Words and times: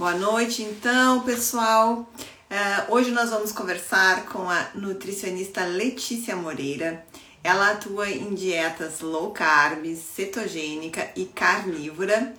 Boa 0.00 0.14
noite, 0.14 0.62
então, 0.62 1.20
pessoal. 1.20 2.10
Uh, 2.50 2.94
hoje 2.94 3.10
nós 3.10 3.28
vamos 3.28 3.52
conversar 3.52 4.24
com 4.24 4.48
a 4.48 4.70
nutricionista 4.74 5.66
Letícia 5.66 6.34
Moreira. 6.34 7.04
Ela 7.44 7.72
atua 7.72 8.08
em 8.08 8.34
dietas 8.34 9.02
low 9.02 9.30
carb, 9.30 9.84
cetogênica 9.94 11.10
e 11.14 11.26
carnívora 11.26 12.34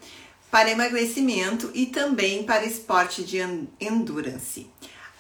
para 0.50 0.71
emagrecimento 0.71 1.70
e 1.76 1.86
também 1.86 2.42
para 2.42 2.66
esporte 2.66 3.24
de 3.24 3.38
endurance. 3.80 4.68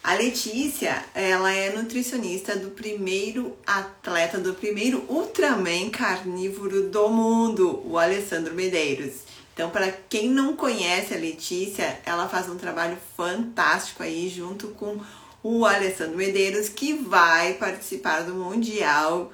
A 0.03 0.15
Letícia, 0.15 1.05
ela 1.13 1.53
é 1.53 1.71
nutricionista 1.71 2.55
do 2.55 2.71
primeiro 2.71 3.55
atleta, 3.67 4.39
do 4.39 4.55
primeiro 4.55 5.05
Ultraman 5.07 5.91
carnívoro 5.91 6.89
do 6.89 7.07
mundo, 7.07 7.83
o 7.85 7.99
Alessandro 7.99 8.55
Medeiros. 8.55 9.29
Então, 9.53 9.69
para 9.69 9.91
quem 9.91 10.29
não 10.29 10.55
conhece 10.55 11.13
a 11.13 11.17
Letícia, 11.17 11.99
ela 12.05 12.27
faz 12.27 12.49
um 12.49 12.57
trabalho 12.57 12.97
fantástico 13.15 14.01
aí 14.01 14.29
junto 14.29 14.69
com 14.69 14.99
o 15.43 15.65
Alessandro 15.65 16.17
Medeiros, 16.17 16.69
que 16.69 16.93
vai 16.93 17.53
participar 17.55 18.21
do 18.21 18.33
Mundial 18.33 19.31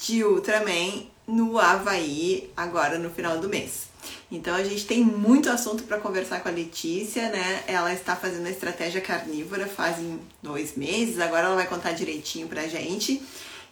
de 0.00 0.24
Ultraman 0.24 1.06
no 1.26 1.58
Havaí 1.58 2.50
agora 2.56 2.98
no 2.98 3.10
final 3.10 3.38
do 3.38 3.48
mês. 3.48 3.88
Então 4.30 4.54
a 4.54 4.62
gente 4.62 4.86
tem 4.86 5.02
muito 5.02 5.48
assunto 5.48 5.84
para 5.84 5.98
conversar 5.98 6.40
com 6.40 6.48
a 6.48 6.52
Letícia, 6.52 7.28
né? 7.30 7.62
Ela 7.66 7.92
está 7.92 8.16
fazendo 8.16 8.46
a 8.46 8.50
estratégia 8.50 9.00
carnívora 9.00 9.66
fazem 9.66 10.20
dois 10.42 10.76
meses, 10.76 11.20
agora 11.20 11.46
ela 11.46 11.54
vai 11.54 11.66
contar 11.66 11.92
direitinho 11.92 12.48
pra 12.48 12.66
gente. 12.66 13.22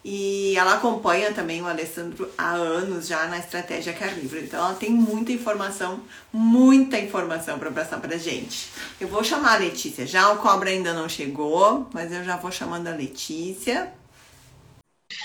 E 0.05 0.57
ela 0.57 0.75
acompanha 0.75 1.33
também 1.33 1.63
o 1.63 1.67
Alessandro 1.67 2.29
há 2.37 2.51
anos 2.51 3.07
já 3.07 3.27
na 3.29 3.39
estratégia 3.39 3.93
carnívora. 3.93 4.41
Então 4.41 4.65
ela 4.65 4.75
tem 4.75 4.91
muita 4.91 5.31
informação, 5.31 6.03
muita 6.33 6.99
informação 6.99 7.57
para 7.59 7.71
passar 7.71 8.01
pra 8.01 8.17
gente. 8.17 8.69
Eu 9.01 9.07
vou 9.07 9.23
chamar 9.23 9.55
a 9.55 9.59
Letícia. 9.59 10.05
Já 10.05 10.33
o 10.33 10.39
cobra 10.39 10.71
ainda 10.71 10.93
não 10.93 11.09
chegou, 11.09 11.89
mas 11.95 12.11
eu 12.11 12.25
já 12.25 12.37
vou 12.37 12.51
chamando 12.51 12.89
a 12.89 12.93
Letícia. 12.93 13.95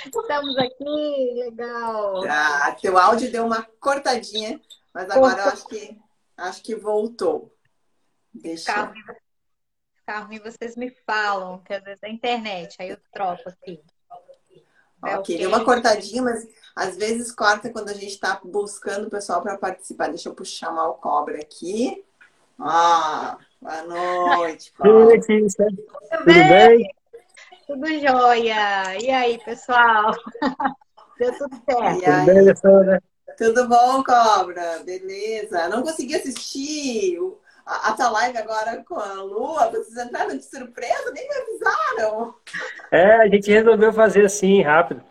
Estamos 0.06 0.58
aqui, 0.58 1.34
legal. 1.36 2.24
Ah, 2.30 2.76
teu 2.80 2.98
áudio 2.98 3.32
deu 3.32 3.46
uma 3.46 3.64
cortadinha, 3.80 4.62
mas 4.94 5.10
agora 5.10 5.42
eu 5.42 5.50
acho 5.50 5.68
que 5.68 5.98
acho 6.38 6.62
que 6.62 6.76
voltou. 6.76 7.52
Deixa. 8.32 8.72
Carro, 8.72 8.94
carro, 10.06 10.30
vocês 10.44 10.76
me 10.76 10.92
falam, 11.06 11.60
que 11.64 11.74
às 11.74 11.84
vezes 11.84 12.04
é 12.04 12.10
internet, 12.10 12.76
aí 12.80 12.90
eu 12.90 12.98
troco 13.12 13.50
aqui. 13.50 13.82
É 15.06 15.16
ok, 15.16 15.38
deu 15.38 15.50
uma 15.50 15.64
cortadinha, 15.64 16.22
mas 16.24 16.48
às 16.76 16.98
vezes 16.98 17.32
corta 17.32 17.70
quando 17.70 17.90
a 17.90 17.94
gente 17.94 18.08
está 18.08 18.40
buscando 18.44 19.08
o 19.08 19.10
pessoal 19.10 19.42
para 19.42 19.58
participar. 19.58 20.08
Deixa 20.08 20.30
eu 20.30 20.46
chamar 20.46 20.88
o 20.90 20.96
cobra 20.96 21.38
aqui. 21.38 22.04
Ah, 22.60 23.38
boa 23.62 23.84
noite. 23.84 24.74
Oi, 24.80 25.20
Tudo 25.22 26.26
bem? 26.26 26.90
Tudo 27.68 27.88
jóia. 28.00 28.98
E 29.00 29.10
aí, 29.10 29.38
pessoal? 29.44 30.12
Deu 31.20 31.36
tudo 31.38 31.56
certo. 31.70 32.00
Tudo 32.00 32.26
bem, 32.26 32.40
Alessandra? 32.40 33.04
Tudo 33.38 33.68
bom, 33.68 34.04
Cobra? 34.04 34.84
Beleza. 34.84 35.68
Não 35.68 35.84
consegui 35.84 36.16
assistir 36.16 37.20
a, 37.68 37.94
tua 37.94 38.10
live 38.10 38.38
agora 38.38 38.84
com 38.84 38.96
a 38.96 39.14
Lua, 39.22 39.70
vocês 39.70 39.98
entraram 39.98 40.38
de 40.38 40.44
surpresa, 40.44 41.12
nem 41.12 41.28
me 41.28 41.36
avisaram. 41.36 42.36
É, 42.90 43.16
a 43.18 43.28
gente 43.28 43.52
resolveu 43.52 43.92
fazer 43.92 44.26
assim, 44.26 44.62
rápido. 44.62 45.04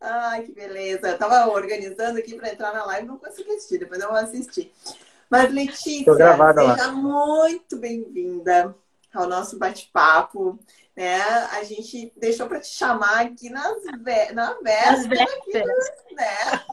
Ai, 0.00 0.42
que 0.42 0.52
beleza. 0.52 1.08
Eu 1.08 1.18
tava 1.18 1.50
organizando 1.50 2.18
aqui 2.18 2.34
para 2.34 2.52
entrar 2.52 2.74
na 2.74 2.84
live, 2.84 3.08
não 3.08 3.16
consegui 3.16 3.50
assistir, 3.52 3.78
depois 3.78 4.00
eu 4.00 4.08
vou 4.08 4.18
assistir. 4.18 4.70
Mas, 5.30 5.50
Letícia, 5.50 6.12
seja 6.12 6.36
lá. 6.36 6.92
muito 6.92 7.78
bem-vinda 7.78 8.74
ao 9.14 9.26
nosso 9.26 9.58
bate-papo 9.58 10.58
né? 10.96 11.20
A 11.20 11.64
gente 11.64 12.12
deixou 12.16 12.46
para 12.46 12.60
te 12.60 12.68
chamar 12.68 13.22
aqui 13.22 13.50
nas 13.50 13.82
na 14.32 14.54
véspera 14.62 15.24
aqui, 15.24 15.52
né? 16.14 16.64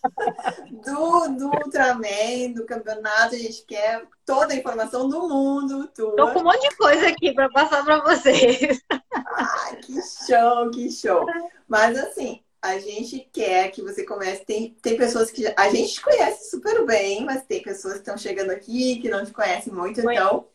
do, 0.83 1.27
do 1.29 1.47
Ultraman, 1.47 2.53
do 2.53 2.65
campeonato. 2.65 3.35
A 3.35 3.37
gente 3.37 3.65
quer 3.65 4.05
toda 4.25 4.53
a 4.53 4.57
informação 4.57 5.09
do 5.09 5.27
mundo. 5.27 5.87
Tua. 5.87 6.15
Tô 6.15 6.33
com 6.33 6.39
um 6.39 6.43
monte 6.43 6.69
de 6.69 6.75
coisa 6.75 7.07
aqui 7.07 7.33
para 7.33 7.49
passar 7.49 7.83
para 7.83 8.01
vocês. 8.03 8.79
Ah, 9.13 9.75
que 9.81 9.99
show, 10.01 10.69
que 10.71 10.91
show. 10.91 11.25
Mas 11.67 11.97
assim, 11.97 12.43
a 12.61 12.77
gente 12.77 13.27
quer 13.33 13.71
que 13.71 13.81
você 13.81 14.05
comece. 14.05 14.45
Tem, 14.45 14.77
tem 14.81 14.95
pessoas 14.95 15.31
que 15.31 15.51
a 15.57 15.69
gente 15.69 15.99
conhece 15.99 16.51
super 16.51 16.85
bem, 16.85 17.25
mas 17.25 17.43
tem 17.43 17.61
pessoas 17.61 17.95
que 17.95 17.99
estão 18.01 18.17
chegando 18.17 18.51
aqui 18.51 18.99
que 18.99 19.09
não 19.09 19.25
te 19.25 19.31
conhecem 19.31 19.73
muito, 19.73 19.99
então 19.99 20.45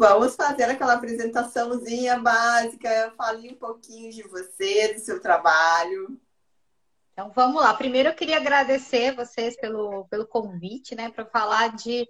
Vamos 0.00 0.34
fazer 0.34 0.62
aquela 0.62 0.94
apresentaçãozinha 0.94 2.18
básica, 2.18 3.12
fale 3.18 3.50
um 3.50 3.54
pouquinho 3.54 4.10
de 4.10 4.22
você, 4.22 4.94
do 4.94 5.00
seu 5.00 5.20
trabalho. 5.20 6.18
Então 7.12 7.30
vamos 7.34 7.60
lá. 7.60 7.74
Primeiro 7.74 8.08
eu 8.08 8.14
queria 8.14 8.38
agradecer 8.38 9.14
vocês 9.14 9.60
pelo, 9.60 10.06
pelo 10.08 10.26
convite, 10.26 10.94
né, 10.94 11.10
para 11.10 11.26
falar 11.26 11.76
de, 11.76 12.08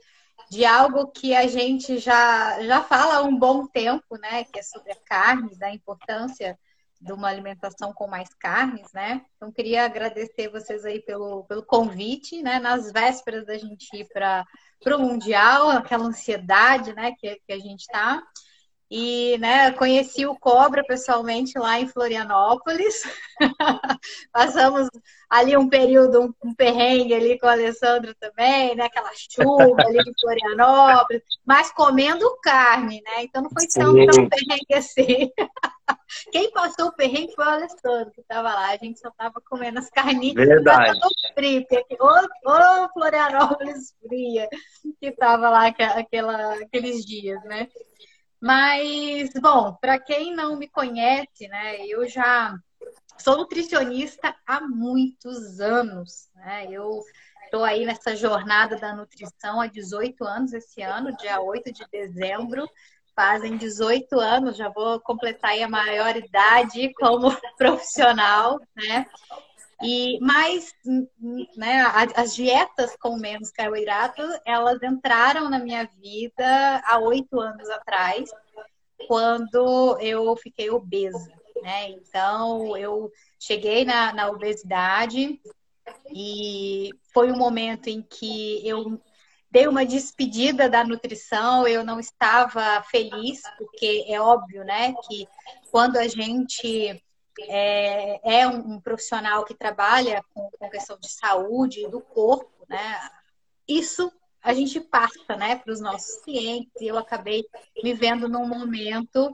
de 0.49 0.65
algo 0.65 1.09
que 1.09 1.35
a 1.35 1.49
gente 1.49 1.99
já, 1.99 2.63
já 2.63 2.81
fala 2.81 3.17
há 3.17 3.23
um 3.23 3.37
bom 3.37 3.67
tempo, 3.67 4.17
né, 4.21 4.45
que 4.45 4.61
é 4.61 4.63
sobre 4.63 4.93
a 4.93 5.01
carne, 5.05 5.59
da 5.59 5.75
importância 5.75 6.57
de 7.01 7.13
uma 7.13 7.27
alimentação 7.27 7.93
com 7.93 8.07
mais 8.07 8.33
carnes, 8.35 8.87
né? 8.93 9.21
Então 9.35 9.51
queria 9.51 9.85
agradecer 9.85 10.49
vocês 10.49 10.85
aí 10.85 11.03
pelo, 11.03 11.43
pelo 11.47 11.65
convite, 11.65 12.41
né? 12.41 12.61
Nas 12.61 12.93
vésperas 12.93 13.47
da 13.47 13.59
gente 13.59 13.89
ir 13.97 14.07
para 14.13 14.47
o 14.97 14.99
Mundial, 14.99 15.71
aquela 15.71 16.05
ansiedade, 16.05 16.95
né, 16.95 17.13
que, 17.13 17.41
que 17.47 17.53
a 17.53 17.59
gente 17.59 17.81
está. 17.81 18.23
E, 18.91 19.39
né, 19.39 19.71
conheci 19.71 20.27
o 20.27 20.35
Cobra 20.35 20.83
pessoalmente 20.85 21.57
lá 21.57 21.79
em 21.79 21.87
Florianópolis. 21.87 23.05
Passamos 24.33 24.89
ali 25.29 25.57
um 25.57 25.69
período, 25.69 26.35
um, 26.45 26.53
perrengue 26.53 27.15
ali 27.15 27.39
com 27.39 27.47
o 27.47 27.51
Alessandro 27.51 28.13
também, 28.19 28.75
né? 28.75 28.87
Aquela 28.87 29.13
chuva 29.15 29.81
ali 29.83 29.99
em 29.99 30.13
Florianópolis, 30.21 31.23
mas 31.47 31.71
comendo 31.71 32.37
carne, 32.43 33.01
né? 33.03 33.23
Então 33.23 33.43
não 33.43 33.51
foi 33.51 33.69
tão, 33.69 33.95
tão 33.95 34.29
perrengue 34.29 34.75
assim. 34.75 35.31
Quem 36.33 36.51
passou 36.51 36.89
o 36.89 36.93
perrengue 36.93 37.33
foi 37.35 37.45
o 37.45 37.49
Alessandro, 37.49 38.11
que 38.13 38.23
estava 38.23 38.53
lá. 38.53 38.71
A 38.71 38.77
gente 38.77 38.99
só 38.99 39.09
estava 39.09 39.41
comendo 39.49 39.79
as 39.79 39.89
carninhas. 39.89 40.35
Verdade. 40.35 40.99
Frio, 41.35 41.65
ô, 42.01 42.51
ô 42.51 42.89
Florianópolis 42.93 43.95
fria, 44.05 44.49
que 44.99 45.07
estava 45.07 45.49
lá 45.49 45.69
aquela, 45.69 46.55
aqueles 46.55 47.05
dias, 47.05 47.41
né? 47.45 47.69
Mas, 48.41 49.31
bom, 49.41 49.75
para 49.75 49.99
quem 49.99 50.35
não 50.35 50.57
me 50.57 50.69
conhece, 50.69 51.47
né, 51.49 51.85
eu 51.87 52.09
já 52.09 52.57
sou 53.19 53.37
nutricionista 53.37 54.35
há 54.47 54.61
muitos 54.63 55.61
anos, 55.61 56.31
né? 56.35 56.67
Eu 56.71 57.03
estou 57.45 57.65
aí 57.65 57.85
nessa 57.85 58.17
jornada 58.17 58.77
da 58.79 58.95
nutrição 58.95 59.61
há 59.61 59.67
18 59.67 60.25
anos 60.25 60.53
esse 60.53 60.81
ano, 60.83 61.17
dia 61.17 61.41
8 61.41 61.73
de 61.73 61.85
dezembro. 61.91 62.67
Fazem 63.15 63.57
18 63.57 64.19
anos, 64.19 64.57
já 64.57 64.71
vou 64.71 64.99
completar 65.01 65.51
aí 65.51 65.63
a 65.63 65.69
maioridade 65.69 66.93
como 66.95 67.29
profissional, 67.59 68.59
né? 68.75 69.05
E 69.83 70.19
mais, 70.21 70.75
né, 71.57 71.83
as 72.15 72.35
dietas 72.35 72.95
com 73.01 73.17
menos 73.17 73.51
carboidrato, 73.51 74.21
elas 74.45 74.83
entraram 74.83 75.49
na 75.49 75.59
minha 75.59 75.85
vida 75.85 76.83
há 76.85 76.99
oito 76.99 77.41
anos 77.41 77.69
atrás, 77.71 78.31
quando 79.09 79.99
eu 80.01 80.37
fiquei 80.37 80.71
obesa, 80.71 81.33
né? 81.63 81.91
Então, 81.91 82.77
eu 82.77 83.11
cheguei 83.39 83.85
na, 83.85 84.13
na 84.13 84.29
obesidade 84.29 85.41
e 86.15 86.91
foi 87.13 87.33
um 87.33 87.39
momento 87.39 87.89
em 87.89 88.03
que 88.03 88.67
eu 88.67 89.01
dei 89.51 89.67
uma 89.67 89.85
despedida 89.85 90.69
da 90.69 90.85
nutrição, 90.85 91.67
eu 91.67 91.83
não 91.85 91.99
estava 91.99 92.83
feliz, 92.83 93.41
porque 93.59 94.05
é 94.07 94.21
óbvio, 94.21 94.63
né, 94.63 94.95
que 95.09 95.27
quando 95.71 95.97
a 95.97 96.07
gente 96.07 97.03
é, 97.41 98.41
é 98.41 98.49
um, 98.49 98.75
um, 98.75 98.81
profissional 98.81 99.45
que 99.45 99.55
trabalha 99.55 100.25
com, 100.35 100.51
com 100.59 100.71
questão 100.71 100.99
de 100.99 101.11
saúde 101.11 101.87
do 101.89 102.01
corpo, 102.01 102.51
né? 102.69 103.11
Isso 103.67 104.13
a 104.43 104.55
gente 104.55 104.81
passa, 104.81 105.37
né, 105.37 105.57
para 105.57 105.73
os 105.73 105.81
nossos 105.81 106.17
clientes. 106.23 106.73
Eu 106.81 106.97
acabei 106.97 107.45
me 107.83 107.93
vendo 107.93 108.29
num 108.29 108.47
momento 108.47 109.31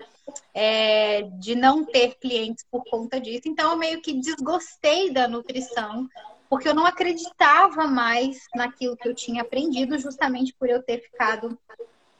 é, 0.53 1.23
de 1.39 1.55
não 1.55 1.85
ter 1.85 2.17
clientes 2.17 2.65
por 2.71 2.85
conta 2.85 3.21
disso. 3.21 3.43
Então, 3.47 3.71
eu 3.71 3.77
meio 3.77 4.03
que 4.03 4.13
desgostei 4.15 5.13
da 5.13 5.29
nutrição, 5.29 6.09
porque 6.51 6.69
eu 6.69 6.75
não 6.75 6.85
acreditava 6.85 7.87
mais 7.87 8.47
naquilo 8.55 8.97
que 8.97 9.09
eu 9.09 9.15
tinha 9.15 9.43
aprendido, 9.43 9.99
justamente 9.99 10.53
por 10.55 10.69
eu 10.69 10.83
ter 10.83 11.01
ficado 11.01 11.57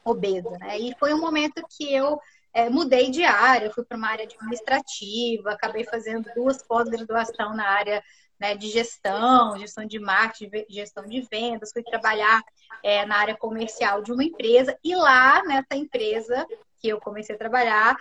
obesa, 0.05 0.51
né? 0.59 0.79
E 0.79 0.95
foi 0.99 1.13
um 1.13 1.21
momento 1.21 1.65
que 1.69 1.93
eu 1.93 2.21
é, 2.57 2.71
mudei 2.71 3.11
de 3.11 3.23
área, 3.23 3.71
fui 3.71 3.85
para 3.85 3.99
uma 3.99 4.09
área 4.09 4.25
administrativa, 4.25 5.51
acabei 5.51 5.85
fazendo 5.85 6.27
duas 6.35 6.63
pós-graduação 6.63 7.55
na 7.55 7.69
área 7.69 8.03
né, 8.41 8.57
de 8.57 8.71
gestão, 8.71 9.59
gestão 9.59 9.85
de 9.85 9.99
marketing, 9.99 10.65
gestão 10.71 11.05
de 11.05 11.21
vendas, 11.31 11.71
fui 11.71 11.83
trabalhar 11.83 12.43
é, 12.83 13.05
na 13.05 13.19
área 13.19 13.37
comercial 13.37 14.01
de 14.01 14.11
uma 14.11 14.25
empresa 14.25 14.75
e 14.83 14.97
lá 14.97 15.43
nessa 15.45 15.75
empresa 15.77 16.47
que 16.81 16.89
eu 16.89 16.99
comecei 16.99 17.35
a 17.35 17.39
trabalhar, 17.39 17.95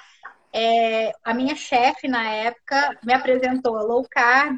é, 0.53 1.11
a 1.21 1.33
minha 1.33 1.53
chefe 1.53 2.07
na 2.07 2.25
época 2.29 2.97
me 3.03 3.13
apresentou 3.13 3.75
a 3.77 3.83
low 3.83 4.07
carb 4.09 4.57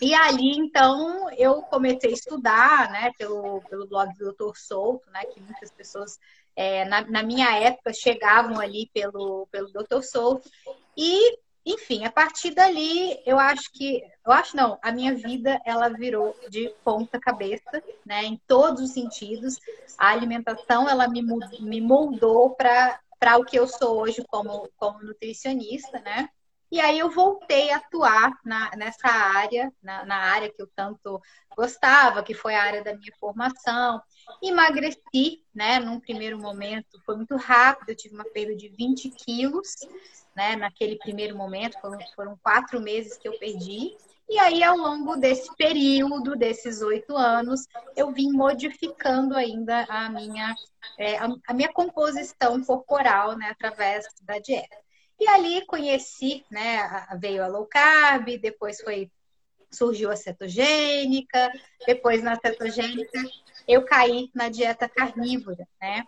e 0.00 0.14
ali, 0.14 0.56
então, 0.56 1.28
eu 1.36 1.62
comecei 1.62 2.10
a 2.10 2.12
estudar, 2.12 2.90
né, 2.90 3.10
pelo, 3.18 3.60
pelo 3.62 3.88
blog 3.88 4.12
do 4.12 4.26
Doutor 4.26 4.56
Souto, 4.56 5.10
né, 5.10 5.24
que 5.24 5.40
muitas 5.40 5.72
pessoas, 5.72 6.18
é, 6.58 6.84
na, 6.86 7.02
na, 7.02 7.22
minha 7.22 7.56
época, 7.56 7.92
chegavam 7.92 8.58
ali 8.58 8.90
pelo, 8.92 9.46
pelo 9.46 9.70
Doutor 9.70 10.02
Souto. 10.02 10.50
E, 10.96 11.38
enfim, 11.64 12.04
a 12.04 12.10
partir 12.10 12.50
dali, 12.50 13.16
eu 13.24 13.38
acho 13.38 13.70
que, 13.72 14.02
eu 14.26 14.32
acho 14.32 14.56
não, 14.56 14.76
a 14.82 14.90
minha 14.90 15.14
vida, 15.14 15.60
ela 15.64 15.88
virou 15.88 16.34
de 16.50 16.74
ponta 16.82 17.16
cabeça, 17.20 17.80
né, 18.04 18.24
em 18.24 18.36
todos 18.48 18.82
os 18.82 18.90
sentidos. 18.90 19.60
A 19.96 20.08
alimentação, 20.08 20.88
ela 20.88 21.06
me, 21.06 21.22
me 21.60 21.80
moldou 21.80 22.56
para 22.56 23.38
o 23.38 23.44
que 23.44 23.56
eu 23.56 23.68
sou 23.68 24.00
hoje 24.00 24.24
como, 24.26 24.68
como 24.76 25.00
nutricionista, 25.00 26.00
né? 26.00 26.28
E 26.70 26.80
aí 26.80 26.98
eu 26.98 27.10
voltei 27.10 27.70
a 27.70 27.78
atuar 27.78 28.32
na, 28.44 28.70
nessa 28.76 29.08
área, 29.08 29.72
na, 29.82 30.04
na, 30.04 30.16
área 30.16 30.52
que 30.52 30.60
eu 30.60 30.68
tanto 30.76 31.20
gostava, 31.56 32.22
que 32.22 32.34
foi 32.34 32.54
a 32.54 32.62
área 32.62 32.84
da 32.84 32.94
minha 32.94 33.12
formação. 33.18 34.02
Emagreci, 34.42 35.42
né? 35.54 35.78
Num 35.78 35.98
primeiro 35.98 36.38
momento, 36.38 37.00
foi 37.06 37.16
muito 37.16 37.36
rápido, 37.36 37.88
eu 37.88 37.96
tive 37.96 38.14
uma 38.14 38.24
perda 38.24 38.54
de 38.54 38.68
20 38.68 39.08
quilos, 39.10 39.76
né? 40.36 40.56
Naquele 40.56 40.98
primeiro 40.98 41.34
momento, 41.34 41.80
foram, 41.80 41.98
foram 42.14 42.38
quatro 42.42 42.80
meses 42.80 43.16
que 43.16 43.26
eu 43.26 43.38
perdi. 43.38 43.96
E 44.28 44.38
aí, 44.38 44.62
ao 44.62 44.76
longo 44.76 45.16
desse 45.16 45.48
período, 45.56 46.36
desses 46.36 46.82
oito 46.82 47.16
anos, 47.16 47.66
eu 47.96 48.12
vim 48.12 48.30
modificando 48.30 49.34
ainda 49.34 49.86
a 49.88 50.10
minha, 50.10 50.54
é, 50.98 51.16
a, 51.16 51.54
minha 51.54 51.72
composição 51.72 52.62
corporal, 52.62 53.38
né? 53.38 53.48
Através 53.48 54.04
da 54.20 54.38
dieta. 54.38 54.76
E 55.18 55.26
ali 55.28 55.66
conheci, 55.66 56.44
né? 56.50 57.06
Veio 57.18 57.42
a 57.42 57.48
low 57.48 57.66
carb, 57.66 58.38
depois 58.38 58.80
foi 58.80 59.10
surgiu 59.70 60.10
a 60.10 60.16
cetogênica, 60.16 61.50
depois 61.86 62.22
na 62.22 62.36
cetogênica 62.36 63.20
eu 63.66 63.84
caí 63.84 64.30
na 64.34 64.48
dieta 64.48 64.88
carnívora, 64.88 65.68
né? 65.80 66.04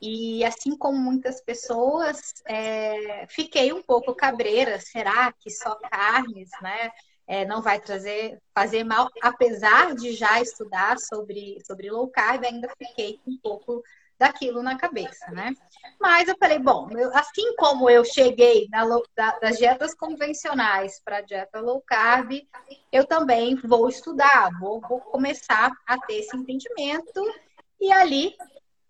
E 0.00 0.44
assim 0.44 0.76
como 0.76 0.98
muitas 0.98 1.40
pessoas, 1.40 2.34
é, 2.46 3.26
fiquei 3.28 3.72
um 3.72 3.82
pouco 3.82 4.14
cabreira. 4.14 4.78
Será 4.80 5.32
que 5.32 5.50
só 5.50 5.76
carnes, 5.90 6.50
né? 6.60 6.90
É, 7.26 7.46
não 7.46 7.62
vai 7.62 7.80
trazer 7.80 8.38
fazer 8.54 8.84
mal, 8.84 9.08
apesar 9.22 9.94
de 9.94 10.12
já 10.12 10.42
estudar 10.42 10.98
sobre, 10.98 11.58
sobre 11.66 11.90
low 11.90 12.06
carb, 12.08 12.44
ainda 12.44 12.68
fiquei 12.76 13.18
um 13.26 13.38
pouco 13.38 13.82
daquilo 14.18 14.62
na 14.62 14.76
cabeça, 14.76 15.30
né? 15.30 15.54
Mas 16.00 16.28
eu 16.28 16.36
falei, 16.38 16.58
bom, 16.58 16.88
eu, 16.90 17.14
assim 17.16 17.54
como 17.56 17.90
eu 17.90 18.04
cheguei 18.04 18.68
na, 18.70 18.84
da, 19.16 19.38
das 19.38 19.58
dietas 19.58 19.94
convencionais 19.94 21.00
para 21.04 21.18
a 21.18 21.20
dieta 21.20 21.60
low 21.60 21.82
carb, 21.82 22.32
eu 22.92 23.04
também 23.06 23.56
vou 23.56 23.88
estudar, 23.88 24.50
vou, 24.58 24.80
vou 24.80 25.00
começar 25.00 25.72
a 25.86 25.98
ter 25.98 26.20
esse 26.20 26.36
entendimento 26.36 27.22
e 27.80 27.92
ali, 27.92 28.34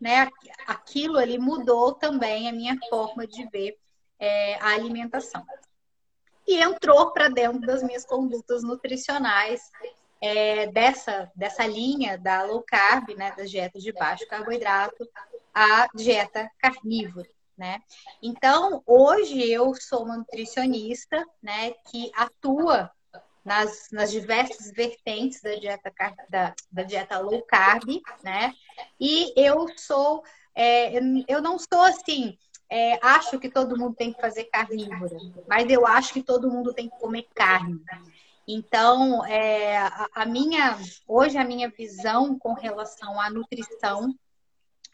né, 0.00 0.29
aquilo 0.67 1.19
ali 1.19 1.38
mudou 1.38 1.94
também 1.94 2.49
a 2.49 2.53
minha 2.53 2.79
forma 2.88 3.26
de 3.26 3.49
ver 3.49 3.79
é, 4.19 4.56
a 4.56 4.75
alimentação. 4.75 5.44
E 6.47 6.61
entrou 6.62 7.11
para 7.11 7.29
dentro 7.29 7.61
das 7.61 7.82
minhas 7.82 8.05
condutas 8.05 8.62
nutricionais 8.62 9.62
é, 10.25 10.67
dessa, 10.69 11.31
dessa 11.37 11.67
linha 11.67 12.17
da 12.17 12.44
low 12.44 12.62
carb, 12.62 13.11
né, 13.11 13.35
das 13.37 13.50
dietas 13.50 13.82
de 13.82 13.93
baixo 13.93 14.26
carboidrato, 14.26 15.06
a 15.53 15.87
dieta 15.94 16.50
carnívora. 16.59 17.29
Né? 17.56 17.82
Então, 18.23 18.82
hoje 18.87 19.47
eu 19.49 19.75
sou 19.75 20.05
uma 20.05 20.17
nutricionista 20.17 21.25
né, 21.43 21.73
que 21.91 22.11
atua 22.17 22.91
nas, 23.44 23.88
nas 23.93 24.11
diversas 24.11 24.73
vertentes 24.73 25.43
da 25.43 25.55
dieta, 25.56 25.93
da, 26.31 26.55
da 26.73 26.82
dieta 26.82 27.19
low 27.19 27.43
carb, 27.43 28.00
né? 28.23 28.55
E 28.99 29.32
eu 29.37 29.67
sou, 29.76 30.25
é, 30.55 30.99
eu 31.29 31.43
não 31.43 31.59
sou 31.59 31.82
assim, 31.82 32.38
é, 32.71 32.99
acho 33.06 33.38
que 33.38 33.50
todo 33.50 33.79
mundo 33.79 33.94
tem 33.94 34.12
que 34.12 34.21
fazer 34.21 34.44
carnívora, 34.44 35.17
mas 35.47 35.71
eu 35.71 35.87
acho 35.87 36.15
que 36.15 36.23
todo 36.23 36.50
mundo 36.50 36.73
tem 36.73 36.88
que 36.88 36.99
comer 36.99 37.29
carne. 37.35 37.81
Então, 38.46 39.25
é, 39.25 39.79
a, 40.14 40.26
minha, 40.26 40.79
hoje 41.06 41.38
a 41.38 41.44
minha 41.44 41.69
visão 41.69 42.38
com 42.38 42.52
relação 42.52 43.19
à 43.20 43.31
nutrição, 43.31 44.14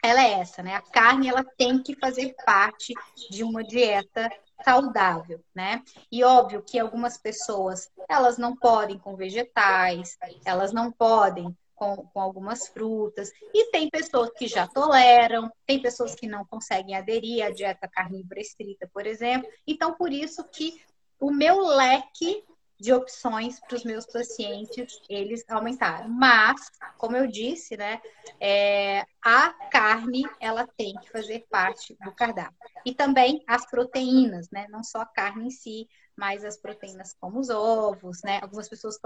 ela 0.03 0.23
é 0.23 0.39
essa, 0.39 0.63
né? 0.63 0.75
A 0.75 0.81
carne, 0.81 1.27
ela 1.27 1.43
tem 1.43 1.81
que 1.81 1.95
fazer 1.95 2.35
parte 2.45 2.93
de 3.29 3.43
uma 3.43 3.63
dieta 3.63 4.29
saudável, 4.63 5.43
né? 5.53 5.83
E 6.11 6.23
óbvio 6.23 6.63
que 6.63 6.79
algumas 6.79 7.17
pessoas, 7.17 7.89
elas 8.09 8.37
não 8.37 8.55
podem 8.55 8.97
com 8.97 9.15
vegetais, 9.15 10.17
elas 10.45 10.71
não 10.71 10.91
podem 10.91 11.55
com, 11.75 11.97
com, 12.13 12.19
algumas 12.19 12.67
frutas. 12.67 13.31
E 13.53 13.71
tem 13.71 13.89
pessoas 13.89 14.29
que 14.37 14.47
já 14.47 14.67
toleram, 14.67 15.51
tem 15.65 15.81
pessoas 15.81 16.13
que 16.15 16.27
não 16.27 16.45
conseguem 16.45 16.95
aderir 16.95 17.43
à 17.43 17.49
dieta 17.49 17.87
carnívora 17.87 18.39
estrita, 18.39 18.89
por 18.93 19.05
exemplo. 19.05 19.49
Então, 19.65 19.93
por 19.93 20.11
isso 20.11 20.43
que 20.43 20.79
o 21.19 21.31
meu 21.31 21.59
leque 21.59 22.43
de 22.81 22.91
opções 22.91 23.59
para 23.59 23.75
os 23.75 23.83
meus 23.83 24.07
pacientes, 24.07 24.99
eles 25.07 25.45
aumentaram. 25.47 26.09
Mas, 26.09 26.71
como 26.97 27.15
eu 27.15 27.27
disse, 27.27 27.77
né, 27.77 28.01
é, 28.39 29.05
a 29.23 29.53
carne, 29.69 30.23
ela 30.39 30.65
tem 30.65 30.95
que 30.95 31.11
fazer 31.11 31.45
parte 31.47 31.95
do 32.03 32.11
cardápio. 32.11 32.57
E 32.83 32.91
também 32.91 33.43
as 33.45 33.69
proteínas, 33.69 34.49
né, 34.49 34.65
não 34.69 34.83
só 34.83 35.01
a 35.01 35.05
carne 35.05 35.45
em 35.45 35.51
si, 35.51 35.87
mas 36.17 36.43
as 36.43 36.57
proteínas 36.57 37.15
como 37.19 37.39
os 37.39 37.51
ovos, 37.51 38.23
né, 38.23 38.39
algumas 38.41 38.67
pessoas 38.67 38.97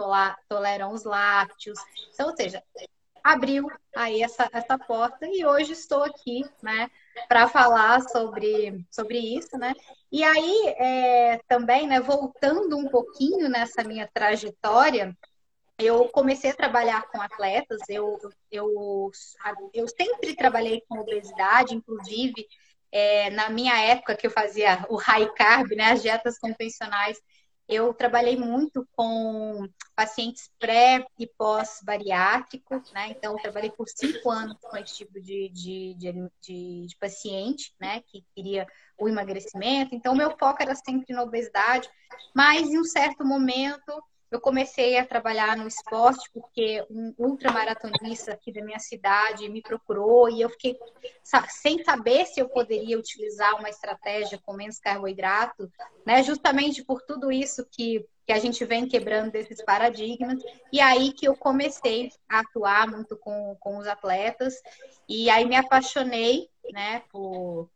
toleram 0.48 0.94
os 0.94 1.04
lácteos. 1.04 1.78
Então, 2.14 2.30
ou 2.30 2.36
seja, 2.36 2.64
abriu 3.22 3.70
aí 3.94 4.24
essa, 4.24 4.50
essa 4.54 4.80
porta 4.80 5.28
e 5.28 5.46
hoje 5.46 5.74
estou 5.74 6.02
aqui, 6.02 6.46
né, 6.64 6.90
para 7.28 7.48
falar 7.48 8.02
sobre, 8.02 8.86
sobre 8.92 9.18
isso, 9.18 9.58
né? 9.58 9.74
E 10.12 10.24
aí, 10.24 10.76
é, 10.78 11.40
também, 11.48 11.88
né, 11.88 12.00
voltando 12.00 12.78
um 12.78 12.88
pouquinho 12.88 13.50
nessa 13.50 13.84
minha 13.84 14.10
trajetória, 14.14 15.16
eu 15.78 16.08
comecei 16.10 16.52
a 16.52 16.56
trabalhar 16.56 17.08
com 17.10 17.22
atletas, 17.22 17.82
eu, 17.90 18.18
eu, 18.52 19.12
eu 19.74 19.88
sempre 19.88 20.36
trabalhei 20.36 20.82
com 20.88 21.00
obesidade, 21.00 21.76
inclusive 21.76 22.48
é, 22.92 23.30
na 23.32 23.50
minha 23.50 23.78
época 23.78 24.16
que 24.16 24.26
eu 24.26 24.32
fazia 24.32 24.86
o 24.90 24.96
high 24.96 25.30
carb, 25.34 25.72
né, 25.72 25.92
as 25.92 26.02
dietas 26.02 26.40
convencionais, 26.40 27.20
eu 27.68 27.94
trabalhei 27.94 28.38
muito 28.38 28.88
com 28.96 29.68
pacientes 29.96 30.50
pré 30.60 31.06
e 31.18 31.26
pós-bariátricos, 31.26 32.92
né? 32.94 33.10
Então, 33.10 33.36
trabalhei 33.38 33.72
por 33.72 33.88
cinco 33.90 34.30
anos 34.30 34.58
com 34.62 34.78
esse 34.78 34.98
tipo 34.98 35.20
de, 35.20 35.50
de, 35.50 35.96
de, 35.96 36.88
de, 36.88 36.96
paciente, 37.00 37.74
né? 37.80 38.02
Que 38.08 38.24
queria 38.36 38.68
o 39.00 39.10
emagrecimento. 39.10 39.96
Então, 39.96 40.14
meu 40.14 40.38
foco 40.38 40.62
era 40.62 40.76
sempre 40.76 41.14
na 41.14 41.24
obesidade, 41.24 41.90
mas 42.36 42.70
em 42.70 42.80
um 42.80 42.84
certo 42.84 43.26
momento 43.26 44.04
eu 44.32 44.40
comecei 44.42 44.98
a 44.98 45.06
trabalhar 45.06 45.56
no 45.56 45.68
esporte 45.68 46.30
porque 46.34 46.86
um 46.90 47.14
ultramaratonista 47.18 48.34
aqui 48.34 48.52
da 48.52 48.64
minha 48.64 48.80
cidade 48.80 49.48
me 49.50 49.62
procurou 49.62 50.30
e 50.30 50.42
eu 50.42 50.50
fiquei 50.50 50.78
sem 51.48 51.84
saber 51.84 52.26
se 52.26 52.40
eu 52.40 52.50
poderia 52.50 52.98
utilizar 52.98 53.56
uma 53.58 53.70
estratégia 53.70 54.40
com 54.44 54.54
menos 54.54 54.80
carboidrato, 54.80 55.72
né? 56.06 56.24
Justamente 56.24 56.84
por 56.84 57.02
tudo 57.02 57.32
isso 57.32 57.66
que, 57.70 58.06
que 58.26 58.34
a 58.34 58.40
gente 58.40 58.66
vem 58.66 58.88
quebrando 58.88 59.32
desses 59.32 59.64
paradigmas. 59.64 60.42
E 60.72 60.82
aí 60.82 61.14
que 61.14 61.28
eu 61.28 61.36
comecei 61.36 62.12
a 62.28 62.40
atuar 62.40 62.88
muito 62.88 63.16
com, 63.18 63.56
com 63.60 63.78
os 63.78 63.88
atletas 63.88 64.56
e 65.08 65.30
aí 65.30 65.46
me 65.46 65.56
apaixonei, 65.56 66.50
né, 66.72 67.04
por 67.12 67.70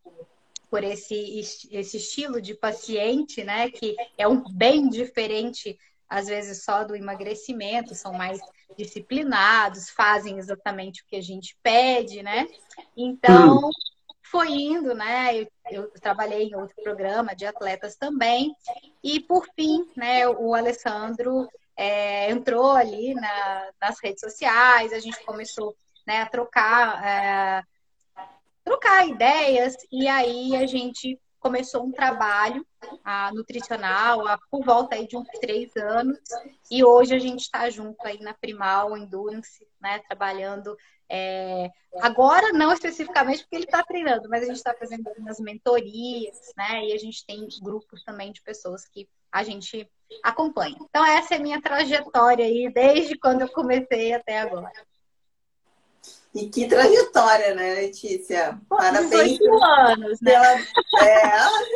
por 0.69 0.83
esse, 0.83 1.39
esse 1.71 1.97
estilo 1.97 2.39
de 2.39 2.53
paciente, 2.53 3.43
né, 3.43 3.71
que 3.71 3.95
é 4.15 4.27
um 4.27 4.43
bem 4.51 4.87
diferente 4.87 5.79
às 6.09 6.27
vezes 6.27 6.63
só 6.63 6.83
do 6.83 6.95
emagrecimento, 6.95 7.93
são 7.93 8.11
mais 8.13 8.39
disciplinados, 8.75 9.89
fazem 9.89 10.37
exatamente 10.37 11.01
o 11.01 11.05
que 11.05 11.15
a 11.15 11.21
gente 11.21 11.55
pede, 11.61 12.23
né? 12.23 12.47
Então, 12.97 13.57
hum. 13.57 13.71
foi 14.23 14.49
indo, 14.49 14.95
né? 14.95 15.35
Eu, 15.35 15.47
eu, 15.69 15.91
trabalhei 16.01 16.47
em 16.47 16.55
outro 16.55 16.75
programa 16.81 17.35
de 17.35 17.45
atletas 17.45 17.95
também, 17.95 18.55
e 19.03 19.19
por 19.19 19.47
fim, 19.55 19.87
né, 19.95 20.27
o 20.27 20.55
Alessandro 20.55 21.47
é, 21.77 22.31
entrou 22.31 22.71
ali 22.71 23.13
na, 23.13 23.69
nas 23.79 24.01
redes 24.01 24.21
sociais, 24.21 24.91
a 24.91 24.99
gente 24.99 25.23
começou 25.23 25.75
né, 26.07 26.21
a 26.21 26.25
trocar. 26.25 27.05
É, 27.05 27.63
trocar 28.63 29.07
ideias 29.07 29.75
e 29.91 30.07
aí 30.07 30.55
a 30.55 30.67
gente 30.67 31.19
começou 31.39 31.83
um 31.83 31.91
trabalho 31.91 32.65
a, 33.03 33.31
nutricional 33.33 34.27
há, 34.27 34.37
por 34.51 34.63
volta 34.63 34.95
aí 34.95 35.07
de 35.07 35.17
uns 35.17 35.27
três 35.39 35.75
anos. 35.75 36.19
E 36.69 36.83
hoje 36.83 37.15
a 37.15 37.19
gente 37.19 37.41
está 37.41 37.69
junto 37.69 38.05
aí 38.05 38.19
na 38.19 38.33
Primal 38.33 38.97
Endurance, 38.97 39.67
né? 39.81 39.99
Trabalhando 39.99 40.75
é, 41.09 41.71
agora, 42.01 42.53
não 42.53 42.71
especificamente 42.71 43.41
porque 43.41 43.55
ele 43.55 43.65
está 43.65 43.83
treinando, 43.83 44.29
mas 44.29 44.43
a 44.43 44.45
gente 44.45 44.57
está 44.57 44.73
fazendo 44.75 45.07
algumas 45.07 45.39
mentorias, 45.39 46.37
né? 46.55 46.85
E 46.85 46.93
a 46.93 46.97
gente 46.97 47.25
tem 47.25 47.47
grupos 47.61 48.03
também 48.03 48.31
de 48.31 48.41
pessoas 48.41 48.85
que 48.87 49.09
a 49.31 49.43
gente 49.43 49.89
acompanha. 50.23 50.77
Então, 50.81 51.05
essa 51.05 51.35
é 51.35 51.37
a 51.37 51.41
minha 51.41 51.61
trajetória 51.61 52.45
aí, 52.45 52.71
desde 52.71 53.17
quando 53.17 53.41
eu 53.41 53.49
comecei 53.49 54.13
até 54.13 54.39
agora. 54.39 54.71
E 56.33 56.47
que 56.47 56.67
trajetória, 56.67 57.55
né, 57.55 57.73
Letícia? 57.75 58.59
Parabéns. 58.69 59.39
18 59.39 59.63
anos, 59.63 60.21
né? 60.21 60.31
Pela... 60.31 61.07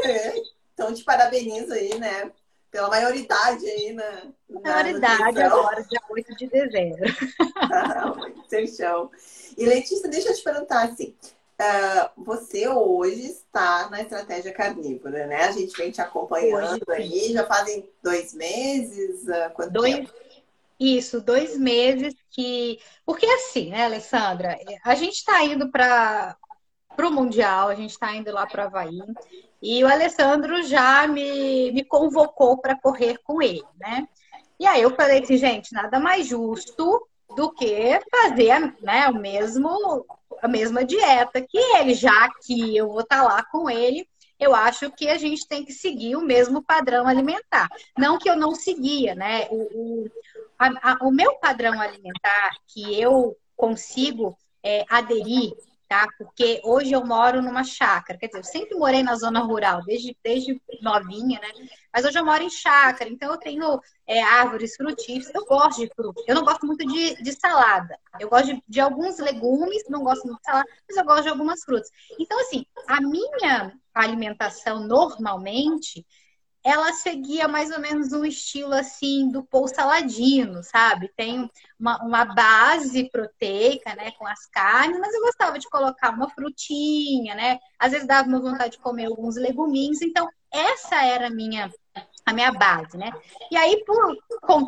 É, 0.06 0.42
então 0.74 0.94
te 0.94 1.04
parabenizo 1.04 1.74
aí, 1.74 1.98
né? 1.98 2.32
Pela 2.70 2.90
maioridade 2.90 3.66
aí 3.66 3.94
na. 3.94 4.24
maioridade 4.64 5.42
agora, 5.42 5.84
dia 5.84 6.02
8 6.10 6.36
de 6.36 6.48
dezembro. 6.48 7.04
Seu 8.50 8.68
chão. 8.68 9.12
E 9.58 9.66
Letícia, 9.66 10.10
deixa 10.10 10.30
eu 10.30 10.36
te 10.36 10.44
perguntar 10.44 10.84
assim. 10.86 11.16
Uh, 11.54 12.24
você 12.24 12.68
hoje 12.68 13.28
está 13.28 13.88
na 13.90 14.02
estratégia 14.02 14.52
carnívora, 14.52 15.28
né? 15.28 15.44
A 15.44 15.52
gente 15.52 15.78
vem 15.78 15.92
te 15.92 16.02
acompanhando 16.02 16.84
hoje, 16.88 17.02
aí, 17.02 17.32
já 17.32 17.46
fazem 17.46 17.88
dois 18.02 18.34
meses? 18.34 19.22
Uh, 19.28 19.70
dois, 19.70 19.96
tempo? 19.96 20.12
Isso, 20.84 21.22
dois 21.22 21.58
meses 21.58 22.14
que. 22.30 22.78
Porque 23.06 23.26
assim, 23.26 23.70
né, 23.70 23.86
Alessandra? 23.86 24.60
A 24.84 24.96
gente 24.96 25.14
está 25.14 25.42
indo 25.42 25.72
para 25.72 26.36
o 27.00 27.10
Mundial, 27.10 27.70
a 27.70 27.76
gente 27.76 27.92
está 27.92 28.14
indo 28.14 28.30
lá 28.34 28.46
para 28.46 28.64
o 28.64 28.68
Havaí. 28.68 29.00
E 29.62 29.82
o 29.82 29.88
Alessandro 29.88 30.62
já 30.64 31.08
me, 31.08 31.72
me 31.72 31.86
convocou 31.86 32.58
para 32.58 32.78
correr 32.78 33.18
com 33.24 33.42
ele, 33.42 33.64
né? 33.80 34.06
E 34.60 34.68
aí 34.68 34.82
eu 34.82 34.94
falei 34.94 35.24
assim, 35.24 35.38
gente, 35.38 35.72
nada 35.72 36.02
mais 36.02 36.28
justo 36.28 37.08
do 37.34 37.50
que 37.54 38.02
fazer 38.12 38.76
né, 38.82 39.08
o 39.08 39.14
mesmo, 39.14 40.06
a 40.42 40.50
mesma 40.50 40.84
dieta 40.84 41.40
que 41.40 41.58
ele, 41.78 41.94
já 41.94 42.30
que 42.46 42.76
eu 42.76 42.90
vou 42.90 43.00
estar 43.00 43.22
tá 43.22 43.24
lá 43.24 43.44
com 43.46 43.70
ele 43.70 44.06
eu 44.44 44.54
acho 44.54 44.92
que 44.92 45.08
a 45.08 45.18
gente 45.18 45.48
tem 45.48 45.64
que 45.64 45.72
seguir 45.72 46.16
o 46.16 46.22
mesmo 46.22 46.62
padrão 46.62 47.08
alimentar. 47.08 47.70
Não 47.98 48.18
que 48.18 48.30
eu 48.30 48.36
não 48.36 48.54
seguia, 48.54 49.16
né? 49.16 49.48
O, 49.50 49.56
o, 49.56 50.12
a, 50.64 50.94
a, 50.94 50.98
o 51.02 51.12
meu 51.12 51.36
padrão 51.36 51.80
alimentar 51.80 52.52
que 52.68 53.00
eu 53.00 53.36
consigo 53.56 54.38
é, 54.64 54.86
aderir, 54.90 55.52
tá? 55.88 56.08
Porque 56.18 56.62
hoje 56.64 56.94
eu 56.94 57.06
moro 57.06 57.42
numa 57.42 57.64
chácara, 57.64 58.18
quer 58.18 58.28
dizer, 58.28 58.40
eu 58.40 58.44
sempre 58.44 58.78
morei 58.78 59.04
na 59.04 59.16
zona 59.16 59.42
rural, 59.42 59.84
desde, 59.84 60.18
desde 60.24 60.60
novinha, 60.82 61.40
né? 61.40 61.50
Mas 61.94 62.06
hoje 62.06 62.18
eu 62.18 62.26
moro 62.26 62.42
em 62.42 62.50
chácara, 62.50 63.10
então 63.10 63.32
eu 63.32 63.38
tenho 63.38 63.80
é, 64.08 64.24
árvores 64.24 64.76
frutíferas. 64.76 65.34
Eu 65.36 65.46
gosto 65.46 65.82
de 65.82 65.90
fruta. 65.94 66.22
Eu 66.28 66.36
não 66.36 66.44
gosto 66.44 66.66
muito 66.66 66.86
de, 66.88 67.22
de 67.22 67.32
salada. 67.34 67.98
Eu 68.20 68.30
gosto 68.30 68.48
de, 68.48 68.64
de, 68.68 68.80
alguns 68.80 69.20
legumes, 69.20 69.84
não 69.90 70.04
gosto 70.04 70.26
muito 70.26 70.40
de 70.40 70.46
salada, 70.46 70.70
mas 70.88 70.98
eu 70.98 71.06
gosto 71.06 71.24
de 71.24 71.30
algumas 71.30 71.64
frutas. 71.64 71.90
Então, 72.20 72.40
assim, 72.40 72.66
a 72.88 73.00
minha 73.02 73.74
alimentação 73.94 74.88
normalmente 74.88 76.06
ela 76.64 76.94
seguia 76.94 77.48
mais 77.48 77.72
ou 77.72 77.80
menos 77.80 78.14
um 78.14 78.24
estilo 78.24 78.74
assim 78.74 79.30
do 79.30 79.44
Paul 79.44 79.68
Saladino, 79.68 80.64
sabe? 80.64 81.12
Tem 81.16 81.50
uma, 81.80 82.02
uma, 82.04 82.26
base 82.26 83.10
proteica, 83.10 83.94
né, 83.96 84.12
com 84.12 84.26
as 84.26 84.46
carnes, 84.48 85.00
mas 85.00 85.14
eu 85.14 85.22
gostava 85.22 85.60
de 85.60 85.70
colocar 85.70 86.12
uma 86.12 86.30
frutinha, 86.30 87.36
né? 87.36 87.60
Às 87.78 87.92
vezes 87.92 88.08
dava 88.08 88.28
uma 88.28 88.42
vontade 88.42 88.78
de 88.78 88.80
comer 88.80 89.06
alguns 89.06 89.36
leguminhos, 89.36 90.02
então 90.02 90.28
essa 90.52 91.04
era 91.04 91.28
a 91.28 91.32
minha 91.32 91.70
a 92.26 92.34
minha 92.34 92.52
base, 92.52 92.98
né? 92.98 93.12
E 93.52 93.58
aí, 93.58 93.84
por 93.86 94.18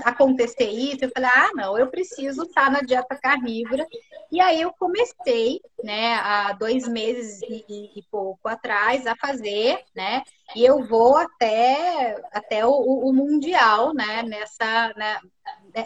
acontecer 0.03 0.69
isso, 0.69 1.05
eu 1.05 1.11
falei, 1.13 1.29
ah, 1.33 1.51
não, 1.53 1.77
eu 1.77 1.87
preciso 1.87 2.43
estar 2.43 2.69
na 2.69 2.81
dieta 2.81 3.15
carnívora. 3.15 3.87
E 4.31 4.41
aí 4.41 4.61
eu 4.61 4.73
comecei, 4.73 5.61
né, 5.83 6.15
há 6.15 6.51
dois 6.53 6.87
meses 6.87 7.41
e, 7.43 7.91
e, 7.95 8.03
pouco 8.11 8.47
atrás, 8.47 9.07
a 9.07 9.15
fazer, 9.15 9.79
né? 9.95 10.23
E 10.55 10.65
eu 10.65 10.83
vou 10.83 11.15
até, 11.15 12.21
até 12.33 12.65
o, 12.65 12.71
o 12.71 13.13
Mundial, 13.13 13.93
né, 13.93 14.23
nessa, 14.23 14.93
né, 14.95 15.19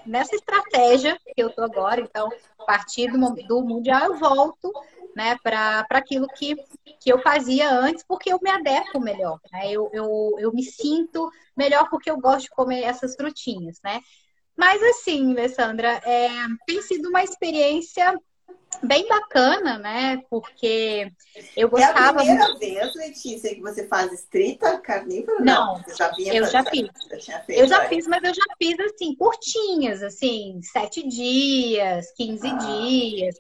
nessa 0.06 0.36
estratégia 0.36 1.18
que 1.36 1.42
eu 1.42 1.50
tô 1.50 1.62
agora. 1.62 2.02
Então, 2.02 2.30
a 2.60 2.64
partir 2.64 3.12
do, 3.12 3.20
do 3.48 3.62
Mundial, 3.62 4.06
eu 4.06 4.16
volto 4.16 4.72
né, 5.16 5.38
para 5.44 5.86
aquilo 5.92 6.28
que, 6.28 6.56
que 7.00 7.12
eu 7.12 7.22
fazia 7.22 7.70
antes, 7.72 8.04
porque 8.08 8.32
eu 8.32 8.40
me 8.42 8.50
adequo 8.50 9.00
melhor, 9.00 9.40
né? 9.52 9.72
Eu, 9.72 9.90
eu, 9.92 10.36
eu 10.40 10.54
me 10.54 10.64
sinto 10.64 11.30
melhor 11.56 11.90
porque 11.90 12.10
eu 12.10 12.20
gosto 12.20 12.44
de 12.44 12.50
comer 12.50 12.84
essas 12.84 13.16
frutinhas, 13.16 13.80
né? 13.84 14.00
Mas 14.56 14.82
assim, 14.84 15.32
Alessandra, 15.32 16.02
é, 16.06 16.30
tem 16.66 16.82
sido 16.82 17.10
uma 17.10 17.24
experiência 17.24 18.14
bem 18.84 19.08
bacana, 19.08 19.78
né? 19.78 20.22
Porque 20.30 21.12
eu 21.56 21.70
gostava. 21.70 22.00
É 22.00 22.10
a 22.10 22.14
primeira 22.14 22.58
vez, 22.58 22.96
Letícia, 22.96 23.56
que 23.56 23.62
você 23.62 23.88
faz 23.88 24.12
estrita 24.12 24.78
carnívora? 24.80 25.40
Não, 25.40 25.76
não 25.76 25.96
já 25.96 26.12
eu 26.18 26.46
já 26.46 26.64
fiz. 26.64 26.90
Já 27.26 27.44
eu 27.48 27.68
já 27.68 27.88
fiz, 27.88 28.08
mas 28.08 28.24
eu 28.24 28.34
já 28.34 28.44
fiz 28.58 28.80
assim, 28.80 29.16
curtinhas, 29.16 30.04
assim, 30.04 30.60
sete 30.62 31.08
dias, 31.08 32.12
15 32.16 32.48
ah. 32.48 32.54
dias 32.58 33.36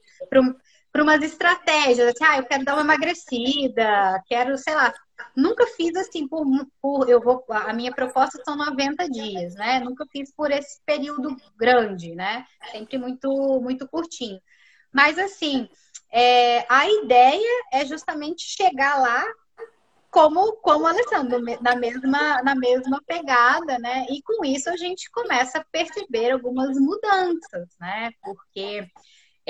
para 0.91 1.03
umas 1.03 1.21
estratégias, 1.21 2.07
assim, 2.07 2.23
ah, 2.23 2.37
eu 2.37 2.45
quero 2.45 2.65
dar 2.65 2.73
uma 2.73 2.81
emagrecida, 2.81 4.21
quero, 4.27 4.57
sei 4.57 4.75
lá. 4.75 4.93
Nunca 5.35 5.67
fiz 5.67 5.95
assim 5.97 6.27
por, 6.27 6.45
por 6.81 7.09
eu 7.09 7.21
vou 7.21 7.43
a 7.49 7.73
minha 7.73 7.93
proposta 7.93 8.41
são 8.43 8.55
90 8.55 9.09
dias, 9.09 9.53
né? 9.55 9.79
Nunca 9.81 10.05
fiz 10.11 10.33
por 10.33 10.49
esse 10.49 10.79
período 10.85 11.35
grande, 11.57 12.15
né? 12.15 12.45
Sempre 12.71 12.97
muito 12.97 13.29
muito 13.61 13.87
curtinho. 13.87 14.39
Mas 14.93 15.19
assim, 15.19 15.69
é, 16.11 16.65
a 16.69 16.89
ideia 16.89 17.63
é 17.73 17.85
justamente 17.85 18.43
chegar 18.43 18.99
lá 18.99 19.25
como 20.09 20.53
como 20.57 20.87
Alessandro 20.87 21.39
na 21.61 21.75
mesma 21.75 22.41
na 22.41 22.55
mesma 22.55 23.01
pegada, 23.05 23.77
né? 23.77 24.05
E 24.09 24.21
com 24.23 24.43
isso 24.45 24.69
a 24.69 24.77
gente 24.77 25.09
começa 25.11 25.59
a 25.59 25.65
perceber 25.71 26.31
algumas 26.31 26.77
mudanças, 26.79 27.67
né? 27.79 28.11
Porque 28.23 28.87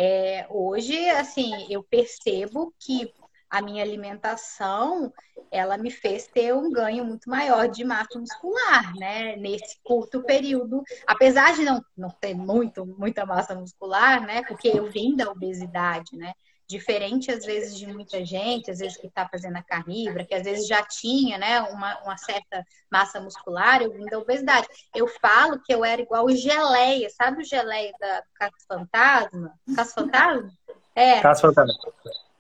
é, 0.02 0.48
hoje, 0.50 1.10
assim, 1.10 1.52
eu 1.70 1.84
percebo 1.84 2.74
que 2.80 3.14
a 3.50 3.62
minha 3.62 3.84
alimentação, 3.84 5.12
ela 5.52 5.78
me 5.78 5.92
fez 5.92 6.26
ter 6.26 6.54
um 6.54 6.72
ganho 6.72 7.04
muito 7.04 7.30
maior 7.30 7.68
de 7.68 7.84
massa 7.84 8.18
muscular, 8.18 8.96
né? 8.96 9.36
Nesse 9.36 9.78
curto 9.84 10.24
período, 10.24 10.84
apesar 11.06 11.54
de 11.54 11.64
não, 11.64 11.84
não 11.98 12.10
ter 12.10 12.34
muito, 12.34 12.86
muita 12.86 13.26
massa 13.26 13.54
muscular, 13.54 14.26
né? 14.26 14.42
Porque 14.44 14.70
eu 14.70 14.90
vim 14.90 15.18
da 15.18 15.30
obesidade, 15.30 16.16
né? 16.16 16.32
Diferente 16.70 17.32
às 17.32 17.44
vezes 17.44 17.76
de 17.76 17.88
muita 17.88 18.24
gente, 18.24 18.70
às 18.70 18.78
vezes 18.78 18.96
que 18.96 19.08
está 19.08 19.28
fazendo 19.28 19.58
a 19.58 19.64
carnívora, 19.64 20.24
que 20.24 20.36
às 20.36 20.44
vezes 20.44 20.68
já 20.68 20.84
tinha, 20.84 21.36
né, 21.40 21.62
uma, 21.62 22.00
uma 22.04 22.16
certa 22.16 22.64
massa 22.92 23.20
muscular, 23.20 23.82
eu 23.82 23.92
vim 23.92 24.06
da 24.06 24.20
obesidade. 24.20 24.68
Eu 24.94 25.08
falo 25.08 25.60
que 25.60 25.74
eu 25.74 25.84
era 25.84 26.00
igual 26.00 26.30
geleia, 26.30 27.10
sabe 27.10 27.42
o 27.42 27.44
geleia 27.46 27.92
da 28.00 28.24
Caça 28.36 28.66
Fantasma? 28.68 29.54
Caça 29.76 29.94
Fantasma? 29.96 30.52
É. 30.94 31.20
Caça 31.22 31.42
Fantasma. 31.42 31.74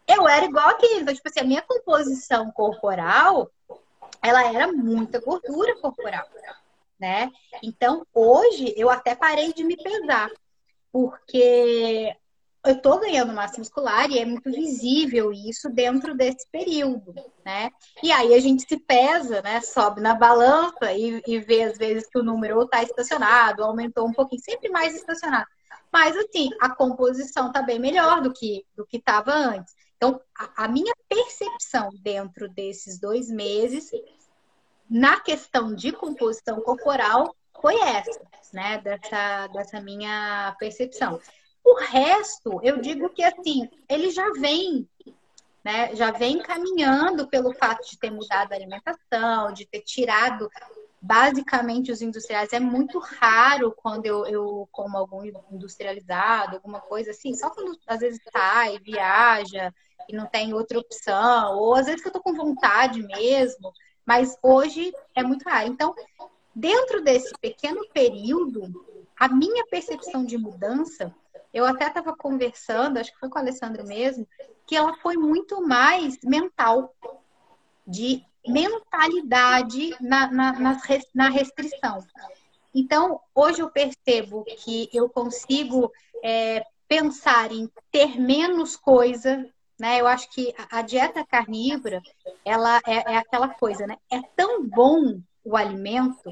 Eu 0.07 0.27
era 0.27 0.45
igual 0.45 0.69
aquele, 0.69 1.01
então, 1.01 1.13
tipo 1.13 1.27
assim, 1.27 1.39
a 1.39 1.43
minha 1.43 1.63
composição 1.63 2.51
corporal, 2.51 3.49
ela 4.21 4.45
era 4.45 4.71
muita 4.71 5.19
gordura 5.19 5.75
corporal, 5.77 6.27
né? 6.99 7.31
Então, 7.63 8.05
hoje, 8.13 8.75
eu 8.77 8.91
até 8.91 9.15
parei 9.15 9.53
de 9.53 9.63
me 9.63 9.75
pesar, 9.75 10.29
porque 10.91 12.15
eu 12.65 12.73
estou 12.73 12.99
ganhando 12.99 13.33
massa 13.33 13.57
muscular 13.57 14.09
e 14.09 14.19
é 14.19 14.25
muito 14.25 14.51
visível 14.51 15.31
isso 15.31 15.69
dentro 15.69 16.15
desse 16.15 16.45
período, 16.51 17.13
né? 17.45 17.71
E 18.03 18.11
aí 18.11 18.33
a 18.33 18.39
gente 18.39 18.67
se 18.67 18.77
pesa, 18.77 19.41
né? 19.41 19.61
Sobe 19.61 20.01
na 20.01 20.13
balança 20.13 20.91
e, 20.91 21.21
e 21.25 21.39
vê 21.39 21.63
às 21.63 21.77
vezes 21.77 22.07
que 22.09 22.19
o 22.19 22.23
número 22.23 22.61
está 22.63 22.83
estacionado, 22.83 23.63
aumentou 23.63 24.07
um 24.07 24.13
pouquinho, 24.13 24.41
sempre 24.41 24.69
mais 24.69 24.93
estacionado. 24.93 25.47
Mas 25.91 26.15
assim, 26.17 26.49
a 26.59 26.69
composição 26.69 27.47
está 27.47 27.61
bem 27.61 27.79
melhor 27.79 28.21
do 28.21 28.33
que 28.33 28.65
do 28.75 28.85
que 28.85 28.97
estava 28.97 29.31
antes. 29.31 29.73
Então, 29.95 30.19
a, 30.37 30.65
a 30.65 30.67
minha 30.67 30.93
percepção 31.07 31.89
dentro 32.01 32.49
desses 32.49 32.99
dois 32.99 33.29
meses, 33.29 33.89
na 34.89 35.19
questão 35.19 35.73
de 35.73 35.91
composição 35.91 36.61
corporal, 36.61 37.35
foi 37.61 37.79
essa, 37.79 38.21
né? 38.53 38.79
Dessa, 38.79 39.47
dessa 39.47 39.81
minha 39.81 40.55
percepção. 40.59 41.19
O 41.69 41.75
resto, 41.75 42.59
eu 42.63 42.81
digo 42.81 43.09
que 43.09 43.21
assim, 43.21 43.69
ele 43.87 44.09
já 44.09 44.27
vem, 44.31 44.89
né? 45.63 45.95
Já 45.95 46.09
vem 46.09 46.39
caminhando 46.39 47.27
pelo 47.27 47.53
fato 47.53 47.87
de 47.87 47.99
ter 47.99 48.09
mudado 48.09 48.51
a 48.51 48.55
alimentação, 48.55 49.53
de 49.53 49.67
ter 49.67 49.81
tirado 49.81 50.49
basicamente 50.99 51.91
os 51.91 52.01
industriais. 52.01 52.53
É 52.53 52.59
muito 52.59 52.97
raro 52.97 53.71
quando 53.77 54.07
eu, 54.07 54.25
eu 54.25 54.67
como 54.71 54.97
algum 54.97 55.23
industrializado, 55.51 56.55
alguma 56.55 56.81
coisa 56.81 57.11
assim, 57.11 57.35
só 57.35 57.51
quando 57.51 57.77
às 57.85 57.99
vezes 57.99 58.19
sai, 58.33 58.79
viaja 58.79 59.71
e 60.09 60.15
não 60.15 60.25
tem 60.25 60.55
outra 60.55 60.79
opção, 60.79 61.55
ou 61.55 61.75
às 61.75 61.85
vezes 61.85 62.01
que 62.01 62.07
eu 62.07 62.13
tô 62.13 62.19
com 62.19 62.33
vontade 62.33 63.03
mesmo, 63.03 63.71
mas 64.03 64.35
hoje 64.41 64.91
é 65.15 65.21
muito 65.21 65.47
raro. 65.47 65.67
Então, 65.67 65.93
dentro 66.55 67.03
desse 67.03 67.31
pequeno 67.39 67.87
período, 67.93 68.73
a 69.15 69.27
minha 69.27 69.67
percepção 69.67 70.25
de 70.25 70.35
mudança, 70.35 71.13
eu 71.53 71.65
até 71.65 71.87
estava 71.87 72.15
conversando, 72.15 72.97
acho 72.97 73.11
que 73.11 73.19
foi 73.19 73.29
com 73.29 73.37
a 73.37 73.41
Alessandra 73.41 73.83
mesmo, 73.83 74.27
que 74.67 74.75
ela 74.75 74.95
foi 74.97 75.17
muito 75.17 75.65
mais 75.65 76.17
mental, 76.23 76.93
de 77.85 78.23
mentalidade 78.47 79.95
na, 79.99 80.31
na, 80.31 80.77
na 81.13 81.29
restrição. 81.29 82.05
Então, 82.73 83.19
hoje 83.33 83.61
eu 83.61 83.69
percebo 83.69 84.43
que 84.45 84.89
eu 84.93 85.09
consigo 85.09 85.91
é, 86.23 86.63
pensar 86.87 87.51
em 87.51 87.69
ter 87.91 88.19
menos 88.19 88.75
coisa, 88.75 89.43
né? 89.79 89.99
Eu 89.99 90.07
acho 90.07 90.29
que 90.29 90.53
a, 90.69 90.81
dieta 90.81 91.25
carnívora, 91.25 92.01
ela 92.45 92.79
é, 92.85 93.13
é 93.13 93.17
aquela 93.17 93.49
coisa, 93.49 93.87
né? 93.87 93.97
É 94.11 94.21
tão 94.35 94.63
bom 94.65 95.19
o 95.43 95.57
alimento, 95.57 96.31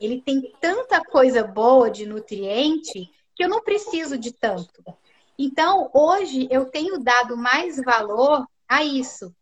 ele 0.00 0.20
tem 0.20 0.52
tanta 0.60 1.02
coisa 1.02 1.42
boa 1.42 1.90
de 1.90 2.06
nutriente 2.06 3.10
que 3.38 3.44
eu 3.44 3.48
não 3.48 3.62
preciso 3.62 4.18
de 4.18 4.32
tanto. 4.32 4.84
Então, 5.38 5.88
hoje 5.94 6.48
eu 6.50 6.64
tenho 6.66 6.98
dado 6.98 7.36
mais 7.36 7.76
valor 7.76 8.44
a 8.68 8.82
isso, 8.82 9.32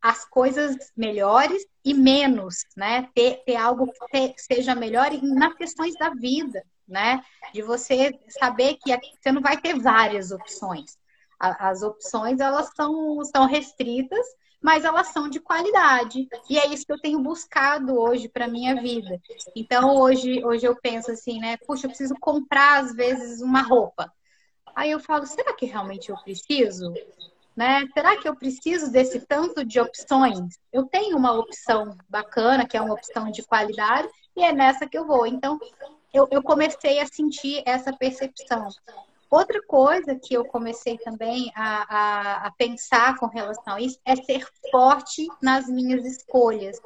as 0.00 0.24
coisas 0.24 0.74
melhores 0.96 1.62
e 1.84 1.92
menos, 1.92 2.64
né? 2.74 3.06
Ter, 3.14 3.42
ter 3.44 3.56
algo 3.56 3.92
que 4.10 4.34
seja 4.38 4.74
melhor 4.74 5.10
nas 5.22 5.54
questões 5.54 5.94
da 5.96 6.08
vida, 6.08 6.64
né? 6.88 7.22
De 7.52 7.60
você 7.60 8.18
saber 8.30 8.78
que 8.82 8.90
você 9.20 9.30
não 9.30 9.42
vai 9.42 9.60
ter 9.60 9.78
várias 9.78 10.30
opções. 10.30 10.96
As 11.38 11.82
opções, 11.82 12.40
elas 12.40 12.70
são, 12.74 13.22
são 13.26 13.46
restritas, 13.46 14.26
mas 14.64 14.82
elas 14.82 15.08
são 15.08 15.28
de 15.28 15.38
qualidade. 15.38 16.26
E 16.48 16.58
é 16.58 16.68
isso 16.68 16.86
que 16.86 16.92
eu 16.94 16.98
tenho 16.98 17.20
buscado 17.20 18.00
hoje 18.00 18.30
para 18.30 18.48
minha 18.48 18.80
vida. 18.80 19.20
Então, 19.54 19.94
hoje, 19.94 20.42
hoje 20.42 20.64
eu 20.64 20.74
penso 20.74 21.10
assim, 21.10 21.38
né? 21.38 21.58
Puxa, 21.58 21.84
eu 21.84 21.90
preciso 21.90 22.14
comprar, 22.18 22.80
às 22.82 22.94
vezes, 22.94 23.42
uma 23.42 23.60
roupa. 23.60 24.10
Aí 24.74 24.90
eu 24.90 24.98
falo, 24.98 25.26
será 25.26 25.52
que 25.52 25.66
realmente 25.66 26.10
eu 26.10 26.16
preciso? 26.16 26.94
Né? 27.54 27.86
Será 27.92 28.16
que 28.16 28.26
eu 28.26 28.34
preciso 28.34 28.90
desse 28.90 29.20
tanto 29.20 29.66
de 29.66 29.78
opções? 29.78 30.58
Eu 30.72 30.86
tenho 30.86 31.18
uma 31.18 31.32
opção 31.32 31.94
bacana, 32.08 32.66
que 32.66 32.74
é 32.74 32.80
uma 32.80 32.94
opção 32.94 33.30
de 33.30 33.42
qualidade, 33.42 34.08
e 34.34 34.42
é 34.42 34.50
nessa 34.50 34.88
que 34.88 34.96
eu 34.96 35.06
vou. 35.06 35.26
Então, 35.26 35.60
eu, 36.10 36.26
eu 36.30 36.42
comecei 36.42 37.00
a 37.00 37.06
sentir 37.06 37.62
essa 37.66 37.92
percepção. 37.92 38.68
Outra 39.34 39.60
coisa 39.66 40.14
que 40.14 40.32
eu 40.32 40.44
comecei 40.44 40.96
também 40.96 41.50
a, 41.56 41.82
a, 41.88 42.46
a, 42.46 42.50
pensar 42.52 43.18
com 43.18 43.26
relação 43.26 43.74
a 43.74 43.80
isso 43.80 43.98
é 44.04 44.14
ser 44.14 44.46
forte 44.70 45.26
nas 45.42 45.66
minhas 45.66 46.06
escolhas. 46.06 46.78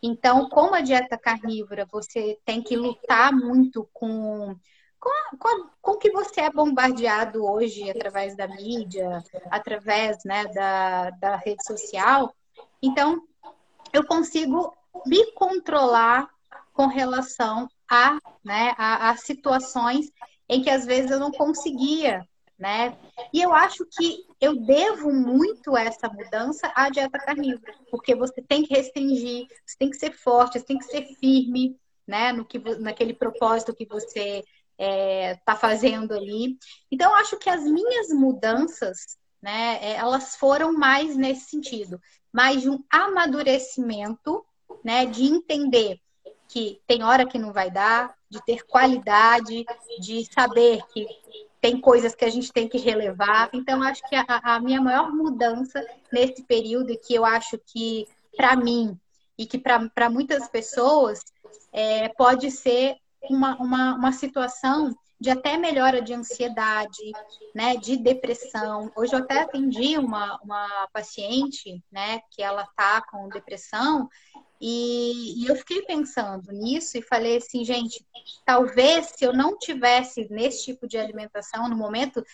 Então, 0.00 0.48
como 0.48 0.76
a 0.76 0.80
dieta 0.80 1.18
carnívora, 1.18 1.84
você 1.90 2.38
tem 2.44 2.62
que 2.62 2.76
lutar 2.76 3.32
muito 3.32 3.88
com 3.92 4.54
com, 5.00 5.68
com 5.82 5.96
que 5.96 6.12
você 6.12 6.42
é 6.42 6.50
bombardeado 6.50 7.44
hoje 7.44 7.90
através 7.90 8.36
da 8.36 8.46
mídia, 8.46 9.22
através 9.50 10.18
né, 10.24 10.44
da, 10.46 11.10
da 11.10 11.36
rede 11.36 11.66
social. 11.66 12.32
Então, 12.80 13.20
eu 13.92 14.06
consigo 14.06 14.72
me 15.04 15.32
controlar 15.32 16.30
com 16.72 16.86
relação 16.86 17.68
a, 17.90 18.16
né, 18.44 18.74
a, 18.78 19.10
a 19.10 19.16
situações 19.16 20.06
em 20.48 20.62
que 20.62 20.70
às 20.70 20.84
vezes 20.84 21.10
eu 21.10 21.18
não 21.18 21.30
conseguia, 21.30 22.26
né? 22.58 22.96
E 23.32 23.42
eu 23.42 23.52
acho 23.52 23.84
que 23.86 24.24
eu 24.40 24.56
devo 24.64 25.12
muito 25.12 25.76
essa 25.76 26.08
mudança 26.08 26.70
à 26.74 26.88
dieta 26.88 27.18
carnívora, 27.18 27.74
porque 27.90 28.14
você 28.14 28.40
tem 28.42 28.62
que 28.62 28.74
restringir, 28.74 29.46
você 29.66 29.76
tem 29.78 29.90
que 29.90 29.96
ser 29.96 30.12
forte, 30.12 30.58
você 30.58 30.64
tem 30.64 30.78
que 30.78 30.84
ser 30.84 31.04
firme, 31.18 31.76
né, 32.06 32.32
no 32.32 32.44
que 32.44 32.58
naquele 32.78 33.14
propósito 33.14 33.74
que 33.74 33.86
você 33.86 34.38
está 34.38 34.44
é, 34.78 35.34
tá 35.44 35.56
fazendo 35.56 36.12
ali. 36.12 36.58
Então, 36.90 37.14
acho 37.14 37.38
que 37.38 37.48
as 37.48 37.64
minhas 37.64 38.08
mudanças, 38.08 39.18
né, 39.42 39.78
é, 39.80 39.92
elas 39.96 40.36
foram 40.36 40.72
mais 40.72 41.16
nesse 41.16 41.50
sentido, 41.50 42.00
mais 42.32 42.62
de 42.62 42.68
um 42.68 42.82
amadurecimento, 42.90 44.44
né, 44.84 45.06
de 45.06 45.24
entender 45.24 45.98
que 46.54 46.80
tem 46.86 47.02
hora 47.02 47.26
que 47.26 47.36
não 47.36 47.52
vai 47.52 47.68
dar, 47.68 48.14
de 48.30 48.40
ter 48.44 48.64
qualidade, 48.64 49.66
de 49.98 50.24
saber 50.32 50.84
que 50.92 51.04
tem 51.60 51.80
coisas 51.80 52.14
que 52.14 52.24
a 52.24 52.30
gente 52.30 52.52
tem 52.52 52.68
que 52.68 52.78
relevar. 52.78 53.50
Então, 53.52 53.82
acho 53.82 54.00
que 54.08 54.14
a, 54.14 54.24
a 54.28 54.60
minha 54.60 54.80
maior 54.80 55.12
mudança 55.12 55.84
nesse 56.12 56.44
período, 56.44 56.96
que 56.96 57.12
eu 57.12 57.24
acho 57.24 57.58
que, 57.66 58.06
para 58.36 58.54
mim, 58.54 58.96
e 59.36 59.46
que 59.46 59.58
para 59.58 60.08
muitas 60.08 60.48
pessoas, 60.48 61.24
é, 61.72 62.08
pode 62.10 62.52
ser 62.52 62.98
uma, 63.28 63.56
uma, 63.56 63.94
uma 63.96 64.12
situação 64.12 64.94
de 65.20 65.30
até 65.30 65.56
melhora 65.56 66.00
de 66.00 66.14
ansiedade, 66.14 67.12
né, 67.52 67.76
de 67.76 67.96
depressão. 67.96 68.92
Hoje 68.94 69.12
eu 69.12 69.18
até 69.18 69.40
atendi 69.40 69.98
uma, 69.98 70.38
uma 70.40 70.88
paciente, 70.92 71.82
né, 71.90 72.20
que 72.30 72.42
ela 72.44 72.64
tá 72.76 73.02
com 73.10 73.28
depressão 73.28 74.08
e, 74.66 75.42
e, 75.42 75.46
eu 75.46 75.56
fiquei 75.56 75.82
pensando 75.82 76.50
nisso 76.52 76.96
e 76.96 77.02
falei 77.02 77.36
assim, 77.36 77.64
gente, 77.64 78.02
talvez 78.46 79.12
se 79.16 79.24
eu 79.24 79.32
não 79.32 79.58
tivesse 79.58 80.26
nesse 80.30 80.64
tipo 80.64 80.86
de 80.86 80.96
alimentação 80.96 81.68
no 81.68 81.76
momento 81.76 82.24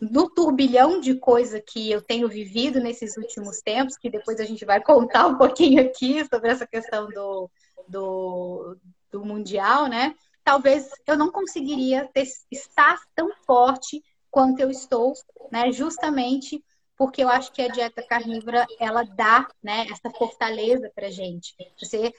no 0.00 0.30
turbilhão 0.30 0.98
de 0.98 1.14
coisa 1.14 1.60
que 1.60 1.90
eu 1.90 2.00
tenho 2.00 2.28
vivido 2.28 2.80
nesses 2.80 3.16
últimos 3.16 3.60
tempos, 3.60 3.98
que 3.98 4.08
depois 4.08 4.40
a 4.40 4.44
gente 4.44 4.64
vai 4.64 4.82
contar 4.82 5.26
um 5.26 5.36
pouquinho 5.36 5.82
aqui 5.82 6.24
sobre 6.26 6.50
essa 6.50 6.66
questão 6.66 7.06
do, 7.08 7.50
do, 7.86 8.76
do 9.12 9.24
mundial, 9.24 9.86
né? 9.86 10.14
talvez 10.44 10.88
eu 11.06 11.16
não 11.16 11.32
conseguiria 11.32 12.08
ter, 12.12 12.28
estar 12.50 13.00
tão 13.14 13.30
forte 13.46 14.02
quanto 14.30 14.60
eu 14.60 14.70
estou, 14.70 15.14
né? 15.50 15.72
Justamente 15.72 16.62
porque 16.96 17.22
eu 17.22 17.28
acho 17.28 17.52
que 17.52 17.62
a 17.62 17.68
dieta 17.68 18.02
carnívora 18.02 18.66
ela 18.78 19.02
dá, 19.04 19.48
né, 19.62 19.86
essa 19.90 20.10
fortaleza 20.10 20.90
para 20.94 21.10
gente. 21.10 21.54
Você, 21.78 22.12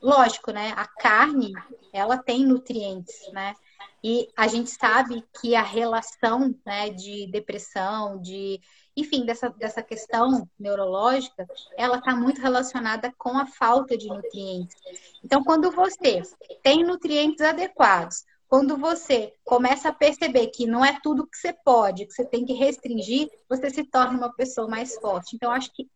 lógico, 0.00 0.52
né? 0.52 0.72
A 0.76 0.86
carne 0.86 1.52
ela 1.92 2.16
tem 2.16 2.44
nutrientes, 2.44 3.30
né? 3.32 3.54
E 4.02 4.28
a 4.36 4.46
gente 4.46 4.70
sabe 4.70 5.24
que 5.40 5.54
a 5.54 5.62
relação, 5.62 6.54
né, 6.64 6.90
de 6.90 7.26
depressão, 7.30 8.20
de 8.20 8.60
enfim, 8.96 9.24
dessa, 9.24 9.48
dessa 9.50 9.82
questão 9.82 10.48
neurológica, 10.58 11.46
ela 11.76 11.98
está 11.98 12.14
muito 12.14 12.40
relacionada 12.40 13.12
com 13.16 13.38
a 13.38 13.46
falta 13.46 13.96
de 13.96 14.08
nutrientes. 14.08 14.76
Então, 15.24 15.42
quando 15.42 15.70
você 15.70 16.22
tem 16.62 16.84
nutrientes 16.84 17.40
adequados, 17.40 18.24
quando 18.50 18.76
você 18.76 19.32
começa 19.44 19.90
a 19.90 19.92
perceber 19.92 20.48
que 20.48 20.66
não 20.66 20.84
é 20.84 20.98
tudo 21.00 21.24
que 21.24 21.38
você 21.38 21.52
pode, 21.52 22.04
que 22.04 22.12
você 22.12 22.24
tem 22.24 22.44
que 22.44 22.52
restringir, 22.52 23.30
você 23.48 23.70
se 23.70 23.84
torna 23.84 24.18
uma 24.18 24.34
pessoa 24.34 24.66
mais 24.66 24.96
forte. 24.96 25.36
Então, 25.36 25.52
acho 25.52 25.72
que 25.72 25.88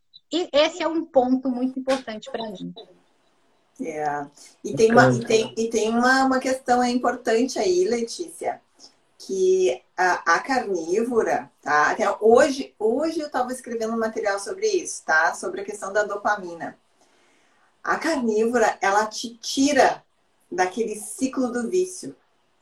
esse 0.52 0.80
é 0.80 0.86
um 0.86 1.04
ponto 1.04 1.48
muito 1.48 1.80
importante 1.80 2.30
para 2.30 2.48
mim. 2.48 2.72
É. 3.80 4.24
E 4.62 4.72
tem, 4.72 4.92
uma, 4.92 5.12
e 5.12 5.24
tem, 5.24 5.54
e 5.58 5.68
tem 5.68 5.90
uma, 5.90 6.26
uma 6.26 6.38
questão 6.38 6.84
importante 6.84 7.58
aí, 7.58 7.88
Letícia, 7.88 8.62
que 9.18 9.82
a, 9.96 10.36
a 10.36 10.38
carnívora, 10.38 11.50
tá? 11.60 11.90
Até 11.90 12.08
hoje, 12.20 12.72
hoje 12.78 13.18
eu 13.18 13.26
estava 13.26 13.52
escrevendo 13.52 13.94
um 13.94 13.98
material 13.98 14.38
sobre 14.38 14.68
isso, 14.68 15.02
tá? 15.04 15.34
Sobre 15.34 15.62
a 15.62 15.64
questão 15.64 15.92
da 15.92 16.04
dopamina. 16.04 16.78
A 17.82 17.98
carnívora, 17.98 18.78
ela 18.80 19.06
te 19.06 19.34
tira 19.38 20.04
daquele 20.52 20.94
ciclo 20.94 21.50
do 21.50 21.68
vício. 21.68 22.14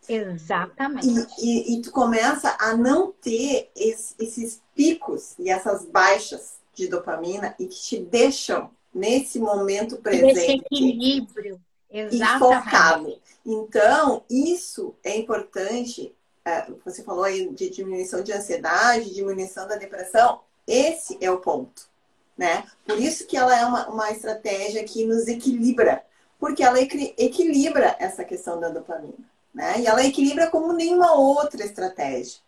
Exatamente. 0.09 1.07
E, 1.39 1.75
e, 1.75 1.75
e 1.75 1.83
tu 1.83 1.91
começa 1.91 2.57
a 2.59 2.77
não 2.77 3.13
ter 3.13 3.71
esse, 3.77 4.15
esses 4.19 4.61
picos 4.75 5.35
e 5.39 5.51
essas 5.51 5.85
baixas 5.85 6.55
de 6.75 6.89
dopamina 6.89 7.55
e 7.59 7.67
que 7.67 7.81
te 7.81 7.99
deixam 8.01 8.71
nesse 8.95 9.39
momento 9.39 9.97
presente. 9.99 10.39
Esse 10.39 10.53
equilíbrio. 10.53 11.61
Exatamente. 11.91 12.23
E 12.23 12.39
focado. 12.39 13.21
Então, 13.45 14.25
isso 14.31 14.95
é 15.05 15.17
importante 15.17 16.15
é, 16.45 16.67
você 16.85 17.03
falou 17.03 17.25
aí 17.25 17.49
de 17.51 17.71
diminuição 17.71 18.23
de 18.23 18.33
ansiedade, 18.33 19.15
diminuição 19.15 19.67
da 19.67 19.77
depressão, 19.77 20.41
esse 20.67 21.17
é 21.21 21.31
o 21.31 21.39
ponto, 21.39 21.89
né? 22.37 22.65
Por 22.85 22.99
isso 22.99 23.27
que 23.27 23.37
ela 23.37 23.57
é 23.57 23.65
uma, 23.65 23.89
uma 23.89 24.11
estratégia 24.11 24.83
que 24.85 25.07
nos 25.07 25.29
equilibra, 25.29 26.05
porque 26.39 26.63
ela 26.63 26.81
equilibra 26.81 27.97
essa 27.99 28.25
questão 28.25 28.59
da 28.59 28.69
dopamina, 28.69 29.31
né? 29.55 29.81
E 29.81 29.87
ela 29.87 30.05
equilibra 30.05 30.49
como 30.49 30.73
nenhuma 30.73 31.13
outra 31.13 31.65
estratégia. 31.65 32.41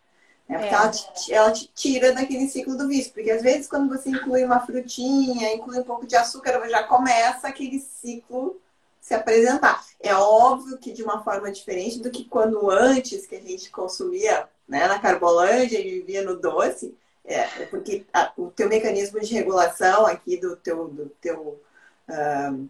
Né? 0.48 0.58
Porque 0.58 0.74
é. 0.74 0.78
ela, 0.78 0.90
te, 0.90 1.32
ela 1.32 1.52
te 1.52 1.70
tira 1.74 2.12
daquele 2.12 2.48
ciclo 2.48 2.76
do 2.76 2.88
vício. 2.88 3.12
Porque 3.12 3.30
às 3.30 3.42
vezes 3.42 3.66
quando 3.66 3.88
você 3.88 4.10
inclui 4.10 4.44
uma 4.44 4.60
frutinha, 4.60 5.54
inclui 5.54 5.78
um 5.78 5.84
pouco 5.84 6.06
de 6.06 6.16
açúcar, 6.16 6.68
já 6.68 6.82
começa 6.84 7.48
aquele 7.48 7.80
ciclo 7.80 8.60
se 9.00 9.12
apresentar. 9.12 9.84
É 10.00 10.14
óbvio 10.14 10.78
que 10.78 10.90
de 10.90 11.02
uma 11.02 11.22
forma 11.22 11.52
diferente 11.52 12.00
do 12.00 12.10
que 12.10 12.24
quando 12.24 12.70
antes 12.70 13.26
que 13.26 13.36
a 13.36 13.40
gente 13.40 13.70
consumia 13.70 14.48
né, 14.66 14.86
na 14.86 14.98
Carbolândia 14.98 15.78
e 15.78 16.00
vivia 16.00 16.22
no 16.22 16.36
doce, 16.36 16.96
é, 17.22 17.44
porque 17.66 18.06
a, 18.12 18.32
o 18.36 18.50
teu 18.50 18.66
mecanismo 18.66 19.20
de 19.20 19.34
regulação 19.34 20.06
aqui 20.06 20.38
do 20.38 20.56
teu, 20.56 20.88
do 20.88 21.06
teu, 21.20 21.60
uh, 22.08 22.68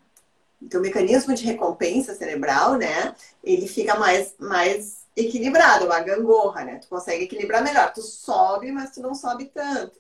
teu 0.68 0.80
mecanismo 0.80 1.34
de 1.34 1.44
recompensa 1.44 2.14
cerebral, 2.14 2.76
né, 2.76 3.14
ele 3.42 3.66
fica 3.68 3.96
mais, 3.96 4.34
mais 4.38 5.04
equilibrado, 5.16 5.86
uma 5.86 6.00
gangorra, 6.00 6.64
né? 6.64 6.78
Tu 6.78 6.88
consegue 6.88 7.24
equilibrar 7.24 7.62
melhor. 7.62 7.92
Tu 7.92 8.02
sobe, 8.02 8.72
mas 8.72 8.90
tu 8.90 9.00
não 9.00 9.14
sobe 9.14 9.46
tanto. 9.46 9.98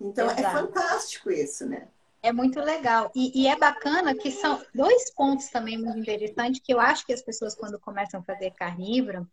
Então 0.00 0.28
é 0.30 0.38
Exato. 0.38 0.56
é 0.56 0.60
fantástico 0.60 1.30
isso, 1.30 1.66
né? 1.66 1.88
É 2.22 2.32
muito 2.32 2.58
legal. 2.60 3.10
E, 3.14 3.42
e, 3.42 3.46
é 3.46 3.56
bacana 3.56 4.14
que 4.14 4.30
são 4.30 4.60
dois 4.74 5.12
pontos 5.14 5.48
também 5.48 5.78
muito 5.78 5.98
interessantes 5.98 6.60
que 6.64 6.72
eu 6.72 6.80
acho 6.80 7.06
que 7.06 7.12
as 7.12 7.22
pessoas, 7.22 7.54
quando 7.54 7.78
começam 7.78 8.20
a 8.20 8.22
fazer 8.22 8.50
carnívoro, 8.52 9.28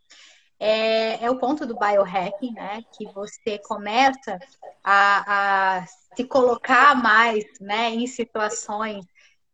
é, 0.60 1.23
é 1.23 1.32
o 1.32 1.39
ponto 1.39 1.65
do 1.65 1.78
biohacking, 1.78 2.54
né? 2.54 2.84
Que 2.95 3.06
você 3.12 3.58
começa 3.60 4.38
a, 4.84 5.80
a 5.80 5.86
se 6.15 6.23
colocar 6.26 6.95
mais 6.95 7.43
né, 7.60 7.89
em 7.89 8.06
situações 8.06 9.06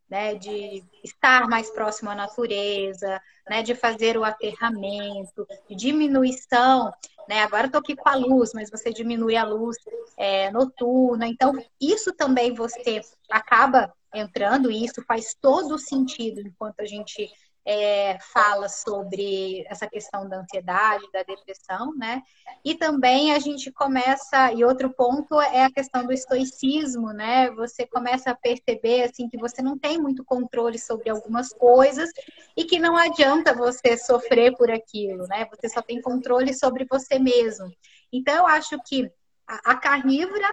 né, 0.10 0.36
de 0.36 0.84
estar 1.04 1.48
mais 1.48 1.70
próximo 1.70 2.10
à 2.10 2.16
natureza, 2.16 3.22
né, 3.48 3.62
de 3.62 3.76
fazer 3.76 4.18
o 4.18 4.24
aterramento, 4.24 5.48
de 5.70 5.76
diminuição, 5.76 6.92
né, 7.28 7.44
agora 7.44 7.68
estou 7.68 7.80
aqui 7.80 7.96
com 7.96 8.10
a 8.10 8.16
luz, 8.16 8.52
mas 8.54 8.72
você 8.72 8.92
diminui 8.92 9.36
a 9.36 9.44
luz 9.44 9.78
é, 10.18 10.50
noturna, 10.52 11.28
então 11.28 11.54
isso 11.80 12.12
também 12.14 12.54
você 12.54 13.02
acaba 13.30 13.94
entrando 14.14 14.72
e 14.72 14.84
isso 14.84 15.04
faz 15.04 15.36
todo 15.40 15.76
o 15.76 15.80
sentido 15.80 16.42
enquanto 16.42 16.80
a 16.80 16.86
gente 16.86 17.30
é, 17.66 18.18
fala 18.34 18.68
sobre 18.68 19.66
essa 19.68 19.88
questão 19.88 20.28
da 20.28 20.40
ansiedade, 20.40 21.06
da 21.12 21.24
depressão, 21.24 21.94
né? 21.96 22.24
E 22.64 22.76
também 22.76 23.34
a 23.34 23.40
gente 23.40 23.72
começa, 23.72 24.52
e 24.54 24.64
outro 24.64 24.90
ponto 24.90 25.40
é 25.40 25.64
a 25.64 25.72
questão 25.72 26.06
do 26.06 26.14
estoicismo, 26.14 27.12
né? 27.12 27.52
Você 27.52 27.86
começa 27.86 28.32
a 28.32 28.36
perceber, 28.36 29.04
assim, 29.04 29.30
que 29.30 29.38
você 29.38 29.62
não 29.62 29.78
tem 29.78 30.00
muito 30.00 30.24
controle 30.24 30.80
sobre 30.80 31.10
algumas 31.10 31.54
coisas 31.54 32.10
e 32.56 32.66
que 32.66 32.80
não 32.80 32.98
adianta 32.98 33.54
você 33.54 33.98
sofrer 33.98 34.56
por 34.56 34.72
aquilo, 34.72 35.28
né? 35.28 35.48
Você 35.52 35.70
só 35.70 35.82
tem 35.82 36.02
controle 36.02 36.54
sobre 36.54 36.86
você 36.90 37.20
mesmo. 37.20 37.72
Então, 38.12 38.36
eu 38.36 38.48
acho 38.48 38.78
que 38.86 39.12
a, 39.48 39.72
a 39.72 39.76
carnívora 39.76 40.50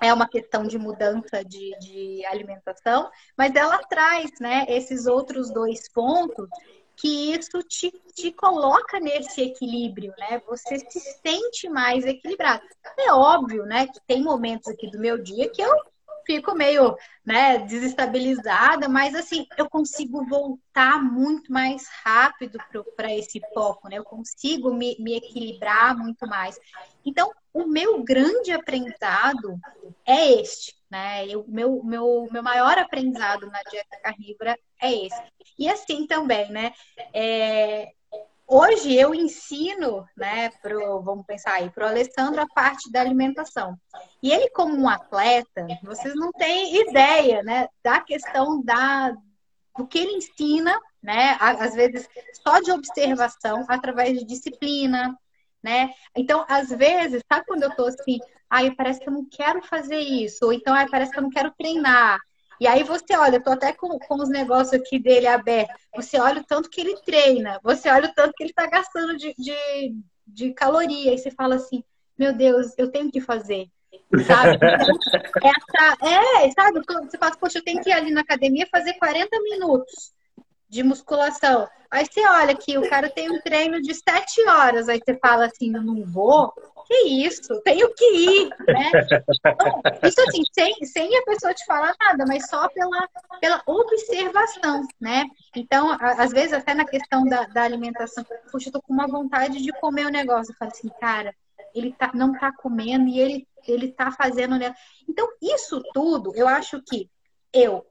é 0.00 0.12
uma 0.12 0.28
questão 0.28 0.64
de 0.64 0.78
mudança 0.78 1.44
de, 1.44 1.76
de 1.80 2.24
alimentação, 2.26 3.10
mas 3.36 3.54
ela 3.54 3.78
traz 3.78 4.30
né, 4.40 4.66
esses 4.68 5.06
outros 5.06 5.50
dois 5.50 5.88
pontos 5.90 6.48
que 6.96 7.32
isso 7.32 7.62
te, 7.62 7.92
te 8.12 8.32
coloca 8.32 8.98
nesse 8.98 9.40
equilíbrio, 9.40 10.12
né? 10.18 10.42
Você 10.48 10.80
se 10.80 10.98
sente 10.98 11.68
mais 11.68 12.04
equilibrado. 12.04 12.62
É 12.98 13.12
óbvio, 13.12 13.64
né, 13.64 13.86
que 13.86 14.00
tem 14.06 14.20
momentos 14.20 14.68
aqui 14.68 14.90
do 14.90 14.98
meu 14.98 15.16
dia 15.16 15.48
que 15.48 15.62
eu 15.62 15.72
fico 16.26 16.54
meio, 16.54 16.94
né, 17.24 17.58
desestabilizada, 17.60 18.86
mas 18.86 19.14
assim, 19.14 19.46
eu 19.56 19.70
consigo 19.70 20.26
voltar 20.26 21.02
muito 21.02 21.50
mais 21.50 21.88
rápido 22.04 22.58
para 22.94 23.14
esse 23.14 23.40
foco, 23.54 23.88
né? 23.88 23.96
Eu 23.96 24.04
consigo 24.04 24.74
me, 24.74 24.94
me 24.98 25.16
equilibrar 25.16 25.96
muito 25.96 26.26
mais. 26.26 26.58
Então, 27.02 27.32
o 27.58 27.66
meu 27.66 28.04
grande 28.04 28.52
aprendizado 28.52 29.58
é 30.06 30.40
este, 30.40 30.76
né? 30.88 31.26
O 31.36 31.44
meu, 31.48 31.82
meu, 31.82 32.28
meu 32.30 32.42
maior 32.42 32.78
aprendizado 32.78 33.46
na 33.48 33.60
dieta 33.68 33.98
carnívora 34.00 34.56
é 34.80 35.06
esse. 35.06 35.22
E 35.58 35.68
assim 35.68 36.06
também, 36.06 36.48
né? 36.52 36.72
É, 37.12 37.88
hoje 38.46 38.94
eu 38.94 39.12
ensino, 39.12 40.06
né, 40.16 40.50
pro, 40.62 41.02
vamos 41.02 41.26
pensar 41.26 41.54
aí, 41.54 41.68
para 41.68 41.86
o 41.86 41.88
Alessandro 41.88 42.40
a 42.40 42.46
parte 42.46 42.92
da 42.92 43.00
alimentação. 43.00 43.76
E 44.22 44.30
ele, 44.30 44.48
como 44.50 44.76
um 44.76 44.88
atleta, 44.88 45.66
vocês 45.82 46.14
não 46.14 46.30
têm 46.30 46.76
ideia, 46.88 47.42
né, 47.42 47.66
da 47.82 48.00
questão 48.00 48.62
da, 48.62 49.16
do 49.76 49.84
que 49.84 49.98
ele 49.98 50.12
ensina, 50.12 50.78
né, 51.02 51.36
às 51.40 51.74
vezes 51.74 52.08
só 52.34 52.60
de 52.60 52.70
observação, 52.70 53.66
através 53.68 54.16
de 54.16 54.24
disciplina, 54.24 55.18
né? 55.62 55.90
Então, 56.16 56.44
às 56.48 56.68
vezes, 56.68 57.22
sabe 57.30 57.46
quando 57.46 57.62
eu 57.62 57.74
tô 57.74 57.86
assim, 57.86 58.18
ai, 58.48 58.70
parece 58.74 59.00
que 59.00 59.08
eu 59.08 59.12
não 59.12 59.26
quero 59.28 59.62
fazer 59.62 59.98
isso, 59.98 60.46
ou 60.46 60.52
então, 60.52 60.74
ai, 60.74 60.88
parece 60.88 61.12
que 61.12 61.18
eu 61.18 61.22
não 61.22 61.30
quero 61.30 61.52
treinar. 61.58 62.18
E 62.60 62.66
aí 62.66 62.82
você 62.82 63.16
olha, 63.16 63.36
eu 63.36 63.42
tô 63.42 63.50
até 63.50 63.72
com, 63.72 63.98
com 63.98 64.14
os 64.16 64.28
negócios 64.28 64.72
aqui 64.72 64.98
dele 64.98 65.26
abertos, 65.26 65.76
você 65.94 66.18
olha 66.18 66.40
o 66.40 66.44
tanto 66.44 66.68
que 66.68 66.80
ele 66.80 66.96
treina, 67.02 67.60
você 67.62 67.88
olha 67.88 68.08
o 68.08 68.14
tanto 68.14 68.32
que 68.34 68.42
ele 68.42 68.52
tá 68.52 68.66
gastando 68.66 69.16
de, 69.16 69.32
de, 69.38 69.94
de 70.26 70.52
caloria, 70.54 71.14
e 71.14 71.18
você 71.18 71.30
fala 71.30 71.54
assim, 71.54 71.84
meu 72.18 72.32
Deus, 72.32 72.72
eu 72.76 72.90
tenho 72.90 73.10
que 73.10 73.20
fazer. 73.20 73.68
Sabe? 74.26 74.58
Essa, 75.44 75.96
é, 76.04 76.50
sabe? 76.50 76.80
Você 77.08 77.16
fala, 77.16 77.36
poxa, 77.36 77.58
eu 77.58 77.64
tenho 77.64 77.80
que 77.80 77.90
ir 77.90 77.92
ali 77.92 78.10
na 78.10 78.22
academia 78.22 78.66
fazer 78.70 78.94
40 78.94 79.40
minutos 79.40 80.12
de 80.68 80.82
musculação. 80.82 81.68
Aí 81.90 82.04
você 82.04 82.20
olha 82.26 82.54
que 82.54 82.76
o 82.76 82.88
cara 82.88 83.08
tem 83.08 83.30
um 83.30 83.40
treino 83.40 83.80
de 83.80 83.94
sete 83.94 84.46
horas, 84.46 84.88
aí 84.88 85.00
você 85.02 85.18
fala 85.18 85.46
assim, 85.46 85.74
eu 85.74 85.82
não 85.82 86.04
vou? 86.04 86.52
Que 86.86 87.24
isso? 87.24 87.60
Tenho 87.62 87.92
que 87.94 88.04
ir, 88.04 88.50
né? 88.66 88.90
Então, 89.46 89.82
isso 90.02 90.20
assim, 90.22 90.42
sem, 90.52 90.74
sem 90.84 91.16
a 91.16 91.22
pessoa 91.22 91.54
te 91.54 91.64
falar 91.64 91.94
nada, 91.98 92.24
mas 92.26 92.48
só 92.48 92.68
pela, 92.68 93.08
pela 93.40 93.62
observação, 93.66 94.86
né? 95.00 95.24
Então, 95.56 95.96
às 96.00 96.30
vezes, 96.30 96.52
até 96.52 96.74
na 96.74 96.84
questão 96.84 97.24
da, 97.24 97.44
da 97.44 97.62
alimentação, 97.62 98.24
puxa, 98.50 98.68
eu 98.68 98.72
tô 98.72 98.82
com 98.82 98.92
uma 98.92 99.06
vontade 99.06 99.62
de 99.62 99.72
comer 99.72 100.04
o 100.04 100.08
um 100.08 100.12
negócio. 100.12 100.52
Eu 100.52 100.56
falo 100.56 100.70
assim, 100.70 100.88
cara, 101.00 101.34
ele 101.74 101.92
tá, 101.92 102.10
não 102.14 102.32
tá 102.32 102.52
comendo 102.52 103.08
e 103.08 103.18
ele, 103.18 103.48
ele 103.66 103.88
tá 103.92 104.10
fazendo. 104.10 104.58
Né? 104.58 104.74
Então, 105.08 105.28
isso 105.40 105.82
tudo, 105.92 106.34
eu 106.34 106.46
acho 106.46 106.82
que 106.82 107.10
eu, 107.52 107.86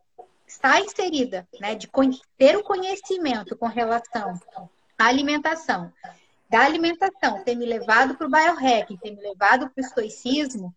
está 0.47 0.79
inserida, 0.79 1.47
né, 1.60 1.75
de 1.75 1.89
ter 2.38 2.55
o 2.55 2.63
conhecimento 2.63 3.55
com 3.57 3.67
relação 3.67 4.39
à 4.97 5.05
alimentação, 5.05 5.91
da 6.49 6.62
alimentação 6.62 7.43
ter 7.43 7.55
me 7.55 7.65
levado 7.65 8.15
para 8.15 8.25
o 8.25 8.31
biohacking, 8.31 8.97
ter 8.97 9.12
me 9.12 9.21
levado 9.21 9.69
para 9.69 9.81
o 9.81 9.86
estoicismo, 9.86 10.73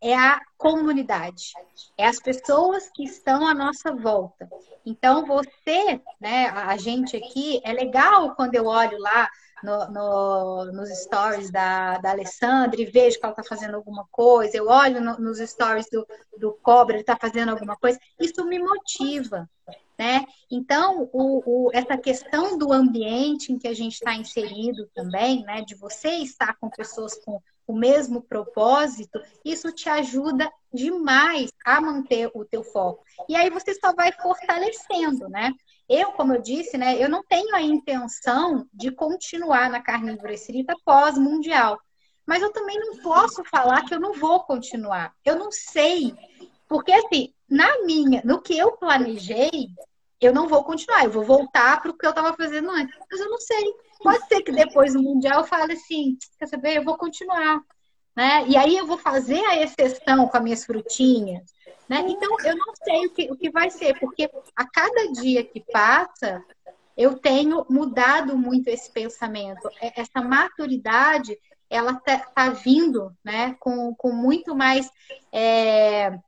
é 0.00 0.14
a 0.14 0.38
comunidade, 0.58 1.54
é 1.96 2.06
as 2.06 2.20
pessoas 2.20 2.90
que 2.94 3.04
estão 3.04 3.46
à 3.46 3.54
nossa 3.54 3.90
volta. 3.94 4.46
Então, 4.84 5.24
você, 5.24 5.98
né, 6.20 6.48
a 6.48 6.76
gente 6.76 7.16
aqui, 7.16 7.58
é 7.64 7.72
legal 7.72 8.34
quando 8.34 8.54
eu 8.54 8.66
olho 8.66 8.98
lá 8.98 9.26
no, 9.64 9.90
no, 9.90 10.72
nos 10.72 10.90
stories 10.90 11.50
da, 11.50 11.98
da 11.98 12.10
Alessandra 12.10 12.80
e 12.80 12.84
vejo 12.84 13.18
que 13.18 13.24
ela 13.24 13.32
está 13.32 13.42
fazendo 13.42 13.74
alguma 13.74 14.06
coisa, 14.10 14.56
eu 14.56 14.68
olho 14.68 15.00
no, 15.00 15.18
nos 15.18 15.38
stories 15.38 15.88
do, 15.90 16.06
do 16.38 16.52
Cobra, 16.62 16.94
ele 16.94 17.00
está 17.00 17.16
fazendo 17.16 17.50
alguma 17.50 17.76
coisa, 17.76 17.98
isso 18.20 18.44
me 18.44 18.58
motiva. 18.58 19.48
Né? 19.96 20.24
Então, 20.50 21.08
o, 21.12 21.68
o, 21.68 21.70
essa 21.72 21.96
questão 21.96 22.58
do 22.58 22.72
ambiente 22.72 23.52
em 23.52 23.58
que 23.58 23.68
a 23.68 23.74
gente 23.74 23.94
está 23.94 24.14
inserido 24.14 24.90
também, 24.92 25.44
né, 25.44 25.62
de 25.62 25.76
você 25.76 26.08
estar 26.16 26.56
com 26.58 26.68
pessoas 26.68 27.14
com 27.24 27.40
o 27.66 27.72
mesmo 27.72 28.20
propósito, 28.20 29.20
isso 29.44 29.72
te 29.72 29.88
ajuda 29.88 30.50
demais 30.72 31.50
a 31.64 31.80
manter 31.80 32.30
o 32.34 32.44
teu 32.44 32.62
foco. 32.62 33.04
E 33.28 33.36
aí 33.36 33.48
você 33.50 33.72
só 33.74 33.94
vai 33.94 34.12
fortalecendo, 34.12 35.28
né? 35.28 35.52
Eu, 35.88 36.12
como 36.12 36.34
eu 36.34 36.40
disse, 36.40 36.78
né, 36.78 37.02
eu 37.02 37.08
não 37.08 37.22
tenho 37.22 37.54
a 37.54 37.60
intenção 37.60 38.66
de 38.72 38.90
continuar 38.90 39.68
na 39.70 39.82
carnívora 39.82 40.32
estrita 40.32 40.74
pós-mundial. 40.84 41.78
Mas 42.26 42.42
eu 42.42 42.52
também 42.52 42.78
não 42.78 42.98
posso 42.98 43.44
falar 43.44 43.84
que 43.84 43.94
eu 43.94 44.00
não 44.00 44.14
vou 44.14 44.40
continuar. 44.40 45.14
Eu 45.24 45.36
não 45.36 45.52
sei. 45.52 46.14
Porque, 46.66 46.90
assim, 46.92 47.34
na 47.48 47.84
minha, 47.84 48.22
no 48.24 48.40
que 48.40 48.56
eu 48.56 48.72
planejei, 48.78 49.68
eu 50.20 50.32
não 50.32 50.48
vou 50.48 50.64
continuar. 50.64 51.04
Eu 51.04 51.10
vou 51.10 51.24
voltar 51.24 51.82
para 51.82 51.90
o 51.90 51.96
que 51.96 52.06
eu 52.06 52.10
estava 52.10 52.34
fazendo 52.34 52.70
antes. 52.70 52.96
Mas 53.10 53.20
eu 53.20 53.28
não 53.28 53.38
sei. 53.38 53.74
Pode 54.02 54.26
ser 54.26 54.42
que 54.42 54.52
depois 54.52 54.94
do 54.94 55.02
Mundial 55.02 55.40
eu 55.40 55.46
fale 55.46 55.74
assim, 55.74 56.16
quer 56.38 56.46
saber, 56.46 56.78
eu 56.78 56.84
vou 56.84 56.96
continuar. 56.96 57.60
Né? 58.16 58.46
E 58.48 58.56
aí 58.56 58.76
eu 58.76 58.86
vou 58.86 58.96
fazer 58.96 59.44
a 59.46 59.60
exceção 59.60 60.28
com 60.28 60.36
as 60.36 60.42
minhas 60.42 60.64
frutinhas, 60.64 61.42
né? 61.88 62.04
Então, 62.08 62.36
eu 62.40 62.56
não 62.56 62.74
sei 62.82 63.06
o 63.06 63.10
que, 63.10 63.32
o 63.32 63.36
que 63.36 63.50
vai 63.50 63.70
ser, 63.70 63.98
porque 63.98 64.30
a 64.56 64.66
cada 64.68 65.12
dia 65.12 65.44
que 65.44 65.60
passa, 65.60 66.42
eu 66.96 67.18
tenho 67.18 67.66
mudado 67.68 68.36
muito 68.36 68.68
esse 68.68 68.90
pensamento. 68.90 69.68
É, 69.80 70.00
essa 70.00 70.22
maturidade, 70.22 71.36
ela 71.68 71.92
está 71.92 72.18
tá 72.18 72.50
vindo 72.50 73.14
né, 73.24 73.56
com, 73.60 73.94
com 73.94 74.12
muito 74.12 74.54
mais. 74.54 74.90
É, 75.32 76.18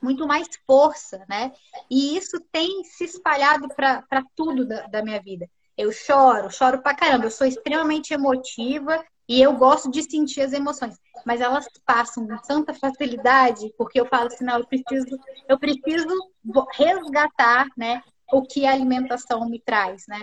muito 0.00 0.28
mais 0.28 0.46
força, 0.64 1.24
né? 1.28 1.52
E 1.90 2.16
isso 2.16 2.40
tem 2.52 2.84
se 2.84 3.02
espalhado 3.04 3.68
para 3.68 4.22
tudo 4.36 4.64
da, 4.64 4.86
da 4.86 5.02
minha 5.02 5.20
vida. 5.20 5.50
Eu 5.76 5.90
choro, 5.90 6.50
choro 6.50 6.80
pra 6.80 6.94
caramba. 6.94 7.26
Eu 7.26 7.32
sou 7.32 7.44
extremamente 7.44 8.14
emotiva 8.14 9.04
e 9.28 9.42
eu 9.42 9.52
gosto 9.54 9.90
de 9.90 10.02
sentir 10.02 10.40
as 10.40 10.54
emoções, 10.54 10.98
mas 11.24 11.40
elas 11.40 11.68
passam 11.84 12.26
com 12.26 12.38
tanta 12.38 12.72
facilidade, 12.72 13.72
porque 13.76 14.00
eu 14.00 14.06
falo 14.06 14.28
assim, 14.28 14.44
não, 14.44 14.58
eu 14.58 14.66
preciso, 14.66 15.18
eu 15.46 15.58
preciso 15.58 16.30
resgatar, 16.72 17.66
né, 17.76 18.02
o 18.32 18.42
que 18.42 18.64
a 18.64 18.72
alimentação 18.72 19.48
me 19.48 19.60
traz, 19.60 20.06
né? 20.08 20.20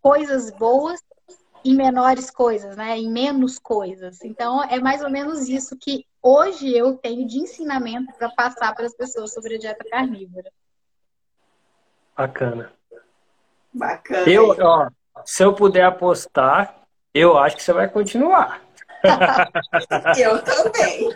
Coisas 0.00 0.50
boas 0.52 1.02
em 1.64 1.74
menores 1.74 2.30
coisas, 2.30 2.76
né? 2.76 2.96
Em 2.96 3.10
menos 3.10 3.58
coisas. 3.58 4.22
Então, 4.22 4.62
é 4.62 4.78
mais 4.78 5.02
ou 5.02 5.10
menos 5.10 5.48
isso 5.48 5.76
que 5.76 6.06
hoje 6.22 6.74
eu 6.74 6.96
tenho 6.96 7.26
de 7.26 7.38
ensinamento 7.38 8.12
para 8.16 8.30
passar 8.30 8.74
para 8.74 8.86
as 8.86 8.94
pessoas 8.94 9.32
sobre 9.32 9.56
a 9.56 9.58
dieta 9.58 9.84
carnívora. 9.90 10.50
Bacana. 12.16 12.72
Bacana. 13.72 14.30
Eu, 14.30 14.54
ó, 14.60 14.88
se 15.24 15.42
eu 15.42 15.54
puder 15.54 15.84
apostar, 15.84 16.85
eu 17.18 17.38
acho 17.38 17.56
que 17.56 17.62
você 17.62 17.72
vai 17.72 17.88
continuar. 17.88 18.62
eu 20.18 20.42
também. 20.42 21.14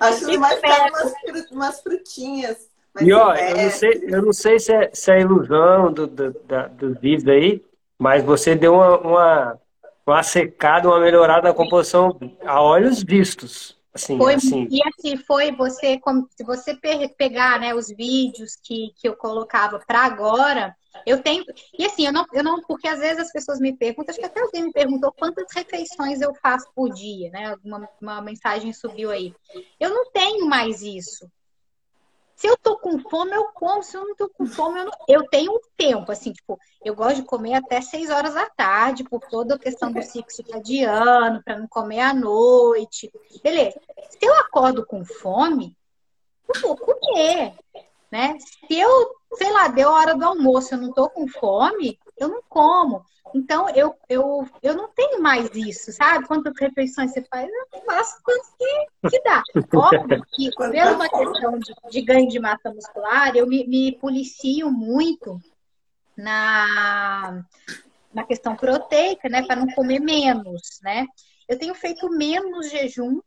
Acho 0.00 0.26
que 0.26 0.38
vai 0.38 0.56
ficar 0.56 0.90
umas, 0.90 1.50
umas 1.50 1.80
frutinhas. 1.80 2.68
E 3.00 3.12
ó, 3.12 3.34
eu 3.34 3.56
não 3.56 3.70
sei, 3.70 4.04
eu 4.08 4.22
não 4.22 4.32
sei 4.32 4.58
se 4.58 4.72
é, 4.72 4.90
se 4.92 5.12
é 5.12 5.20
ilusão 5.20 5.92
do, 5.92 6.06
do, 6.06 6.32
da, 6.44 6.66
do 6.66 6.94
vídeo 6.94 7.32
aí, 7.32 7.62
mas 7.98 8.22
você 8.24 8.54
deu 8.54 8.74
uma, 8.74 8.98
uma, 8.98 9.60
uma 10.06 10.22
secada, 10.22 10.88
uma 10.88 10.98
melhorada 10.98 11.48
na 11.48 11.54
composição 11.54 12.18
a 12.44 12.60
olhos 12.60 13.02
vistos. 13.02 13.78
Assim, 13.92 14.18
foi, 14.18 14.34
assim. 14.34 14.68
E 14.70 14.80
assim, 14.88 15.16
foi 15.16 15.52
você, 15.52 16.00
se 16.36 16.44
você 16.44 16.78
pegar 17.16 17.58
né, 17.60 17.74
os 17.74 17.88
vídeos 17.88 18.56
que, 18.62 18.92
que 18.96 19.08
eu 19.08 19.16
colocava 19.16 19.80
para 19.86 20.00
agora, 20.04 20.76
eu 21.06 21.22
tenho. 21.22 21.44
E 21.78 21.86
assim, 21.86 22.06
eu 22.06 22.12
não, 22.12 22.24
eu 22.32 22.42
não, 22.42 22.60
porque 22.62 22.88
às 22.88 22.98
vezes 22.98 23.26
as 23.26 23.32
pessoas 23.32 23.58
me 23.58 23.76
perguntam, 23.76 24.10
acho 24.10 24.18
que 24.18 24.26
até 24.26 24.40
alguém 24.40 24.64
me 24.64 24.72
perguntou 24.72 25.12
quantas 25.12 25.46
refeições 25.54 26.20
eu 26.20 26.34
faço 26.34 26.70
por 26.74 26.92
dia, 26.92 27.30
né? 27.30 27.56
Uma, 27.64 27.88
uma 28.00 28.22
mensagem 28.22 28.72
subiu 28.72 29.10
aí. 29.10 29.34
Eu 29.78 29.90
não 29.90 30.10
tenho 30.10 30.46
mais 30.46 30.82
isso. 30.82 31.30
Se 32.40 32.46
eu 32.46 32.56
tô 32.56 32.78
com 32.78 32.98
fome, 32.98 33.32
eu 33.32 33.52
como. 33.52 33.82
Se 33.82 33.94
eu 33.98 34.02
não 34.02 34.16
tô 34.16 34.26
com 34.30 34.46
fome, 34.46 34.80
eu, 34.80 34.84
não... 34.86 34.92
eu 35.06 35.28
tenho 35.28 35.52
um 35.52 35.60
tempo, 35.76 36.10
assim, 36.10 36.32
tipo, 36.32 36.58
eu 36.82 36.94
gosto 36.94 37.16
de 37.16 37.22
comer 37.24 37.52
até 37.52 37.82
seis 37.82 38.08
horas 38.08 38.32
da 38.32 38.48
tarde, 38.48 39.04
por 39.04 39.20
toda 39.28 39.56
a 39.56 39.58
questão 39.58 39.92
do 39.92 40.02
ciclo 40.02 40.30
circadiano, 40.30 41.42
para 41.44 41.58
não 41.58 41.68
comer 41.68 42.00
à 42.00 42.14
noite. 42.14 43.12
Beleza. 43.42 43.78
Se 44.08 44.18
eu 44.22 44.34
acordo 44.36 44.86
com 44.86 45.04
fome, 45.04 45.76
eu 46.54 46.60
vou 46.62 46.76
comer, 46.78 47.54
né? 48.10 48.36
Se 48.40 48.78
eu, 48.78 49.14
sei 49.34 49.50
lá, 49.52 49.68
deu 49.68 49.88
a 49.88 49.94
hora 49.94 50.14
do 50.14 50.24
almoço, 50.24 50.74
eu 50.74 50.78
não 50.78 50.92
tô 50.92 51.08
com 51.08 51.28
fome, 51.28 51.98
eu 52.16 52.28
não 52.28 52.42
como. 52.48 53.04
Então, 53.34 53.68
eu, 53.70 53.94
eu, 54.08 54.46
eu 54.62 54.74
não 54.74 54.88
tenho 54.88 55.22
mais 55.22 55.50
isso, 55.54 55.92
sabe? 55.92 56.26
Quantas 56.26 56.52
refeições 56.58 57.12
você 57.12 57.22
faz? 57.22 57.48
Eu 57.72 57.80
faço 57.82 58.20
quanto 58.24 58.44
que, 58.58 59.10
que 59.10 59.22
dá. 59.22 59.42
Óbvio 59.76 60.24
que, 60.32 60.50
por 60.52 60.68
uma 60.68 61.08
questão 61.08 61.58
de, 61.58 61.74
de, 61.90 62.02
ganho 62.02 62.28
de 62.28 62.40
massa 62.40 62.70
muscular, 62.72 63.36
eu 63.36 63.46
me, 63.46 63.66
me 63.66 63.92
policio 63.98 64.70
muito 64.70 65.38
na, 66.16 67.44
na 68.12 68.24
questão 68.24 68.56
proteica, 68.56 69.28
né? 69.28 69.46
Para 69.46 69.56
não 69.56 69.68
comer 69.68 70.00
menos, 70.00 70.80
né? 70.82 71.06
Eu 71.48 71.58
tenho 71.58 71.74
feito 71.74 72.08
menos 72.10 72.70
jejum. 72.70 73.20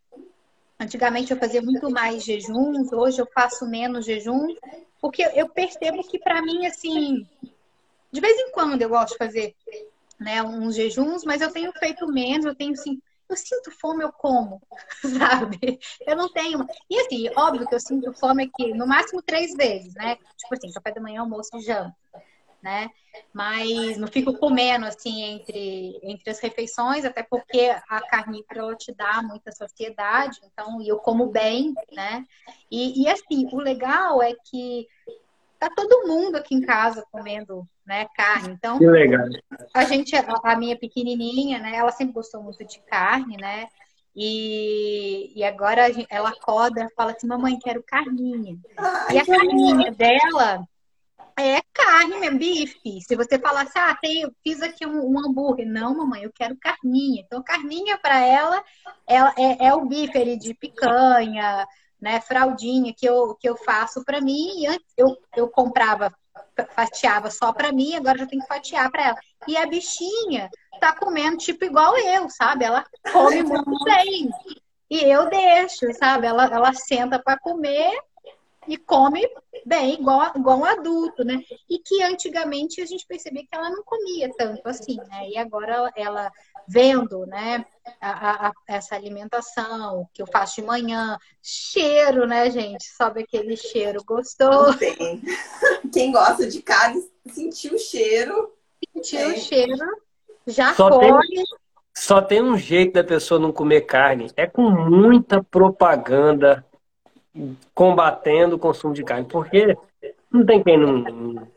Antigamente 0.83 1.31
eu 1.31 1.39
fazia 1.39 1.61
muito 1.61 1.89
mais 1.89 2.25
jejuns, 2.25 2.91
hoje 2.91 3.21
eu 3.21 3.25
faço 3.33 3.65
menos 3.65 4.05
jejum, 4.05 4.53
porque 4.99 5.23
eu 5.33 5.47
percebo 5.47 6.03
que 6.03 6.19
para 6.19 6.41
mim, 6.41 6.65
assim, 6.65 7.25
de 8.11 8.19
vez 8.19 8.37
em 8.37 8.51
quando 8.51 8.81
eu 8.81 8.89
gosto 8.89 9.13
de 9.13 9.17
fazer 9.17 9.55
né, 10.19 10.43
uns 10.43 10.75
jejuns, 10.75 11.23
mas 11.23 11.41
eu 11.41 11.51
tenho 11.53 11.71
feito 11.71 12.05
menos, 12.05 12.45
eu 12.45 12.53
tenho 12.53 12.73
assim, 12.73 13.01
eu 13.29 13.37
sinto 13.37 13.71
fome, 13.71 14.03
eu 14.03 14.11
como, 14.11 14.61
sabe? 15.17 15.79
Eu 16.05 16.17
não 16.17 16.29
tenho. 16.29 16.67
E 16.89 16.99
assim, 16.99 17.29
óbvio 17.33 17.65
que 17.65 17.75
eu 17.75 17.79
sinto 17.79 18.11
fome 18.13 18.43
aqui, 18.43 18.73
no 18.73 18.85
máximo 18.85 19.21
três 19.21 19.53
vezes, 19.55 19.93
né? 19.93 20.17
Tipo 20.37 20.53
assim, 20.53 20.71
café 20.73 20.91
da 20.91 21.01
manhã, 21.01 21.21
almoço 21.21 21.55
e 21.55 21.61
janta, 21.61 21.95
né? 22.63 22.89
Mas 23.33 23.97
não 23.97 24.07
fico 24.07 24.37
comendo 24.37 24.85
assim 24.85 25.21
entre, 25.21 25.99
entre 26.01 26.31
as 26.31 26.39
refeições, 26.39 27.03
até 27.03 27.21
porque 27.21 27.75
a 27.89 28.01
carnífera 28.07 28.61
ela 28.61 28.75
te 28.75 28.93
dá 28.93 29.21
muita 29.21 29.51
saciedade, 29.51 30.39
então 30.45 30.81
eu 30.81 30.97
como 30.97 31.27
bem, 31.27 31.73
né? 31.91 32.25
E, 32.71 33.03
e 33.03 33.09
assim, 33.09 33.47
o 33.51 33.57
legal 33.57 34.23
é 34.23 34.33
que 34.49 34.87
tá 35.59 35.69
todo 35.75 36.07
mundo 36.07 36.37
aqui 36.37 36.55
em 36.55 36.61
casa 36.61 37.05
comendo 37.11 37.67
né, 37.85 38.07
carne. 38.15 38.53
Então, 38.53 38.79
que 38.79 38.87
legal. 38.87 39.27
a 39.73 39.83
gente, 39.83 40.15
a 40.15 40.55
minha 40.55 40.77
pequenininha, 40.77 41.59
né, 41.59 41.75
ela 41.75 41.91
sempre 41.91 42.13
gostou 42.13 42.41
muito 42.41 42.63
de 42.65 42.79
carne, 42.79 43.35
né? 43.37 43.67
E, 44.15 45.33
e 45.35 45.43
agora 45.43 45.87
ela 46.09 46.29
acorda 46.29 46.85
e 46.85 46.93
fala 46.95 47.11
assim, 47.11 47.27
mamãe, 47.27 47.57
quero 47.59 47.83
carninha. 47.83 48.57
Ai, 48.77 49.15
e 49.15 49.19
a 49.19 49.25
carninha 49.25 49.91
dela 49.91 50.67
é 51.37 51.61
carne 51.73 52.19
mesmo, 52.19 52.37
bife. 52.37 53.01
Se 53.01 53.15
você 53.15 53.39
falar 53.39 53.61
assim, 53.61 53.79
ah, 53.79 53.97
tem, 53.99 54.29
fiz 54.43 54.61
aqui 54.61 54.85
um, 54.85 55.11
um, 55.11 55.19
hambúrguer. 55.19 55.65
Não, 55.65 55.95
mamãe, 55.95 56.23
eu 56.23 56.31
quero 56.33 56.57
carninha. 56.57 57.23
Então, 57.25 57.43
carninha 57.43 57.97
para 57.97 58.19
ela 58.19 58.63
é, 59.07 59.17
é, 59.17 59.67
é, 59.67 59.73
o 59.73 59.85
bife 59.85 60.17
ali 60.17 60.37
de 60.37 60.53
picanha, 60.53 61.67
né, 61.99 62.21
fraldinha 62.21 62.93
que 62.95 63.05
eu, 63.05 63.35
que 63.35 63.47
eu 63.47 63.55
faço 63.55 64.03
para 64.03 64.21
mim. 64.21 64.61
E 64.61 64.67
antes 64.67 64.93
eu, 64.97 65.17
eu 65.35 65.47
comprava, 65.47 66.13
fatiava 66.75 67.29
só 67.31 67.51
para 67.51 67.71
mim, 67.71 67.95
agora 67.95 68.19
já 68.19 68.27
tenho 68.27 68.41
que 68.41 68.47
fatiar 68.47 68.91
para 68.91 69.07
ela. 69.07 69.17
E 69.47 69.57
a 69.57 69.65
bichinha 69.65 70.49
tá 70.79 70.95
comendo 70.95 71.37
tipo 71.37 71.65
igual 71.65 71.97
eu, 71.97 72.29
sabe? 72.29 72.65
Ela 72.65 72.85
come 73.11 73.43
muito 73.43 73.83
bem. 73.85 74.29
E 74.89 75.03
eu 75.03 75.27
deixo, 75.29 75.91
sabe? 75.93 76.27
Ela, 76.27 76.45
ela 76.45 76.73
senta 76.73 77.17
para 77.17 77.39
comer 77.39 77.97
e 78.67 78.77
come 78.77 79.27
bem, 79.65 79.93
igual, 79.93 80.31
igual 80.35 80.59
um 80.59 80.65
adulto, 80.65 81.23
né? 81.23 81.41
E 81.69 81.79
que 81.79 82.01
antigamente 82.03 82.81
a 82.81 82.85
gente 82.85 83.05
percebia 83.05 83.43
que 83.43 83.55
ela 83.55 83.69
não 83.69 83.83
comia 83.83 84.29
tanto 84.37 84.67
assim, 84.67 84.97
né? 85.09 85.29
E 85.29 85.37
agora 85.37 85.91
ela, 85.95 86.31
vendo, 86.67 87.25
né, 87.25 87.65
a, 88.01 88.47
a, 88.47 88.51
essa 88.67 88.95
alimentação 88.95 90.07
que 90.13 90.21
eu 90.21 90.27
faço 90.27 90.61
de 90.61 90.67
manhã, 90.67 91.17
cheiro, 91.41 92.27
né, 92.27 92.49
gente? 92.49 92.85
Sobe 92.95 93.21
aquele 93.21 93.55
cheiro 93.55 94.03
gostoso. 94.05 94.77
Tem. 94.77 95.21
Quem 95.91 96.11
gosta 96.11 96.47
de 96.47 96.61
carne, 96.61 97.01
sentiu 97.27 97.75
o 97.75 97.79
cheiro. 97.79 98.51
Sentiu 98.93 99.29
o 99.29 99.37
cheiro, 99.37 99.85
já 100.45 100.73
Só 100.73 100.89
come. 100.89 101.27
Tem... 101.27 101.43
Só 101.95 102.21
tem 102.21 102.41
um 102.41 102.57
jeito 102.57 102.93
da 102.93 103.03
pessoa 103.03 103.39
não 103.39 103.51
comer 103.51 103.81
carne, 103.81 104.31
é 104.35 104.47
com 104.47 104.63
muita 104.63 105.43
propaganda 105.43 106.65
combatendo 107.73 108.55
o 108.55 108.59
consumo 108.59 108.93
de 108.93 109.03
carne, 109.03 109.27
porque 109.27 109.77
não 110.31 110.45
tem 110.45 110.63
quem 110.63 110.77
não. 110.77 111.47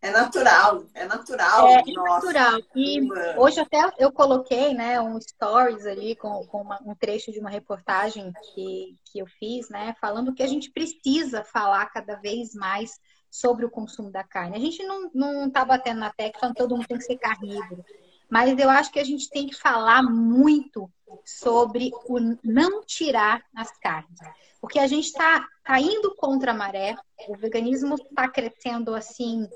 É 0.00 0.10
natural, 0.10 0.84
é 0.94 1.06
natural. 1.06 1.68
É, 1.68 1.74
é 1.74 1.92
natural. 1.92 2.60
E 2.74 3.00
hoje 3.36 3.60
até 3.60 3.88
eu 3.98 4.10
coloquei 4.10 4.74
né, 4.74 5.00
um 5.00 5.20
stories 5.20 5.86
ali 5.86 6.16
com, 6.16 6.44
com 6.46 6.62
uma, 6.62 6.80
um 6.84 6.92
trecho 6.92 7.30
de 7.30 7.38
uma 7.38 7.48
reportagem 7.48 8.32
que, 8.52 8.96
que 9.04 9.20
eu 9.20 9.26
fiz, 9.38 9.68
né? 9.68 9.94
Falando 10.00 10.34
que 10.34 10.42
a 10.42 10.46
gente 10.48 10.72
precisa 10.72 11.44
falar 11.44 11.86
cada 11.86 12.16
vez 12.16 12.52
mais 12.52 12.98
sobre 13.30 13.64
o 13.64 13.70
consumo 13.70 14.10
da 14.10 14.24
carne. 14.24 14.56
A 14.56 14.60
gente 14.60 14.82
não, 14.82 15.08
não 15.14 15.48
tá 15.48 15.64
batendo 15.64 16.00
na 16.00 16.10
tecla 16.10 16.40
falando 16.40 16.54
que 16.56 16.62
todo 16.62 16.76
mundo 16.76 16.88
tem 16.88 16.98
que 16.98 17.04
ser 17.04 17.16
carnívoro. 17.16 17.84
Mas 18.32 18.58
eu 18.58 18.70
acho 18.70 18.90
que 18.90 18.98
a 18.98 19.04
gente 19.04 19.28
tem 19.28 19.46
que 19.46 19.54
falar 19.54 20.02
muito 20.02 20.90
sobre 21.22 21.90
o 22.06 22.18
não 22.42 22.82
tirar 22.82 23.42
as 23.54 23.70
carnes. 23.76 24.18
Porque 24.58 24.78
a 24.78 24.86
gente 24.86 25.08
está 25.08 25.46
tá 25.62 25.78
indo 25.78 26.14
contra 26.14 26.52
a 26.52 26.54
maré, 26.54 26.96
o 27.28 27.36
veganismo 27.36 27.94
está 27.96 28.26
crescendo 28.26 28.94
assim, 28.94 29.46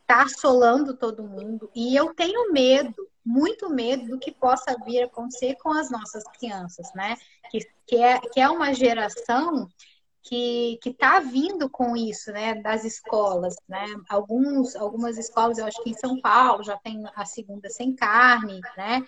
está 0.00 0.22
assolando 0.22 0.96
todo 0.96 1.22
mundo, 1.22 1.70
e 1.74 1.94
eu 1.94 2.14
tenho 2.14 2.50
medo, 2.50 3.06
muito 3.22 3.68
medo 3.68 4.08
do 4.08 4.18
que 4.18 4.32
possa 4.32 4.78
vir 4.82 5.02
a 5.02 5.04
acontecer 5.04 5.56
com 5.56 5.70
as 5.70 5.90
nossas 5.90 6.24
crianças, 6.38 6.90
né? 6.94 7.18
Que, 7.50 7.58
que, 7.86 7.96
é, 7.96 8.18
que 8.18 8.40
é 8.40 8.48
uma 8.48 8.72
geração 8.72 9.68
que 10.22 10.78
está 10.84 11.18
vindo 11.20 11.68
com 11.68 11.96
isso, 11.96 12.30
né, 12.30 12.54
das 12.54 12.84
escolas, 12.84 13.56
né? 13.68 13.84
Alguns, 14.08 14.76
algumas 14.76 15.18
escolas, 15.18 15.58
eu 15.58 15.66
acho 15.66 15.82
que 15.82 15.90
em 15.90 15.94
São 15.94 16.20
Paulo 16.20 16.62
já 16.62 16.76
tem 16.76 17.02
a 17.14 17.24
segunda 17.24 17.68
sem 17.68 17.94
carne, 17.94 18.60
né? 18.76 19.04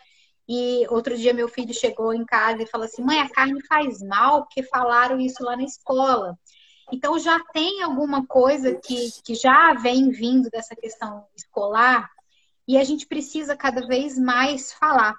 E 0.49 0.87
outro 0.91 1.17
dia 1.17 1.33
meu 1.33 1.49
filho 1.49 1.73
chegou 1.73 2.13
em 2.13 2.25
casa 2.25 2.63
e 2.63 2.67
falou 2.67 2.85
assim: 2.85 3.03
mãe, 3.03 3.21
a 3.21 3.31
carne 3.31 3.65
faz 3.67 4.03
mal, 4.03 4.43
porque 4.45 4.63
falaram 4.63 5.21
isso 5.21 5.43
lá 5.43 5.57
na 5.57 5.65
escola. 5.65 6.39
Então 6.93 7.19
já 7.19 7.41
tem 7.53 7.83
alguma 7.83 8.27
coisa 8.27 8.75
que, 8.75 9.11
que 9.25 9.35
já 9.35 9.73
vem 9.75 10.11
vindo 10.11 10.51
dessa 10.51 10.77
questão 10.77 11.27
escolar 11.35 12.11
e 12.69 12.77
a 12.77 12.85
gente 12.85 13.07
precisa 13.07 13.57
cada 13.57 13.87
vez 13.87 14.19
mais 14.19 14.73
falar. 14.73 15.15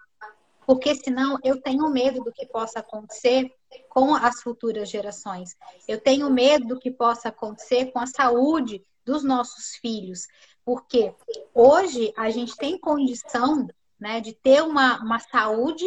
Porque 0.65 0.95
senão 0.95 1.39
eu 1.43 1.61
tenho 1.61 1.89
medo 1.89 2.23
do 2.23 2.31
que 2.31 2.45
possa 2.45 2.79
acontecer 2.79 3.51
com 3.89 4.13
as 4.15 4.41
futuras 4.41 4.89
gerações. 4.89 5.55
Eu 5.87 5.99
tenho 5.99 6.29
medo 6.29 6.67
do 6.67 6.79
que 6.79 6.91
possa 6.91 7.29
acontecer 7.29 7.91
com 7.91 7.99
a 7.99 8.07
saúde 8.07 8.83
dos 9.03 9.23
nossos 9.23 9.75
filhos. 9.75 10.27
Porque 10.63 11.13
hoje 11.53 12.13
a 12.17 12.29
gente 12.29 12.55
tem 12.55 12.77
condição 12.77 13.67
né, 13.99 14.19
de 14.19 14.33
ter 14.33 14.63
uma, 14.63 15.01
uma 15.01 15.19
saúde 15.19 15.85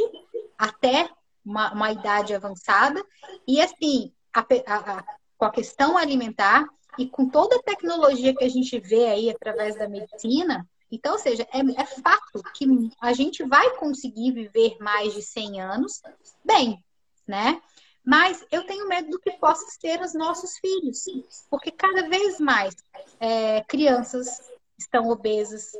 até 0.56 1.10
uma, 1.44 1.72
uma 1.72 1.90
idade 1.90 2.34
avançada, 2.34 3.04
e 3.46 3.60
assim, 3.60 4.12
a, 4.34 4.40
a, 4.40 4.98
a, 4.98 5.04
com 5.36 5.44
a 5.44 5.50
questão 5.50 5.96
alimentar, 5.96 6.66
e 6.98 7.06
com 7.06 7.28
toda 7.28 7.56
a 7.56 7.62
tecnologia 7.62 8.34
que 8.34 8.44
a 8.44 8.48
gente 8.48 8.78
vê 8.80 9.06
aí 9.06 9.30
através 9.30 9.76
da 9.76 9.88
medicina, 9.88 10.68
então, 10.90 11.12
ou 11.12 11.18
seja, 11.18 11.46
é, 11.52 11.60
é 11.80 11.86
fato 11.86 12.42
que 12.54 12.66
a 13.00 13.12
gente 13.12 13.44
vai 13.44 13.76
conseguir 13.76 14.32
viver 14.32 14.76
mais 14.80 15.12
de 15.12 15.22
100 15.22 15.60
anos 15.60 16.02
bem, 16.44 16.82
né? 17.26 17.60
Mas 18.08 18.42
eu 18.50 18.64
tenho 18.64 18.88
medo 18.88 19.10
do 19.10 19.20
que 19.20 19.32
possa 19.32 19.66
ser 19.78 20.00
os 20.00 20.14
nossos 20.14 20.56
filhos, 20.60 21.04
porque 21.50 21.70
cada 21.70 22.08
vez 22.08 22.40
mais 22.40 22.74
é, 23.20 23.62
crianças 23.64 24.50
estão 24.78 25.10
obesas, 25.10 25.72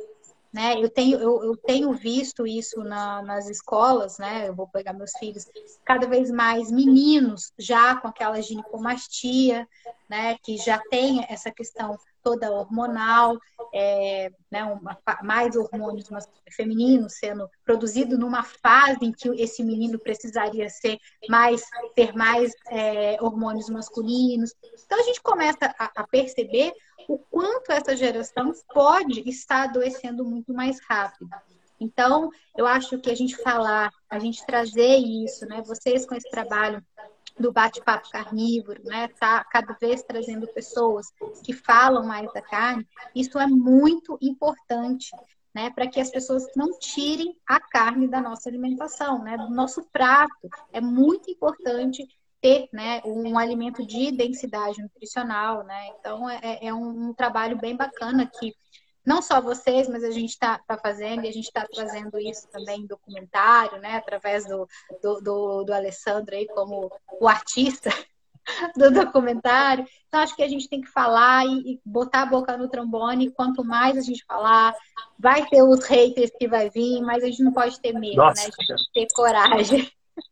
né? 0.51 0.75
Eu 0.81 0.89
tenho, 0.89 1.17
eu, 1.19 1.43
eu 1.43 1.57
tenho 1.57 1.93
visto 1.93 2.45
isso 2.45 2.83
na, 2.83 3.21
nas 3.21 3.49
escolas, 3.49 4.17
né? 4.17 4.47
Eu 4.47 4.55
vou 4.55 4.67
pegar 4.67 4.93
meus 4.93 5.11
filhos, 5.19 5.47
cada 5.85 6.07
vez 6.07 6.31
mais 6.31 6.71
meninos 6.71 7.53
já 7.57 7.95
com 7.95 8.07
aquela 8.07 8.41
ginecomastia, 8.41 9.67
né? 10.09 10.37
Que 10.43 10.57
já 10.57 10.79
tem 10.89 11.25
essa 11.29 11.51
questão 11.51 11.97
toda 12.23 12.51
hormonal, 12.51 13.37
é, 13.73 14.31
né, 14.51 14.63
uma, 14.65 14.97
mais 15.23 15.55
hormônios 15.55 16.07
femininos 16.51 17.13
sendo 17.13 17.49
produzido 17.63 18.17
numa 18.17 18.43
fase 18.43 18.99
em 19.01 19.11
que 19.11 19.29
esse 19.41 19.63
menino 19.63 19.97
precisaria 19.99 20.69
ser 20.69 20.97
mais 21.29 21.63
ter 21.95 22.13
mais 22.13 22.53
é, 22.69 23.17
hormônios 23.21 23.69
masculinos. 23.69 24.53
Então 24.85 24.99
a 24.99 25.03
gente 25.03 25.21
começa 25.21 25.73
a, 25.77 25.91
a 26.01 26.07
perceber 26.07 26.73
o 27.09 27.17
quanto 27.17 27.71
essa 27.71 27.97
geração 27.97 28.53
pode 28.71 29.27
estar 29.27 29.63
adoecendo 29.63 30.23
muito 30.23 30.53
mais 30.53 30.79
rápido. 30.87 31.27
Então, 31.79 32.29
eu 32.55 32.67
acho 32.67 32.99
que 32.99 33.09
a 33.09 33.15
gente 33.15 33.35
falar, 33.37 33.91
a 34.07 34.19
gente 34.19 34.45
trazer 34.45 34.97
isso, 34.97 35.43
né? 35.47 35.63
Vocês 35.65 36.05
com 36.05 36.13
esse 36.13 36.29
trabalho 36.29 36.85
do 37.39 37.51
bate-papo 37.51 38.11
carnívoro, 38.11 38.83
né? 38.83 39.07
Tá 39.07 39.43
cada 39.43 39.73
vez 39.73 40.03
trazendo 40.03 40.45
pessoas 40.49 41.07
que 41.43 41.51
falam 41.51 42.05
mais 42.05 42.31
da 42.31 42.43
carne. 42.43 42.87
Isso 43.15 43.39
é 43.39 43.47
muito 43.47 44.15
importante, 44.21 45.09
né? 45.55 45.71
Para 45.71 45.87
que 45.87 45.99
as 45.99 46.11
pessoas 46.11 46.45
não 46.55 46.77
tirem 46.77 47.35
a 47.47 47.59
carne 47.59 48.07
da 48.07 48.21
nossa 48.21 48.47
alimentação, 48.49 49.23
né? 49.23 49.35
Do 49.35 49.49
nosso 49.49 49.83
prato. 49.91 50.47
É 50.71 50.79
muito 50.79 51.31
importante 51.31 52.07
ter, 52.41 52.67
né? 52.71 53.01
Um 53.05 53.37
alimento 53.37 53.85
de 53.85 54.11
densidade 54.11 54.81
nutricional, 54.81 55.63
né? 55.63 55.87
Então 55.99 56.29
é, 56.29 56.59
é 56.61 56.73
um, 56.73 57.09
um 57.09 57.13
trabalho 57.13 57.57
bem 57.57 57.75
bacana 57.75 58.25
que 58.25 58.53
não 59.05 59.21
só 59.21 59.41
vocês, 59.41 59.87
mas 59.87 60.03
a 60.03 60.11
gente 60.11 60.29
está 60.29 60.59
tá 60.59 60.77
fazendo 60.77 61.25
e 61.25 61.29
a 61.29 61.31
gente 61.31 61.45
está 61.47 61.65
trazendo 61.65 62.19
isso 62.19 62.47
também 62.49 62.81
em 62.81 62.87
documentário, 62.87 63.79
né? 63.79 63.95
Através 63.95 64.45
do, 64.45 64.67
do, 65.01 65.21
do, 65.21 65.63
do 65.63 65.73
Alessandro 65.73 66.35
aí 66.35 66.45
como 66.47 66.91
o 67.19 67.27
artista 67.27 67.89
do 68.77 68.91
documentário. 68.91 69.85
Então, 70.07 70.19
acho 70.19 70.35
que 70.35 70.43
a 70.43 70.47
gente 70.47 70.67
tem 70.69 70.81
que 70.81 70.91
falar 70.91 71.45
e, 71.45 71.73
e, 71.73 71.81
botar 71.83 72.23
a 72.23 72.25
boca 72.25 72.57
no 72.57 72.69
trombone. 72.69 73.31
Quanto 73.31 73.63
mais 73.63 73.97
a 73.97 74.01
gente 74.01 74.23
falar, 74.25 74.75
vai 75.17 75.45
ter 75.47 75.63
os 75.63 75.83
haters 75.85 76.31
que 76.37 76.47
vai 76.47 76.69
vir, 76.69 77.01
mas 77.01 77.23
a 77.23 77.27
gente 77.27 77.43
não 77.43 77.53
pode 77.53 77.79
ter 77.79 77.93
medo, 77.93 78.17
Nossa. 78.17 78.43
né? 78.43 78.49
A 78.59 78.63
gente 78.63 78.91
tem 78.93 79.07
que 79.07 79.13
ter 79.13 79.15
coragem. 79.15 79.91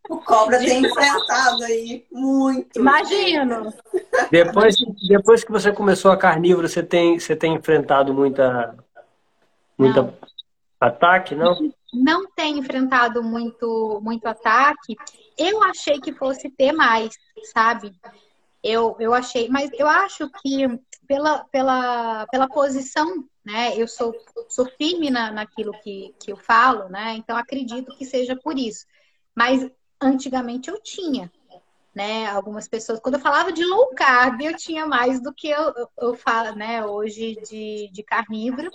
O 0.10 0.18
Cobra 0.18 0.58
tem 0.60 0.86
enfrentado 0.86 1.64
aí 1.64 2.06
muito. 2.12 2.80
Imagino. 2.80 3.74
Depois, 4.32 4.76
depois 5.08 5.44
que 5.44 5.52
você 5.52 5.72
começou 5.72 6.12
a 6.12 6.18
carnívoro, 6.18 6.68
você 6.68 6.84
tem, 6.84 7.20
você 7.20 7.36
tem 7.36 7.56
enfrentado 7.56 8.14
muita, 8.14 8.76
muita 9.78 10.04
não. 10.04 10.14
ataque, 10.80 11.36
não? 11.36 11.56
Não 11.94 12.30
tem 12.32 12.58
enfrentado 12.58 13.24
muito, 13.24 14.00
muito 14.04 14.26
ataque. 14.28 14.96
Eu 15.38 15.64
achei 15.64 16.00
que 16.00 16.14
fosse 16.14 16.50
ter 16.50 16.72
mais, 16.72 17.14
sabe? 17.54 17.94
Eu, 18.64 18.96
eu 19.00 19.14
achei, 19.14 19.48
mas 19.50 19.70
eu 19.74 19.88
acho 19.88 20.30
que 20.42 20.68
pela, 21.08 21.46
pela, 21.46 22.28
pela 22.28 22.48
posição, 22.48 23.24
né? 23.46 23.74
Eu 23.78 23.88
sou, 23.88 24.14
sou 24.50 24.66
firme 24.78 25.10
na, 25.10 25.32
naquilo 25.32 25.72
que, 25.82 26.14
que 26.20 26.32
eu 26.32 26.38
falo, 26.38 26.90
né? 26.90 27.16
Então 27.16 27.38
acredito 27.38 27.96
que 27.96 28.06
seja 28.06 28.36
por 28.36 28.58
isso. 28.58 28.86
Mas 29.38 29.70
antigamente 30.02 30.68
eu 30.68 30.82
tinha, 30.82 31.32
né? 31.94 32.26
Algumas 32.26 32.68
pessoas, 32.68 33.00
quando 33.00 33.16
eu 33.16 33.22
falava 33.22 33.52
de 33.52 33.64
low 33.64 33.94
carb, 33.94 34.42
eu 34.42 34.58
tinha 34.58 34.88
mais 34.88 35.22
do 35.22 35.32
que 35.32 35.48
eu, 35.48 35.72
eu, 35.76 35.90
eu 36.00 36.16
falo, 36.16 36.56
né? 36.56 36.84
Hoje 36.84 37.36
de, 37.48 37.88
de 37.94 38.02
carnívoro. 38.02 38.72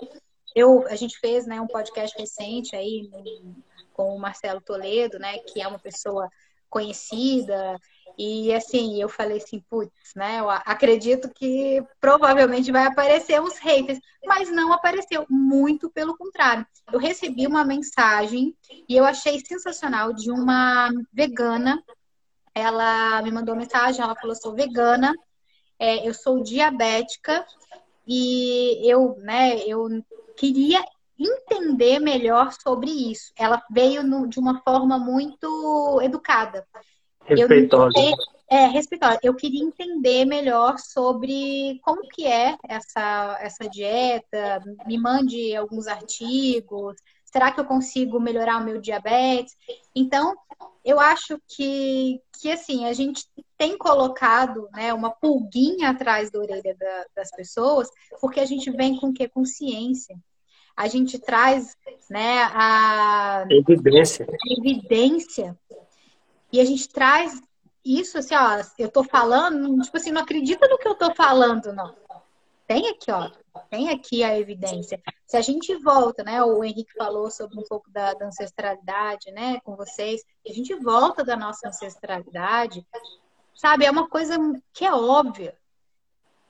Eu, 0.55 0.87
a 0.87 0.95
gente 0.95 1.19
fez 1.19 1.49
né, 1.49 1.61
um 1.61 1.67
podcast 1.67 2.17
recente 2.17 2.77
aí 2.77 3.11
com 3.93 4.15
o 4.15 4.21
Marcelo 4.21 4.61
Toledo, 4.61 5.19
né? 5.19 5.39
Que 5.39 5.61
é 5.61 5.67
uma 5.67 5.81
pessoa 5.81 6.29
conhecida. 6.71 7.77
E 8.19 8.53
assim, 8.55 9.01
eu 9.01 9.09
falei 9.09 9.39
assim, 9.39 9.61
putz, 9.69 10.15
né? 10.15 10.41
Eu 10.41 10.51
acredito 10.51 11.29
que 11.29 11.83
provavelmente 12.01 12.71
vai 12.71 12.87
aparecer 12.87 13.41
uns 13.41 13.59
haters, 13.59 13.99
mas 14.25 14.51
não 14.51 14.73
apareceu, 14.73 15.27
muito 15.29 15.91
pelo 15.91 16.17
contrário. 16.17 16.67
Eu 16.93 16.99
recebi 16.99 17.47
uma 17.47 17.65
mensagem 17.65 18.57
e 18.89 18.97
eu 18.97 19.05
achei 19.05 19.41
sensacional 19.41 20.13
de 20.13 20.31
uma 20.31 20.91
vegana. 21.13 21.83
Ela 22.55 23.23
me 23.23 23.31
mandou 23.31 23.57
mensagem, 23.57 24.03
ela 24.03 24.17
falou: 24.17 24.37
sou 24.37 24.55
vegana, 24.55 25.15
é, 25.79 26.07
eu 26.07 26.13
sou 26.13 26.43
diabética 26.43 27.47
e 28.07 28.81
eu, 28.89 29.17
né, 29.19 29.59
eu 29.67 29.89
queria 30.37 30.85
entender 31.19 31.99
melhor 31.99 32.53
sobre 32.53 32.91
isso. 32.91 33.33
Ela 33.37 33.63
veio 33.71 34.03
no, 34.03 34.27
de 34.27 34.39
uma 34.39 34.61
forma 34.63 34.99
muito 34.99 36.01
educada. 36.03 36.67
Respeitosa. 37.27 37.99
Eu, 37.99 38.17
é, 38.51 38.67
respeitosa. 38.67 39.19
Eu 39.23 39.35
queria 39.35 39.63
entender 39.63 40.25
melhor 40.25 40.79
sobre 40.79 41.81
como 41.83 42.03
que 42.09 42.27
é 42.27 42.57
essa, 42.69 43.39
essa 43.41 43.69
dieta. 43.69 44.63
Me 44.87 44.99
mande 44.99 45.55
alguns 45.57 45.87
artigos. 45.87 46.97
Será 47.25 47.51
que 47.51 47.61
eu 47.61 47.65
consigo 47.65 48.21
melhorar 48.21 48.59
o 48.59 48.65
meu 48.65 48.79
diabetes? 48.81 49.57
Então, 49.97 50.35
eu 50.85 51.01
acho 51.01 51.41
que, 51.49 52.21
que 52.41 52.51
assim, 52.51 52.85
a 52.85 52.93
gente 52.93 53.25
tem 53.57 53.79
colocado 53.79 54.69
né, 54.73 54.93
uma 54.93 55.11
pulguinha 55.11 55.89
atrás 55.89 56.31
da 56.31 56.39
orelha 56.41 56.77
da, 56.79 57.07
das 57.17 57.31
pessoas, 57.31 57.89
porque 58.21 58.41
a 58.41 58.45
gente 58.45 58.71
vem 58.71 58.99
com 58.99 59.09
o 59.09 59.15
que? 59.15 59.27
Consciência 59.29 60.15
a 60.77 60.89
gente 60.89 61.19
traz 61.19 61.77
né, 62.11 62.43
a 62.55 63.45
evidência. 63.51 64.27
a 64.27 64.61
evidência 64.61 65.59
e 66.53 66.61
a 66.61 66.65
gente 66.65 66.89
traz 66.89 67.41
isso 67.85 68.19
assim, 68.19 68.35
ó, 68.35 68.63
eu 68.79 68.91
tô 68.91 69.03
falando, 69.03 69.83
tipo 69.83 69.97
assim, 69.97 70.13
não 70.13 70.23
acredita 70.23 70.69
no 70.69 70.79
que 70.79 70.87
eu 70.87 70.95
tô 70.95 71.13
falando, 71.15 71.73
não. 71.73 71.95
Tem 72.67 72.89
aqui, 72.89 73.11
ó, 73.11 73.31
tem 73.69 73.91
aqui 73.91 74.23
a 74.23 74.39
evidência. 74.39 75.01
Se 75.27 75.37
a 75.37 75.41
gente 75.41 75.75
volta, 75.77 76.23
né, 76.23 76.43
o 76.45 76.63
Henrique 76.63 76.93
falou 76.97 77.31
sobre 77.31 77.59
um 77.59 77.65
pouco 77.65 77.91
da, 77.91 78.15
da 78.15 78.27
ancestralidade, 78.27 79.31
né, 79.33 79.61
com 79.61 79.75
vocês, 79.75 80.23
a 80.49 80.53
gente 80.53 80.75
volta 80.77 81.25
da 81.25 81.37
nossa 81.37 81.69
ancestralidade, 81.69 82.87
sabe, 83.55 83.85
é 83.85 83.91
uma 83.91 84.09
coisa 84.09 84.37
que 84.73 84.85
é 84.85 84.93
óbvia. 84.93 85.57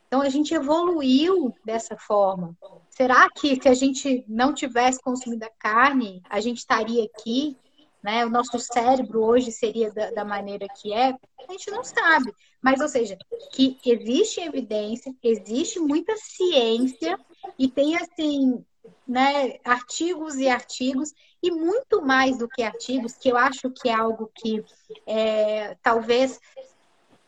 Então 0.07 0.21
a 0.21 0.29
gente 0.29 0.53
evoluiu 0.53 1.55
dessa 1.65 1.97
forma. 1.97 2.55
Será 2.91 3.31
que 3.31 3.61
se 3.61 3.69
a 3.69 3.75
gente 3.75 4.25
não 4.29 4.53
tivesse 4.53 5.01
consumido 5.01 5.47
a 5.47 5.51
carne, 5.59 6.23
a 6.29 6.38
gente 6.38 6.59
estaria 6.59 7.05
aqui? 7.05 7.57
Né? 8.03 8.27
O 8.27 8.31
nosso 8.31 8.59
cérebro 8.59 9.23
hoje 9.23 9.53
seria 9.53 9.93
da, 9.93 10.11
da 10.11 10.25
maneira 10.25 10.67
que 10.69 10.93
é? 10.93 11.15
A 11.49 11.53
gente 11.53 11.71
não 11.71 11.85
sabe. 11.85 12.35
Mas, 12.61 12.81
ou 12.81 12.88
seja, 12.88 13.17
que 13.53 13.79
existe 13.85 14.41
evidência, 14.41 15.15
existe 15.23 15.79
muita 15.79 16.17
ciência 16.17 17.19
e 17.59 17.69
tem 17.69 17.97
assim, 17.97 18.65
né, 19.07 19.59
artigos 19.65 20.37
e 20.37 20.49
artigos, 20.49 21.12
e 21.43 21.51
muito 21.51 22.03
mais 22.03 22.38
do 22.38 22.49
que 22.49 22.62
artigos, 22.62 23.15
que 23.15 23.29
eu 23.29 23.37
acho 23.37 23.71
que 23.71 23.88
é 23.88 23.95
algo 23.95 24.31
que 24.35 24.65
é, 25.07 25.77
talvez 25.83 26.41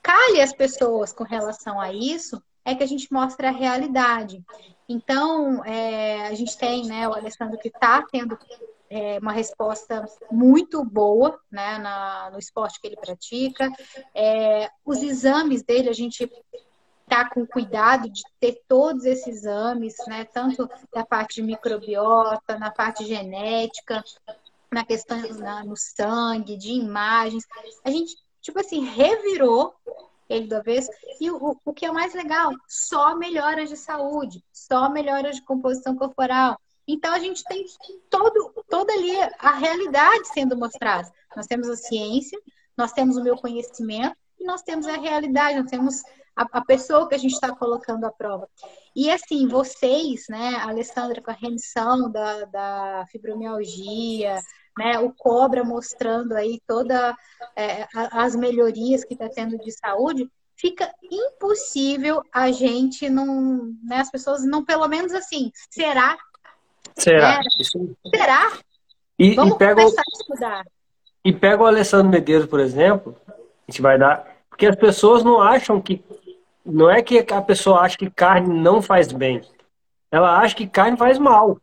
calhe 0.02 0.40
as 0.40 0.52
pessoas 0.52 1.12
com 1.12 1.24
relação 1.24 1.80
a 1.80 1.92
isso, 1.92 2.40
é 2.64 2.74
que 2.74 2.82
a 2.82 2.86
gente 2.86 3.12
mostra 3.12 3.48
a 3.48 3.52
realidade. 3.52 4.44
Então, 4.88 5.64
é, 5.64 6.28
a 6.28 6.34
gente 6.34 6.56
tem 6.56 6.86
né, 6.86 7.08
o 7.08 7.14
Alessandro 7.14 7.58
que 7.58 7.68
está 7.68 8.02
tendo 8.10 8.38
é, 8.90 9.18
uma 9.18 9.32
resposta 9.32 10.04
muito 10.30 10.84
boa 10.84 11.38
né, 11.50 11.78
na, 11.78 12.30
no 12.30 12.38
esporte 12.38 12.80
que 12.80 12.86
ele 12.86 12.96
pratica. 12.96 13.70
É, 14.14 14.70
os 14.84 15.02
exames 15.02 15.62
dele, 15.62 15.88
a 15.88 15.94
gente 15.94 16.30
está 17.02 17.28
com 17.28 17.46
cuidado 17.46 18.08
de 18.08 18.22
ter 18.40 18.62
todos 18.66 19.04
esses 19.04 19.38
exames, 19.38 19.94
né, 20.06 20.24
tanto 20.24 20.68
na 20.94 21.04
parte 21.04 21.36
de 21.36 21.42
microbiota, 21.42 22.58
na 22.58 22.70
parte 22.70 23.04
genética, 23.04 24.02
na 24.72 24.84
questão 24.84 25.20
na, 25.38 25.64
no 25.64 25.76
sangue, 25.76 26.56
de 26.56 26.72
imagens. 26.72 27.44
A 27.84 27.90
gente, 27.90 28.16
tipo 28.40 28.58
assim, 28.58 28.84
revirou 28.84 29.74
ele 30.28 30.46
do 30.46 30.56
avesso. 30.56 30.90
E 31.20 31.30
o, 31.30 31.56
o 31.64 31.72
que 31.72 31.86
é 31.86 31.92
mais 31.92 32.14
legal, 32.14 32.52
só 32.68 33.14
melhoras 33.14 33.68
de 33.68 33.76
saúde, 33.76 34.42
só 34.52 34.88
melhoras 34.88 35.36
de 35.36 35.42
composição 35.42 35.96
corporal. 35.96 36.58
Então 36.86 37.12
a 37.14 37.18
gente 37.18 37.42
tem 37.44 37.64
todo, 38.10 38.53
toda 38.68 38.92
ali 38.92 39.16
a 39.38 39.52
realidade 39.52 40.28
sendo 40.28 40.56
mostrada. 40.56 41.10
Nós 41.36 41.46
temos 41.46 41.68
a 41.68 41.76
ciência, 41.76 42.38
nós 42.76 42.92
temos 42.92 43.16
o 43.16 43.22
meu 43.22 43.36
conhecimento 43.36 44.16
e 44.38 44.44
nós 44.44 44.62
temos 44.62 44.86
a 44.86 44.96
realidade, 44.96 45.58
nós 45.58 45.70
temos 45.70 46.02
a, 46.36 46.46
a 46.58 46.64
pessoa 46.64 47.08
que 47.08 47.14
a 47.14 47.18
gente 47.18 47.34
está 47.34 47.54
colocando 47.54 48.04
à 48.04 48.10
prova. 48.10 48.48
E 48.94 49.10
assim, 49.10 49.46
vocês, 49.46 50.24
né, 50.28 50.56
a 50.56 50.68
Alessandra 50.68 51.22
com 51.22 51.30
a 51.30 51.34
remissão 51.34 52.10
da, 52.10 52.44
da 52.46 53.06
fibromialgia, 53.10 54.40
né, 54.78 54.98
o 54.98 55.12
Cobra 55.12 55.64
mostrando 55.64 56.34
aí 56.34 56.60
todas 56.66 57.14
é, 57.56 57.86
as 57.94 58.34
melhorias 58.34 59.04
que 59.04 59.14
está 59.14 59.28
tendo 59.28 59.56
de 59.58 59.70
saúde, 59.72 60.28
fica 60.56 60.92
impossível 61.10 62.22
a 62.32 62.50
gente 62.50 63.08
não, 63.08 63.72
né, 63.82 63.98
as 63.98 64.10
pessoas 64.10 64.44
não, 64.44 64.64
pelo 64.64 64.88
menos 64.88 65.12
assim, 65.12 65.50
será? 65.70 66.16
Será? 66.94 67.38
Né? 67.38 67.44
Será? 68.14 68.52
E, 69.18 69.34
Vamos 69.34 69.54
e 69.54 69.58
pega 69.58 69.74
começar 69.76 70.02
o, 70.02 70.04
a 70.04 70.20
estudar. 70.20 70.64
E 71.24 71.32
pega 71.32 71.62
o 71.62 71.66
Alessandro 71.66 72.10
Medeiros, 72.10 72.46
por 72.46 72.60
exemplo, 72.60 73.16
a 73.28 73.70
gente 73.70 73.80
vai 73.80 73.98
dar, 73.98 74.36
porque 74.48 74.66
as 74.66 74.76
pessoas 74.76 75.24
não 75.24 75.40
acham 75.40 75.80
que 75.80 76.04
não 76.64 76.90
é 76.90 77.02
que 77.02 77.18
a 77.30 77.42
pessoa 77.42 77.80
acha 77.80 77.98
que 77.98 78.10
carne 78.10 78.48
não 78.60 78.80
faz 78.80 79.12
bem. 79.12 79.42
Ela 80.10 80.38
acha 80.38 80.54
que 80.54 80.66
carne 80.66 80.96
faz 80.96 81.18
mal. 81.18 81.58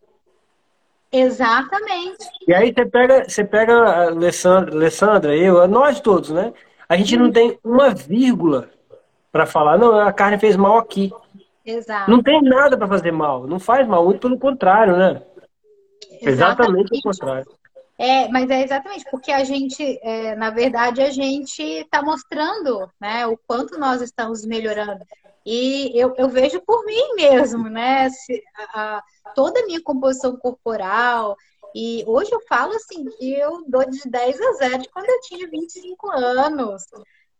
Exatamente. 1.11 2.25
E 2.47 2.53
aí 2.53 2.73
você 2.73 2.85
pega, 2.85 3.23
você 3.27 3.43
pega 3.43 3.73
a 3.73 4.03
Alessandra, 4.07 4.75
Alessandra, 4.75 5.35
eu, 5.35 5.67
nós 5.67 5.99
todos, 5.99 6.29
né? 6.29 6.53
A 6.87 6.95
gente 6.95 7.17
não 7.17 7.31
tem 7.31 7.57
uma 7.63 7.89
vírgula 7.89 8.69
para 9.31 9.45
falar, 9.45 9.77
não, 9.77 9.99
a 9.99 10.11
carne 10.13 10.37
fez 10.37 10.55
mal 10.55 10.77
aqui. 10.77 11.11
Exato. 11.65 12.09
Não 12.09 12.21
tem 12.21 12.41
nada 12.41 12.77
para 12.77 12.87
fazer 12.87 13.11
mal, 13.11 13.45
não 13.47 13.59
faz 13.59 13.87
mal, 13.87 14.03
muito 14.05 14.19
pelo 14.19 14.39
contrário, 14.39 14.97
né? 14.97 15.21
Exatamente, 16.21 16.93
exatamente 16.93 16.99
o 16.99 17.01
contrário. 17.01 17.61
É, 17.97 18.27
mas 18.29 18.49
é 18.49 18.63
exatamente 18.63 19.05
porque 19.11 19.31
a 19.31 19.43
gente, 19.43 19.99
é, 20.01 20.35
na 20.35 20.49
verdade, 20.49 21.01
a 21.01 21.11
gente 21.11 21.61
está 21.61 22.01
mostrando 22.01 22.89
né, 22.99 23.27
o 23.27 23.37
quanto 23.37 23.77
nós 23.77 24.01
estamos 24.01 24.43
melhorando. 24.43 25.05
E 25.45 25.91
eu, 25.93 26.15
eu 26.17 26.27
vejo 26.27 26.59
por 26.61 26.83
mim 26.85 27.13
mesmo, 27.15 27.69
né? 27.69 28.09
Se, 28.09 28.41
a, 28.73 28.97
a, 28.97 29.03
toda 29.35 29.59
a 29.59 29.65
minha 29.65 29.81
composição 29.83 30.35
corporal. 30.35 31.37
E 31.75 32.03
hoje 32.07 32.31
eu 32.31 32.41
falo 32.49 32.73
assim 32.73 33.05
que 33.05 33.33
eu 33.33 33.63
dou 33.67 33.87
de 33.87 34.01
10 34.09 34.41
a 34.41 34.53
0 34.53 34.77
de 34.79 34.89
quando 34.89 35.09
eu 35.09 35.21
tinha 35.21 35.47
25 35.47 36.11
anos 36.11 36.83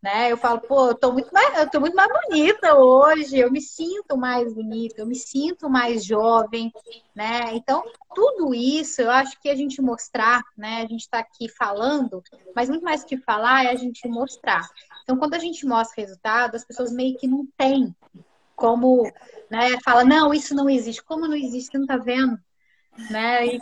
né? 0.02 0.32
Eu 0.32 0.38
falo, 0.38 0.60
pô, 0.62 0.88
eu 0.88 0.96
tô 0.96 1.12
muito 1.12 1.32
mais, 1.32 1.58
eu 1.58 1.70
tô 1.70 1.80
muito 1.80 1.96
mais 1.96 2.10
bonita 2.12 2.76
hoje, 2.76 3.38
eu 3.38 3.52
me 3.52 3.62
sinto 3.62 4.18
mais 4.18 4.52
bonita, 4.54 5.02
eu 5.02 5.06
me 5.06 5.16
sinto 5.16 5.70
mais 5.70 6.04
jovem, 6.04 6.72
né? 7.16 7.54
Então, 7.54 7.84
tudo 8.16 8.54
isso 8.54 9.02
eu 9.02 9.12
acho 9.12 9.40
que 9.40 9.50
a 9.50 9.56
gente 9.56 9.82
mostrar, 9.82 10.42
né? 10.58 10.82
A 10.82 10.88
gente 10.88 11.02
está 11.02 11.20
aqui 11.20 11.48
falando, 11.48 12.24
mas 12.56 12.70
muito 12.70 12.84
mais 12.84 13.04
que 13.04 13.18
falar 13.18 13.66
é 13.66 13.70
a 13.70 13.76
gente 13.76 14.08
mostrar. 14.08 14.68
Então, 15.04 15.18
quando 15.18 15.36
a 15.36 15.40
gente 15.40 15.66
mostra 15.66 16.02
resultado, 16.02 16.56
as 16.56 16.66
pessoas 16.66 16.92
meio 16.92 17.18
que 17.18 17.28
não 17.28 17.46
têm 17.58 17.96
como, 18.56 19.04
né? 19.50 19.80
Fala, 19.84 20.04
não, 20.04 20.34
isso 20.34 20.56
não 20.56 20.70
existe. 20.70 21.04
Como 21.04 21.28
não 21.28 21.36
existe? 21.36 21.72
Você 21.72 21.78
não 21.78 21.88
tá 21.88 21.98
vendo? 21.98 22.40
Né? 23.10 23.56
E 23.56 23.62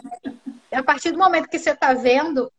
a 0.71 0.83
partir 0.83 1.11
do 1.11 1.17
momento 1.17 1.47
que 1.47 1.59
você 1.59 1.71
está 1.71 1.93
vendo, 1.93 2.51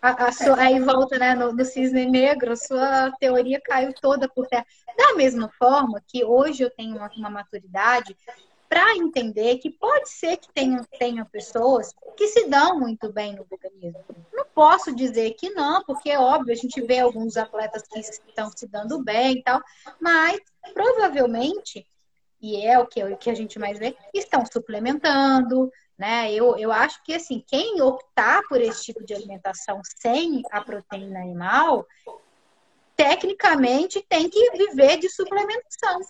a, 0.00 0.26
a 0.26 0.32
sua, 0.32 0.60
aí 0.60 0.80
volta 0.80 1.18
né, 1.18 1.34
no, 1.34 1.64
cisne 1.64 2.06
negro, 2.06 2.56
sua 2.56 3.10
teoria 3.18 3.60
caiu 3.60 3.92
toda 3.92 4.28
por 4.28 4.46
terra. 4.46 4.66
Da 4.96 5.14
mesma 5.14 5.50
forma 5.58 6.02
que 6.06 6.24
hoje 6.24 6.62
eu 6.62 6.70
tenho 6.70 6.96
uma, 6.96 7.10
uma 7.16 7.30
maturidade 7.30 8.16
para 8.68 8.96
entender 8.96 9.58
que 9.58 9.70
pode 9.70 10.10
ser 10.10 10.36
que 10.36 10.52
tenha, 10.52 10.84
tenha 10.98 11.24
pessoas 11.24 11.94
que 12.16 12.28
se 12.28 12.46
dão 12.48 12.78
muito 12.78 13.10
bem 13.10 13.34
no 13.34 13.44
veganismo. 13.44 14.04
Não 14.32 14.44
posso 14.54 14.94
dizer 14.94 15.32
que 15.32 15.50
não, 15.50 15.82
porque 15.84 16.10
é 16.10 16.18
óbvio, 16.18 16.52
a 16.52 16.56
gente 16.56 16.80
vê 16.82 16.98
alguns 16.98 17.36
atletas 17.36 17.82
que 17.88 17.98
estão 17.98 18.50
se 18.54 18.66
dando 18.66 19.02
bem 19.02 19.38
e 19.38 19.42
tal, 19.42 19.60
mas 19.98 20.38
provavelmente, 20.74 21.86
e 22.42 22.64
é 22.64 22.78
o 22.78 22.86
que, 22.86 23.02
o 23.02 23.16
que 23.16 23.30
a 23.30 23.34
gente 23.34 23.58
mais 23.58 23.78
vê, 23.78 23.96
estão 24.12 24.44
suplementando, 24.44 25.70
né? 25.98 26.32
Eu, 26.32 26.56
eu 26.56 26.70
acho 26.70 27.02
que 27.02 27.12
assim, 27.12 27.42
quem 27.46 27.82
optar 27.82 28.42
por 28.48 28.60
esse 28.60 28.84
tipo 28.84 29.04
de 29.04 29.14
alimentação 29.14 29.80
sem 29.84 30.42
a 30.52 30.60
proteína 30.60 31.20
animal, 31.20 31.84
tecnicamente 32.94 34.04
tem 34.08 34.28
que 34.28 34.50
viver 34.52 34.98
de 34.98 35.08
suplementação, 35.08 36.00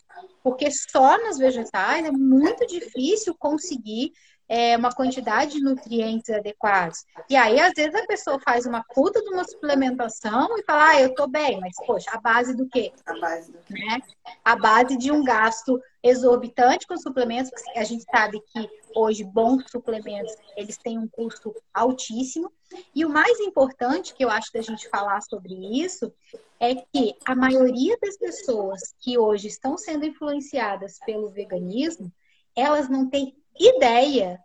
porque 0.43 0.71
só 0.71 1.19
nos 1.19 1.39
vegetais 1.39 2.05
é 2.05 2.11
muito 2.11 2.67
difícil 2.67 3.35
conseguir 3.39 4.13
é, 4.49 4.77
uma 4.77 4.93
quantidade 4.93 5.53
de 5.53 5.61
nutrientes 5.61 6.31
adequados. 6.31 7.05
E 7.29 7.37
aí, 7.37 7.61
às 7.61 7.75
vezes, 7.75 7.95
a 7.95 8.07
pessoa 8.07 8.41
faz 8.41 8.65
uma 8.65 8.83
puta 8.95 9.21
de 9.23 9.29
uma 9.29 9.45
suplementação 9.45 10.57
e 10.57 10.65
fala, 10.65 10.91
ah, 10.91 11.01
eu 11.01 11.15
tô 11.15 11.27
bem, 11.27 11.61
mas, 11.61 11.77
poxa, 11.87 12.11
a 12.13 12.19
base 12.19 12.57
do 12.57 12.67
quê? 12.67 12.93
A 13.05 13.19
base 13.19 13.53
do 13.53 13.59
quê? 13.59 13.75
Né? 13.75 14.01
A 14.45 14.57
base 14.57 14.97
de 14.97 15.13
um 15.13 15.23
gasto 15.23 15.81
exorbitante 16.03 16.87
com 16.87 16.97
suplementos, 16.97 17.51
a 17.77 17.85
gente 17.85 18.05
sabe 18.11 18.41
que 18.53 18.69
hoje 18.95 19.23
bons 19.23 19.65
suplementos, 19.71 20.35
eles 20.57 20.79
têm 20.79 20.99
um 20.99 21.09
custo 21.09 21.55
altíssimo. 21.75 22.51
E 22.95 23.05
o 23.05 23.11
mais 23.11 23.39
importante 23.41 24.15
que 24.15 24.25
eu 24.25 24.31
acho 24.31 24.53
da 24.53 24.63
gente 24.63 24.89
falar 24.89 25.21
sobre 25.23 25.55
isso 25.55 26.13
é 26.61 26.75
que 26.75 27.15
a 27.25 27.35
maioria 27.35 27.97
das 28.01 28.17
pessoas 28.17 28.95
que 28.99 29.19
hoje 29.19 29.49
estão 29.49 29.77
sendo 29.77 30.05
influenciadas 30.05 30.99
pelo 31.05 31.31
veganismo, 31.31 32.13
elas 32.57 32.89
não 32.89 33.09
têm 33.09 33.37
ideia 33.59 34.39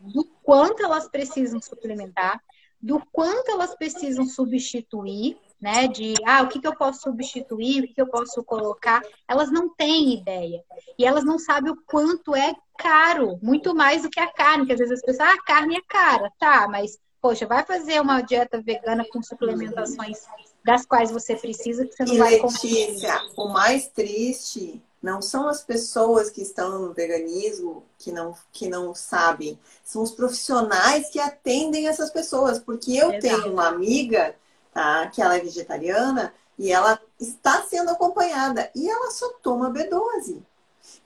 do 0.00 0.24
quanto 0.42 0.82
elas 0.82 1.08
precisam 1.08 1.60
suplementar, 1.60 2.40
do 2.80 3.02
quanto 3.12 3.50
elas 3.50 3.74
precisam 3.74 4.26
substituir, 4.26 5.38
né? 5.60 5.88
De 5.88 6.14
ah, 6.24 6.42
o 6.42 6.48
que, 6.48 6.60
que 6.60 6.66
eu 6.66 6.76
posso 6.76 7.02
substituir, 7.02 7.82
o 7.82 7.86
que, 7.86 7.94
que 7.94 8.00
eu 8.00 8.08
posso 8.08 8.42
colocar. 8.44 9.02
Elas 9.28 9.50
não 9.50 9.68
têm 9.68 10.14
ideia. 10.14 10.62
E 10.98 11.04
elas 11.04 11.24
não 11.24 11.38
sabem 11.38 11.72
o 11.72 11.82
quanto 11.86 12.34
é 12.34 12.54
caro, 12.78 13.38
muito 13.42 13.74
mais 13.74 14.02
do 14.02 14.10
que 14.10 14.20
a 14.20 14.32
carne, 14.32 14.66
que 14.66 14.72
às 14.72 14.78
vezes 14.78 14.94
as 14.94 15.00
pessoas, 15.00 15.28
ah, 15.28 15.32
a 15.32 15.42
carne 15.42 15.76
é 15.76 15.80
cara, 15.88 16.30
tá, 16.38 16.68
mas, 16.68 16.98
poxa, 17.20 17.46
vai 17.46 17.64
fazer 17.64 18.00
uma 18.00 18.20
dieta 18.20 18.60
vegana 18.60 19.04
com 19.10 19.22
suplementações 19.22 20.18
das 20.62 20.84
quais 20.84 21.10
você 21.10 21.36
precisa, 21.36 21.86
que 21.86 21.94
você 21.94 22.04
não 22.04 22.14
e 22.14 22.18
vai 22.18 22.40
Letícia, 22.40 23.18
o 23.36 23.48
mais 23.48 23.88
triste 23.88 24.82
não 25.06 25.22
são 25.22 25.46
as 25.46 25.62
pessoas 25.62 26.28
que 26.28 26.42
estão 26.42 26.80
no 26.80 26.92
veganismo 26.92 27.86
que 27.96 28.10
não, 28.10 28.36
que 28.50 28.68
não 28.68 28.92
sabem, 28.92 29.56
são 29.84 30.02
os 30.02 30.10
profissionais 30.10 31.08
que 31.08 31.20
atendem 31.20 31.86
essas 31.86 32.10
pessoas. 32.10 32.58
Porque 32.58 32.90
eu 32.90 33.12
Exato. 33.12 33.20
tenho 33.20 33.52
uma 33.52 33.68
amiga, 33.68 34.34
tá, 34.74 35.06
que 35.06 35.22
ela 35.22 35.36
é 35.36 35.40
vegetariana 35.40 36.34
e 36.58 36.72
ela 36.72 37.00
está 37.20 37.62
sendo 37.62 37.90
acompanhada 37.90 38.68
e 38.74 38.90
ela 38.90 39.12
só 39.12 39.32
toma 39.34 39.70
B12. 39.70 40.42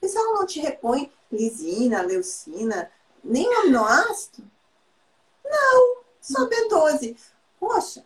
E 0.01 0.07
se 0.07 0.17
ela 0.17 0.33
não 0.33 0.47
te 0.47 0.59
repõe 0.59 1.11
lisina, 1.31 2.01
leucina, 2.01 2.89
nem 3.23 3.47
o 3.47 3.59
aminoácido? 3.59 4.43
Não, 5.45 5.97
só 6.19 6.49
B12. 6.49 7.15
Poxa. 7.59 8.03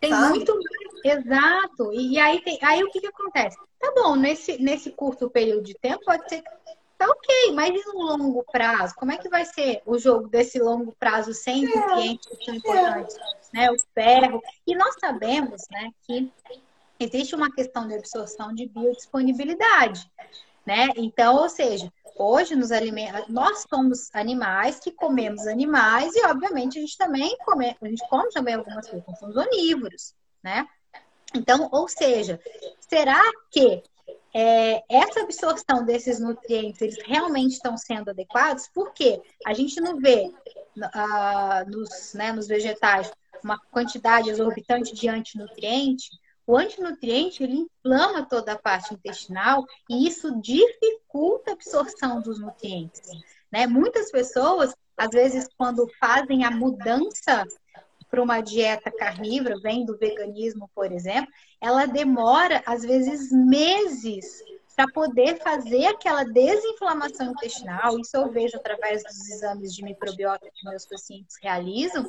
Tem 0.00 0.10
sabe? 0.10 0.28
muito 0.28 0.56
Exato. 1.04 1.92
E 1.92 2.18
aí, 2.18 2.40
tem, 2.42 2.58
aí 2.62 2.82
o 2.82 2.90
que, 2.90 3.00
que 3.00 3.08
acontece? 3.08 3.58
Tá 3.84 3.92
bom, 3.94 4.16
nesse, 4.16 4.56
nesse 4.62 4.90
curto 4.90 5.28
período 5.28 5.62
de 5.62 5.74
tempo 5.74 6.02
pode 6.06 6.26
ser 6.26 6.42
tá 6.96 7.06
ok, 7.06 7.52
mas 7.52 7.68
e 7.68 7.86
no 7.92 8.00
longo 8.00 8.42
prazo? 8.50 8.94
Como 8.94 9.12
é 9.12 9.18
que 9.18 9.28
vai 9.28 9.44
ser 9.44 9.82
o 9.84 9.98
jogo 9.98 10.26
desse 10.26 10.58
longo 10.58 10.96
prazo 10.98 11.34
sem 11.34 11.66
é, 11.66 11.68
nutrientes 11.68 12.26
que 12.26 12.44
são 12.46 12.54
importantes? 12.54 13.16
Né? 13.52 13.70
O 13.70 13.76
ferro. 13.92 14.42
E 14.66 14.74
nós 14.74 14.94
sabemos 14.98 15.64
né, 15.70 15.90
que 16.06 16.32
existe 16.98 17.34
uma 17.34 17.52
questão 17.52 17.86
de 17.86 17.94
absorção 17.94 18.54
de 18.54 18.66
biodisponibilidade. 18.68 20.10
Né? 20.64 20.88
Então, 20.96 21.36
ou 21.36 21.50
seja, 21.50 21.92
hoje 22.16 22.56
nos 22.56 22.72
alimentos, 22.72 23.28
nós 23.28 23.66
somos 23.68 24.08
animais 24.14 24.80
que 24.80 24.92
comemos 24.92 25.46
animais 25.46 26.16
e, 26.16 26.24
obviamente, 26.24 26.78
a 26.78 26.80
gente 26.80 26.96
também 26.96 27.36
come, 27.44 27.76
a 27.82 27.86
gente 27.86 28.08
come 28.08 28.30
também 28.30 28.54
algumas 28.54 28.88
coisas, 28.88 29.18
somos 29.18 29.36
onívoros, 29.36 30.14
né? 30.42 30.66
Então, 31.34 31.68
ou 31.72 31.88
seja, 31.88 32.40
será 32.78 33.20
que 33.50 33.82
é, 34.32 34.82
essa 34.88 35.20
absorção 35.20 35.84
desses 35.84 36.20
nutrientes 36.20 36.80
eles 36.80 36.98
realmente 37.04 37.52
estão 37.52 37.76
sendo 37.76 38.10
adequados? 38.10 38.68
Porque 38.72 39.20
a 39.44 39.52
gente 39.52 39.80
não 39.80 39.98
vê 39.98 40.32
uh, 40.76 41.70
nos, 41.70 42.14
né, 42.14 42.32
nos 42.32 42.46
vegetais 42.46 43.12
uma 43.42 43.58
quantidade 43.70 44.30
exorbitante 44.30 44.94
de 44.94 45.08
antinutriente. 45.08 46.08
O 46.46 46.56
antinutriente 46.56 47.42
ele 47.42 47.66
inflama 47.66 48.26
toda 48.26 48.52
a 48.52 48.58
parte 48.58 48.92
intestinal 48.94 49.64
e 49.88 50.06
isso 50.06 50.40
dificulta 50.40 51.50
a 51.50 51.54
absorção 51.54 52.20
dos 52.20 52.40
nutrientes. 52.40 53.02
Né? 53.50 53.66
Muitas 53.66 54.10
pessoas, 54.10 54.74
às 54.96 55.10
vezes, 55.10 55.48
quando 55.56 55.88
fazem 56.00 56.44
a 56.44 56.50
mudança 56.50 57.44
para 58.14 58.22
uma 58.22 58.40
dieta 58.40 58.92
carnívora, 58.92 59.58
vem 59.58 59.84
do 59.84 59.98
veganismo, 59.98 60.70
por 60.72 60.92
exemplo, 60.92 61.32
ela 61.60 61.84
demora, 61.84 62.62
às 62.64 62.82
vezes, 62.82 63.32
meses 63.32 64.40
para 64.76 64.86
poder 64.92 65.42
fazer 65.42 65.86
aquela 65.86 66.22
desinflamação 66.22 67.32
intestinal. 67.32 67.98
Isso 67.98 68.16
eu 68.16 68.30
vejo 68.30 68.56
através 68.56 69.02
dos 69.02 69.30
exames 69.30 69.74
de 69.74 69.82
microbiota 69.82 70.48
que 70.54 70.64
meus 70.64 70.86
pacientes 70.86 71.36
realizam, 71.42 72.08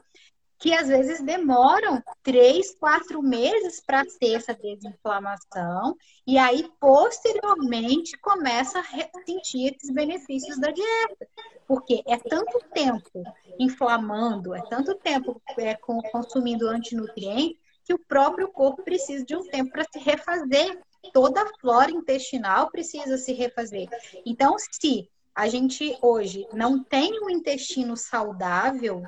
que 0.65 0.73
às 0.73 0.87
vezes 0.87 1.21
demoram 1.21 2.01
três, 2.23 2.73
quatro 2.79 3.21
meses 3.21 3.79
para 3.79 4.03
ter 4.19 4.33
essa 4.33 4.51
desinflamação, 4.51 5.95
e 6.25 6.39
aí 6.39 6.67
posteriormente 6.79 8.17
começa 8.17 8.79
a 8.79 8.83
sentir 9.27 9.75
esses 9.75 9.91
benefícios 9.91 10.59
da 10.59 10.71
dieta. 10.71 11.27
Porque 11.67 12.01
é 12.07 12.17
tanto 12.17 12.59
tempo 12.73 13.23
inflamando, 13.59 14.55
é 14.55 14.61
tanto 14.63 14.95
tempo 14.95 15.39
é, 15.55 15.75
consumindo 16.11 16.67
antinutrientes, 16.67 17.59
que 17.83 17.93
o 17.93 17.99
próprio 17.99 18.47
corpo 18.47 18.81
precisa 18.81 19.23
de 19.23 19.35
um 19.35 19.43
tempo 19.43 19.71
para 19.71 19.85
se 19.93 19.99
refazer. 19.99 20.81
Toda 21.13 21.43
a 21.43 21.59
flora 21.61 21.91
intestinal 21.91 22.71
precisa 22.71 23.19
se 23.19 23.33
refazer. 23.33 23.87
Então, 24.25 24.55
se 24.57 25.07
a 25.35 25.47
gente 25.47 25.95
hoje 26.01 26.47
não 26.51 26.83
tem 26.83 27.23
um 27.23 27.29
intestino 27.29 27.95
saudável, 27.95 29.03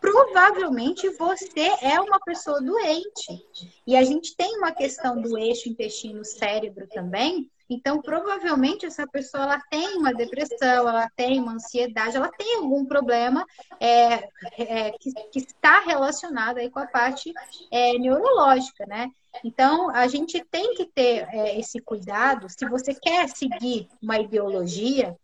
provavelmente 0.00 1.08
você 1.10 1.70
é 1.80 2.00
uma 2.00 2.20
pessoa 2.20 2.60
doente. 2.60 3.44
E 3.86 3.96
a 3.96 4.02
gente 4.02 4.36
tem 4.36 4.56
uma 4.58 4.72
questão 4.72 5.20
do 5.20 5.38
eixo 5.38 5.68
intestino-cérebro 5.68 6.86
também. 6.88 7.50
Então, 7.68 8.02
provavelmente 8.02 8.84
essa 8.84 9.06
pessoa 9.06 9.44
ela 9.44 9.60
tem 9.70 9.96
uma 9.96 10.12
depressão, 10.12 10.88
ela 10.88 11.08
tem 11.16 11.40
uma 11.40 11.54
ansiedade, 11.54 12.16
ela 12.16 12.28
tem 12.28 12.56
algum 12.56 12.84
problema 12.84 13.46
é, 13.80 14.28
é, 14.58 14.90
que, 14.92 15.12
que, 15.30 15.38
está 15.38 15.80
relacionado 15.80 16.58
aí 16.58 16.68
com 16.70 16.80
a 16.80 16.86
parte 16.86 17.32
é, 17.70 17.94
neurológica, 17.94 18.84
né? 18.86 19.10
Então, 19.42 19.88
a 19.88 20.06
gente 20.06 20.44
tem 20.50 20.74
que 20.74 20.84
ter 20.84 21.26
é, 21.30 21.58
esse 21.58 21.80
cuidado. 21.80 22.46
Se 22.50 22.68
você 22.68 22.94
quer 22.94 23.28
seguir 23.30 23.88
uma 24.02 24.18
ideologia, 24.18 25.16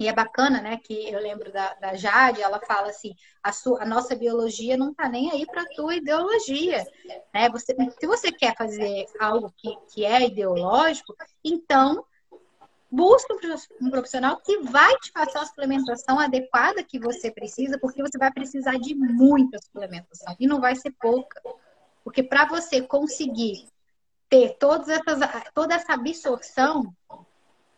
e 0.00 0.08
é 0.08 0.14
bacana, 0.14 0.62
né, 0.62 0.78
que 0.78 1.12
eu 1.12 1.20
lembro 1.20 1.52
da, 1.52 1.74
da 1.74 1.94
Jade, 1.94 2.40
ela 2.40 2.58
fala 2.58 2.88
assim, 2.88 3.14
a, 3.42 3.52
sua, 3.52 3.82
a 3.82 3.86
nossa 3.86 4.16
biologia 4.16 4.74
não 4.74 4.94
tá 4.94 5.06
nem 5.10 5.30
aí 5.30 5.44
para 5.44 5.66
tua 5.66 5.94
ideologia, 5.94 6.86
né? 7.34 7.50
Você, 7.50 7.76
se 7.98 8.06
você 8.06 8.32
quer 8.32 8.56
fazer 8.56 9.04
algo 9.20 9.52
que, 9.58 9.76
que 9.92 10.02
é 10.02 10.26
ideológico, 10.26 11.14
então 11.44 12.02
busca 12.90 13.36
um 13.78 13.90
profissional 13.90 14.38
que 14.38 14.60
vai 14.60 14.96
te 15.00 15.12
passar 15.12 15.42
a 15.42 15.46
suplementação 15.46 16.18
adequada 16.18 16.82
que 16.82 16.98
você 16.98 17.30
precisa, 17.30 17.78
porque 17.78 18.02
você 18.02 18.16
vai 18.16 18.32
precisar 18.32 18.78
de 18.78 18.94
muita 18.94 19.58
suplementação 19.58 20.34
e 20.40 20.46
não 20.46 20.62
vai 20.62 20.76
ser 20.76 20.92
pouca. 20.92 21.42
Porque 22.02 22.22
para 22.22 22.46
você 22.46 22.80
conseguir 22.80 23.68
ter 24.30 24.56
todas 24.58 24.88
essas, 24.88 25.20
toda 25.52 25.74
essa 25.74 25.92
absorção, 25.92 26.90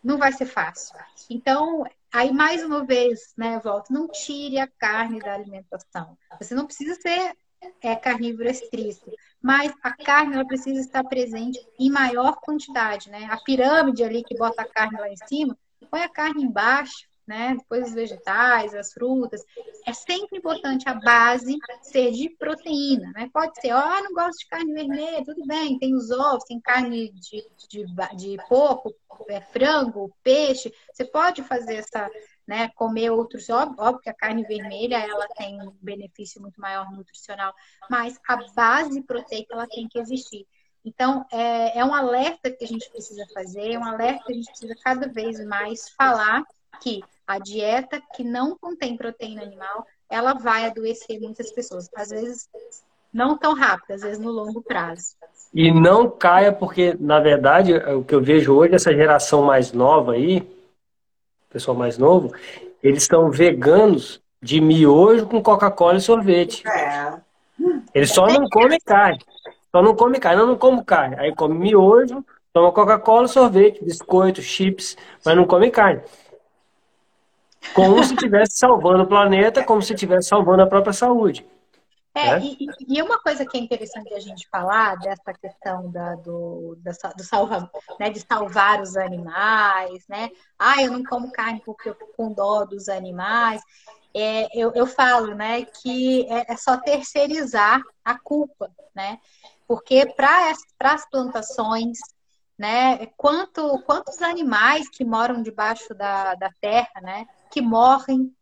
não 0.05 0.19
vai 0.19 0.33
ser 0.33 0.47
fácil. 0.47 0.97
Então, 1.29 1.85
Aí, 2.13 2.33
mais 2.33 2.63
uma 2.63 2.85
vez, 2.85 3.33
né, 3.37 3.59
volto, 3.59 3.93
não 3.93 4.07
tire 4.07 4.59
a 4.59 4.67
carne 4.67 5.19
da 5.19 5.33
alimentação. 5.33 6.17
Você 6.39 6.55
não 6.55 6.67
precisa 6.67 6.95
ser 6.95 7.35
é, 7.81 7.97
carnívoro 7.97 8.49
estrito, 8.49 9.11
mas 9.41 9.73
a 9.83 9.93
carne 9.93 10.35
ela 10.35 10.47
precisa 10.47 10.81
estar 10.81 11.05
presente 11.05 11.59
em 11.79 11.91
maior 11.91 12.37
quantidade, 12.41 13.11
né? 13.11 13.27
A 13.31 13.39
pirâmide 13.39 14.05
ali 14.05 14.23
que 14.23 14.37
bota 14.37 14.63
a 14.63 14.69
carne 14.69 15.01
lá 15.01 15.09
em 15.09 15.17
cima, 15.27 15.57
põe 15.91 16.03
a 16.03 16.09
carne 16.09 16.43
embaixo, 16.43 17.07
né? 17.33 17.57
Depois 17.59 17.89
os 17.89 17.95
vegetais, 17.95 18.75
as 18.75 18.93
frutas. 18.93 19.43
É 19.87 19.93
sempre 19.95 20.39
importante 20.39 20.87
a 20.87 20.95
base 20.95 21.57
ser 21.81 22.13
de 22.13 22.29
proteína, 22.29 23.11
né? 23.13 23.31
Pode 23.33 23.59
ser, 23.59 23.73
ó, 23.73 23.81
oh, 23.81 24.05
não 24.05 24.13
gosto 24.13 24.41
de 24.41 24.47
carne 24.49 24.75
vermelha, 24.75 25.25
tudo 25.25 25.47
bem, 25.47 25.79
tem 25.79 25.95
os 25.95 26.11
ovos, 26.11 26.45
tem 26.45 26.61
carne 26.61 27.11
de, 27.11 27.43
de, 27.69 27.87
de 28.17 28.37
porco, 28.49 28.95
é, 29.31 29.41
frango, 29.41 30.15
peixe. 30.23 30.71
Você 30.93 31.07
pode 31.07 31.43
fazer 31.43 31.77
essa, 31.77 32.11
né, 32.47 32.69
comer 32.75 33.11
outros, 33.11 33.49
óbvio, 33.49 34.01
que 34.01 34.11
a 34.11 34.15
carne 34.15 34.43
vermelha 34.43 34.99
ela 34.99 35.27
tem 35.29 35.59
um 35.63 35.75
benefício 35.81 36.39
muito 36.39 36.61
maior 36.61 36.93
nutricional, 36.93 37.55
mas 37.89 38.21
a 38.29 38.37
base 38.55 39.03
proteica 39.03 39.55
ela 39.55 39.67
tem 39.67 39.89
que 39.89 39.99
existir. 39.99 40.47
Então, 40.85 41.25
é, 41.33 41.79
é 41.79 41.85
um 41.85 41.95
alerta 41.95 42.51
que 42.51 42.65
a 42.65 42.69
gente 42.69 42.91
precisa 42.91 43.25
fazer, 43.33 43.73
é 43.73 43.79
um 43.79 43.85
alerta 43.85 44.25
que 44.27 44.33
a 44.33 44.35
gente 44.35 44.51
precisa 44.51 44.75
cada 44.85 45.09
vez 45.09 45.43
mais 45.47 45.89
falar 45.91 46.45
que 46.81 47.01
a 47.27 47.39
dieta 47.39 48.01
que 48.15 48.25
não 48.25 48.57
contém 48.59 48.97
proteína 48.97 49.43
animal, 49.43 49.87
ela 50.11 50.35
vai 50.35 50.67
adoecer 50.67 51.21
muitas 51.21 51.51
pessoas. 51.53 51.89
Às 51.95 52.11
vezes, 52.11 52.49
não 53.13 53.37
tão 53.37 53.55
rápido, 53.55 53.93
às 53.93 54.03
vezes 54.03 54.19
no 54.19 54.31
longo 54.31 54.63
prazo. 54.63 55.17
E 55.55 55.71
não 55.73 56.11
caia, 56.11 56.53
porque, 56.53 56.97
na 56.99 57.21
verdade, 57.21 57.75
o 57.75 58.03
que 58.05 58.15
eu 58.15 58.23
vejo 58.23 58.55
hoje, 58.55 58.75
essa 58.75 58.93
geração 58.93 59.43
mais 59.43 59.73
nova 59.73 60.13
aí, 60.13 60.47
pessoal 61.51 61.77
mais 61.77 61.99
novo, 61.99 62.35
eles 62.83 63.03
estão 63.03 63.31
veganos 63.31 64.21
de 64.41 64.61
miojo 64.61 65.27
com 65.27 65.43
Coca-Cola 65.43 65.99
e 65.99 66.01
sorvete. 66.01 66.67
É. 66.67 67.21
Eles 67.95 68.11
só 68.11 68.27
não 68.27 68.49
comem 68.49 68.81
carne. 68.85 69.19
Só 69.71 69.83
não 69.83 69.95
comem 69.95 70.21
carne. 70.21 70.41
Não, 70.41 70.49
não 70.49 70.57
como 70.57 70.85
carne. 70.85 71.17
Aí 71.19 71.35
come 71.35 71.55
miojo, 71.55 72.25
toma 72.53 72.73
Coca-Cola, 72.73 73.29
sorvete, 73.29 73.85
biscoito, 73.85 74.43
chips, 74.43 74.97
mas 75.25 75.37
não 75.37 75.45
come 75.45 75.71
carne. 75.71 76.03
Como 77.75 78.03
se 78.05 78.15
estivesse 78.15 78.59
salvando 78.59 79.05
o 79.05 79.07
planeta, 79.07 79.65
como 79.65 79.81
se 79.81 79.95
estivesse 79.95 80.29
salvando 80.29 80.63
a 80.63 80.67
própria 80.67 80.93
saúde. 80.93 81.47
É, 82.15 82.39
né? 82.39 82.41
e, 82.43 82.69
e, 82.89 83.03
uma 83.03 83.19
coisa 83.19 83.47
que 83.47 83.57
é 83.57 83.61
interessante 83.61 84.13
a 84.13 84.21
gente 84.21 84.47
falar 84.49 84.97
dessa 84.99 85.33
questão 85.33 85.91
da, 85.91 86.15
do, 86.17 86.77
da, 86.83 86.93
do 87.17 87.25
salva, 87.25 87.71
né, 87.99 88.11
de 88.11 88.21
salvar 88.21 88.83
os 88.83 88.97
animais, 88.99 90.05
né? 90.09 90.31
Ah, 90.59 90.83
eu 90.83 90.93
não 90.93 91.03
como 91.03 91.33
carne 91.33 91.63
porque 91.65 91.89
eu 91.89 91.95
com 92.15 92.31
dó 92.31 92.67
dos 92.67 92.91
animais. 92.91 93.63
É, 94.15 94.47
eu, 94.55 94.73
eu 94.75 94.87
falo, 94.87 95.35
né, 95.35 95.65
que 95.65 96.27
é, 96.29 96.53
é 96.53 96.57
só 96.57 96.77
terceirizar 96.77 97.81
a 98.05 98.19
culpa, 98.19 98.71
né? 98.95 99.19
Porque 99.67 100.05
para 100.05 100.53
as 100.81 101.09
plantações, 101.09 101.99
né, 102.59 103.07
quanto, 103.17 103.79
quantos 103.87 104.21
animais 104.21 104.87
que 104.91 105.03
moram 105.03 105.43
debaixo 105.43 105.95
da, 105.95 106.35
da 106.35 106.51
terra, 106.61 107.01
né? 107.01 107.27
Que 107.53 107.61
morrem. 107.61 108.33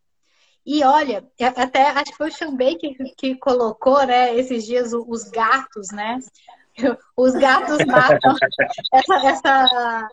E 0.65 0.85
olha, 0.85 1.27
até 1.57 1.89
acho 1.89 2.13
que 2.13 2.17
foi 2.17 2.29
o 2.29 2.33
Xambei 2.33 2.77
que, 2.77 2.95
que 3.17 3.35
colocou, 3.37 4.07
né, 4.07 4.35
esses 4.37 4.65
dias 4.65 4.93
os 4.93 5.25
gatos, 5.31 5.91
né? 5.91 6.19
Os 7.17 7.33
gatos 7.33 7.85
matam. 7.85 8.35
Essa, 8.95 9.29
essa, 9.29 10.09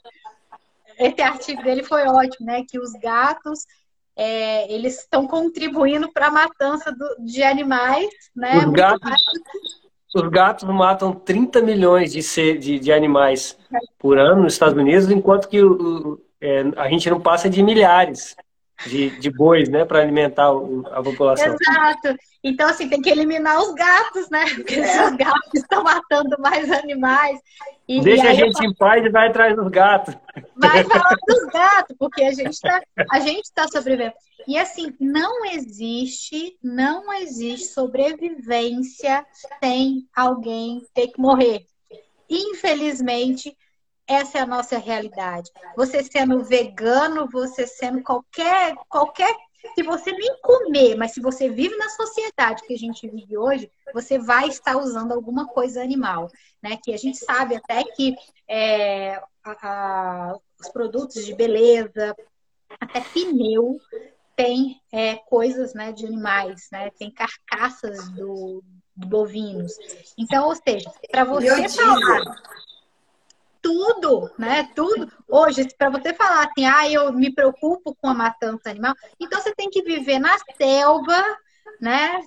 esse 1.00 1.22
artigo 1.22 1.64
dele 1.64 1.84
foi 1.84 2.06
ótimo, 2.08 2.48
né? 2.48 2.64
Que 2.68 2.80
os 2.80 2.92
gatos 2.94 3.66
é, 4.18 4.70
eles 4.74 5.00
estão 5.00 5.28
contribuindo 5.28 6.12
para 6.12 6.28
a 6.28 6.32
matança 6.32 6.92
do, 6.92 7.24
de 7.24 7.44
animais, 7.44 8.10
né? 8.36 8.58
Os 8.58 8.72
gatos, 8.72 9.12
os 10.16 10.30
gatos 10.30 10.68
matam 10.68 11.14
30 11.14 11.62
milhões 11.62 12.12
de, 12.12 12.24
ser, 12.24 12.58
de, 12.58 12.80
de 12.80 12.92
animais 12.92 13.58
por 14.00 14.18
ano 14.18 14.44
nos 14.44 14.54
Estados 14.54 14.76
Unidos, 14.76 15.10
enquanto 15.12 15.48
que 15.48 15.62
o, 15.62 16.20
é, 16.42 16.64
a 16.76 16.90
gente 16.90 17.10
não 17.10 17.22
passa 17.22 17.48
de 17.50 17.62
milhares 17.62 18.36
de, 18.86 19.10
de 19.20 19.32
bois, 19.32 19.70
né, 19.70 19.86
para 19.86 20.00
alimentar 20.00 20.48
a 20.92 21.02
população. 21.02 21.48
Exato. 21.48 22.16
Então, 22.44 22.70
assim, 22.70 22.88
tem 22.88 23.02
que 23.02 23.10
eliminar 23.10 23.60
os 23.60 23.74
gatos, 23.74 24.30
né? 24.30 24.46
Porque 24.56 24.76
é. 24.76 25.06
os 25.06 25.16
gatos 25.16 25.54
estão 25.54 25.84
matando 25.84 26.36
mais 26.40 26.72
animais. 26.72 27.40
E, 27.88 28.00
Deixa 28.02 28.26
e 28.26 28.28
a 28.28 28.34
gente 28.34 28.64
eu... 28.64 28.70
em 28.70 28.76
paz 28.76 29.04
e 29.04 29.10
vai 29.10 29.28
atrás 29.28 29.56
dos 29.56 29.70
gatos. 29.70 30.16
Vai 30.56 30.84
falar 30.86 31.16
dos 31.28 31.46
gatos, 31.52 31.96
porque 31.98 32.24
a 32.24 32.32
gente 32.32 32.54
está 32.54 32.82
a 33.12 33.20
gente 33.20 33.52
tá 33.54 33.68
sobrevivendo. 33.68 34.14
E 34.48 34.58
assim, 34.58 34.94
não 35.00 35.46
existe, 35.46 36.58
não 36.64 37.12
existe 37.14 37.68
sobrevivência 37.68 39.26
sem 39.62 40.08
alguém 40.16 40.82
ter 40.94 41.08
que 41.08 41.20
morrer. 41.20 41.66
Infelizmente, 42.30 43.58
essa 44.08 44.38
é 44.38 44.42
a 44.42 44.48
nossa 44.48 44.78
realidade. 44.78 45.52
Você 45.76 46.02
sendo 46.04 46.44
vegano, 46.44 47.28
você 47.30 47.68
sendo 47.68 48.02
qualquer 48.02 48.76
qualquer 48.88 49.36
se 49.76 49.84
você 49.84 50.12
nem 50.12 50.40
comer, 50.42 50.96
mas 50.96 51.12
se 51.12 51.20
você 51.20 51.50
vive 51.50 51.76
na 51.76 51.90
sociedade 51.90 52.64
que 52.64 52.74
a 52.74 52.78
gente 52.78 53.08
vive 53.10 53.38
hoje, 53.38 53.70
você 53.94 54.18
vai 54.18 54.48
estar 54.48 54.78
usando 54.78 55.12
alguma 55.12 55.48
coisa 55.48 55.82
animal, 55.82 56.30
né? 56.62 56.78
Que 56.82 56.94
a 56.94 56.98
gente 56.98 57.18
sabe 57.18 57.56
até 57.56 57.84
que 57.84 58.16
é, 58.48 59.16
a, 59.44 59.58
a, 59.62 60.38
os 60.60 60.70
produtos 60.70 61.26
de 61.26 61.34
beleza, 61.34 62.16
até 62.80 63.02
pneu, 63.02 63.80
tem 64.36 64.80
é, 64.92 65.16
coisas 65.16 65.74
né, 65.74 65.92
de 65.92 66.06
animais, 66.06 66.68
né? 66.72 66.92
Tem 66.92 67.12
carcaças 67.12 68.10
do, 68.10 68.64
do 68.96 69.08
bovinos. 69.08 69.74
Então, 70.18 70.48
ou 70.48 70.56
seja, 70.56 70.92
para 71.12 71.24
você 71.24 71.68
falar 71.70 72.22
tudo, 73.68 74.32
né? 74.38 74.72
Tudo. 74.74 75.12
Hoje, 75.28 75.68
para 75.78 75.90
você 75.90 76.14
falar 76.14 76.48
assim, 76.48 76.66
ah, 76.66 76.90
eu 76.90 77.12
me 77.12 77.34
preocupo 77.34 77.94
com 77.96 78.08
a 78.08 78.14
matança 78.14 78.70
animal, 78.70 78.96
então 79.20 79.42
você 79.42 79.54
tem 79.54 79.70
que 79.70 79.84
viver 79.84 80.20
na 80.20 80.38
selva, 80.56 81.22
né? 81.82 82.26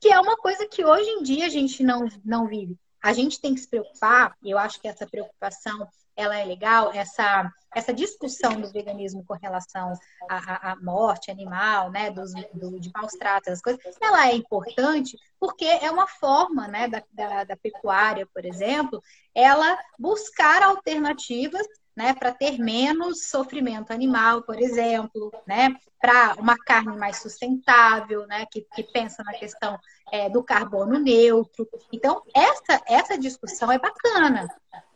Que 0.00 0.12
é 0.12 0.20
uma 0.20 0.36
coisa 0.36 0.64
que 0.68 0.84
hoje 0.84 1.10
em 1.10 1.24
dia 1.24 1.46
a 1.46 1.48
gente 1.48 1.82
não, 1.82 2.06
não 2.24 2.46
vive. 2.46 2.78
A 3.02 3.12
gente 3.12 3.40
tem 3.40 3.52
que 3.52 3.60
se 3.62 3.68
preocupar, 3.68 4.36
e 4.44 4.52
eu 4.52 4.58
acho 4.58 4.80
que 4.80 4.86
essa 4.86 5.04
preocupação 5.04 5.88
ela 6.16 6.36
é 6.38 6.44
legal, 6.44 6.92
essa, 6.92 7.50
essa 7.74 7.92
discussão 7.92 8.60
do 8.60 8.70
veganismo 8.70 9.24
com 9.26 9.34
relação 9.34 9.92
à, 10.28 10.72
à 10.72 10.76
morte 10.76 11.30
animal, 11.30 11.90
né, 11.90 12.10
dos, 12.10 12.32
do, 12.52 12.78
de 12.78 12.90
maus 12.94 13.12
tratos, 13.12 13.52
as 13.52 13.60
coisas, 13.60 13.82
ela 14.00 14.28
é 14.28 14.34
importante 14.34 15.16
porque 15.38 15.64
é 15.64 15.90
uma 15.90 16.06
forma, 16.06 16.68
né, 16.68 16.88
da, 16.88 17.02
da, 17.12 17.44
da 17.44 17.56
pecuária, 17.56 18.26
por 18.32 18.44
exemplo, 18.44 19.02
ela 19.34 19.78
buscar 19.98 20.62
alternativas 20.62 21.66
né, 21.96 22.12
para 22.12 22.32
ter 22.32 22.58
menos 22.58 23.28
sofrimento 23.28 23.92
animal, 23.92 24.42
por 24.42 24.58
exemplo, 24.58 25.32
né, 25.46 25.74
para 26.00 26.34
uma 26.38 26.56
carne 26.56 26.96
mais 26.96 27.18
sustentável, 27.18 28.26
né, 28.26 28.46
que, 28.50 28.62
que 28.74 28.82
pensa 28.82 29.22
na 29.22 29.32
questão 29.32 29.78
é, 30.10 30.28
do 30.28 30.42
carbono 30.42 30.98
neutro. 30.98 31.68
Então, 31.92 32.22
essa, 32.34 32.82
essa 32.86 33.18
discussão 33.18 33.70
é 33.70 33.78
bacana, 33.78 34.48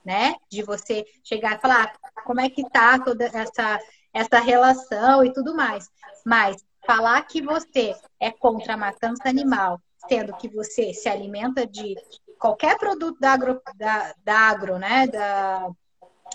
né, 0.05 0.35
de 0.51 0.63
você 0.63 1.05
chegar 1.23 1.57
e 1.57 1.61
falar 1.61 1.93
ah, 2.03 2.23
como 2.23 2.41
é 2.41 2.49
que 2.49 2.63
está 2.63 2.99
toda 2.99 3.25
essa, 3.27 3.79
essa 4.13 4.39
relação 4.39 5.25
e 5.25 5.33
tudo 5.33 5.55
mais. 5.55 5.89
Mas 6.25 6.65
falar 6.87 7.23
que 7.23 7.43
você 7.43 7.95
é 8.19 8.31
contra 8.31 8.75
a 8.75 8.77
matança 8.77 9.29
animal, 9.29 9.81
sendo 10.09 10.35
que 10.37 10.49
você 10.49 10.93
se 10.95 11.09
alimenta 11.09 11.67
de 11.67 11.95
qualquer 12.39 12.79
produto 12.79 13.19
da 13.21 13.33
agro, 13.33 13.61
da, 13.77 14.15
da 14.25 14.39
agro 14.39 14.79
né, 14.79 15.07
da 15.07 15.71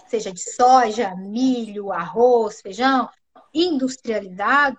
seja 0.07 0.31
de 0.31 0.41
soja, 0.41 1.15
milho, 1.15 1.91
arroz, 1.91 2.61
feijão, 2.61 3.09
industrializado, 3.53 4.77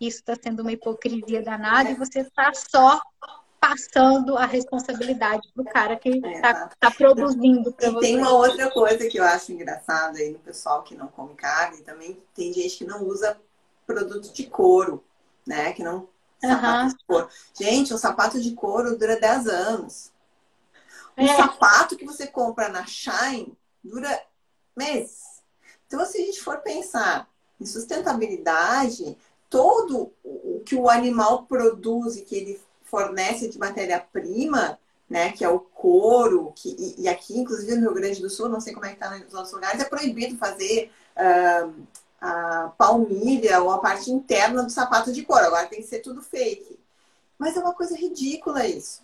isso 0.00 0.18
está 0.18 0.34
sendo 0.34 0.62
uma 0.62 0.72
hipocrisia 0.72 1.42
danada 1.42 1.90
e 1.90 1.94
você 1.94 2.20
está 2.20 2.52
só 2.54 3.00
passando 3.62 4.36
a 4.36 4.44
responsabilidade 4.44 5.48
para 5.54 5.62
o 5.62 5.64
cara 5.64 5.96
que 5.96 6.08
está 6.08 6.48
é, 6.48 6.68
tá 6.80 6.90
produzindo 6.90 7.72
para 7.72 7.90
você. 7.90 8.06
Tem 8.08 8.18
uma 8.18 8.32
outra 8.32 8.68
coisa 8.72 9.08
que 9.08 9.16
eu 9.16 9.22
acho 9.22 9.52
engraçada 9.52 10.18
aí 10.18 10.32
no 10.32 10.40
pessoal 10.40 10.82
que 10.82 10.96
não 10.96 11.06
come 11.06 11.32
carne, 11.36 11.80
também 11.82 12.20
tem 12.34 12.52
gente 12.52 12.78
que 12.78 12.84
não 12.84 13.04
usa 13.04 13.40
produto 13.86 14.32
de 14.32 14.46
couro, 14.46 15.04
né? 15.46 15.72
Que 15.74 15.84
não 15.84 16.08
sapato 16.40 16.82
uhum. 16.82 16.88
de 16.88 17.04
couro. 17.06 17.28
Gente, 17.54 17.94
um 17.94 17.98
sapato 17.98 18.40
de 18.40 18.50
couro 18.50 18.98
dura 18.98 19.20
10 19.20 19.46
anos. 19.46 20.10
Um 21.16 21.24
é. 21.24 21.36
sapato 21.36 21.96
que 21.96 22.04
você 22.04 22.26
compra 22.26 22.68
na 22.68 22.84
Shine 22.84 23.56
dura 23.84 24.20
meses. 24.76 25.20
Então, 25.86 26.04
se 26.04 26.20
a 26.20 26.24
gente 26.24 26.42
for 26.42 26.58
pensar 26.58 27.28
em 27.60 27.64
sustentabilidade, 27.64 29.16
todo 29.48 30.12
o 30.24 30.60
que 30.66 30.74
o 30.74 30.90
animal 30.90 31.44
produz 31.44 32.16
e 32.16 32.22
que 32.22 32.34
ele 32.34 32.60
fornece 32.92 33.48
de 33.48 33.58
matéria-prima, 33.58 34.78
né, 35.10 35.32
que 35.32 35.44
é 35.44 35.48
o 35.48 35.58
couro, 35.58 36.52
que, 36.54 36.68
e, 36.78 37.02
e, 37.02 37.08
aqui, 37.08 37.38
inclusive 37.38 37.74
no 37.74 37.80
Rio 37.80 37.94
Grande 37.94 38.20
do 38.20 38.30
Sul, 38.30 38.48
não 38.48 38.60
sei 38.60 38.72
como 38.72 38.86
é 38.86 38.90
que 38.90 38.94
está 38.94 39.10
nos 39.18 39.34
outros 39.34 39.52
lugares, 39.52 39.80
é 39.80 39.84
proibido 39.84 40.36
fazer 40.36 40.92
uh, 41.16 41.74
a 42.20 42.72
palmilha 42.78 43.62
ou 43.62 43.70
a 43.70 43.78
parte 43.78 44.10
interna 44.10 44.62
do 44.62 44.70
sapato 44.70 45.12
de 45.12 45.24
couro. 45.24 45.46
Agora 45.46 45.66
tem 45.66 45.80
que 45.80 45.88
ser 45.88 46.00
tudo 46.00 46.22
fake. 46.22 46.78
Mas 47.38 47.56
é 47.56 47.60
uma 47.60 47.74
coisa 47.74 47.96
ridícula 47.96 48.66
isso 48.66 49.02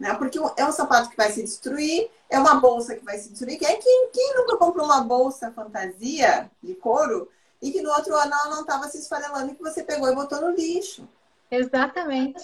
né? 0.00 0.14
Porque 0.14 0.38
é 0.56 0.66
um 0.66 0.72
sapato 0.72 1.10
que 1.10 1.16
vai 1.16 1.30
se 1.30 1.42
destruir, 1.42 2.10
é 2.30 2.38
uma 2.38 2.54
bolsa 2.54 2.96
que 2.96 3.04
vai 3.04 3.18
se 3.18 3.28
destruir. 3.28 3.58
Quem, 3.58 3.78
quem, 3.78 4.08
quem 4.10 4.34
nunca 4.34 4.56
comprou 4.56 4.86
uma 4.86 5.02
bolsa 5.02 5.52
fantasia 5.52 6.50
de 6.62 6.74
couro 6.74 7.28
e 7.60 7.70
que 7.70 7.82
no 7.82 7.90
outro 7.90 8.16
ano 8.16 8.32
ela 8.32 8.48
não 8.48 8.62
estava 8.62 8.88
se 8.88 8.98
esfarelando 8.98 9.52
e 9.52 9.54
que 9.54 9.62
você 9.62 9.84
pegou 9.84 10.08
e 10.08 10.14
botou 10.14 10.40
no 10.40 10.52
lixo? 10.52 11.06
Exatamente. 11.50 12.42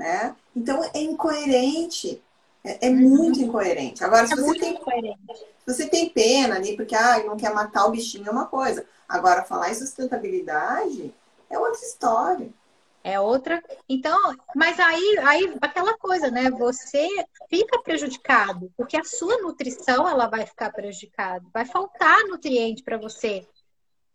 Né? 0.00 0.34
Então 0.56 0.82
é 0.94 0.98
incoerente. 0.98 2.22
É, 2.64 2.86
é 2.86 2.90
muito 2.90 3.38
incoerente. 3.38 4.02
Agora, 4.02 4.26
se 4.26 4.32
é 4.32 4.36
você, 4.36 4.58
tem, 4.58 4.78
se 4.78 5.66
você 5.66 5.88
tem 5.88 6.08
pena 6.08 6.56
ali, 6.56 6.74
porque 6.74 6.94
ah, 6.94 7.22
não 7.22 7.36
quer 7.36 7.52
matar 7.52 7.84
o 7.84 7.90
bichinho, 7.90 8.26
é 8.26 8.30
uma 8.30 8.46
coisa. 8.46 8.86
Agora, 9.06 9.44
falar 9.44 9.70
em 9.70 9.74
sustentabilidade 9.74 11.12
é 11.50 11.58
outra 11.58 11.84
história. 11.84 12.48
É 13.04 13.20
outra. 13.20 13.62
Então, 13.86 14.18
mas 14.56 14.80
aí, 14.80 15.18
aí 15.18 15.54
aquela 15.60 15.98
coisa, 15.98 16.30
né? 16.30 16.50
Você 16.50 17.06
fica 17.50 17.78
prejudicado, 17.82 18.72
porque 18.78 18.96
a 18.96 19.04
sua 19.04 19.36
nutrição 19.42 20.08
ela 20.08 20.28
vai 20.28 20.46
ficar 20.46 20.72
prejudicada, 20.72 21.44
vai 21.52 21.66
faltar 21.66 22.24
nutriente 22.24 22.82
para 22.82 22.96
você. 22.96 23.46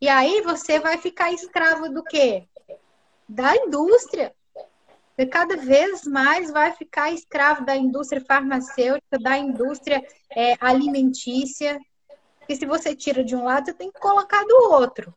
E 0.00 0.08
aí 0.08 0.40
você 0.40 0.80
vai 0.80 0.98
ficar 0.98 1.32
escravo 1.32 1.88
do 1.88 2.02
quê? 2.02 2.44
Da 3.28 3.54
indústria. 3.54 4.34
Cada 5.24 5.56
vez 5.56 6.04
mais 6.04 6.50
vai 6.50 6.72
ficar 6.72 7.10
escravo 7.10 7.64
da 7.64 7.74
indústria 7.74 8.20
farmacêutica, 8.20 9.18
da 9.18 9.38
indústria 9.38 10.06
é, 10.30 10.56
alimentícia. 10.60 11.80
Porque 12.38 12.56
se 12.56 12.66
você 12.66 12.94
tira 12.94 13.24
de 13.24 13.34
um 13.34 13.44
lado, 13.44 13.66
você 13.66 13.72
tem 13.72 13.90
que 13.90 13.98
colocar 13.98 14.44
do 14.44 14.72
outro, 14.72 15.14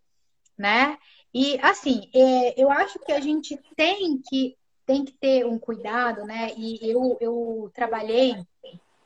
né? 0.57 0.97
E, 1.33 1.59
assim, 1.61 2.09
é, 2.15 2.61
eu 2.61 2.71
acho 2.71 2.97
que 2.99 3.11
a 3.11 3.19
gente 3.19 3.59
tem 3.75 4.19
que, 4.19 4.57
tem 4.85 5.05
que 5.05 5.11
ter 5.13 5.45
um 5.45 5.59
cuidado, 5.59 6.23
né? 6.23 6.53
E 6.57 6.89
eu, 6.89 7.17
eu 7.19 7.71
trabalhei 7.73 8.35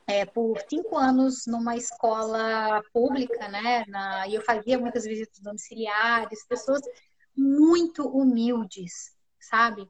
é, 0.08 0.26
por 0.26 0.58
cinco 0.70 0.98
anos 0.98 1.46
numa 1.48 1.76
escola 1.76 2.82
pública, 2.94 3.48
né? 3.48 3.84
Na, 3.88 4.28
e 4.28 4.36
eu 4.36 4.42
fazia 4.42 4.78
muitas 4.78 5.06
visitas 5.06 5.40
domiciliares, 5.40 6.46
pessoas 6.48 6.82
muito 7.36 8.08
humildes, 8.08 9.16
sabe? 9.40 9.90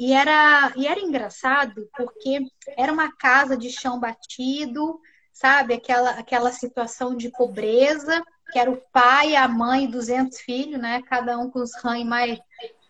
E 0.00 0.14
era, 0.14 0.72
e 0.76 0.86
era 0.86 0.98
engraçado 0.98 1.86
porque 1.94 2.46
era 2.74 2.90
uma 2.90 3.14
casa 3.14 3.54
de 3.54 3.68
chão 3.70 4.00
batido, 4.00 4.98
sabe? 5.30 5.74
Aquela, 5.74 6.12
aquela 6.12 6.50
situação 6.52 7.14
de 7.14 7.28
pobreza, 7.30 8.24
que 8.50 8.58
era 8.58 8.70
o 8.70 8.80
pai, 8.90 9.36
a 9.36 9.46
mãe 9.46 9.84
e 9.84 9.88
200 9.88 10.40
filhos, 10.40 10.80
né? 10.80 11.02
Cada 11.02 11.38
um 11.38 11.50
com 11.50 11.58
os 11.58 11.74
rãs 11.84 12.02
mais, 12.02 12.38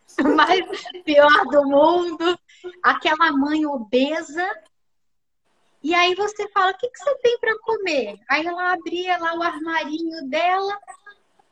mais 0.36 0.64
pior 1.04 1.46
do 1.46 1.64
mundo. 1.64 2.38
Aquela 2.80 3.32
mãe 3.32 3.66
obesa. 3.66 4.48
E 5.82 5.92
aí 5.92 6.14
você 6.14 6.48
fala, 6.50 6.70
o 6.70 6.78
que, 6.78 6.88
que 6.88 6.98
você 6.98 7.14
tem 7.16 7.40
para 7.40 7.58
comer? 7.58 8.20
Aí 8.30 8.46
ela 8.46 8.72
abria 8.72 9.18
lá 9.18 9.34
o 9.34 9.42
armarinho 9.42 10.28
dela, 10.28 10.78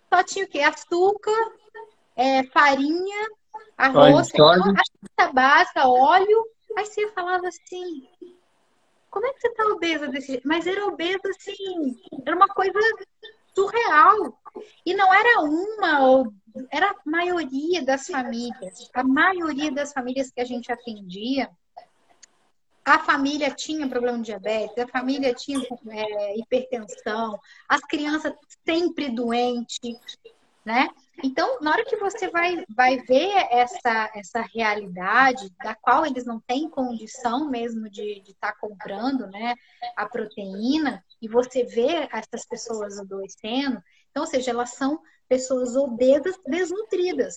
só 0.09 0.23
tinha 0.23 0.45
o 0.45 0.49
quê? 0.49 0.61
Açúcar, 0.61 1.53
é, 2.15 2.45
farinha, 2.45 3.29
arroz, 3.77 4.31
a 5.19 5.33
básica, 5.33 5.89
óleo. 5.89 6.45
Aí 6.77 6.85
você 6.85 7.09
falava 7.09 7.49
assim, 7.49 8.09
como 9.11 9.27
é 9.27 9.33
que 9.33 9.41
você 9.41 9.51
tá 9.55 9.65
obesa 9.67 10.07
desse 10.09 10.29
jeito? 10.29 10.47
Mas 10.47 10.67
era 10.67 10.87
obesa 10.87 11.29
assim, 11.29 12.01
era 12.25 12.37
uma 12.37 12.49
coisa 12.49 12.79
surreal. 13.55 14.39
E 14.85 14.95
não 14.95 15.13
era 15.13 15.41
uma 15.41 16.31
era 16.71 16.91
a 16.91 16.97
maioria 17.05 17.85
das 17.85 18.07
famílias. 18.07 18.91
A 18.95 19.05
maioria 19.05 19.71
das 19.71 19.93
famílias 19.93 20.31
que 20.31 20.41
a 20.41 20.45
gente 20.45 20.73
atendia, 20.73 21.51
a 22.85 22.99
família 22.99 23.51
tinha 23.51 23.89
problema 23.89 24.19
de 24.19 24.25
diabetes, 24.25 24.79
a 24.79 24.89
família 24.89 25.35
tinha 25.35 25.61
é, 25.91 26.39
hipertensão, 26.39 27.39
as 27.69 27.81
crianças 27.83 28.33
sempre 28.65 29.11
doentes, 29.11 29.79
né? 30.65 30.89
Então, 31.23 31.59
na 31.61 31.73
hora 31.73 31.85
que 31.85 31.97
você 31.97 32.29
vai, 32.29 32.65
vai 32.69 32.99
ver 32.99 33.33
essa, 33.51 34.11
essa 34.15 34.41
realidade, 34.55 35.51
da 35.63 35.75
qual 35.75 36.07
eles 36.07 36.25
não 36.25 36.41
têm 36.41 36.71
condição 36.71 37.49
mesmo 37.49 37.91
de 37.91 38.23
estar 38.27 38.53
tá 38.53 38.59
comprando 38.61 39.27
né, 39.27 39.55
a 39.97 40.07
proteína, 40.07 41.05
e 41.21 41.29
você 41.29 41.65
vê 41.65 42.09
essas 42.13 42.47
pessoas 42.47 42.99
adoecendo, 42.99 43.83
então, 44.11 44.23
ou 44.23 44.27
seja, 44.27 44.51
elas 44.51 44.71
são 44.71 45.01
pessoas 45.29 45.77
obesas, 45.77 46.37
desnutridas, 46.47 47.37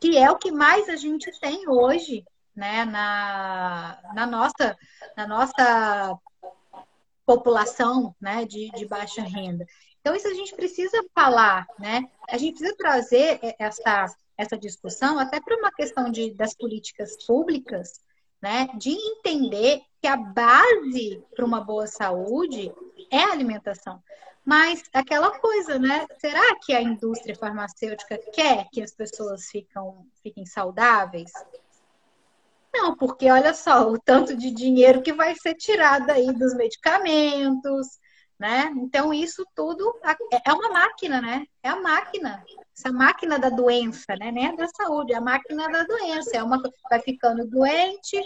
que 0.00 0.16
é 0.16 0.30
o 0.30 0.38
que 0.38 0.50
mais 0.50 0.88
a 0.88 0.96
gente 0.96 1.30
tem 1.40 1.68
hoje 1.68 2.24
né, 2.54 2.84
na, 2.84 3.98
na, 4.14 4.26
nossa, 4.26 4.76
na 5.16 5.26
nossa 5.26 6.18
população 7.24 8.14
né, 8.20 8.44
de, 8.44 8.70
de 8.70 8.86
baixa 8.86 9.22
renda. 9.22 9.64
Então, 10.00 10.14
isso 10.14 10.28
a 10.28 10.34
gente 10.34 10.54
precisa 10.54 11.04
falar, 11.14 11.66
né? 11.78 12.08
A 12.28 12.38
gente 12.38 12.56
precisa 12.56 12.76
trazer 12.76 13.40
essa, 13.58 14.06
essa 14.36 14.56
discussão 14.56 15.18
até 15.18 15.40
para 15.40 15.56
uma 15.56 15.72
questão 15.72 16.10
de, 16.10 16.32
das 16.34 16.54
políticas 16.54 17.16
públicas, 17.26 18.00
né? 18.40 18.68
De 18.76 18.90
entender 18.90 19.82
que 20.00 20.06
a 20.06 20.16
base 20.16 21.22
para 21.34 21.44
uma 21.44 21.60
boa 21.60 21.86
saúde 21.86 22.72
é 23.10 23.24
a 23.24 23.32
alimentação. 23.32 24.02
Mas 24.44 24.82
aquela 24.94 25.38
coisa, 25.38 25.78
né? 25.78 26.06
Será 26.18 26.56
que 26.64 26.72
a 26.72 26.80
indústria 26.80 27.36
farmacêutica 27.36 28.18
quer 28.32 28.66
que 28.72 28.82
as 28.82 28.92
pessoas 28.92 29.46
ficam, 29.50 30.06
fiquem 30.22 30.46
saudáveis? 30.46 31.30
Não, 32.72 32.96
porque 32.96 33.30
olha 33.30 33.52
só 33.52 33.90
o 33.90 33.98
tanto 33.98 34.36
de 34.36 34.50
dinheiro 34.50 35.02
que 35.02 35.12
vai 35.12 35.34
ser 35.34 35.54
tirado 35.54 36.08
aí 36.10 36.32
dos 36.32 36.54
medicamentos, 36.54 37.98
né? 38.38 38.72
Então, 38.76 39.12
isso 39.12 39.44
tudo 39.54 39.92
é 40.44 40.52
uma 40.52 40.68
máquina, 40.70 41.20
né? 41.20 41.44
É 41.62 41.68
a 41.68 41.80
máquina. 41.80 42.44
Essa 42.76 42.92
máquina 42.92 43.38
da 43.38 43.48
doença, 43.48 44.14
né? 44.18 44.30
Nem 44.30 44.46
é 44.46 44.56
da 44.56 44.68
saúde, 44.68 45.12
é 45.12 45.16
a 45.16 45.20
máquina 45.20 45.68
da 45.68 45.82
doença. 45.82 46.36
É 46.36 46.42
uma 46.42 46.62
vai 46.88 47.00
ficando 47.00 47.46
doente, 47.46 48.16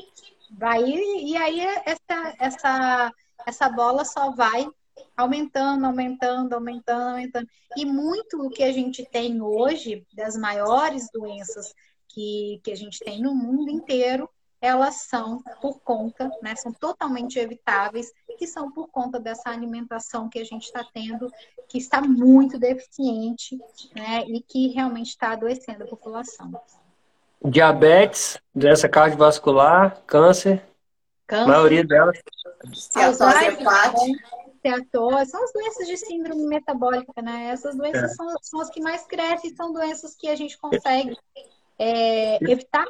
vai 0.51 0.83
e 0.85 1.37
aí 1.37 1.61
essa, 1.61 2.35
essa, 2.39 3.13
essa 3.47 3.69
bola 3.71 4.05
só 4.05 4.31
vai 4.33 4.69
aumentando, 5.17 5.87
aumentando, 5.87 6.53
aumentando, 6.55 7.11
aumentando. 7.11 7.49
E 7.77 7.85
muito 7.87 8.37
do 8.37 8.51
que 8.51 8.63
a 8.63 8.73
gente 8.73 9.05
tem 9.07 9.41
hoje, 9.41 10.07
das 10.13 10.37
maiores 10.37 11.09
doenças 11.13 11.75
que, 12.09 12.61
que 12.63 12.71
a 12.71 12.77
gente 12.77 12.99
tem 12.99 13.23
no 13.23 13.35
mundo 13.35 13.71
inteiro, 13.71 14.29
elas 14.63 14.95
são 15.09 15.43
por 15.61 15.81
conta, 15.81 16.31
né, 16.41 16.55
são 16.55 16.73
totalmente 16.73 17.37
evitáveis, 17.37 18.13
que 18.39 18.47
são 18.47 18.71
por 18.71 18.89
conta 18.89 19.19
dessa 19.19 19.51
alimentação 19.51 20.29
que 20.29 20.39
a 20.39 20.45
gente 20.45 20.67
está 20.67 20.87
tendo, 20.95 21.29
que 21.69 21.79
está 21.79 22.01
muito 22.01 22.61
deficiente, 22.61 23.59
né, 23.93 24.25
e 24.29 24.41
que 24.41 24.69
realmente 24.69 25.09
está 25.09 25.33
adoecendo 25.33 25.83
a 25.83 25.87
população. 25.89 26.53
Diabetes, 27.45 28.39
doença 28.55 28.89
cardiovascular, 28.89 30.01
câncer, 30.07 30.65
câncer 31.27 31.43
a 31.43 31.49
maioria 31.49 31.85
delas. 31.85 32.17
Steatose 32.73 33.45
hepática. 33.45 34.07
São 35.27 35.43
as 35.43 35.53
doenças 35.53 35.89
de 35.89 35.97
síndrome 35.97 36.47
metabólica, 36.47 37.21
né? 37.21 37.49
Essas 37.51 37.75
doenças 37.75 38.13
é. 38.13 38.15
são, 38.15 38.29
são 38.41 38.61
as 38.61 38.71
que 38.71 38.81
mais 38.81 39.05
crescem, 39.05 39.53
são 39.57 39.73
doenças 39.73 40.15
que 40.15 40.29
a 40.29 40.37
gente 40.37 40.57
consegue 40.57 41.19
é, 41.77 42.37
evitar 42.49 42.87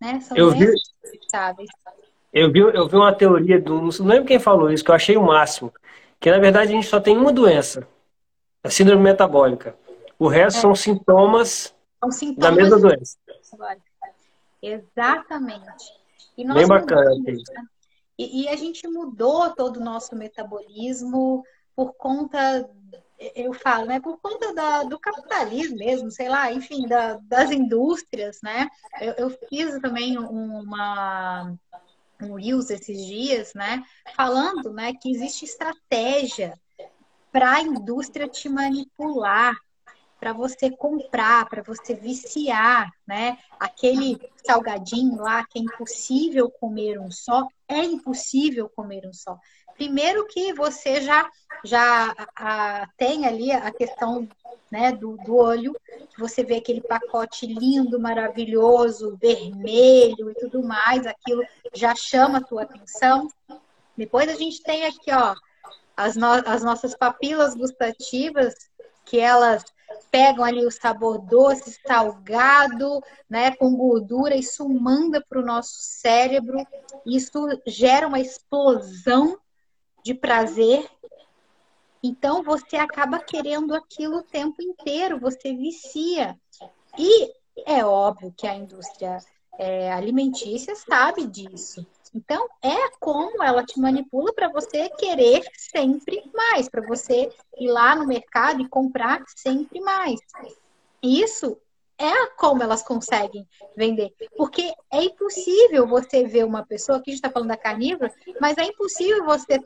né? 0.00 0.20
São 0.20 0.36
eu 0.36 0.50
vi, 0.50 0.72
eu 2.32 2.52
vi, 2.52 2.60
eu 2.60 2.88
vi 2.88 2.96
uma 2.96 3.14
teoria 3.14 3.60
do. 3.60 3.80
Não 3.80 4.06
lembro 4.06 4.26
quem 4.26 4.38
falou 4.38 4.70
isso, 4.70 4.84
que 4.84 4.90
eu 4.90 4.94
achei 4.94 5.16
o 5.16 5.22
máximo. 5.22 5.72
Que 6.20 6.30
na 6.30 6.38
verdade 6.38 6.72
a 6.72 6.74
gente 6.74 6.86
só 6.86 7.00
tem 7.00 7.16
uma 7.16 7.32
doença, 7.32 7.86
a 8.62 8.70
síndrome 8.70 9.02
metabólica. 9.02 9.76
O 10.18 10.28
resto 10.28 10.58
é. 10.58 10.60
são, 10.62 10.74
sintomas 10.74 11.74
são 12.00 12.10
sintomas 12.10 12.38
da 12.38 12.52
mesma 12.52 12.78
doença. 12.78 13.16
Exatamente. 14.62 15.92
E 16.36 16.46
Bem 16.46 16.66
bacana. 16.66 17.10
Mudamos, 17.10 17.42
né? 17.50 17.64
e, 18.18 18.42
e 18.42 18.48
a 18.48 18.56
gente 18.56 18.86
mudou 18.88 19.50
todo 19.54 19.78
o 19.78 19.84
nosso 19.84 20.16
metabolismo 20.16 21.44
por 21.74 21.92
conta 21.94 22.68
eu 23.18 23.52
falo, 23.54 23.86
né, 23.86 24.00
por 24.00 24.18
conta 24.20 24.52
da, 24.52 24.82
do 24.82 24.98
capitalismo 24.98 25.76
mesmo, 25.76 26.10
sei 26.10 26.28
lá, 26.28 26.52
enfim, 26.52 26.86
da, 26.86 27.18
das 27.22 27.50
indústrias, 27.50 28.38
né? 28.42 28.68
Eu, 29.00 29.12
eu 29.14 29.38
fiz 29.48 29.80
também 29.80 30.18
uma 30.18 31.54
um 32.22 32.34
Reels 32.34 32.70
esses 32.70 33.04
dias, 33.04 33.52
né, 33.54 33.82
falando, 34.14 34.72
né, 34.72 34.94
que 34.94 35.10
existe 35.10 35.44
estratégia 35.44 36.58
para 37.30 37.56
a 37.56 37.60
indústria 37.60 38.26
te 38.26 38.48
manipular, 38.48 39.54
para 40.18 40.32
você 40.32 40.70
comprar, 40.70 41.46
para 41.48 41.62
você 41.62 41.94
viciar, 41.94 42.90
né? 43.06 43.36
Aquele 43.60 44.18
salgadinho 44.44 45.16
lá 45.16 45.44
que 45.46 45.58
é 45.58 45.62
impossível 45.62 46.50
comer 46.50 46.98
um 46.98 47.10
só, 47.10 47.46
é 47.68 47.84
impossível 47.84 48.70
comer 48.74 49.06
um 49.06 49.12
só. 49.12 49.38
Primeiro 49.76 50.26
que 50.26 50.52
você 50.52 51.00
já 51.00 51.28
já 51.64 52.14
a, 52.36 52.88
tem 52.96 53.26
ali 53.26 53.50
a 53.50 53.70
questão 53.70 54.28
né, 54.70 54.92
do, 54.92 55.16
do 55.16 55.36
olho, 55.36 55.74
você 56.18 56.42
vê 56.44 56.56
aquele 56.56 56.80
pacote 56.80 57.46
lindo, 57.46 58.00
maravilhoso, 58.00 59.16
vermelho 59.20 60.30
e 60.30 60.34
tudo 60.34 60.62
mais, 60.62 61.06
aquilo 61.06 61.42
já 61.74 61.94
chama 61.94 62.38
a 62.38 62.42
tua 62.42 62.62
atenção. 62.62 63.28
Depois 63.96 64.28
a 64.28 64.34
gente 64.34 64.62
tem 64.62 64.86
aqui, 64.86 65.10
ó, 65.12 65.34
as, 65.96 66.16
no, 66.16 66.26
as 66.26 66.62
nossas 66.62 66.96
papilas 66.96 67.54
gustativas, 67.54 68.54
que 69.04 69.18
elas 69.18 69.64
pegam 70.10 70.44
ali 70.44 70.66
o 70.66 70.70
sabor 70.70 71.18
doce, 71.18 71.78
salgado, 71.86 73.00
né, 73.30 73.54
com 73.54 73.76
gordura, 73.76 74.34
isso 74.34 74.68
manda 74.68 75.24
para 75.28 75.38
o 75.38 75.44
nosso 75.44 75.76
cérebro, 75.78 76.66
isso 77.06 77.46
gera 77.66 78.06
uma 78.06 78.18
explosão 78.18 79.38
de 80.06 80.14
prazer. 80.14 80.88
Então 82.00 82.40
você 82.40 82.76
acaba 82.76 83.18
querendo 83.18 83.74
aquilo 83.74 84.18
o 84.18 84.22
tempo 84.22 84.62
inteiro, 84.62 85.18
você 85.18 85.52
vicia. 85.52 86.38
E 86.96 87.32
é 87.66 87.84
óbvio 87.84 88.32
que 88.36 88.46
a 88.46 88.54
indústria 88.54 89.18
é, 89.58 89.92
alimentícia 89.92 90.76
sabe 90.76 91.26
disso. 91.26 91.84
Então, 92.14 92.48
é 92.62 92.90
como 93.00 93.42
ela 93.42 93.64
te 93.64 93.80
manipula 93.80 94.32
para 94.32 94.48
você 94.48 94.88
querer 94.90 95.44
sempre 95.54 96.30
mais, 96.32 96.68
para 96.68 96.86
você 96.86 97.28
ir 97.58 97.68
lá 97.68 97.96
no 97.96 98.06
mercado 98.06 98.62
e 98.62 98.68
comprar 98.68 99.22
sempre 99.26 99.80
mais. 99.80 100.20
Isso 101.02 101.58
é 101.98 102.26
como 102.36 102.62
elas 102.62 102.82
conseguem 102.82 103.46
vender. 103.76 104.12
Porque 104.36 104.72
é 104.92 105.04
impossível 105.04 105.86
você 105.86 106.24
ver 106.24 106.44
uma 106.44 106.64
pessoa, 106.64 106.98
aqui 106.98 107.10
a 107.10 107.12
gente 107.12 107.24
está 107.24 107.30
falando 107.30 107.48
da 107.48 107.56
carnívora, 107.56 108.12
mas 108.40 108.58
é 108.58 108.64
impossível 108.64 109.24
você 109.24 109.60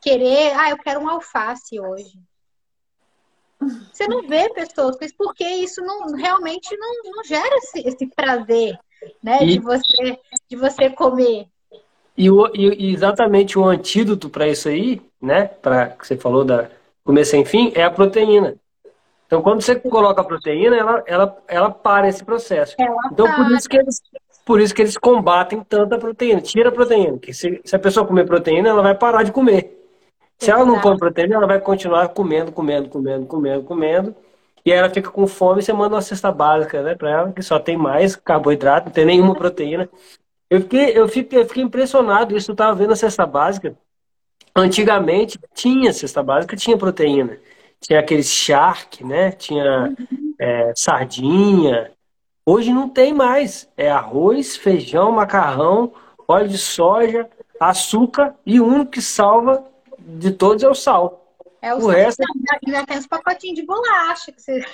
querer, 0.00 0.52
ah, 0.54 0.70
eu 0.70 0.78
quero 0.78 1.00
um 1.00 1.08
alface 1.08 1.78
hoje. 1.80 2.18
Você 3.92 4.06
não 4.06 4.26
vê 4.26 4.52
pessoas, 4.52 4.96
porque 5.16 5.44
isso 5.44 5.80
não, 5.80 6.12
realmente 6.12 6.76
não, 6.76 6.92
não 7.04 7.24
gera 7.24 7.56
esse, 7.56 7.88
esse 7.88 8.06
prazer, 8.06 8.78
né, 9.22 9.42
e... 9.42 9.52
de 9.52 9.58
você 9.60 10.18
de 10.48 10.56
você 10.56 10.90
comer. 10.90 11.46
E, 12.16 12.30
o, 12.30 12.50
e 12.54 12.94
exatamente 12.94 13.58
o 13.58 13.64
antídoto 13.64 14.30
para 14.30 14.48
isso 14.48 14.68
aí, 14.68 15.02
né, 15.20 15.46
para 15.46 15.88
que 15.88 16.06
você 16.06 16.16
falou 16.16 16.44
da 16.44 16.70
comer 17.04 17.24
sem 17.24 17.44
fim, 17.44 17.72
é 17.74 17.82
a 17.82 17.90
proteína. 17.90 18.56
Então, 19.26 19.42
quando 19.42 19.60
você 19.60 19.74
coloca 19.74 20.20
a 20.20 20.24
proteína, 20.24 20.76
ela, 20.76 21.02
ela, 21.06 21.36
ela 21.48 21.70
para 21.70 22.08
esse 22.08 22.24
processo. 22.24 22.76
Ela 22.78 22.96
então, 23.10 23.26
por 23.34 23.50
isso, 23.50 23.68
que 23.68 23.76
eles, 23.76 24.00
por 24.44 24.60
isso 24.60 24.74
que 24.74 24.82
eles 24.82 24.96
combatem 24.96 25.60
tanta 25.64 25.98
proteína. 25.98 26.40
Tira 26.40 26.68
a 26.68 26.72
proteína. 26.72 27.18
Que 27.18 27.34
se, 27.34 27.60
se 27.64 27.74
a 27.74 27.78
pessoa 27.78 28.06
comer 28.06 28.24
proteína, 28.24 28.68
ela 28.68 28.82
vai 28.82 28.94
parar 28.94 29.24
de 29.24 29.32
comer. 29.32 29.76
Se 30.38 30.50
ela 30.50 30.64
não 30.64 30.80
come 30.80 30.96
proteína, 30.96 31.34
ela 31.34 31.46
vai 31.46 31.60
continuar 31.60 32.08
comendo, 32.08 32.52
comendo, 32.52 32.88
comendo, 32.88 33.26
comendo, 33.26 33.64
comendo. 33.64 34.14
E 34.64 34.72
aí 34.72 34.78
ela 34.78 34.90
fica 34.90 35.10
com 35.10 35.26
fome 35.26 35.60
e 35.60 35.62
você 35.62 35.72
manda 35.72 35.94
uma 35.94 36.02
cesta 36.02 36.30
básica 36.30 36.82
né, 36.82 36.94
para 36.94 37.10
ela, 37.10 37.32
que 37.32 37.42
só 37.42 37.58
tem 37.58 37.76
mais 37.76 38.14
carboidrato, 38.16 38.86
não 38.86 38.92
tem 38.92 39.04
nenhuma 39.04 39.34
proteína. 39.34 39.88
Eu 40.50 40.60
fiquei, 40.60 40.98
eu 40.98 41.08
fiquei, 41.08 41.40
eu 41.40 41.46
fiquei 41.46 41.62
impressionado, 41.62 42.36
isso 42.36 42.50
eu 42.50 42.54
estava 42.54 42.74
vendo 42.74 42.92
a 42.92 42.96
cesta 42.96 43.24
básica. 43.26 43.76
Antigamente 44.54 45.38
tinha 45.54 45.92
cesta 45.92 46.22
básica, 46.22 46.56
tinha 46.56 46.76
proteína 46.76 47.38
tinha 47.80 48.00
aqueles 48.00 48.30
shark, 48.30 49.04
né? 49.04 49.32
Tinha 49.32 49.94
é, 50.38 50.72
sardinha. 50.74 51.92
Hoje 52.44 52.72
não 52.72 52.88
tem 52.88 53.12
mais. 53.12 53.68
É 53.76 53.90
arroz, 53.90 54.56
feijão, 54.56 55.12
macarrão, 55.12 55.92
óleo 56.26 56.48
de 56.48 56.58
soja, 56.58 57.28
açúcar 57.60 58.34
e 58.44 58.60
o 58.60 58.66
único 58.66 58.92
que 58.92 59.02
salva 59.02 59.64
de 59.98 60.30
todos 60.30 60.62
é 60.62 60.68
o 60.68 60.74
sal. 60.74 61.34
É 61.60 61.74
o, 61.74 61.78
o 61.78 61.86
resto... 61.88 62.22
Ainda 62.64 62.86
tem 62.86 62.98
os 62.98 63.06
pacotinhos 63.06 63.56
de 63.56 63.66
bolacha. 63.66 64.30
Que 64.30 64.40
você... 64.40 64.64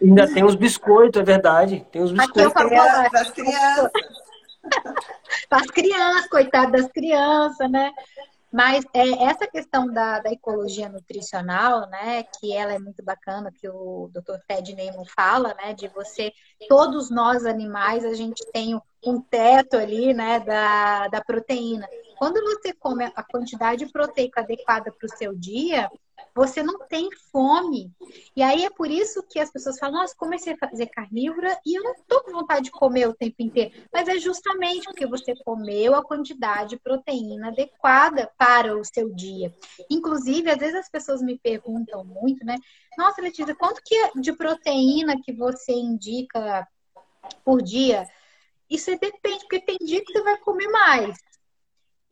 Ainda 0.00 0.32
tem 0.32 0.44
os 0.44 0.54
biscoitos, 0.54 1.20
é 1.20 1.24
verdade. 1.24 1.86
Tem 1.90 2.02
os 2.02 2.12
biscoitos. 2.12 2.52
Aqui 2.54 2.74
é 2.74 3.10
para 3.10 3.20
as 3.20 3.30
crianças. 3.30 3.90
para 5.48 5.58
as 5.58 5.66
crianças, 5.66 6.28
coitado 6.28 6.72
das 6.72 6.86
crianças, 6.92 7.70
né? 7.70 7.90
Mas 8.56 8.86
é, 8.94 9.24
essa 9.24 9.46
questão 9.46 9.86
da, 9.86 10.18
da, 10.18 10.32
ecologia 10.32 10.88
nutricional, 10.88 11.86
né, 11.90 12.22
que 12.22 12.54
ela 12.54 12.72
é 12.72 12.78
muito 12.78 13.04
bacana, 13.04 13.52
que 13.52 13.68
o 13.68 14.10
Dr. 14.10 14.38
Ted 14.48 14.74
Neyman 14.74 15.04
fala, 15.14 15.52
né, 15.52 15.74
de 15.74 15.88
você, 15.88 16.32
todos 16.66 17.10
nós 17.10 17.44
animais, 17.44 18.02
a 18.02 18.14
gente 18.14 18.42
tem 18.52 18.80
um 19.04 19.20
teto 19.20 19.76
ali, 19.76 20.14
né, 20.14 20.40
da, 20.40 21.06
da 21.08 21.22
proteína. 21.22 21.86
Quando 22.18 22.42
você 22.44 22.72
come 22.72 23.04
a 23.04 23.22
quantidade 23.22 23.92
proteica 23.92 24.40
adequada 24.40 24.90
para 24.90 25.04
o 25.04 25.18
seu 25.18 25.34
dia, 25.34 25.90
você 26.34 26.62
não 26.62 26.78
tem 26.86 27.08
fome. 27.32 27.90
E 28.34 28.42
aí 28.42 28.64
é 28.64 28.70
por 28.70 28.90
isso 28.90 29.22
que 29.22 29.38
as 29.38 29.50
pessoas 29.50 29.78
falam, 29.78 30.00
nossa, 30.00 30.14
comecei 30.14 30.52
a 30.52 30.68
fazer 30.68 30.86
carnívora 30.86 31.58
e 31.64 31.78
eu 31.78 31.82
não 31.82 31.94
tô 32.06 32.22
com 32.22 32.32
vontade 32.32 32.64
de 32.64 32.70
comer 32.70 33.08
o 33.08 33.14
tempo 33.14 33.36
inteiro. 33.38 33.72
Mas 33.92 34.06
é 34.08 34.18
justamente 34.18 34.84
porque 34.84 35.06
você 35.06 35.34
comeu 35.44 35.94
a 35.94 36.04
quantidade 36.04 36.70
de 36.70 36.78
proteína 36.78 37.48
adequada 37.48 38.30
para 38.36 38.76
o 38.76 38.84
seu 38.84 39.12
dia. 39.14 39.54
Inclusive, 39.90 40.50
às 40.50 40.58
vezes 40.58 40.74
as 40.74 40.90
pessoas 40.90 41.22
me 41.22 41.38
perguntam 41.38 42.04
muito, 42.04 42.44
né? 42.44 42.56
Nossa, 42.98 43.22
Letícia, 43.22 43.54
quanto 43.54 43.82
que 43.82 43.94
é 43.94 44.10
de 44.16 44.32
proteína 44.32 45.20
que 45.22 45.32
você 45.32 45.72
indica 45.72 46.66
por 47.44 47.62
dia? 47.62 48.06
Isso 48.68 48.90
depende, 48.98 49.40
porque 49.40 49.60
tem 49.60 49.78
dia 49.78 50.04
que 50.04 50.12
você 50.12 50.22
vai 50.22 50.36
comer 50.38 50.68
mais. 50.68 51.16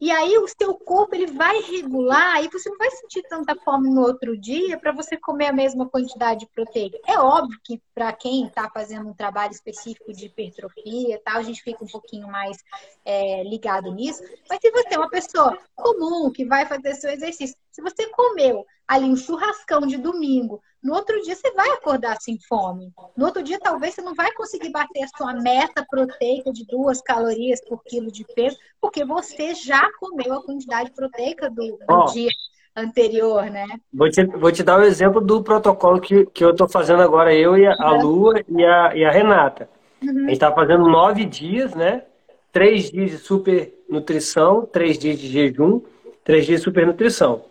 E 0.01 0.11
aí 0.11 0.37
o 0.39 0.47
seu 0.49 0.75
corpo 0.75 1.15
ele 1.15 1.27
vai 1.27 1.61
regular 1.63 2.43
e 2.43 2.49
você 2.49 2.69
não 2.69 2.77
vai 2.77 2.91
sentir 2.91 3.23
tanta 3.23 3.55
fome 3.57 3.89
no 3.89 4.03
outro 4.03 4.37
dia 4.37 4.79
para 4.79 4.93
você 4.93 5.17
comer 5.17 5.47
a 5.47 5.53
mesma 5.53 5.89
quantidade 5.89 6.41
de 6.41 6.47
proteína. 6.47 6.99
É 7.07 7.19
óbvio 7.19 7.59
que 7.63 7.81
para 7.95 8.13
quem 8.13 8.47
está 8.47 8.69
fazendo 8.69 9.09
um 9.09 9.15
trabalho 9.15 9.53
específico 9.53 10.13
de 10.13 10.27
hipertrofia, 10.27 11.21
tal, 11.25 11.39
a 11.39 11.43
gente 11.43 11.63
fica 11.63 11.85
um 11.85 11.89
pouquinho 11.89 12.27
mais 12.27 12.59
é, 13.05 13.43
ligado 13.45 13.93
nisso. 13.93 14.23
Mas 14.49 14.59
se 14.61 14.71
você 14.71 14.95
é 14.95 14.99
uma 14.99 15.11
pessoa 15.11 15.57
comum 15.75 16.31
que 16.31 16.45
vai 16.45 16.67
fazer 16.67 16.95
seu 16.95 17.11
exercício, 17.11 17.57
se 17.75 17.83
você 17.83 18.07
comeu 18.07 18.64
ali 18.87 19.05
um 19.07 19.16
churrascão 19.16 19.81
de 19.81 19.97
domingo, 19.97 20.62
no 20.81 20.95
outro 20.95 21.20
dia 21.22 21.35
você 21.35 21.51
vai 21.53 21.68
acordar 21.70 22.16
sem 22.20 22.39
fome. 22.49 22.93
No 23.16 23.27
outro 23.27 23.43
dia, 23.43 23.59
talvez 23.59 23.95
você 23.95 24.03
não 24.03 24.14
vai 24.14 24.31
conseguir 24.33 24.70
bater 24.70 25.03
a 25.03 25.09
sua 25.16 25.33
meta 25.33 25.85
proteica 25.91 26.53
de 26.53 26.64
duas 26.66 27.01
calorias 27.01 27.61
por 27.68 27.83
quilo 27.83 28.12
de 28.12 28.25
peso, 28.33 28.57
porque 28.81 29.05
você 29.05 29.55
já 29.55 29.91
comeu 29.99 30.35
a 30.35 30.45
quantidade 30.45 30.93
proteica 30.93 31.51
do, 31.51 31.77
do 31.77 31.79
oh, 31.89 32.05
dia. 32.12 32.31
anterior, 32.77 33.51
né? 33.51 33.66
Vou 33.93 34.09
te, 34.09 34.25
vou 34.25 34.53
te 34.53 34.62
dar 34.62 34.79
um 34.79 34.85
exemplo 34.85 35.20
do 35.20 35.43
protocolo 35.43 36.01
que, 36.01 36.27
que 36.27 36.45
eu 36.45 36.51
estou 36.51 36.68
fazendo 36.68 37.03
agora, 37.03 37.35
eu 37.35 37.59
e 37.59 37.66
a, 37.66 37.75
a 37.77 37.91
Lua 38.01 38.41
e 38.49 38.64
a, 38.64 38.97
e 38.97 39.05
a 39.05 39.11
Renata. 39.11 39.68
Uhum. 40.01 40.11
A 40.11 40.20
gente 40.20 40.33
está 40.33 40.53
fazendo 40.53 40.87
nove 40.89 41.25
dias, 41.25 41.75
né? 41.75 42.05
Três 42.53 42.93
dias 42.93 43.11
de 43.11 43.18
super 43.18 43.75
nutrição, 43.89 44.64
três 44.64 44.97
dias 44.97 45.18
de 45.18 45.27
jejum, 45.27 45.83
três 46.22 46.47
dias 46.47 46.61
de 46.61 46.64
super 46.64 46.87
nutrição. 46.87 47.43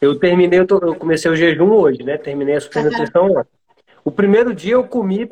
Eu 0.00 0.18
terminei, 0.18 0.60
eu, 0.60 0.66
tô, 0.66 0.78
eu 0.78 0.94
comecei 0.94 1.30
o 1.30 1.36
jejum 1.36 1.70
hoje, 1.72 2.02
né? 2.02 2.16
Terminei 2.16 2.56
a 2.56 2.60
super 2.60 2.84
nutrição 2.84 3.26
uhum. 3.26 3.38
ontem. 3.38 3.50
O 4.04 4.10
primeiro 4.10 4.54
dia 4.54 4.74
eu 4.74 4.84
comi 4.84 5.30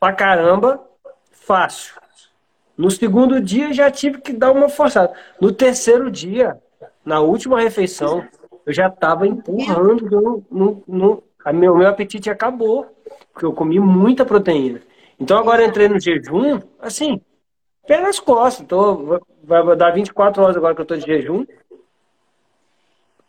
pra 0.00 0.12
caramba, 0.12 0.84
fácil. 1.30 1.94
No 2.76 2.90
segundo 2.90 3.40
dia 3.40 3.72
já 3.72 3.90
tive 3.90 4.20
que 4.20 4.32
dar 4.32 4.52
uma 4.52 4.68
forçada. 4.68 5.12
No 5.40 5.52
terceiro 5.52 6.10
dia, 6.10 6.58
na 7.04 7.20
última 7.20 7.60
refeição, 7.60 8.24
eu 8.64 8.72
já 8.72 8.88
estava 8.88 9.26
empurrando. 9.26 10.10
No, 10.10 10.44
no, 10.50 10.84
no, 10.86 11.24
a 11.44 11.52
meu, 11.52 11.76
meu 11.76 11.88
apetite 11.88 12.30
acabou, 12.30 12.86
porque 13.32 13.46
eu 13.46 13.52
comi 13.52 13.80
muita 13.80 14.24
proteína. 14.24 14.80
Então 15.18 15.38
agora 15.38 15.64
entrei 15.64 15.88
no 15.88 15.98
jejum, 15.98 16.60
assim, 16.80 17.20
pé 17.86 18.00
nas 18.00 18.20
costas. 18.20 18.66
Tô, 18.66 19.20
vai 19.42 19.76
dar 19.76 19.90
24 19.90 20.42
horas 20.42 20.56
agora 20.56 20.74
que 20.74 20.80
eu 20.80 20.84
estou 20.84 20.96
de 20.96 21.06
jejum. 21.06 21.44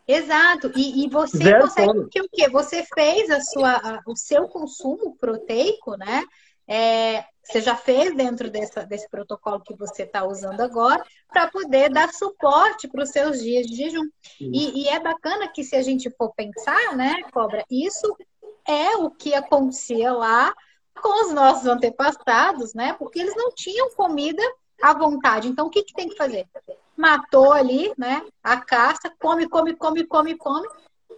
Exato. 0.09 0.71
E, 0.75 1.05
e 1.05 1.09
você 1.09 1.37
Zero 1.37 1.61
consegue 1.61 2.09
que 2.09 2.21
o 2.21 2.29
quê? 2.31 2.49
Você 2.49 2.83
fez 2.95 3.29
a 3.29 3.41
sua, 3.41 3.75
a, 3.75 4.01
o 4.07 4.15
seu 4.15 4.47
consumo 4.47 5.15
proteico, 5.15 5.95
né? 5.97 6.23
É, 6.67 7.23
você 7.43 7.61
já 7.61 7.75
fez 7.75 8.15
dentro 8.15 8.49
dessa, 8.49 8.83
desse 8.83 9.07
protocolo 9.07 9.61
que 9.61 9.75
você 9.75 10.03
está 10.03 10.25
usando 10.25 10.61
agora, 10.61 11.03
para 11.27 11.47
poder 11.47 11.89
dar 11.89 12.11
suporte 12.11 12.87
para 12.87 13.03
os 13.03 13.09
seus 13.09 13.39
dias 13.39 13.67
de 13.67 13.75
jejum. 13.75 14.07
E, 14.39 14.83
e, 14.83 14.87
é 14.87 14.99
bacana 14.99 15.47
que, 15.47 15.63
se 15.63 15.75
a 15.75 15.81
gente 15.83 16.09
for 16.11 16.33
pensar, 16.35 16.95
né, 16.95 17.23
Cobra, 17.31 17.63
isso 17.69 18.15
é 18.67 18.97
o 18.97 19.11
que 19.11 19.33
acontecia 19.33 20.11
lá 20.11 20.53
com 20.99 21.25
os 21.25 21.33
nossos 21.33 21.67
antepassados, 21.67 22.73
né? 22.73 22.93
Porque 22.93 23.19
eles 23.19 23.35
não 23.35 23.51
tinham 23.53 23.91
comida 23.91 24.43
à 24.81 24.93
vontade. 24.93 25.47
Então, 25.47 25.67
o 25.67 25.69
que, 25.69 25.83
que 25.83 25.93
tem 25.93 26.09
que 26.09 26.17
fazer? 26.17 26.47
Matou 26.99 27.53
ali, 27.53 27.93
né? 27.97 28.21
A 28.43 28.57
caça, 28.57 29.11
come, 29.19 29.47
come, 29.47 29.75
come, 29.75 30.05
come, 30.05 30.35
come, 30.35 30.67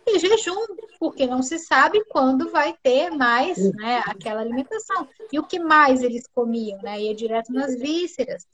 e 0.05 0.19
jejum, 0.19 0.65
porque 0.99 1.27
não 1.27 1.41
se 1.41 1.59
sabe 1.59 2.03
quando 2.05 2.49
vai 2.51 2.75
ter 2.81 3.11
mais 3.11 3.57
né, 3.73 4.01
aquela 4.05 4.41
alimentação. 4.41 5.07
E 5.31 5.39
o 5.39 5.43
que 5.43 5.59
mais 5.59 6.01
eles 6.01 6.23
comiam? 6.33 6.79
Né? 6.81 7.01
Ia 7.01 7.15
direto 7.15 7.53
nas 7.53 7.77
vísceras. 7.77 8.45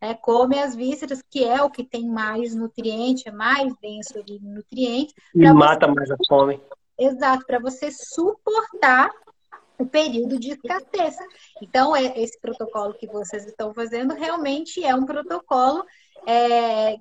Né? 0.00 0.14
Come 0.14 0.58
as 0.58 0.74
vísceras, 0.74 1.22
que 1.30 1.44
é 1.44 1.62
o 1.62 1.70
que 1.70 1.84
tem 1.84 2.06
mais 2.06 2.54
nutriente, 2.54 3.28
é 3.28 3.32
mais 3.32 3.72
denso 3.80 4.22
de 4.24 4.38
nutrientes. 4.42 5.14
E 5.34 5.52
mata 5.52 5.86
você... 5.86 5.94
mais 5.94 6.10
a 6.10 6.16
fome. 6.28 6.60
Exato, 6.98 7.44
para 7.46 7.58
você 7.58 7.90
suportar 7.90 9.10
o 9.78 9.84
período 9.84 10.38
de 10.38 10.52
escassez. 10.52 11.16
Então, 11.62 11.94
é, 11.94 12.18
esse 12.18 12.40
protocolo 12.40 12.94
que 12.94 13.06
vocês 13.06 13.46
estão 13.46 13.74
fazendo 13.74 14.14
realmente 14.14 14.82
é 14.82 14.94
um 14.94 15.04
protocolo 15.04 15.84
é, 16.26 16.98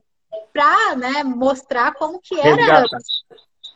para 0.51 0.95
né, 0.95 1.23
mostrar 1.23 1.93
como 1.93 2.19
que 2.19 2.39
era 2.39 2.85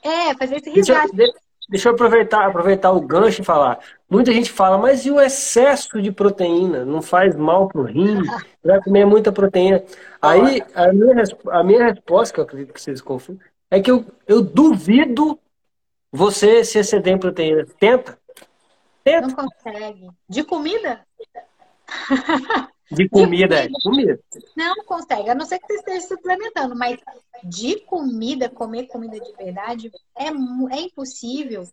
é, 0.03 0.33
fazer 0.35 0.57
esse 0.57 0.69
resgate. 0.69 1.15
Deixa, 1.15 1.33
deixa 1.67 1.89
eu 1.89 1.93
aproveitar, 1.93 2.45
aproveitar 2.45 2.91
o 2.91 3.01
gancho 3.01 3.41
e 3.41 3.45
falar. 3.45 3.79
Muita 4.09 4.31
gente 4.31 4.51
fala, 4.51 4.77
mas 4.77 5.05
e 5.05 5.11
o 5.11 5.19
excesso 5.19 6.01
de 6.01 6.11
proteína? 6.11 6.85
Não 6.85 7.01
faz 7.01 7.35
mal 7.35 7.67
pro 7.67 7.83
rim? 7.83 8.21
Vai 8.63 8.81
comer 8.81 9.05
muita 9.05 9.31
proteína. 9.31 9.83
Aí, 10.21 10.61
a 10.73 10.91
minha, 10.91 11.23
a 11.51 11.63
minha 11.63 11.83
resposta, 11.85 12.33
que 12.33 12.39
eu 12.39 12.43
acredito 12.43 12.73
que 12.73 12.81
vocês 12.81 13.01
confundem, 13.01 13.45
é 13.69 13.79
que 13.79 13.91
eu, 13.91 14.05
eu 14.27 14.41
duvido 14.41 15.39
você 16.11 16.63
se 16.63 16.79
exceder 16.79 17.13
em 17.13 17.19
proteína. 17.19 17.65
Tenta. 17.79 18.17
Tenta. 19.03 19.27
Não 19.27 19.35
consegue. 19.35 20.09
De 20.27 20.43
comida? 20.43 21.05
De 22.91 23.07
comida, 23.07 23.67
de 23.67 23.73
comida, 23.81 24.17
comida. 24.17 24.19
Não 24.55 24.75
consegue, 24.83 25.29
a 25.29 25.35
não 25.35 25.45
ser 25.45 25.59
que 25.59 25.67
você 25.67 25.75
esteja 25.75 26.07
suplementando, 26.07 26.75
mas 26.75 26.99
de 27.43 27.79
comida, 27.81 28.49
comer 28.49 28.87
comida 28.87 29.19
de 29.19 29.31
verdade, 29.33 29.91
é, 30.17 30.25
é 30.25 30.81
impossível, 30.81 31.63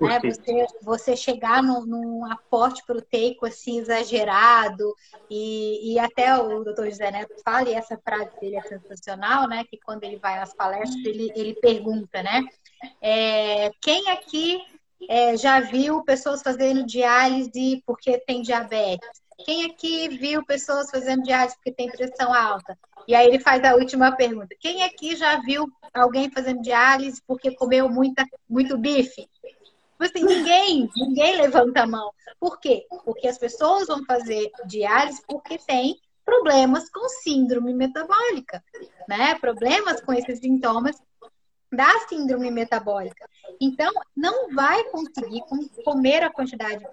né? 0.00 0.20
Você, 0.22 0.66
você 0.82 1.16
chegar 1.16 1.62
num, 1.62 1.84
num, 1.86 2.24
aporte 2.30 2.84
proteico 2.84 3.46
assim 3.46 3.78
exagerado, 3.78 4.94
e, 5.30 5.94
e 5.94 5.98
até 5.98 6.36
o 6.36 6.62
doutor 6.62 6.90
José 6.90 7.10
Neto 7.10 7.34
fala, 7.42 7.70
e 7.70 7.74
essa 7.74 7.98
frase 7.98 8.30
dele 8.40 8.56
é 8.56 8.62
sensacional, 8.62 9.48
né? 9.48 9.64
Que 9.64 9.78
quando 9.78 10.04
ele 10.04 10.16
vai 10.16 10.38
nas 10.38 10.54
palestras, 10.54 11.04
ele, 11.04 11.32
ele 11.34 11.54
pergunta, 11.54 12.22
né? 12.22 12.44
É, 13.00 13.70
quem 13.80 14.10
aqui 14.10 14.60
é, 15.08 15.36
já 15.36 15.60
viu 15.60 16.02
pessoas 16.04 16.42
fazendo 16.42 16.84
diálise 16.84 17.82
porque 17.86 18.18
tem 18.18 18.42
diabetes? 18.42 19.25
Quem 19.44 19.66
aqui 19.66 20.08
viu 20.08 20.44
pessoas 20.44 20.90
fazendo 20.90 21.22
diálise 21.22 21.56
porque 21.56 21.72
tem 21.72 21.90
pressão 21.90 22.32
alta? 22.32 22.78
E 23.06 23.14
aí 23.14 23.26
ele 23.26 23.38
faz 23.38 23.62
a 23.64 23.74
última 23.74 24.12
pergunta. 24.16 24.54
Quem 24.58 24.82
aqui 24.82 25.14
já 25.14 25.40
viu 25.40 25.68
alguém 25.94 26.30
fazendo 26.30 26.62
diálise 26.62 27.22
porque 27.26 27.54
comeu 27.54 27.88
muita, 27.88 28.24
muito 28.48 28.76
bife? 28.76 29.28
Assim, 29.98 30.24
ninguém, 30.24 30.88
ninguém 30.96 31.36
levanta 31.36 31.82
a 31.82 31.86
mão. 31.86 32.10
Por 32.38 32.58
quê? 32.60 32.86
Porque 33.04 33.28
as 33.28 33.38
pessoas 33.38 33.86
vão 33.86 34.04
fazer 34.04 34.50
diálise 34.66 35.22
porque 35.26 35.58
tem 35.58 35.98
problemas 36.24 36.90
com 36.90 37.08
síndrome 37.08 37.72
metabólica, 37.72 38.62
né? 39.08 39.36
Problemas 39.36 40.00
com 40.00 40.12
esses 40.12 40.40
sintomas 40.40 40.96
da 41.76 41.90
síndrome 42.08 42.50
metabólica. 42.50 43.28
Então, 43.60 43.92
não 44.16 44.52
vai 44.54 44.82
conseguir 44.84 45.42
comer 45.84 46.22
a 46.22 46.30
quantidade 46.30 46.84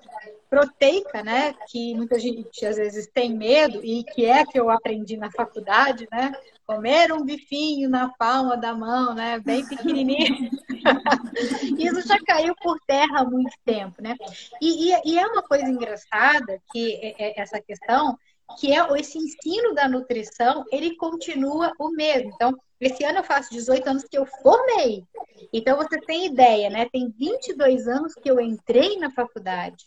proteica, 0.50 1.24
né? 1.24 1.56
Que 1.68 1.96
muita 1.96 2.20
gente 2.20 2.66
às 2.66 2.76
vezes 2.76 3.08
tem 3.08 3.36
medo 3.36 3.84
e 3.84 4.04
que 4.04 4.26
é 4.26 4.46
que 4.46 4.60
eu 4.60 4.70
aprendi 4.70 5.18
na 5.18 5.32
faculdade, 5.32 6.08
né? 6.12 6.32
Comer 6.68 7.12
um 7.12 7.26
bifinho 7.26 7.90
na 7.90 8.10
palma 8.10 8.56
da 8.56 8.76
mão, 8.76 9.16
né? 9.16 9.40
Bem 9.40 9.66
pequenininho. 9.66 10.52
Isso 11.78 12.08
já 12.08 12.20
caiu 12.26 12.54
por 12.62 12.78
terra 12.86 13.22
há 13.22 13.26
muito 13.26 13.56
tempo, 13.66 14.02
né? 14.02 14.16
E, 14.62 14.92
e, 14.92 15.02
e 15.06 15.20
é 15.20 15.26
uma 15.26 15.42
coisa 15.42 15.66
engraçada 15.66 16.62
que 16.72 16.94
é, 17.02 17.16
é 17.18 17.42
essa 17.42 17.60
questão 17.60 18.18
que 18.60 18.74
é 18.74 19.00
esse 19.00 19.18
ensino 19.18 19.74
da 19.74 19.88
nutrição, 19.88 20.66
ele 20.72 20.96
continua 20.96 21.72
o 21.80 21.90
mesmo. 21.90 22.32
Então, 22.34 22.58
esse 22.80 23.04
ano 23.04 23.20
eu 23.20 23.24
faço 23.24 23.52
18 23.52 23.88
anos 23.88 24.04
que 24.04 24.18
eu 24.18 24.26
formei. 24.26 25.04
Então, 25.52 25.78
você 25.78 26.00
tem 26.02 26.26
ideia, 26.26 26.70
né? 26.70 26.88
Tem 26.92 27.10
22 27.10 27.88
anos 27.88 28.14
que 28.16 28.30
eu 28.30 28.40
entrei 28.40 28.98
na 28.98 29.10
faculdade. 29.12 29.86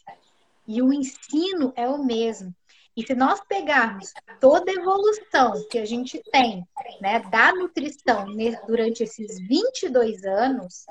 E 0.67 0.83
o 0.83 0.93
ensino 0.93 1.73
é 1.77 1.89
o 1.89 2.03
mesmo. 2.03 2.55
E 2.97 3.07
se 3.07 3.15
nós 3.15 3.41
pegarmos 3.47 4.13
toda 4.41 4.71
a 4.71 4.75
evolução 4.75 5.53
que 5.71 5.79
a 5.79 5.85
gente 5.85 6.21
tem, 6.33 6.67
né, 7.01 7.21
da 7.31 7.53
nutrição 7.53 8.27
durante 8.67 9.03
esses 9.03 9.39
22 9.47 10.25
anos, 10.25 10.87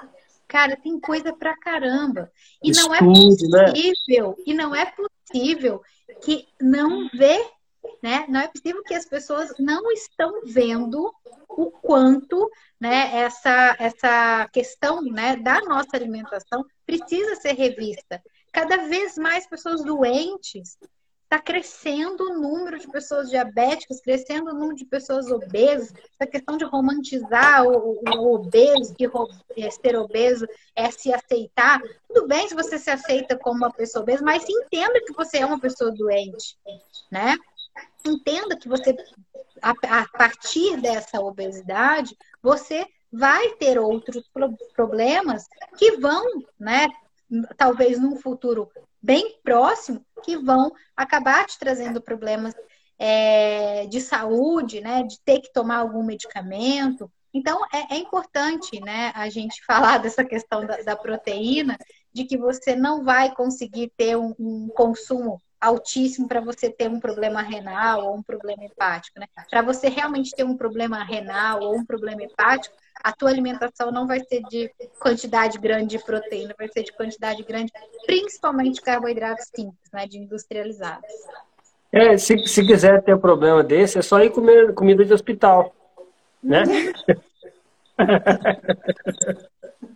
cara, 0.48 0.78
tem 0.78 1.00
coisa 1.00 1.34
pra 1.34 1.58
caramba. 1.58 2.32
E 2.64 2.70
Estudo, 2.70 2.90
não 2.90 2.96
é 2.96 3.02
né? 3.02 3.66
possível, 3.72 4.30
né? 4.30 4.44
e 4.46 4.54
não 4.54 4.76
é 4.76 4.86
possível 5.28 5.82
que 6.22 6.48
não 6.62 7.10
vê 7.10 7.44
né? 8.02 8.26
Não 8.28 8.40
é 8.40 8.48
possível 8.48 8.84
que 8.84 8.94
as 8.94 9.06
pessoas 9.06 9.54
não 9.60 9.92
estão 9.92 10.42
vendo 10.46 11.14
o 11.50 11.72
quanto, 11.72 12.50
né, 12.80 13.16
essa 13.16 13.76
essa 13.80 14.48
questão, 14.52 15.02
né, 15.02 15.36
da 15.38 15.62
nossa 15.62 15.96
alimentação 15.96 16.66
precisa 16.86 17.36
ser 17.36 17.54
revista. 17.54 18.22
Cada 18.52 18.88
vez 18.88 19.18
mais 19.18 19.48
pessoas 19.48 19.84
doentes 19.84 20.78
está 21.36 21.40
crescendo 21.40 22.24
o 22.24 22.40
número 22.40 22.80
de 22.80 22.88
pessoas 22.88 23.30
diabéticas, 23.30 24.00
crescendo 24.00 24.52
o 24.52 24.54
número 24.54 24.76
de 24.76 24.86
pessoas 24.86 25.30
obesas. 25.30 25.94
Essa 26.20 26.30
questão 26.30 26.58
de 26.58 26.64
romantizar 26.64 27.64
o, 27.64 28.00
o 28.06 28.34
obeso, 28.34 28.96
de 28.98 29.06
é, 29.58 29.70
ser 29.70 29.98
obeso 29.98 30.48
é 30.76 30.90
se 30.92 31.14
aceitar. 31.14 31.82
Tudo 32.08 32.28
bem 32.28 32.48
se 32.48 32.56
você 32.56 32.80
se 32.80 32.90
aceita 32.90 33.38
como 33.38 33.58
uma 33.58 33.72
pessoa 33.72 34.04
obesa, 34.04 34.24
mas 34.24 34.48
entenda 34.48 35.02
que 35.06 35.14
você 35.14 35.40
é 35.40 35.46
uma 35.46 35.60
pessoa 35.60 35.92
doente, 35.92 36.58
né? 37.12 37.36
entenda 38.06 38.56
que 38.56 38.70
você, 38.70 38.96
a, 39.62 39.72
a 39.72 40.08
partir 40.10 40.78
dessa 40.78 41.20
obesidade, 41.20 42.16
você 42.42 42.86
vai 43.12 43.50
ter 43.56 43.78
outros 43.78 44.30
problemas 44.74 45.46
que 45.78 45.98
vão, 45.98 46.24
né, 46.60 46.88
talvez 47.58 48.00
num 48.00 48.16
futuro 48.16 48.70
bem 49.06 49.40
próximo, 49.44 50.04
que 50.24 50.36
vão 50.36 50.72
acabar 50.98 51.46
te 51.46 51.60
trazendo 51.60 52.02
problemas 52.02 52.56
é, 52.98 53.86
de 53.86 54.02
saúde, 54.02 54.82
né, 54.82 55.04
de 55.04 55.20
ter 55.20 55.42
que 55.42 55.54
tomar 55.54 55.78
algum 55.78 56.04
medicamento. 56.04 57.12
Então, 57.32 57.60
é, 57.72 57.96
é 57.96 57.98
importante, 58.00 58.80
né, 58.80 59.12
a 59.14 59.30
gente 59.30 59.64
falar 59.66 60.00
dessa 60.00 60.26
questão 60.26 60.66
da, 60.66 60.78
da, 60.78 60.96
proteína, 60.96 61.78
de 62.12 62.24
que 62.24 62.36
você 62.36 62.76
não 62.76 63.04
vai 63.04 63.34
conseguir 63.36 63.92
ter 63.96 64.18
um, 64.18 64.34
um 64.40 64.70
consumo 64.76 65.40
altíssimo 65.62 66.28
para 66.28 66.42
você 66.42 66.70
ter 66.70 66.90
um 66.90 67.00
problema 67.00 67.42
renal 67.42 68.06
ou 68.06 68.16
um 68.16 68.24
problema 68.24 68.64
hepático, 68.66 69.20
né? 69.20 69.28
Para 69.50 69.62
você 69.62 69.88
realmente 69.90 70.32
ter 70.32 70.44
um 70.44 70.58
problema 70.58 71.04
renal 71.04 71.62
ou 71.62 71.76
um 71.76 71.86
problema 71.86 72.24
hepático, 72.24 72.76
a 73.06 73.12
tua 73.12 73.30
alimentação 73.30 73.92
não 73.92 74.08
vai 74.08 74.20
ser 74.22 74.42
de 74.50 74.68
quantidade 75.00 75.60
grande 75.60 75.96
de 75.96 76.04
proteína, 76.04 76.56
vai 76.58 76.68
ser 76.68 76.82
de 76.82 76.92
quantidade 76.92 77.44
grande, 77.44 77.72
principalmente 78.04 78.74
de 78.74 78.82
carboidratos 78.82 79.46
simples, 79.56 79.92
né? 79.94 80.08
De 80.08 80.18
industrializados. 80.18 81.06
É, 81.92 82.18
se, 82.18 82.36
se 82.48 82.66
quiser 82.66 83.04
ter 83.04 83.14
um 83.14 83.20
problema 83.20 83.64
desse, 83.64 84.00
é 84.00 84.02
só 84.02 84.20
ir 84.24 84.32
comer 84.32 84.74
comida 84.74 85.06
de 85.06 85.14
hospital, 85.14 85.72
né? 86.42 86.64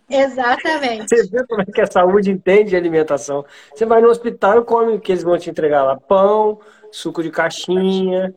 Exatamente. 0.08 1.08
Você 1.08 1.26
vê 1.26 1.44
como 1.48 1.62
é 1.62 1.64
que 1.64 1.80
a 1.80 1.90
saúde 1.90 2.30
entende 2.30 2.76
alimentação. 2.76 3.44
Você 3.74 3.84
vai 3.84 4.00
no 4.00 4.08
hospital 4.08 4.60
e 4.60 4.64
come 4.64 4.92
o 4.94 5.00
que 5.00 5.10
eles 5.10 5.24
vão 5.24 5.36
te 5.36 5.50
entregar 5.50 5.82
lá: 5.82 5.96
pão, 5.96 6.60
suco 6.92 7.24
de 7.24 7.30
caixinha, 7.30 8.32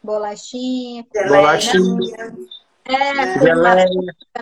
bolachinha, 0.00 1.04
bolachinha. 1.26 2.32
É, 2.84 3.38
geleia. 3.38 3.86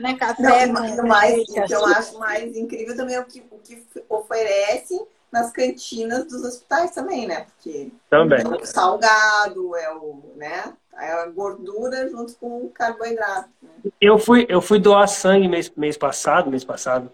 Né, 0.00 0.14
café, 0.14 0.66
Não, 0.66 1.06
mais, 1.06 1.42
o 1.42 1.44
que 1.66 1.74
eu 1.74 1.86
acho 1.86 2.18
mais 2.18 2.56
incrível 2.56 2.96
também 2.96 3.16
é 3.16 3.20
o 3.20 3.24
que, 3.24 3.40
o 3.50 3.58
que 3.58 3.84
oferece 4.08 4.98
nas 5.30 5.52
cantinas 5.52 6.24
dos 6.26 6.42
hospitais 6.42 6.90
também, 6.92 7.26
né? 7.26 7.46
Porque 7.46 7.92
também. 8.08 8.40
é 8.40 8.48
o 8.48 8.64
salgado, 8.64 9.76
é 9.76 9.92
o, 9.94 10.32
né? 10.36 10.72
É 10.98 11.12
a 11.12 11.26
gordura 11.26 12.08
junto 12.10 12.34
com 12.36 12.64
o 12.64 12.70
carboidrato. 12.70 13.48
Né? 13.62 13.90
Eu 14.00 14.18
fui, 14.18 14.46
eu 14.48 14.60
fui 14.60 14.78
doar 14.78 15.08
sangue 15.08 15.48
mês, 15.48 15.72
mês 15.76 15.96
passado, 15.96 16.50
mês 16.50 16.64
passado. 16.64 17.10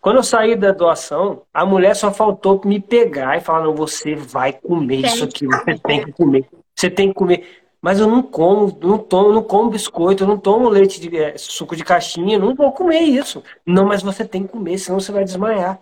Quando 0.00 0.16
eu 0.16 0.22
saí 0.24 0.56
da 0.56 0.72
doação, 0.72 1.42
a 1.54 1.64
mulher 1.64 1.94
só 1.94 2.12
faltou 2.12 2.60
me 2.64 2.80
pegar 2.80 3.36
e 3.36 3.40
falar: 3.40 3.64
não, 3.64 3.74
você 3.74 4.16
vai 4.16 4.52
comer 4.52 5.06
isso 5.06 5.24
aqui, 5.24 5.46
você 5.46 5.78
tem 5.78 6.04
que 6.04 6.12
comer. 6.12 6.44
Você 6.74 6.90
tem 6.90 7.08
que 7.08 7.14
comer. 7.14 7.61
Mas 7.82 7.98
eu 7.98 8.06
não 8.06 8.22
como, 8.22 8.78
não 8.80 8.96
tomo, 8.96 9.32
não 9.32 9.42
como 9.42 9.68
biscoito, 9.68 10.22
eu 10.22 10.28
não 10.28 10.38
tomo 10.38 10.68
leite 10.68 11.00
de 11.00 11.16
é, 11.18 11.36
suco 11.36 11.74
de 11.74 11.82
caixinha, 11.82 12.38
não 12.38 12.54
vou 12.54 12.70
comer 12.70 13.00
isso. 13.00 13.42
Não, 13.66 13.84
mas 13.84 14.02
você 14.02 14.24
tem 14.24 14.44
que 14.44 14.52
comer, 14.52 14.78
senão 14.78 15.00
você 15.00 15.10
vai 15.10 15.24
desmaiar. 15.24 15.80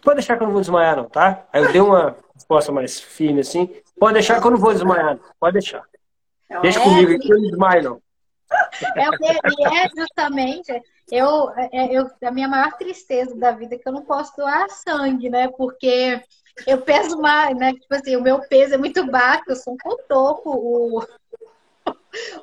Pode 0.00 0.18
deixar 0.18 0.36
que 0.36 0.44
eu 0.44 0.46
não 0.46 0.52
vou 0.52 0.60
desmaiar, 0.60 0.96
não, 0.96 1.06
tá? 1.06 1.44
Aí 1.52 1.64
eu 1.64 1.72
dei 1.72 1.80
uma 1.80 2.16
resposta 2.32 2.70
mais 2.70 3.00
firme 3.00 3.40
assim. 3.40 3.68
Pode 3.98 4.14
deixar 4.14 4.40
que 4.40 4.46
eu 4.46 4.50
não 4.52 4.58
vou 4.58 4.72
desmaiar, 4.72 5.18
pode 5.40 5.54
deixar. 5.54 5.82
Deixa 6.62 6.78
é, 6.78 6.82
comigo, 6.84 7.18
que 7.18 7.32
eu 7.32 7.36
não 7.36 7.50
desmaio, 7.50 7.82
não. 7.82 8.02
É, 8.96 9.84
é 9.84 9.88
justamente 9.94 10.82
eu, 11.10 11.50
é, 11.56 11.96
eu, 11.96 12.08
a 12.22 12.30
minha 12.30 12.48
maior 12.48 12.72
tristeza 12.76 13.34
da 13.34 13.50
vida 13.50 13.74
é 13.74 13.78
que 13.78 13.88
eu 13.88 13.92
não 13.92 14.02
posso 14.02 14.36
doar 14.36 14.70
sangue, 14.70 15.28
né? 15.28 15.48
Porque 15.48 16.22
eu 16.66 16.82
peso 16.82 17.18
mais, 17.20 17.56
né? 17.56 17.72
Tipo 17.72 17.94
assim, 17.94 18.16
o 18.16 18.22
meu 18.22 18.40
peso 18.48 18.74
é 18.74 18.78
muito 18.78 19.06
baixo, 19.06 19.44
eu 19.48 19.56
sou 19.56 19.74
um 19.74 19.76
cotoco, 19.76 20.50
o, 20.50 21.06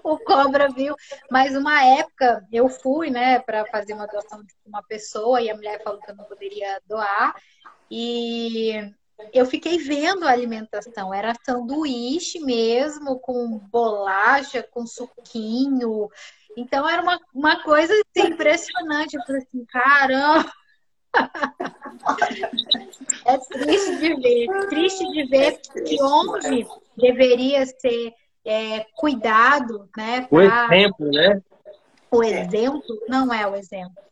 o 0.04 0.18
cobra 0.20 0.70
viu. 0.70 0.96
Mas 1.30 1.56
uma 1.56 1.84
época 1.84 2.46
eu 2.52 2.70
fui, 2.70 3.10
né, 3.10 3.40
para 3.40 3.66
fazer 3.66 3.94
uma 3.94 4.08
doação 4.08 4.44
de 4.44 4.54
uma 4.66 4.84
pessoa 4.84 5.42
e 5.42 5.50
a 5.50 5.56
mulher 5.56 5.82
falou 5.84 6.00
que 6.00 6.12
eu 6.12 6.16
não 6.16 6.26
poderia 6.26 6.80
doar. 6.88 7.36
E 7.90 8.94
eu 9.34 9.46
fiquei 9.46 9.78
vendo 9.78 10.26
a 10.26 10.32
alimentação, 10.32 11.14
era 11.14 11.34
sanduíche 11.46 12.40
mesmo, 12.40 13.20
com 13.20 13.60
bolacha, 13.72 14.64
com 14.64 14.86
suquinho. 14.86 16.10
Então 16.58 16.88
era 16.88 17.02
uma, 17.02 17.20
uma 17.34 17.64
coisa 17.64 17.94
assim, 17.94 18.30
impressionante. 18.30 19.16
Eu 19.16 19.24
falei 19.24 19.42
assim, 19.42 19.66
caramba! 19.66 20.52
É 23.26 23.38
triste 23.38 23.98
de 23.98 24.16
ver, 24.16 24.48
triste 24.70 25.12
de 25.12 25.24
ver 25.26 25.60
que 25.60 26.02
onde 26.02 26.68
deveria 26.98 27.66
ser 27.66 28.14
é, 28.46 28.86
cuidado, 28.96 29.90
né? 29.98 30.28
Pra... 30.30 30.38
O 30.38 30.42
exemplo, 30.42 31.12
né? 31.12 31.42
O 32.12 32.24
exemplo 32.24 32.84
não 33.10 33.34
é 33.34 33.48
o 33.48 33.56
exemplo. 33.56 34.06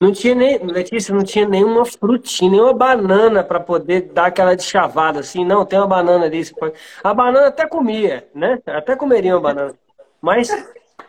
Não 0.00 0.12
tinha 0.12 0.34
nem, 0.34 0.58
Letícia, 0.58 1.14
não 1.14 1.24
tinha 1.24 1.48
nenhuma 1.48 1.86
frutinha, 1.86 2.50
nenhuma 2.50 2.74
banana 2.74 3.42
para 3.42 3.60
poder 3.60 4.12
dar 4.12 4.26
aquela 4.26 4.54
de 4.54 4.62
chavada 4.62 5.20
assim. 5.20 5.44
Não, 5.44 5.64
tem 5.64 5.78
uma 5.78 5.86
banana 5.86 6.26
ali. 6.26 6.44
Pode... 6.52 6.74
A 7.02 7.14
banana 7.14 7.46
até 7.46 7.66
comia, 7.66 8.28
né? 8.34 8.58
Até 8.66 8.96
comeria 8.96 9.34
uma 9.34 9.40
banana. 9.40 9.74
Mas. 10.20 10.48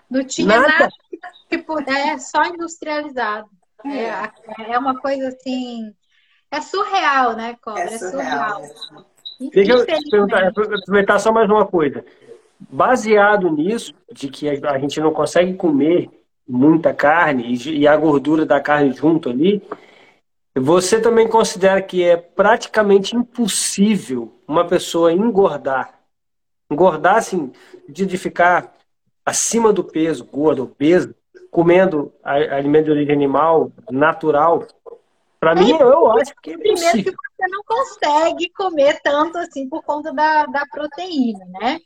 Não 0.10 0.24
tinha 0.24 0.48
nada, 0.48 0.68
nada 0.68 0.90
tipo, 1.50 1.80
é 1.80 2.18
só 2.18 2.46
industrializado. 2.46 3.50
É, 3.86 4.74
é 4.74 4.80
uma 4.80 5.00
coisa 5.00 5.28
assim. 5.30 5.94
É 6.52 6.62
surreal, 6.62 7.36
né, 7.36 7.56
Cobra? 7.62 7.82
É, 7.82 7.94
é 7.94 7.98
surreal. 7.98 8.64
É 8.64 8.68
surreal. 8.68 9.06
Deixa 9.54 9.72
eu 9.74 9.86
perguntar, 9.86 10.48
aproveitar 10.48 11.20
só 11.20 11.32
mais 11.32 11.50
uma 11.50 11.66
coisa. 11.66 12.06
Baseado 12.58 13.50
nisso, 13.50 13.94
de 14.12 14.30
que 14.30 14.48
a 14.50 14.80
gente 14.80 15.00
não 15.00 15.12
consegue 15.12 15.54
comer 15.56 16.10
muita 16.48 16.94
carne 16.94 17.54
e 17.54 17.88
a 17.88 17.98
gordura 17.98 18.46
da 18.46 18.62
carne 18.62 18.94
junto 18.94 19.30
ali, 19.30 19.62
você 20.56 21.02
também 21.02 21.28
considera 21.28 21.82
que 21.82 22.02
é 22.02 22.16
praticamente 22.16 23.16
impossível 23.16 24.32
uma 24.48 24.66
pessoa 24.66 25.12
engordar? 25.12 26.00
Engordar, 26.72 27.18
assim, 27.18 27.52
de 27.90 28.18
ficar 28.18 28.74
acima 29.26 29.74
do 29.74 29.84
peso, 29.84 30.24
gordo, 30.24 30.64
obeso, 30.64 31.14
comendo 31.56 32.14
alimento 32.22 32.86
de 32.86 32.92
origem 32.92 33.16
animal, 33.16 33.72
natural, 33.90 34.68
para 35.40 35.54
é, 35.54 35.56
mim, 35.56 35.72
eu 35.72 36.12
acho 36.12 36.34
que 36.42 36.52
é 36.52 36.58
Primeiro 36.58 36.98
que 36.98 37.12
você 37.12 37.48
não 37.48 37.64
consegue 37.64 38.50
comer 38.50 39.00
tanto 39.02 39.38
assim 39.38 39.70
por 39.70 39.82
conta 39.84 40.12
da, 40.12 40.46
da 40.48 40.66
proteína, 40.66 41.46
né? 41.46 41.80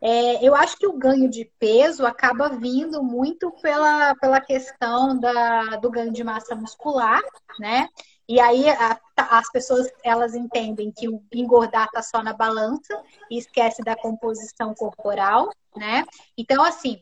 É, 0.00 0.44
eu 0.44 0.56
acho 0.56 0.76
que 0.76 0.88
o 0.88 0.98
ganho 0.98 1.30
de 1.30 1.48
peso 1.60 2.04
acaba 2.04 2.48
vindo 2.48 3.00
muito 3.00 3.52
pela, 3.62 4.16
pela 4.16 4.40
questão 4.40 5.16
da, 5.16 5.76
do 5.76 5.88
ganho 5.88 6.12
de 6.12 6.24
massa 6.24 6.56
muscular, 6.56 7.22
né? 7.60 7.86
E 8.28 8.40
aí 8.40 8.68
a, 8.68 8.98
as 9.16 9.48
pessoas 9.52 9.88
elas 10.02 10.34
entendem 10.34 10.90
que 10.90 11.08
o 11.08 11.22
engordar 11.32 11.88
tá 11.92 12.02
só 12.02 12.24
na 12.24 12.32
balança 12.32 13.00
e 13.30 13.38
esquece 13.38 13.82
da 13.82 13.94
composição 13.94 14.74
corporal, 14.74 15.48
né? 15.76 16.04
Então, 16.36 16.64
assim, 16.64 17.00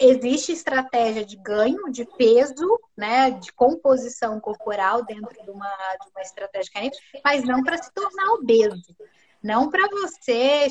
existe 0.00 0.52
estratégia 0.52 1.24
de 1.24 1.36
ganho 1.36 1.90
de 1.90 2.06
peso, 2.16 2.80
né, 2.96 3.30
de 3.30 3.52
composição 3.52 4.40
corporal 4.40 5.04
dentro 5.04 5.42
de 5.44 5.50
uma, 5.50 5.68
de 6.02 6.10
uma 6.10 6.22
estratégia 6.22 6.90
mas 7.22 7.44
não 7.44 7.62
para 7.62 7.80
se 7.82 7.92
tornar 7.92 8.32
obeso. 8.32 8.96
Não 9.42 9.70
para 9.70 9.88
você, 9.88 10.66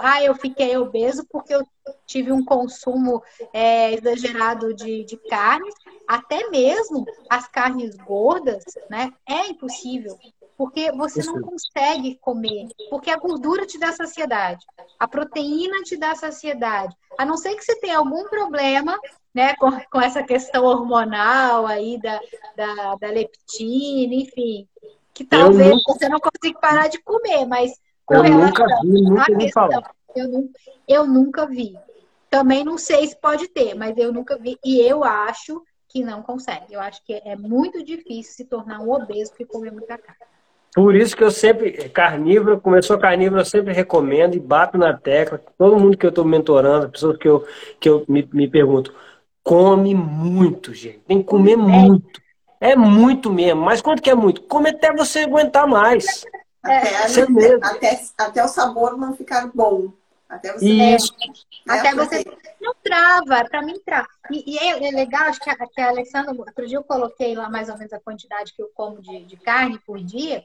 ah, 0.00 0.22
eu 0.22 0.34
fiquei 0.34 0.76
obeso 0.76 1.26
porque 1.28 1.52
eu 1.52 1.66
tive 2.06 2.30
um 2.30 2.44
consumo 2.44 3.20
é, 3.52 3.92
exagerado 3.94 4.72
de, 4.74 5.04
de 5.04 5.16
carnes. 5.28 5.74
Até 6.06 6.48
mesmo 6.48 7.04
as 7.28 7.48
carnes 7.48 7.96
gordas, 7.96 8.62
né? 8.88 9.12
É 9.28 9.48
impossível. 9.48 10.16
Porque 10.62 10.92
você 10.92 11.20
não 11.24 11.42
consegue 11.42 12.16
comer. 12.20 12.68
Porque 12.88 13.10
a 13.10 13.16
gordura 13.16 13.66
te 13.66 13.80
dá 13.80 13.90
saciedade. 13.90 14.64
A 14.96 15.08
proteína 15.08 15.82
te 15.82 15.96
dá 15.96 16.14
saciedade. 16.14 16.94
A 17.18 17.26
não 17.26 17.36
ser 17.36 17.56
que 17.56 17.64
você 17.64 17.74
tenha 17.80 17.98
algum 17.98 18.28
problema 18.28 18.96
né, 19.34 19.56
com, 19.56 19.72
com 19.90 20.00
essa 20.00 20.22
questão 20.22 20.64
hormonal 20.64 21.66
aí 21.66 22.00
da, 22.00 22.20
da, 22.56 22.94
da 22.94 23.08
leptina, 23.08 24.14
enfim. 24.14 24.68
Que 25.12 25.24
talvez 25.24 25.68
nunca... 25.68 25.94
você 25.94 26.08
não 26.08 26.20
consiga 26.20 26.60
parar 26.60 26.86
de 26.86 27.02
comer, 27.02 27.44
mas 27.44 27.72
eu 28.08 28.22
nunca 28.22 28.64
vi, 28.82 29.02
nunca 29.02 29.36
vi 29.36 29.50
falar. 29.50 29.90
Eu, 30.14 30.28
não, 30.28 30.48
eu 30.86 31.06
nunca 31.08 31.44
vi. 31.44 31.76
Também 32.30 32.62
não 32.62 32.78
sei 32.78 33.08
se 33.08 33.20
pode 33.20 33.48
ter, 33.48 33.74
mas 33.74 33.96
eu 33.98 34.12
nunca 34.12 34.38
vi. 34.38 34.56
E 34.64 34.80
eu 34.80 35.02
acho 35.02 35.60
que 35.88 36.04
não 36.04 36.22
consegue. 36.22 36.72
Eu 36.72 36.80
acho 36.80 37.02
que 37.02 37.14
é 37.14 37.34
muito 37.34 37.82
difícil 37.82 38.32
se 38.32 38.44
tornar 38.44 38.78
um 38.78 38.92
obeso 38.92 39.34
que 39.34 39.44
comer 39.44 39.72
muita 39.72 39.98
carne. 39.98 40.30
Por 40.74 40.96
isso 40.96 41.14
que 41.14 41.22
eu 41.22 41.30
sempre, 41.30 41.72
carnívoro, 41.90 42.60
começou 42.60 42.98
carnívoro, 42.98 43.42
eu 43.42 43.44
sempre 43.44 43.74
recomendo 43.74 44.34
e 44.34 44.40
bato 44.40 44.78
na 44.78 44.96
tecla. 44.96 45.40
Todo 45.58 45.78
mundo 45.78 45.98
que 45.98 46.06
eu 46.06 46.10
estou 46.10 46.24
mentorando, 46.24 46.88
pessoas 46.88 47.18
que 47.18 47.28
eu, 47.28 47.46
que 47.78 47.88
eu 47.88 48.04
me, 48.08 48.26
me 48.32 48.48
pergunto, 48.48 48.94
come 49.42 49.94
muito, 49.94 50.72
gente. 50.72 51.00
Tem 51.00 51.18
que 51.18 51.24
comer 51.24 51.52
é. 51.52 51.56
muito. 51.56 52.22
É 52.58 52.76
muito 52.76 53.30
mesmo. 53.30 53.60
Mas 53.60 53.82
quanto 53.82 54.00
que 54.00 54.08
é 54.08 54.14
muito? 54.14 54.42
Come 54.42 54.70
até 54.70 54.92
você 54.92 55.20
aguentar 55.20 55.66
mais. 55.66 56.24
Até, 56.62 56.74
é, 56.74 57.56
até, 57.60 58.00
até, 58.16 58.44
o 58.44 58.48
sabor 58.48 58.96
não 58.96 59.16
ficar 59.16 59.50
bom. 59.52 59.92
Até 60.28 60.52
você. 60.52 60.64
Isso. 60.64 61.12
É, 61.68 61.72
até 61.72 61.92
você 61.92 62.24
não 62.60 62.72
trava, 62.82 63.44
para 63.48 63.62
mim 63.62 63.80
trava. 63.84 64.06
E, 64.30 64.54
e 64.54 64.58
é, 64.58 64.88
é, 64.88 64.90
legal, 64.92 65.24
acho 65.24 65.40
que 65.40 65.50
a, 65.50 65.56
que 65.56 65.80
a 65.80 65.88
Alessandra, 65.88 66.32
outro 66.32 66.66
dia 66.66 66.78
eu 66.78 66.84
coloquei 66.84 67.34
lá 67.34 67.50
mais 67.50 67.68
ou 67.68 67.76
menos 67.76 67.92
a 67.92 67.98
quantidade 67.98 68.52
que 68.54 68.62
eu 68.62 68.70
como 68.74 69.02
de, 69.02 69.24
de 69.24 69.36
carne 69.36 69.78
por 69.84 69.98
dia. 69.98 70.44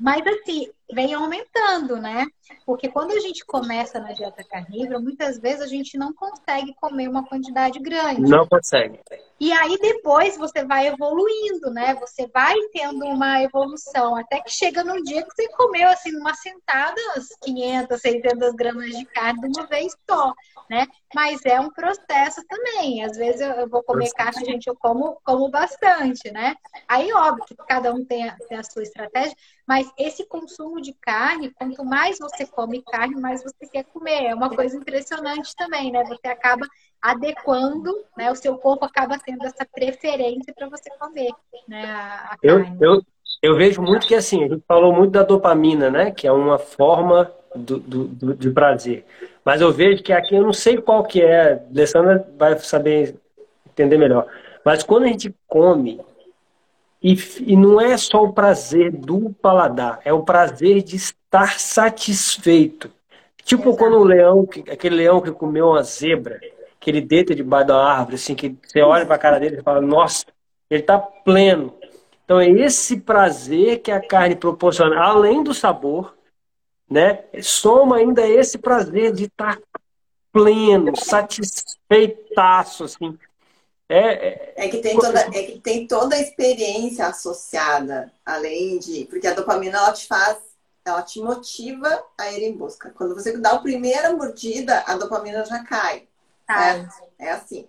Mas 0.00 0.26
assim, 0.26 0.70
vem 0.92 1.14
aumentando, 1.14 1.96
né? 1.96 2.26
Porque 2.66 2.88
quando 2.88 3.12
a 3.12 3.20
gente 3.20 3.44
começa 3.44 4.00
na 4.00 4.12
dieta 4.12 4.44
carnívora, 4.44 4.98
muitas 4.98 5.38
vezes 5.38 5.62
a 5.62 5.66
gente 5.66 5.96
não 5.96 6.12
consegue 6.12 6.74
comer 6.74 7.08
uma 7.08 7.26
quantidade 7.26 7.78
grande. 7.78 8.22
Não 8.22 8.46
consegue. 8.46 9.00
E 9.38 9.52
aí 9.52 9.78
depois 9.78 10.36
você 10.36 10.64
vai 10.64 10.88
evoluindo, 10.88 11.70
né? 11.70 11.94
Você 11.94 12.26
vai 12.26 12.54
tendo 12.72 13.06
uma 13.06 13.42
evolução, 13.42 14.14
até 14.16 14.40
que 14.40 14.50
chega 14.50 14.84
num 14.84 15.02
dia 15.02 15.22
que 15.22 15.34
você 15.34 15.48
comeu 15.48 15.88
assim 15.88 16.12
numa 16.12 16.34
sentada 16.34 17.00
500, 17.42 18.00
600 18.00 18.54
gramas 18.54 18.90
de 18.90 19.04
carne 19.06 19.50
de 19.50 19.60
uma 19.60 19.66
vez 19.66 19.96
só, 20.08 20.34
né? 20.68 20.86
Mas 21.14 21.40
é 21.46 21.58
um 21.58 21.70
processo 21.70 22.42
também. 22.46 23.02
Às 23.02 23.16
vezes 23.16 23.40
eu 23.40 23.68
vou 23.68 23.82
comer 23.82 24.10
carne, 24.12 24.44
gente, 24.44 24.66
eu 24.66 24.76
como, 24.76 25.18
como 25.24 25.48
bastante, 25.48 26.30
né? 26.30 26.54
Aí 26.86 27.12
óbvio 27.12 27.44
que 27.46 27.54
cada 27.66 27.92
um 27.94 28.04
tem 28.04 28.28
a, 28.28 28.36
tem 28.48 28.58
a 28.58 28.62
sua 28.62 28.82
estratégia, 28.82 29.34
mas 29.66 29.90
esse 29.96 30.26
consumo 30.26 30.79
de 30.80 30.92
carne, 30.94 31.50
quanto 31.50 31.84
mais 31.84 32.18
você 32.18 32.46
come 32.46 32.82
carne, 32.82 33.20
mais 33.20 33.42
você 33.42 33.66
quer 33.70 33.84
comer. 33.84 34.26
É 34.26 34.34
uma 34.34 34.50
coisa 34.50 34.76
impressionante 34.76 35.54
também, 35.56 35.92
né? 35.92 36.04
Você 36.04 36.28
acaba 36.28 36.66
adequando, 37.00 37.92
né? 38.16 38.30
O 38.30 38.36
seu 38.36 38.56
corpo 38.58 38.84
acaba 38.84 39.18
tendo 39.18 39.44
essa 39.44 39.66
preferência 39.72 40.52
para 40.54 40.68
você 40.68 40.90
comer, 40.98 41.30
né? 41.68 41.84
A, 41.84 42.36
carne. 42.40 42.76
Eu, 42.80 42.94
eu, 42.94 43.02
eu 43.42 43.56
vejo 43.56 43.82
muito 43.82 44.06
que 44.06 44.14
assim, 44.14 44.44
a 44.44 44.48
gente 44.48 44.64
falou 44.66 44.92
muito 44.92 45.12
da 45.12 45.22
dopamina, 45.22 45.90
né? 45.90 46.10
Que 46.10 46.26
é 46.26 46.32
uma 46.32 46.58
forma 46.58 47.32
do, 47.54 47.78
do, 47.78 48.04
do, 48.08 48.34
de 48.34 48.50
prazer. 48.50 49.04
Mas 49.44 49.60
eu 49.60 49.72
vejo 49.72 50.02
que 50.02 50.12
aqui 50.12 50.34
eu 50.34 50.42
não 50.42 50.52
sei 50.52 50.76
qual 50.80 51.04
que 51.04 51.22
é, 51.22 51.52
a 51.52 51.60
Alessandra 51.70 52.28
vai 52.38 52.58
saber 52.58 53.16
entender 53.68 53.98
melhor. 53.98 54.26
Mas 54.64 54.82
quando 54.82 55.04
a 55.04 55.08
gente 55.08 55.34
come, 55.48 56.00
e, 57.02 57.14
e 57.40 57.56
não 57.56 57.80
é 57.80 57.96
só 57.96 58.24
o 58.24 58.32
prazer 58.32 58.92
do 58.92 59.30
paladar, 59.40 60.00
é 60.04 60.12
o 60.12 60.22
prazer 60.22 60.82
de 60.82 60.96
estar 60.96 61.58
satisfeito. 61.58 62.90
Tipo 63.42 63.70
Exato. 63.70 63.76
quando 63.78 63.98
o 63.98 64.04
leão, 64.04 64.46
aquele 64.70 64.96
leão 64.96 65.20
que 65.20 65.32
comeu 65.32 65.68
uma 65.68 65.82
zebra, 65.82 66.38
que 66.78 66.90
ele 66.90 67.00
deita 67.00 67.34
debaixo 67.34 67.68
da 67.68 67.82
árvore, 67.82 68.16
assim, 68.16 68.34
que 68.34 68.56
você 68.62 68.80
olha 68.80 69.06
para 69.06 69.16
a 69.16 69.18
cara 69.18 69.38
dele 69.38 69.58
e 69.58 69.62
fala, 69.62 69.80
nossa, 69.80 70.26
ele 70.68 70.82
está 70.82 70.98
pleno. 70.98 71.74
Então 72.24 72.38
é 72.38 72.48
esse 72.48 73.00
prazer 73.00 73.80
que 73.80 73.90
a 73.90 74.00
carne 74.00 74.36
proporciona, 74.36 75.00
além 75.00 75.42
do 75.42 75.52
sabor, 75.52 76.14
né? 76.88 77.24
Soma 77.42 77.96
ainda 77.96 78.26
esse 78.26 78.58
prazer 78.58 79.12
de 79.12 79.24
estar 79.24 79.58
pleno, 80.32 80.94
satisfeitaço, 80.96 82.84
assim. 82.84 83.18
É, 83.92 84.28
é, 84.28 84.54
é, 84.54 84.68
que 84.68 84.78
tem 84.78 84.96
toda, 84.96 85.20
é 85.20 85.42
que 85.42 85.58
tem 85.58 85.84
toda 85.84 86.14
a 86.14 86.20
experiência 86.20 87.08
associada, 87.08 88.12
além 88.24 88.78
de. 88.78 89.04
Porque 89.06 89.26
a 89.26 89.34
dopamina 89.34 89.78
ela 89.78 89.92
te 89.92 90.06
faz, 90.06 90.38
ela 90.84 91.02
te 91.02 91.20
motiva 91.20 92.00
a 92.16 92.30
ir 92.30 92.44
em 92.44 92.56
busca. 92.56 92.90
Quando 92.96 93.16
você 93.16 93.36
dá 93.36 93.50
a 93.50 93.58
primeira 93.58 94.12
mordida, 94.12 94.84
a 94.86 94.96
dopamina 94.96 95.44
já 95.44 95.64
cai. 95.64 96.06
É, 96.48 97.26
é 97.26 97.32
assim. 97.32 97.66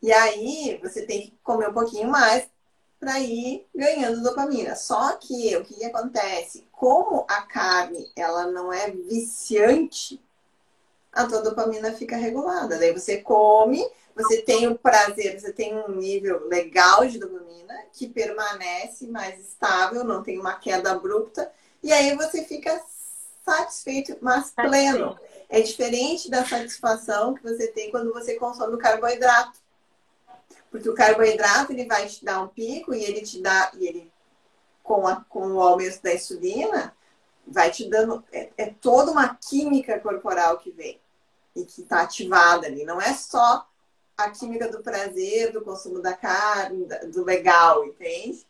E 0.00 0.10
aí 0.10 0.80
você 0.82 1.04
tem 1.04 1.20
que 1.20 1.34
comer 1.42 1.68
um 1.68 1.74
pouquinho 1.74 2.08
mais 2.08 2.46
para 2.98 3.20
ir 3.20 3.66
ganhando 3.74 4.22
dopamina. 4.22 4.74
Só 4.74 5.16
que 5.16 5.54
o 5.56 5.64
que, 5.64 5.74
que 5.74 5.84
acontece? 5.84 6.66
Como 6.72 7.26
a 7.28 7.42
carne 7.42 8.10
ela 8.16 8.46
não 8.46 8.72
é 8.72 8.90
viciante, 8.90 10.18
a 11.12 11.26
tua 11.26 11.42
dopamina 11.42 11.92
fica 11.92 12.16
regulada. 12.16 12.78
Daí 12.78 12.92
você 12.92 13.18
come, 13.18 13.86
você 14.14 14.42
tem 14.42 14.66
o 14.68 14.78
prazer, 14.78 15.40
você 15.40 15.52
tem 15.52 15.76
um 15.76 15.88
nível 15.96 16.46
legal 16.48 17.06
de 17.06 17.18
dopamina 17.18 17.74
que 17.92 18.08
permanece 18.08 19.06
mais 19.06 19.40
estável, 19.40 20.04
não 20.04 20.22
tem 20.22 20.38
uma 20.38 20.54
queda 20.54 20.92
abrupta, 20.92 21.50
e 21.82 21.92
aí 21.92 22.14
você 22.16 22.44
fica 22.44 22.80
satisfeito, 23.44 24.16
mas 24.20 24.50
pleno. 24.50 25.18
É 25.48 25.60
diferente 25.60 26.30
da 26.30 26.44
satisfação 26.46 27.34
que 27.34 27.42
você 27.42 27.68
tem 27.68 27.90
quando 27.90 28.12
você 28.12 28.36
consome 28.36 28.74
o 28.74 28.78
carboidrato. 28.78 29.60
Porque 30.70 30.88
o 30.88 30.94
carboidrato 30.94 31.72
ele 31.72 31.84
vai 31.84 32.06
te 32.06 32.24
dar 32.24 32.40
um 32.40 32.48
pico 32.48 32.94
e 32.94 33.04
ele 33.04 33.20
te 33.20 33.42
dá, 33.42 33.70
e 33.78 33.86
ele, 33.86 34.12
com, 34.82 35.06
a, 35.06 35.16
com 35.28 35.52
o 35.52 35.60
aumento 35.60 36.00
da 36.02 36.14
insulina, 36.14 36.96
vai 37.46 37.70
te 37.70 37.88
dando. 37.88 38.24
É, 38.32 38.50
é 38.56 38.66
toda 38.80 39.10
uma 39.10 39.34
química 39.34 39.98
corporal 40.00 40.58
que 40.58 40.70
vem 40.70 40.98
e 41.54 41.64
que 41.66 41.82
está 41.82 42.00
ativada 42.00 42.66
ali. 42.66 42.84
Não 42.84 43.00
é 43.00 43.12
só 43.12 43.68
a 44.24 44.30
química 44.30 44.68
do 44.68 44.82
prazer, 44.82 45.52
do 45.52 45.62
consumo 45.62 46.00
da 46.00 46.12
carne, 46.12 46.86
do 47.12 47.24
legal, 47.24 47.84
entende? 47.84 48.46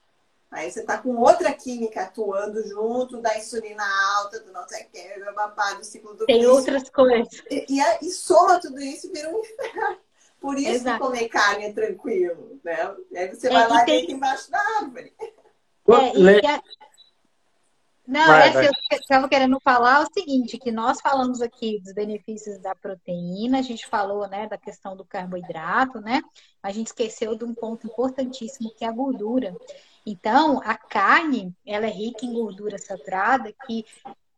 Aí 0.52 0.70
você 0.70 0.82
tá 0.82 0.98
com 0.98 1.16
outra 1.16 1.50
química 1.54 2.02
atuando 2.02 2.62
junto, 2.68 3.22
da 3.22 3.38
insulina 3.38 3.82
alta, 4.18 4.38
do 4.40 4.52
não 4.52 4.68
sei 4.68 4.82
o 4.82 4.90
que, 4.90 5.20
do 5.24 5.34
babado, 5.34 5.78
do 5.78 5.84
ciclo 5.84 6.14
do 6.14 6.26
Tem 6.26 6.40
vício. 6.40 6.52
outras 6.52 6.90
coisas. 6.90 7.42
E, 7.50 7.64
e, 7.70 8.06
e, 8.06 8.10
soma 8.10 8.60
tudo 8.60 8.78
isso 8.78 9.06
e 9.06 9.12
vira 9.12 9.30
um 9.30 9.40
inferno. 9.40 9.98
Por 10.38 10.58
isso 10.58 10.70
Exato. 10.70 10.98
que 10.98 11.04
comer 11.04 11.28
carne 11.28 11.66
é 11.66 11.72
tranquilo, 11.72 12.60
né? 12.62 12.94
Aí 13.16 13.28
você 13.28 13.46
é, 13.46 13.50
vai 13.50 13.68
lá 13.68 13.84
tem... 13.84 13.94
e 13.94 13.98
deita 13.98 14.12
embaixo 14.12 14.50
da 14.50 14.60
árvore. 14.80 15.14
É, 15.20 16.18
e 16.18 16.46
a... 16.46 16.62
Não, 18.06 18.26
vai, 18.26 18.48
é, 18.48 18.52
vai. 18.52 18.66
eu 18.66 18.72
estava 18.92 19.28
querendo 19.28 19.58
falar 19.60 20.02
o 20.02 20.12
seguinte, 20.12 20.58
que 20.58 20.72
nós 20.72 21.00
falamos 21.00 21.40
aqui 21.40 21.80
dos 21.80 21.92
benefícios 21.92 22.58
da 22.58 22.74
proteína, 22.74 23.58
a 23.58 23.62
gente 23.62 23.86
falou, 23.86 24.28
né, 24.28 24.48
da 24.48 24.58
questão 24.58 24.96
do 24.96 25.04
carboidrato, 25.04 26.00
né? 26.00 26.20
A 26.62 26.72
gente 26.72 26.88
esqueceu 26.88 27.36
de 27.36 27.44
um 27.44 27.54
ponto 27.54 27.86
importantíssimo 27.86 28.74
que 28.74 28.84
é 28.84 28.88
a 28.88 28.92
gordura. 28.92 29.54
Então, 30.04 30.60
a 30.64 30.76
carne, 30.76 31.54
ela 31.64 31.86
é 31.86 31.90
rica 31.90 32.26
em 32.26 32.32
gordura 32.32 32.76
saturada 32.76 33.54
que 33.66 33.84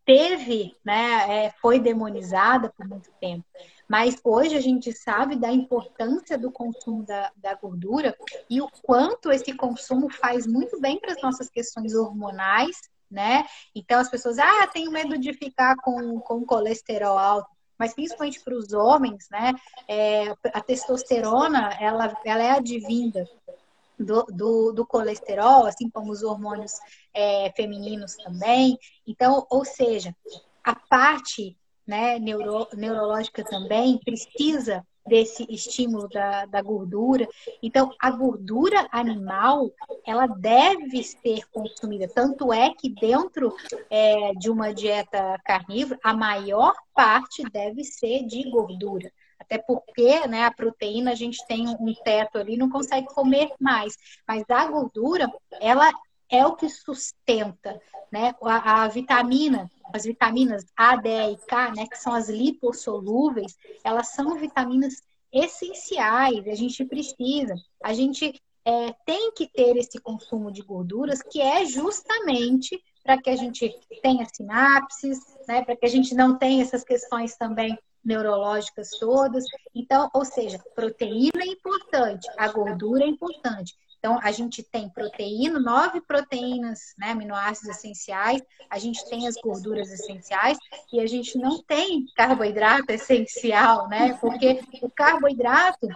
teve, 0.05 0.77
né, 0.85 1.47
é, 1.47 1.51
foi 1.63 1.81
demonizada 1.81 2.71
por 2.77 2.87
muito 2.87 3.11
tempo. 3.19 3.45
Mas 3.89 4.19
hoje 4.23 4.57
a 4.57 4.61
gente 4.61 4.93
sabe 4.93 5.37
da 5.37 5.51
importância 5.51 6.37
do 6.37 6.51
consumo 6.51 7.03
da, 7.05 7.33
da 7.37 7.55
gordura 7.55 8.17
e 8.49 8.61
o 8.61 8.69
quanto 8.83 9.31
esse 9.31 9.55
consumo 9.55 10.11
faz 10.11 10.47
muito 10.47 10.81
bem 10.81 10.99
para 10.99 11.13
as 11.13 11.23
nossas 11.23 11.49
questões 11.51 11.95
hormonais, 11.95 12.77
né? 13.15 13.45
Então 13.75 14.01
as 14.01 14.11
pessoas, 14.11 14.39
ah, 14.39 14.67
tenho 14.67 14.91
medo 14.91 15.17
de 15.17 15.33
ficar 15.33 15.77
com, 15.77 16.21
com 16.21 16.45
colesterol 16.45 17.17
alto 17.17 17.55
mas 17.79 17.93
principalmente 17.93 18.41
para 18.41 18.55
os 18.55 18.73
homens, 18.73 19.29
né? 19.31 19.53
É, 19.89 20.31
a 20.53 20.61
testosterona 20.61 21.77
ela, 21.81 22.17
ela 22.25 22.43
é 22.43 22.51
advinda 22.53 23.29
do, 23.99 24.23
do, 24.25 24.73
do, 24.73 24.87
colesterol, 24.87 25.67
assim 25.67 25.91
como 25.91 26.13
os 26.13 26.23
hormônios 26.23 26.79
é, 27.13 27.53
femininos 27.57 28.15
também. 28.17 28.79
Então, 29.07 29.47
ou 29.51 29.65
seja, 29.65 30.15
a 30.63 30.75
parte 30.75 31.57
né, 31.87 32.19
neuro, 32.19 32.69
neurológica 32.75 33.45
também 33.45 33.99
precisa 33.99 34.87
desse 35.07 35.47
estímulo 35.49 36.09
da, 36.09 36.47
da 36.47 36.63
gordura. 36.63 37.29
Então, 37.63 37.93
a 38.01 38.11
gordura 38.11 38.87
animal, 38.91 39.71
ela 40.07 40.27
deve 40.27 41.03
ser 41.03 41.47
consumida. 41.51 42.09
Tanto 42.09 42.53
é 42.53 42.73
que 42.75 42.89
dentro 42.89 43.55
é, 43.91 44.33
de 44.35 44.51
uma 44.51 44.73
dieta 44.73 45.39
carnívora, 45.45 45.99
a 46.03 46.15
maior 46.15 46.75
parte 46.95 47.43
deve 47.51 47.85
ser 47.85 48.25
de 48.25 48.49
gordura. 48.51 49.13
Até 49.39 49.59
porque 49.59 50.27
né, 50.27 50.45
a 50.45 50.51
proteína 50.51 51.13
a 51.13 51.15
gente 51.15 51.45
tem 51.47 51.69
um 51.69 51.95
teto 52.03 52.39
ali, 52.39 52.57
não 52.57 52.71
consegue 52.71 53.07
comer 53.09 53.51
mais. 53.61 53.95
Mas 54.27 54.45
a 54.49 54.67
gordura, 54.67 55.31
ela 55.61 55.91
é 56.31 56.47
o 56.47 56.57
que 56.57 56.69
sustenta 56.69 57.81
né, 58.13 58.35
a, 58.43 58.85
a 58.85 58.89
vitamina, 58.89 59.71
as 59.93 60.05
vitaminas 60.05 60.65
A, 60.77 60.97
D, 60.97 61.09
E 61.09 61.37
K, 61.49 61.73
né, 61.73 61.87
que 61.87 61.99
são 61.99 62.15
as 62.15 62.29
lipossolúveis, 62.29 63.57
elas 63.83 64.09
são 64.09 64.37
vitaminas 64.39 65.03
essenciais, 65.33 66.47
a 66.47 66.55
gente 66.55 66.85
precisa. 66.85 67.55
A 67.83 67.93
gente 67.93 68.41
é, 68.65 68.93
tem 69.05 69.33
que 69.33 69.49
ter 69.49 69.77
esse 69.77 69.99
consumo 69.99 70.51
de 70.53 70.63
gorduras 70.63 71.21
que 71.23 71.41
é 71.41 71.65
justamente 71.67 72.81
para 73.03 73.21
que 73.21 73.29
a 73.29 73.37
gente 73.37 73.69
tenha 74.03 74.27
sinapses, 74.33 75.19
né, 75.47 75.63
para 75.63 75.77
que 75.77 75.85
a 75.85 75.91
gente 75.91 76.15
não 76.15 76.39
tenha 76.39 76.63
essas 76.63 76.85
questões 76.85 77.37
também 77.37 77.77
neurológicas 78.05 78.91
todas. 78.99 79.45
Então, 79.75 80.09
ou 80.15 80.25
seja, 80.25 80.59
proteína 80.75 81.43
é 81.43 81.47
importante, 81.47 82.29
a 82.37 82.49
gordura 82.49 83.05
é 83.05 83.09
importante. 83.09 83.75
Então, 84.05 84.21
a 84.23 84.31
gente 84.33 84.63
tem 84.63 84.87
proteína, 84.91 85.59
nove 85.59 85.99
proteínas, 85.99 86.95
né, 86.99 87.13
aminoácidos 87.13 87.75
essenciais, 87.75 88.43
a 88.69 88.79
gente 88.79 89.03
tem 89.09 89.27
as 89.27 89.35
gorduras 89.43 89.91
essenciais 89.91 90.59
e 90.93 91.01
a 91.01 91.07
gente 91.07 91.39
não 91.39 91.63
tem 91.63 92.05
carboidrato 92.15 92.85
essencial, 92.93 93.89
né? 93.89 94.13
Porque 94.21 94.61
o 94.83 94.91
carboidrato, 94.91 95.89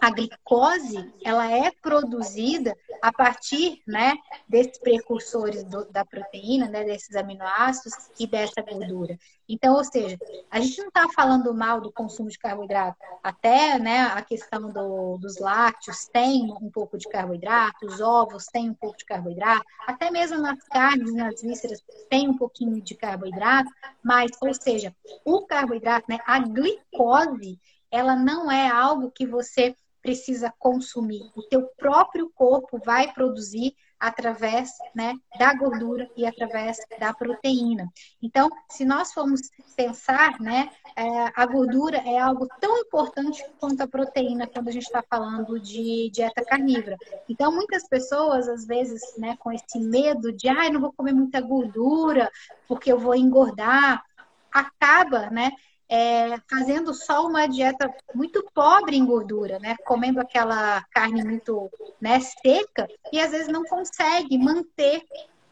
a 0.00 0.10
glicose 0.10 1.12
ela 1.24 1.50
é 1.50 1.70
produzida 1.82 2.76
a 3.02 3.12
partir 3.12 3.82
né, 3.86 4.14
desses 4.48 4.78
precursores 4.78 5.64
do, 5.64 5.84
da 5.90 6.04
proteína, 6.04 6.68
né, 6.68 6.84
desses 6.84 7.14
aminoácidos 7.16 8.10
e 8.18 8.26
dessa 8.26 8.62
gordura. 8.62 9.18
Então, 9.48 9.74
ou 9.74 9.84
seja, 9.84 10.18
a 10.50 10.60
gente 10.60 10.78
não 10.78 10.88
está 10.88 11.08
falando 11.14 11.54
mal 11.54 11.80
do 11.80 11.92
consumo 11.92 12.28
de 12.28 12.38
carboidrato. 12.38 12.96
Até 13.22 13.78
né, 13.78 14.00
a 14.00 14.20
questão 14.22 14.70
do, 14.70 15.18
dos 15.18 15.38
lácteos 15.38 16.06
tem 16.12 16.52
um 16.60 16.70
pouco 16.70 16.98
de 16.98 17.08
carboidrato, 17.08 17.86
os 17.86 18.00
ovos 18.00 18.46
têm 18.46 18.70
um 18.70 18.74
pouco 18.74 18.98
de 18.98 19.04
carboidrato, 19.04 19.64
até 19.86 20.10
mesmo 20.10 20.38
nas 20.38 20.62
carnes, 20.64 21.14
nas 21.14 21.40
vísceras, 21.40 21.82
tem 22.10 22.28
um 22.28 22.36
pouquinho 22.36 22.80
de 22.82 22.94
carboidrato, 22.94 23.70
mas, 24.02 24.30
ou 24.40 24.52
seja, 24.52 24.94
o 25.24 25.42
carboidrato, 25.42 26.06
né, 26.08 26.18
a 26.26 26.40
glicose, 26.40 27.58
ela 27.90 28.16
não 28.16 28.50
é 28.50 28.68
algo 28.68 29.10
que 29.10 29.26
você 29.26 29.74
precisa 30.06 30.54
consumir. 30.56 31.32
O 31.34 31.42
teu 31.42 31.66
próprio 31.76 32.30
corpo 32.32 32.80
vai 32.84 33.12
produzir 33.12 33.74
através 33.98 34.70
né, 34.94 35.14
da 35.36 35.52
gordura 35.52 36.08
e 36.16 36.24
através 36.24 36.76
da 37.00 37.12
proteína. 37.12 37.90
Então, 38.22 38.48
se 38.70 38.84
nós 38.84 39.12
formos 39.12 39.40
pensar, 39.74 40.38
né, 40.38 40.70
é, 40.94 41.32
a 41.34 41.44
gordura 41.44 41.96
é 41.98 42.20
algo 42.20 42.46
tão 42.60 42.78
importante 42.78 43.44
quanto 43.58 43.80
a 43.80 43.88
proteína 43.88 44.46
quando 44.46 44.68
a 44.68 44.70
gente 44.70 44.84
está 44.84 45.02
falando 45.02 45.58
de 45.58 46.08
dieta 46.12 46.44
carnívora. 46.44 46.96
Então, 47.28 47.50
muitas 47.50 47.88
pessoas, 47.88 48.46
às 48.48 48.64
vezes, 48.64 49.02
né, 49.18 49.36
com 49.40 49.50
esse 49.50 49.80
medo 49.80 50.32
de, 50.32 50.48
ah, 50.48 50.70
não 50.70 50.80
vou 50.80 50.92
comer 50.92 51.14
muita 51.14 51.40
gordura 51.40 52.30
porque 52.68 52.92
eu 52.92 52.98
vou 52.98 53.16
engordar, 53.16 54.04
acaba, 54.52 55.30
né, 55.30 55.50
é, 55.88 56.36
fazendo 56.50 56.92
só 56.92 57.26
uma 57.26 57.46
dieta 57.46 57.92
muito 58.14 58.44
pobre 58.52 58.96
em 58.96 59.04
gordura, 59.04 59.58
né? 59.58 59.76
Comendo 59.84 60.20
aquela 60.20 60.82
carne 60.90 61.22
muito 61.22 61.70
né, 62.00 62.18
seca 62.20 62.88
e 63.12 63.20
às 63.20 63.30
vezes 63.30 63.48
não 63.48 63.64
consegue 63.64 64.36
manter 64.36 65.02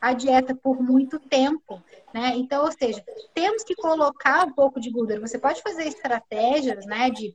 a 0.01 0.13
dieta 0.13 0.55
por 0.55 0.83
muito 0.83 1.19
tempo, 1.19 1.83
né? 2.13 2.33
Então, 2.37 2.65
ou 2.65 2.73
seja, 2.73 3.03
temos 3.33 3.63
que 3.63 3.75
colocar 3.75 4.47
um 4.47 4.53
pouco 4.53 4.81
de 4.81 4.91
gordura. 4.91 5.21
Você 5.21 5.39
pode 5.39 5.63
fazer 5.63 5.85
estratégias, 5.85 6.85
né, 6.85 7.11
de 7.11 7.35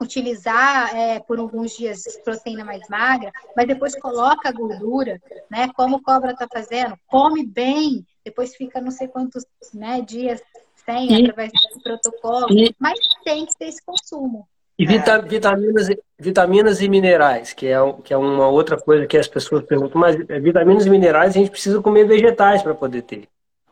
utilizar 0.00 0.94
é, 0.94 1.18
por 1.18 1.38
alguns 1.38 1.74
dias 1.74 2.02
proteína 2.22 2.64
mais 2.64 2.86
magra, 2.88 3.32
mas 3.56 3.66
depois 3.66 3.98
coloca 3.98 4.48
a 4.48 4.52
gordura, 4.52 5.20
né? 5.50 5.68
Como 5.74 5.96
o 5.96 6.02
cobra 6.02 6.32
está 6.32 6.46
fazendo, 6.52 6.98
come 7.06 7.46
bem, 7.46 8.06
depois 8.22 8.54
fica 8.54 8.80
não 8.80 8.90
sei 8.90 9.08
quantos 9.08 9.44
né, 9.72 10.02
dias 10.02 10.42
tem 10.86 11.12
e, 11.12 11.22
através 11.22 11.50
desse 11.52 11.82
protocolo, 11.82 12.46
e, 12.50 12.74
mas 12.78 12.98
tem 13.24 13.44
que 13.44 13.56
ter 13.58 13.66
esse 13.66 13.84
consumo. 13.84 14.48
E 14.78 14.84
é. 14.84 15.22
vitaminas, 15.26 15.88
vitaminas 16.18 16.80
e 16.82 16.88
minerais, 16.88 17.52
que 17.52 17.66
é, 17.66 17.76
que 18.04 18.12
é 18.12 18.16
uma 18.16 18.48
outra 18.48 18.76
coisa 18.78 19.06
que 19.06 19.16
as 19.16 19.26
pessoas 19.26 19.64
perguntam, 19.64 20.00
mas 20.00 20.16
é, 20.28 20.38
vitaminas 20.38 20.86
e 20.86 20.90
minerais 20.90 21.30
a 21.30 21.38
gente 21.38 21.50
precisa 21.50 21.82
comer 21.82 22.06
vegetais 22.06 22.62
para 22.62 22.74
poder 22.74 23.02
ter. 23.02 23.28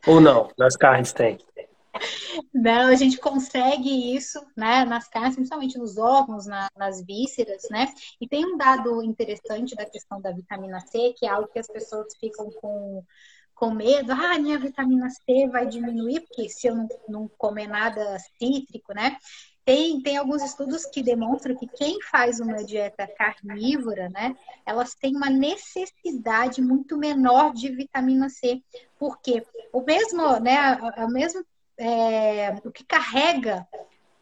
Ou 0.07 0.21
não? 0.21 0.51
Nas 0.59 0.77
carnes 0.77 1.13
tem. 1.13 1.39
Não, 2.53 2.89
a 2.89 2.95
gente 2.95 3.19
consegue 3.19 4.17
isso, 4.17 4.45
né, 4.57 4.85
nas 4.85 5.09
carnes, 5.09 5.37
principalmente 5.37 5.79
nos 5.79 5.97
órgãos, 5.97 6.47
na, 6.47 6.69
nas 6.77 7.05
vísceras, 7.05 7.69
né? 7.71 7.87
E 8.21 8.27
tem 8.27 8.45
um 8.45 8.57
dado 8.57 9.03
interessante 9.03 9.77
da 9.77 9.85
questão 9.85 10.21
da 10.21 10.33
vitamina 10.33 10.81
C, 10.81 11.15
que 11.17 11.27
é 11.27 11.29
algo 11.29 11.49
que 11.49 11.59
as 11.59 11.69
pessoas 11.69 12.15
ficam 12.19 12.51
com 12.51 13.05
com 13.55 13.71
medo, 13.71 14.13
ah, 14.13 14.39
minha 14.39 14.59
vitamina 14.59 15.09
C 15.11 15.49
vai 15.49 15.67
diminuir, 15.67 16.21
porque 16.21 16.49
se 16.49 16.67
eu 16.67 16.75
não, 16.75 16.89
não 17.09 17.29
comer 17.39 17.67
nada 17.67 18.19
cítrico, 18.39 18.93
né? 18.93 19.17
Tem, 19.65 20.03
tem 20.03 20.19
alguns 20.19 20.43
estudos 20.43 20.85
que 20.85 21.03
demonstram 21.03 21.57
que 21.57 21.67
quem 21.67 21.99
faz 22.03 22.39
uma 22.39 22.63
dieta 22.63 23.07
carnívora, 23.17 24.11
né, 24.11 24.37
elas 24.67 24.95
têm 24.95 25.17
uma 25.17 25.31
necessidade 25.31 26.61
muito 26.61 26.99
menor 26.99 27.55
de 27.55 27.71
vitamina 27.71 28.29
C, 28.29 28.63
porque 28.99 29.43
o 29.73 29.81
mesmo, 29.81 30.39
né, 30.39 30.59
a 30.97 31.09
mesmo, 31.09 31.43
é, 31.79 32.51
o 32.63 32.71
que 32.71 32.85
carrega 32.85 33.67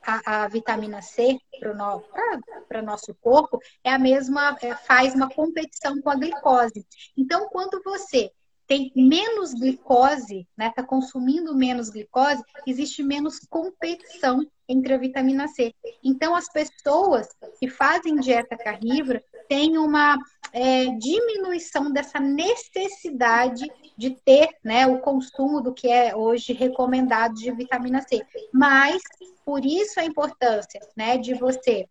a, 0.00 0.44
a, 0.44 0.48
vitamina 0.48 1.02
C 1.02 1.38
para 1.58 1.72
o 1.72 1.74
no, 1.74 2.82
nosso 2.84 3.12
corpo 3.20 3.58
é 3.82 3.92
a 3.92 3.98
mesma, 3.98 4.56
é, 4.62 4.76
faz 4.76 5.12
uma 5.12 5.28
competição 5.28 6.00
com 6.00 6.10
a 6.10 6.14
glicose. 6.14 6.86
Então, 7.16 7.48
quando 7.48 7.82
você 7.82 8.30
tem 8.72 8.90
menos 8.96 9.52
glicose, 9.52 10.48
né? 10.56 10.68
Está 10.68 10.82
consumindo 10.82 11.54
menos 11.54 11.90
glicose, 11.90 12.42
existe 12.66 13.02
menos 13.02 13.38
competição 13.40 14.40
entre 14.66 14.94
a 14.94 14.96
vitamina 14.96 15.46
C. 15.46 15.74
Então, 16.02 16.34
as 16.34 16.50
pessoas 16.50 17.28
que 17.60 17.68
fazem 17.68 18.16
dieta 18.16 18.56
carnívora 18.56 19.22
têm 19.46 19.76
uma 19.76 20.16
é, 20.54 20.86
diminuição 20.86 21.92
dessa 21.92 22.18
necessidade 22.18 23.70
de 23.94 24.16
ter 24.24 24.48
né, 24.64 24.86
o 24.86 25.00
consumo 25.00 25.60
do 25.60 25.74
que 25.74 25.88
é 25.88 26.16
hoje 26.16 26.54
recomendado 26.54 27.34
de 27.34 27.52
vitamina 27.52 28.00
C. 28.00 28.24
Mas, 28.54 29.02
por 29.44 29.66
isso 29.66 30.00
a 30.00 30.04
importância 30.04 30.80
né, 30.96 31.18
de 31.18 31.34
você 31.34 31.86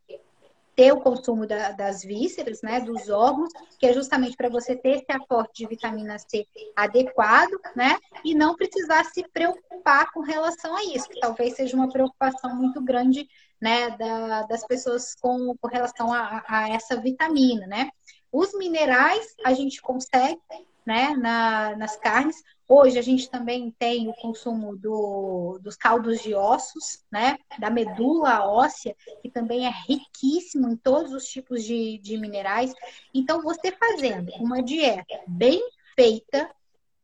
ter 0.82 0.92
o 0.92 1.00
consumo 1.00 1.46
da, 1.46 1.74
das 1.74 2.04
vísceras, 2.04 2.64
né, 2.64 2.80
dos 2.80 3.08
órgãos, 3.08 3.50
que 3.78 3.86
é 3.86 3.94
justamente 3.94 4.36
para 4.36 4.50
você 4.50 4.76
ter 4.76 4.96
esse 4.96 5.12
aporte 5.12 5.62
de 5.62 5.68
vitamina 5.68 6.18
C 6.18 6.44
adequado, 6.76 7.52
né, 7.76 8.00
e 8.26 8.34
não 8.34 8.56
precisar 8.56 9.04
se 9.04 9.24
preocupar 9.32 10.12
com 10.12 10.22
relação 10.22 10.76
a 10.76 10.84
isso, 10.86 11.08
que 11.08 11.20
talvez 11.20 11.54
seja 11.54 11.78
uma 11.78 11.88
preocupação 11.88 12.56
muito 12.56 12.82
grande, 12.82 13.28
né, 13.62 13.92
da, 13.92 14.42
das 14.48 14.66
pessoas 14.66 15.14
com, 15.22 15.56
com 15.62 15.68
relação 15.68 16.12
a, 16.12 16.44
a 16.48 16.70
essa 16.70 17.00
vitamina, 17.00 17.68
né. 17.68 17.92
Os 18.32 18.54
minerais 18.54 19.36
a 19.44 19.54
gente 19.54 19.82
consegue, 19.82 20.40
né, 20.86 21.16
na, 21.16 21.76
nas 21.76 21.98
carnes. 21.98 22.42
Hoje 22.68 22.98
a 22.98 23.02
gente 23.02 23.30
também 23.30 23.76
tem 23.78 24.08
o 24.08 24.14
consumo 24.14 24.78
do, 24.78 25.60
dos 25.62 25.76
caldos 25.76 26.22
de 26.22 26.34
ossos, 26.34 27.04
né, 27.12 27.38
da 27.60 27.70
medula 27.70 28.48
óssea, 28.48 28.96
que 29.22 29.30
também 29.30 29.68
é 29.68 29.72
riquíssimo 29.88 30.70
em 30.70 30.78
todos 30.78 31.12
os 31.12 31.26
tipos 31.26 31.64
de, 31.64 31.98
de 31.98 32.18
minerais. 32.18 32.74
Então, 33.14 33.42
você 33.42 33.72
fazendo 33.74 34.32
uma 34.40 34.64
dieta 34.64 35.20
bem 35.28 35.62
feita, 35.94 36.50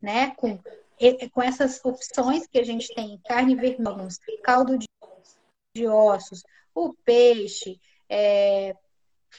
né, 0.01 0.31
com, 0.37 0.57
com 1.33 1.43
essas 1.43 1.83
opções 1.83 2.47
que 2.47 2.59
a 2.59 2.63
gente 2.63 2.93
tem, 2.95 3.19
carne 3.25 3.55
vermelha, 3.55 4.07
caldo 4.41 4.77
de, 4.77 4.87
de 5.75 5.85
ossos, 5.85 6.43
o 6.73 6.93
peixe, 6.93 7.79
é, 8.09 8.73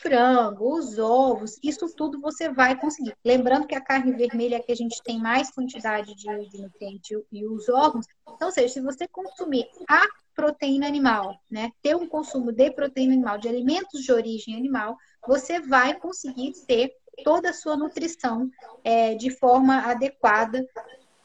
frango, 0.01 0.75
os 0.75 0.99
ovos, 0.99 1.59
isso 1.63 1.89
tudo 1.95 2.21
você 2.21 2.49
vai 2.49 2.79
conseguir. 2.79 3.15
Lembrando 3.25 3.67
que 3.67 3.75
a 3.75 3.81
carne 3.81 4.13
vermelha 4.13 4.57
é 4.57 4.61
que 4.61 4.73
a 4.73 4.77
gente 4.77 5.03
tem 5.03 5.19
mais 5.19 5.51
quantidade 5.51 6.15
de, 6.15 6.29
nutrientes 6.61 7.19
e 7.33 7.47
os 7.47 7.69
órgãos. 7.69 8.07
Então, 8.35 8.49
ou 8.49 8.53
seja, 8.53 8.75
se 8.75 8.81
você 8.81 9.07
consumir 9.09 9.67
a 9.89 10.03
proteína 10.35 10.87
animal, 10.87 11.37
né, 11.51 11.71
ter 11.83 11.97
um 11.97 12.07
consumo 12.07 12.53
de 12.53 12.71
proteína 12.71 13.15
animal, 13.15 13.39
de 13.39 13.49
alimentos 13.49 14.03
de 14.03 14.13
origem 14.13 14.57
animal, 14.57 14.97
você 15.27 15.61
vai 15.61 15.95
conseguir 15.95 16.53
ter 16.67 16.93
toda 17.25 17.51
a 17.51 17.53
sua 17.53 17.77
nutrição 17.77 18.49
é, 18.85 19.15
de 19.15 19.31
forma 19.31 19.79
adequada, 19.79 20.65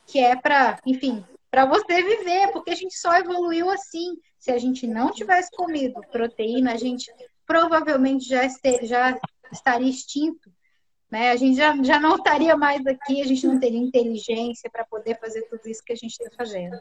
que 0.08 0.20
é 0.20 0.36
para, 0.36 0.80
enfim, 0.86 1.24
para 1.52 1.66
você 1.66 2.02
viver, 2.02 2.52
porque 2.52 2.72
a 2.72 2.76
gente 2.76 2.98
só 2.98 3.16
evoluiu 3.16 3.70
assim. 3.70 4.18
Se 4.40 4.52
a 4.52 4.58
gente 4.58 4.88
não 4.88 5.12
tivesse 5.12 5.52
comido 5.52 6.02
proteína, 6.12 6.74
a 6.74 6.78
gente 6.78 7.14
provavelmente 7.54 8.28
já, 8.28 8.44
este, 8.44 8.84
já 8.88 9.16
estaria 9.52 9.88
extinto. 9.88 10.52
Né? 11.12 11.30
A 11.30 11.36
gente 11.36 11.56
já, 11.56 11.76
já 11.84 12.00
não 12.00 12.16
estaria 12.16 12.58
mais 12.58 12.84
aqui, 12.88 13.22
a 13.22 13.28
gente 13.28 13.46
não 13.46 13.60
teria 13.60 13.80
inteligência 13.80 14.68
para 14.72 14.84
poder 14.84 15.20
fazer 15.20 15.44
tudo 15.44 15.62
isso 15.68 15.84
que 15.84 15.94
a 15.94 15.96
gente 15.96 16.20
está 16.20 16.36
fazendo. 16.36 16.80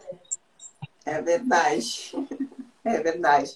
É 1.05 1.21
verdade. 1.21 2.13
É 2.85 2.99
verdade. 3.01 3.55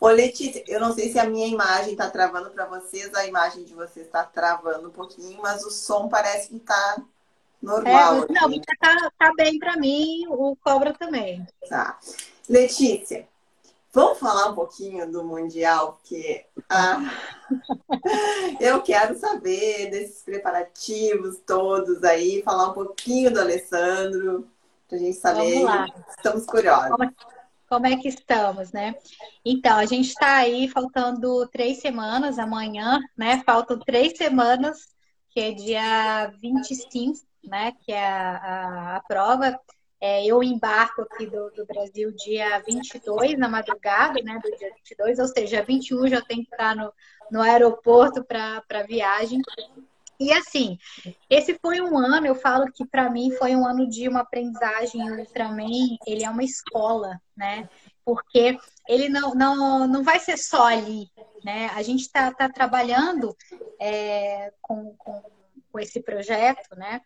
Ô, 0.00 0.06
Letícia, 0.08 0.62
eu 0.68 0.78
não 0.78 0.94
sei 0.94 1.10
se 1.10 1.18
a 1.18 1.28
minha 1.28 1.48
imagem 1.48 1.92
está 1.92 2.08
travando 2.08 2.50
para 2.50 2.66
vocês, 2.66 3.12
a 3.14 3.26
imagem 3.26 3.64
de 3.64 3.74
vocês 3.74 4.06
está 4.06 4.24
travando 4.24 4.88
um 4.88 4.92
pouquinho, 4.92 5.42
mas 5.42 5.64
o 5.64 5.70
som 5.70 6.08
parece 6.08 6.48
que 6.48 6.56
está 6.56 7.02
normal. 7.60 8.24
É, 8.24 8.32
não, 8.32 8.50
está 8.50 9.10
tá 9.18 9.32
bem 9.36 9.58
para 9.58 9.76
mim, 9.76 10.26
o 10.28 10.56
cobra 10.62 10.94
também. 10.94 11.44
Tá. 11.68 11.98
Letícia, 12.48 13.28
Vamos 13.94 14.18
falar 14.18 14.48
um 14.48 14.54
pouquinho 14.54 15.10
do 15.10 15.22
Mundial, 15.22 15.92
porque 15.92 16.46
ah, 16.66 16.98
eu 18.58 18.80
quero 18.80 19.18
saber 19.18 19.90
desses 19.90 20.22
preparativos 20.22 21.38
todos 21.46 22.02
aí, 22.02 22.42
falar 22.42 22.70
um 22.70 22.72
pouquinho 22.72 23.30
do 23.30 23.38
Alessandro, 23.38 24.48
para 24.88 24.96
a 24.96 25.00
gente 25.00 25.18
saber. 25.18 25.62
Estamos 26.08 26.46
curiosos. 26.46 26.88
Como, 26.88 27.04
é, 27.04 27.10
como 27.68 27.86
é 27.86 27.96
que 27.98 28.08
estamos, 28.08 28.72
né? 28.72 28.94
Então, 29.44 29.76
a 29.76 29.84
gente 29.84 30.08
está 30.08 30.36
aí 30.36 30.68
faltando 30.68 31.46
três 31.48 31.80
semanas, 31.80 32.38
amanhã, 32.38 32.98
né? 33.14 33.42
Faltam 33.44 33.78
três 33.78 34.16
semanas, 34.16 34.88
que 35.28 35.38
é 35.38 35.52
dia 35.52 36.32
25, 36.40 37.18
né? 37.44 37.72
Que 37.84 37.92
é 37.92 38.08
a, 38.08 38.36
a, 38.36 38.96
a 38.96 39.00
prova 39.00 39.60
É, 40.04 40.26
eu 40.26 40.42
embarco 40.42 41.02
aqui 41.02 41.26
do, 41.26 41.48
do, 41.52 41.64
Brasil 41.64 42.10
dia 42.10 42.58
22, 42.66 43.38
na 43.38 43.48
madrugada, 43.48 44.20
né, 44.20 44.36
do 44.42 44.50
dia 44.56 44.72
22, 44.74 45.20
ou 45.20 45.28
seja, 45.28 45.62
21 45.62 46.08
já 46.08 46.20
tenho 46.20 46.44
que 46.44 46.52
estar 46.52 46.74
no, 46.74 46.92
no 47.30 47.40
aeroporto 47.40 48.24
para 48.24 48.64
a 48.68 48.82
viagem. 48.82 49.40
E 50.18 50.32
assim, 50.32 50.76
esse 51.30 51.56
foi 51.62 51.80
um 51.80 51.96
ano, 51.96 52.26
eu 52.26 52.34
falo 52.34 52.66
que 52.72 52.84
para 52.84 53.08
mim 53.08 53.30
foi 53.36 53.54
um 53.54 53.64
ano 53.64 53.88
de 53.88 54.08
uma 54.08 54.22
aprendizagem. 54.22 55.08
O 55.08 55.20
Ultraman, 55.20 55.96
ele 56.04 56.24
é 56.24 56.30
uma 56.30 56.42
escola, 56.42 57.20
né? 57.36 57.68
Porque 58.04 58.58
ele 58.88 59.08
não, 59.08 59.36
não, 59.36 59.86
não 59.86 60.02
vai 60.02 60.18
ser 60.18 60.36
só 60.36 60.66
ali, 60.66 61.08
né? 61.44 61.70
A 61.76 61.82
gente 61.82 62.00
está 62.00 62.32
tá 62.34 62.48
trabalhando 62.48 63.36
é, 63.80 64.52
com, 64.60 64.96
com, 64.96 65.22
com 65.70 65.78
esse 65.78 66.02
projeto, 66.02 66.74
né? 66.74 67.02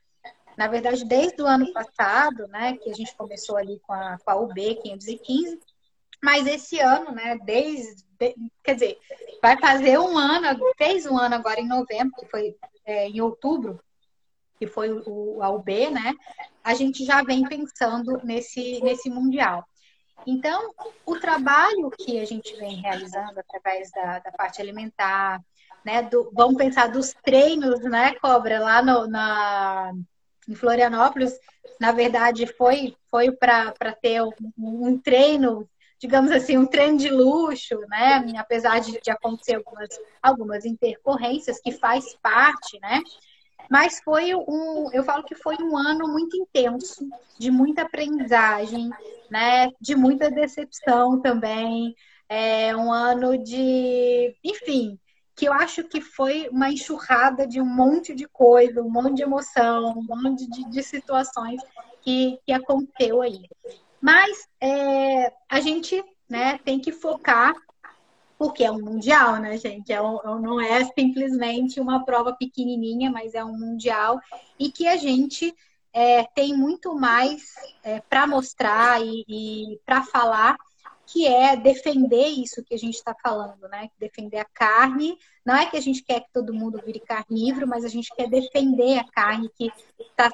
Na 0.56 0.68
verdade, 0.68 1.04
desde 1.04 1.42
o 1.42 1.46
ano 1.46 1.72
passado, 1.72 2.46
né, 2.48 2.76
que 2.78 2.90
a 2.90 2.94
gente 2.94 3.14
começou 3.14 3.56
ali 3.56 3.78
com 3.80 3.92
a, 3.92 4.18
com 4.24 4.30
a 4.30 4.36
UB 4.36 4.76
515, 4.76 5.60
mas 6.22 6.46
esse 6.46 6.78
ano, 6.80 7.12
né, 7.12 7.38
desde, 7.44 8.02
de, 8.18 8.34
quer 8.64 8.74
dizer, 8.74 8.98
vai 9.42 9.58
fazer 9.58 9.98
um 9.98 10.16
ano, 10.16 10.58
fez 10.78 11.04
um 11.06 11.18
ano 11.18 11.34
agora 11.34 11.60
em 11.60 11.68
novembro, 11.68 12.14
que 12.18 12.26
foi 12.26 12.56
é, 12.84 13.08
em 13.08 13.20
outubro, 13.20 13.78
que 14.58 14.66
foi 14.66 14.90
o, 14.90 15.42
a 15.42 15.50
UB, 15.50 15.90
né, 15.90 16.14
a 16.64 16.74
gente 16.74 17.04
já 17.04 17.22
vem 17.22 17.46
pensando 17.46 18.20
nesse, 18.24 18.80
nesse 18.82 19.10
Mundial. 19.10 19.66
Então, 20.26 20.74
o 21.04 21.18
trabalho 21.20 21.90
que 21.90 22.18
a 22.18 22.24
gente 22.24 22.56
vem 22.56 22.76
realizando 22.76 23.38
através 23.38 23.90
da, 23.90 24.18
da 24.20 24.32
parte 24.32 24.60
alimentar, 24.60 25.40
né, 25.84 26.02
do, 26.02 26.30
vamos 26.32 26.56
pensar 26.56 26.88
dos 26.88 27.12
treinos, 27.22 27.80
né, 27.80 28.14
Cobra, 28.14 28.58
lá 28.58 28.82
no, 28.82 29.06
na, 29.06 29.92
em 30.48 30.54
Florianópolis, 30.54 31.38
na 31.80 31.92
verdade, 31.92 32.46
foi, 32.46 32.96
foi 33.10 33.30
para 33.32 33.72
ter 34.00 34.22
um, 34.22 34.32
um, 34.58 34.98
treino, 34.98 35.68
digamos 35.98 36.30
assim, 36.30 36.56
um 36.56 36.66
treino 36.66 36.96
de 36.96 37.10
luxo, 37.10 37.78
né? 37.88 38.24
Apesar 38.38 38.80
de, 38.80 39.00
de 39.00 39.10
acontecer 39.10 39.56
algumas, 39.56 39.88
algumas 40.22 40.64
intercorrências 40.64 41.60
que 41.60 41.72
faz 41.72 42.16
parte, 42.22 42.78
né? 42.80 43.02
Mas 43.70 44.00
foi 44.00 44.34
um, 44.34 44.90
eu 44.92 45.02
falo 45.02 45.24
que 45.24 45.34
foi 45.34 45.56
um 45.60 45.76
ano 45.76 46.06
muito 46.08 46.36
intenso, 46.36 47.06
de 47.38 47.50
muita 47.50 47.82
aprendizagem, 47.82 48.90
né? 49.30 49.70
De 49.80 49.94
muita 49.94 50.30
decepção 50.30 51.20
também. 51.20 51.94
É 52.28 52.74
um 52.76 52.92
ano 52.92 53.36
de, 53.38 54.36
enfim, 54.42 54.98
que 55.36 55.46
eu 55.46 55.52
acho 55.52 55.84
que 55.84 56.00
foi 56.00 56.48
uma 56.50 56.70
enxurrada 56.70 57.46
de 57.46 57.60
um 57.60 57.66
monte 57.66 58.14
de 58.14 58.26
coisa, 58.26 58.82
um 58.82 58.90
monte 58.90 59.16
de 59.16 59.22
emoção, 59.22 59.90
um 59.90 60.02
monte 60.02 60.48
de, 60.48 60.64
de 60.70 60.82
situações 60.82 61.60
que, 62.00 62.40
que 62.46 62.52
aconteceu 62.52 63.20
aí. 63.20 63.42
Mas 64.00 64.48
é, 64.58 65.30
a 65.46 65.60
gente 65.60 66.02
né, 66.28 66.58
tem 66.64 66.80
que 66.80 66.90
focar, 66.90 67.54
porque 68.38 68.64
é 68.64 68.70
um 68.70 68.80
mundial, 68.80 69.36
né, 69.36 69.58
gente? 69.58 69.92
É 69.92 70.00
um, 70.00 70.16
é 70.16 70.40
não 70.40 70.58
é 70.58 70.84
simplesmente 70.84 71.80
uma 71.80 72.02
prova 72.02 72.34
pequenininha, 72.34 73.10
mas 73.10 73.34
é 73.34 73.44
um 73.44 73.56
mundial 73.58 74.18
e 74.58 74.72
que 74.72 74.88
a 74.88 74.96
gente 74.96 75.54
é, 75.92 76.24
tem 76.24 76.56
muito 76.56 76.94
mais 76.94 77.42
é, 77.82 78.00
para 78.00 78.26
mostrar 78.26 79.04
e, 79.04 79.24
e 79.28 79.80
para 79.84 80.02
falar 80.02 80.56
que 81.06 81.26
é 81.26 81.56
defender 81.56 82.26
isso 82.26 82.64
que 82.64 82.74
a 82.74 82.78
gente 82.78 82.94
está 82.94 83.14
falando, 83.14 83.68
né? 83.68 83.88
Defender 83.98 84.38
a 84.38 84.44
carne. 84.44 85.16
Não 85.44 85.54
é 85.54 85.66
que 85.66 85.76
a 85.76 85.80
gente 85.80 86.02
quer 86.02 86.20
que 86.20 86.32
todo 86.32 86.52
mundo 86.52 86.80
vire 86.84 87.00
carnívoro, 87.00 87.66
mas 87.66 87.84
a 87.84 87.88
gente 87.88 88.14
quer 88.14 88.28
defender 88.28 88.98
a 88.98 89.04
carne 89.04 89.48
que 89.56 89.70
tá, 90.16 90.30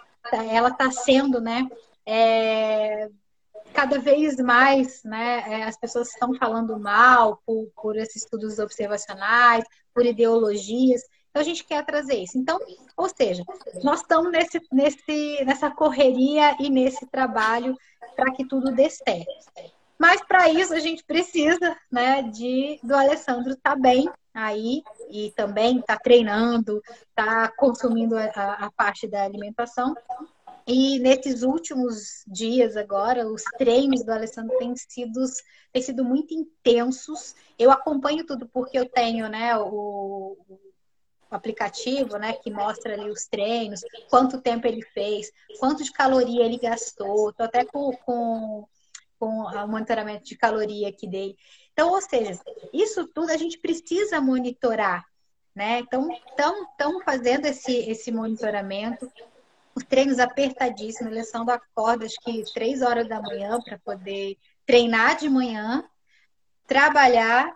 ela 0.51 0.71
está 0.71 0.91
sendo, 0.91 1.41
né? 1.41 1.69
É, 2.07 3.11
cada 3.75 3.99
vez 3.99 4.37
mais, 4.37 5.05
né? 5.05 5.45
É, 5.47 5.65
as 5.65 5.77
pessoas 5.77 6.09
estão 6.09 6.35
falando 6.35 6.79
mal 6.79 7.41
por, 7.45 7.71
por 7.77 7.97
esses 7.97 8.23
estudos 8.23 8.59
observacionais, 8.59 9.65
por 9.95 10.07
ideologias. 10.07 11.03
Então 11.31 11.41
a 11.41 11.45
gente 11.45 11.65
quer 11.65 11.85
trazer 11.85 12.17
isso. 12.17 12.39
Então, 12.39 12.59
ou 12.97 13.09
seja, 13.09 13.45
nós 13.83 14.01
estamos 14.01 14.31
nesse, 14.31 14.61
nesse, 14.73 15.45
nessa 15.45 15.71
correria 15.71 16.57
e 16.59 16.71
nesse 16.71 17.07
trabalho 17.07 17.77
para 18.17 18.33
que 18.33 18.47
tudo 18.47 18.73
dê 18.73 18.89
certo. 18.89 19.82
Mas 20.03 20.21
para 20.21 20.49
isso 20.49 20.75
a 20.75 20.81
gente 20.81 21.05
precisa, 21.05 21.77
né, 21.89 22.23
de 22.25 22.81
do 22.83 22.93
Alessandro 22.93 23.53
estar 23.53 23.77
tá 23.77 23.77
bem 23.77 24.11
aí 24.35 24.83
e 25.09 25.31
também 25.37 25.79
estar 25.79 25.97
tá 25.97 26.03
treinando, 26.03 26.83
estar 27.09 27.49
tá 27.49 27.55
consumindo 27.57 28.19
a, 28.19 28.25
a, 28.65 28.71
parte 28.73 29.07
da 29.07 29.23
alimentação. 29.23 29.95
E 30.67 30.99
nesses 30.99 31.45
últimos 31.45 32.25
dias 32.27 32.77
agora, 32.77 33.29
os 33.29 33.45
treinos 33.57 34.03
do 34.05 34.11
Alessandro 34.11 34.59
têm 34.59 34.75
sido, 34.75 35.21
têm 35.73 35.83
sido 35.83 36.05
muito 36.05 36.35
intensos. 36.35 37.37
Eu 37.57 37.71
acompanho 37.71 38.27
tudo 38.27 38.49
porque 38.49 38.77
eu 38.77 38.89
tenho, 38.89 39.29
né, 39.29 39.57
o, 39.57 40.37
o 40.37 40.59
aplicativo, 41.31 42.17
né, 42.17 42.33
que 42.33 42.51
mostra 42.51 42.95
ali 42.95 43.09
os 43.09 43.27
treinos, 43.27 43.83
quanto 44.11 44.41
tempo 44.41 44.67
ele 44.67 44.83
fez, 44.83 45.31
quanto 45.61 45.85
de 45.85 45.93
caloria 45.93 46.45
ele 46.45 46.59
gastou. 46.59 47.31
Estou 47.31 47.47
até 47.47 47.65
com, 47.65 47.97
com 47.99 48.67
com 49.23 49.45
o 49.45 49.69
monitoramento 49.69 50.25
de 50.25 50.37
caloria 50.37 50.89
aqui 50.89 51.07
dele. 51.07 51.37
Então, 51.73 51.91
ou 51.91 52.03
seja, 52.03 52.37
isso 52.73 53.07
tudo 53.07 53.31
a 53.31 53.37
gente 53.37 53.57
precisa 53.57 54.21
monitorar, 54.21 55.05
né? 55.55 55.79
Então, 55.79 56.11
estão 56.11 57.01
fazendo 57.05 57.47
esse, 57.47 57.73
esse 57.89 58.11
monitoramento, 58.11 59.09
os 59.77 59.85
treinos 59.85 60.19
apertadíssimos, 60.19 61.13
eles 61.13 61.31
são 61.31 61.45
da 61.45 61.61
corda, 61.73 62.05
acho 62.05 62.19
que 62.21 62.43
três 62.53 62.83
horas 62.83 63.09
da 63.09 63.23
manhã 63.23 63.61
para 63.65 63.79
poder 63.79 64.37
treinar 64.67 65.17
de 65.17 65.29
manhã, 65.29 65.85
trabalhar 66.67 67.55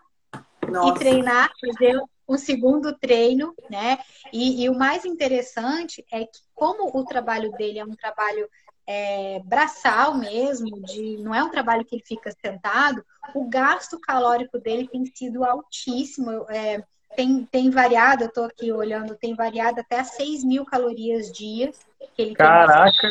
Nossa. 0.68 0.94
e 0.94 0.98
treinar, 1.00 1.50
fazer 1.60 2.00
um 2.28 2.38
segundo 2.38 2.96
treino, 2.96 3.52
né? 3.68 3.98
E, 4.32 4.62
e, 4.62 4.68
o 4.68 4.78
mais 4.78 5.04
interessante 5.04 6.06
é 6.12 6.26
que 6.26 6.38
como 6.54 6.96
o 6.96 7.04
trabalho 7.04 7.50
dele 7.52 7.80
é 7.80 7.84
um 7.84 7.96
trabalho 7.96 8.48
é, 8.86 9.40
braçal 9.44 10.16
mesmo, 10.16 10.80
de 10.82 11.16
não 11.18 11.34
é 11.34 11.42
um 11.42 11.50
trabalho 11.50 11.84
que 11.84 11.96
ele 11.96 12.04
fica 12.06 12.30
sentado, 12.40 13.04
o 13.34 13.48
gasto 13.48 13.98
calórico 13.98 14.58
dele 14.58 14.88
tem 14.88 15.04
sido 15.06 15.44
altíssimo. 15.44 16.46
É, 16.48 16.82
tem, 17.16 17.44
tem 17.46 17.70
variado, 17.70 18.24
eu 18.24 18.28
estou 18.28 18.44
aqui 18.44 18.70
olhando, 18.70 19.16
tem 19.16 19.34
variado 19.34 19.80
até 19.80 20.04
6 20.04 20.44
mil 20.44 20.64
calorias 20.64 21.32
dia. 21.32 21.72
Que 22.14 22.22
ele 22.22 22.34
Caraca! 22.34 23.08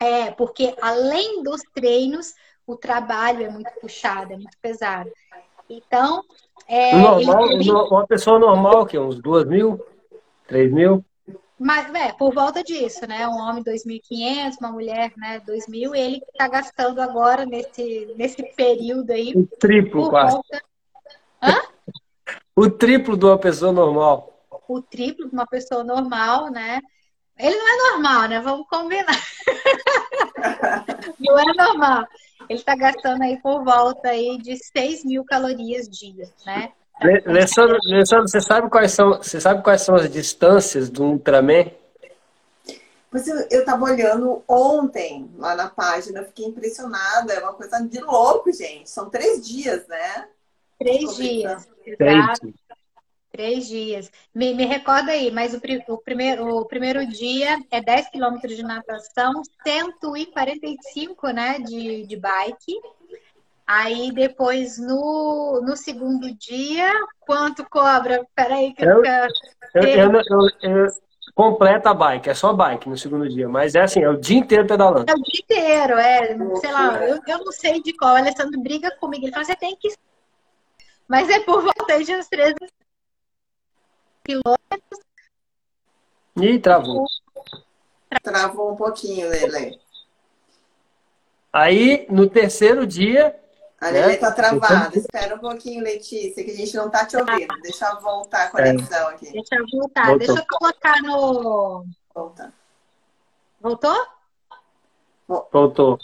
É, 0.00 0.30
porque 0.30 0.74
além 0.80 1.42
dos 1.42 1.60
treinos, 1.74 2.34
o 2.66 2.76
trabalho 2.76 3.44
é 3.44 3.48
muito 3.48 3.70
puxado, 3.80 4.32
é 4.32 4.36
muito 4.36 4.56
pesado. 4.60 5.10
Então, 5.68 6.22
é, 6.68 6.96
normal, 6.96 7.50
ele... 7.50 7.70
uma 7.70 8.06
pessoa 8.06 8.38
normal, 8.38 8.86
que 8.86 8.98
uns 8.98 9.20
2 9.20 9.46
mil, 9.46 9.84
3 10.46 10.72
mil? 10.72 11.04
Mas, 11.58 11.92
é, 11.94 12.12
por 12.12 12.34
volta 12.34 12.62
disso, 12.62 13.06
né? 13.06 13.28
Um 13.28 13.38
homem 13.38 13.62
2.500, 13.62 14.56
uma 14.60 14.72
mulher, 14.72 15.12
né, 15.16 15.40
2.000, 15.40 15.94
ele 15.94 16.20
está 16.32 16.48
gastando 16.48 17.00
agora 17.00 17.46
nesse, 17.46 18.12
nesse 18.16 18.42
período 18.54 19.12
aí. 19.12 19.32
O 19.36 19.46
triplo, 19.58 20.10
quase. 20.10 20.32
Volta... 20.34 20.62
Hã? 21.42 21.62
O 22.56 22.70
triplo 22.70 23.16
de 23.16 23.24
uma 23.24 23.38
pessoa 23.38 23.72
normal. 23.72 24.46
O 24.68 24.82
triplo 24.82 25.28
de 25.28 25.34
uma 25.34 25.46
pessoa 25.46 25.84
normal, 25.84 26.50
né? 26.50 26.80
Ele 27.38 27.56
não 27.56 27.68
é 27.68 27.92
normal, 27.92 28.28
né? 28.28 28.40
Vamos 28.40 28.66
combinar. 28.68 29.20
não 31.20 31.38
é 31.38 31.44
normal. 31.54 32.04
Ele 32.48 32.58
está 32.58 32.76
gastando 32.76 33.22
aí 33.22 33.40
por 33.40 33.64
volta 33.64 34.08
aí 34.08 34.38
de 34.38 34.56
6 34.56 35.04
mil 35.04 35.24
calorias 35.24 35.88
dia, 35.88 36.28
né? 36.46 36.72
Alessandro, 37.00 37.78
você 38.22 38.40
sabe 38.40 38.70
quais 38.70 38.92
são, 38.92 39.16
você 39.18 39.40
sabe 39.40 39.62
quais 39.62 39.82
são 39.82 39.94
as 39.94 40.10
distâncias 40.10 40.88
do 40.88 41.04
Ultraman? 41.04 41.70
Mas 43.10 43.28
eu 43.28 43.60
estava 43.60 43.84
olhando 43.84 44.42
ontem 44.48 45.30
lá 45.36 45.54
na 45.54 45.68
página, 45.68 46.24
fiquei 46.24 46.46
impressionada. 46.46 47.32
É 47.32 47.40
uma 47.40 47.52
coisa 47.52 47.80
de 47.80 48.00
louco, 48.00 48.52
gente. 48.52 48.90
São 48.90 49.08
três 49.08 49.46
dias, 49.46 49.86
né? 49.86 50.28
Três 50.78 51.16
dias, 51.16 51.68
exato. 51.86 52.54
Três 53.30 53.66
dias. 53.66 54.10
Me, 54.34 54.54
me 54.54 54.64
recorda 54.64 55.12
aí, 55.12 55.30
mas 55.30 55.54
o, 55.54 55.60
o, 55.88 55.98
primeiro, 55.98 56.56
o 56.56 56.64
primeiro 56.64 57.06
dia 57.06 57.58
é 57.70 57.80
10 57.80 58.10
quilômetros 58.10 58.56
de 58.56 58.62
natação, 58.62 59.42
145 59.64 61.28
né, 61.30 61.58
de, 61.58 62.06
de 62.06 62.16
bike 62.16 62.80
Aí 63.66 64.12
depois 64.12 64.78
no, 64.78 65.62
no 65.64 65.76
segundo 65.76 66.32
dia, 66.34 66.92
quanto 67.20 67.64
cobra? 67.68 68.26
Peraí 68.34 68.74
que 68.74 68.84
eu, 68.84 69.02
eu, 69.02 69.28
eu, 69.74 70.12
eu, 70.12 70.48
eu 70.62 70.86
completa 71.34 71.90
a 71.90 71.94
bike, 71.94 72.28
é 72.28 72.34
só 72.34 72.52
bike 72.52 72.88
no 72.88 72.96
segundo 72.96 73.28
dia, 73.28 73.48
mas 73.48 73.74
é 73.74 73.82
assim, 73.82 74.02
é 74.02 74.08
o 74.08 74.18
dia 74.18 74.38
inteiro 74.38 74.66
pedalando. 74.66 75.10
É 75.10 75.14
o 75.14 75.22
dia 75.22 75.40
inteiro, 75.42 75.94
é, 75.94 76.36
sei 76.60 76.72
lá, 76.72 77.04
eu, 77.08 77.20
eu 77.26 77.38
não 77.38 77.52
sei 77.52 77.82
de 77.82 77.92
qual, 77.96 78.14
o 78.14 78.16
Alessandro 78.16 78.60
briga 78.60 78.94
comigo, 78.98 79.24
ele 79.24 79.32
fala, 79.32 79.44
você 79.44 79.56
tem 79.56 79.74
que. 79.76 79.88
Mas 81.08 81.28
é 81.30 81.40
por 81.40 81.62
volta 81.62 82.04
de 82.04 82.14
uns 82.14 82.28
13 82.28 82.54
quilômetros. 84.24 85.00
Ih, 86.36 86.58
travou. 86.58 87.06
Travou 88.22 88.72
um 88.72 88.76
pouquinho, 88.76 89.28
Lele. 89.28 89.78
Aí, 91.52 92.06
no 92.10 92.28
terceiro 92.28 92.86
dia. 92.86 93.38
A 93.84 93.90
Lelê 93.90 94.12
né? 94.12 94.16
tá 94.16 94.32
travada. 94.32 94.98
Espera 94.98 95.34
um 95.34 95.38
pouquinho, 95.38 95.84
Letícia, 95.84 96.42
que 96.42 96.50
a 96.50 96.54
gente 96.54 96.74
não 96.74 96.88
tá 96.88 97.04
te 97.04 97.18
ouvindo. 97.18 97.54
Deixa 97.62 97.86
eu 97.86 98.00
voltar 98.00 98.44
a 98.44 98.50
conexão 98.50 99.08
aqui. 99.08 99.30
Deixa 99.30 99.56
eu 99.56 99.66
voltar. 99.70 100.06
Voltou. 100.06 100.18
Deixa 100.26 100.40
eu 100.40 100.58
colocar 100.58 101.02
no. 101.02 101.84
Volta. 102.14 102.52
Voltou? 103.60 104.06
Voltou. 105.28 105.98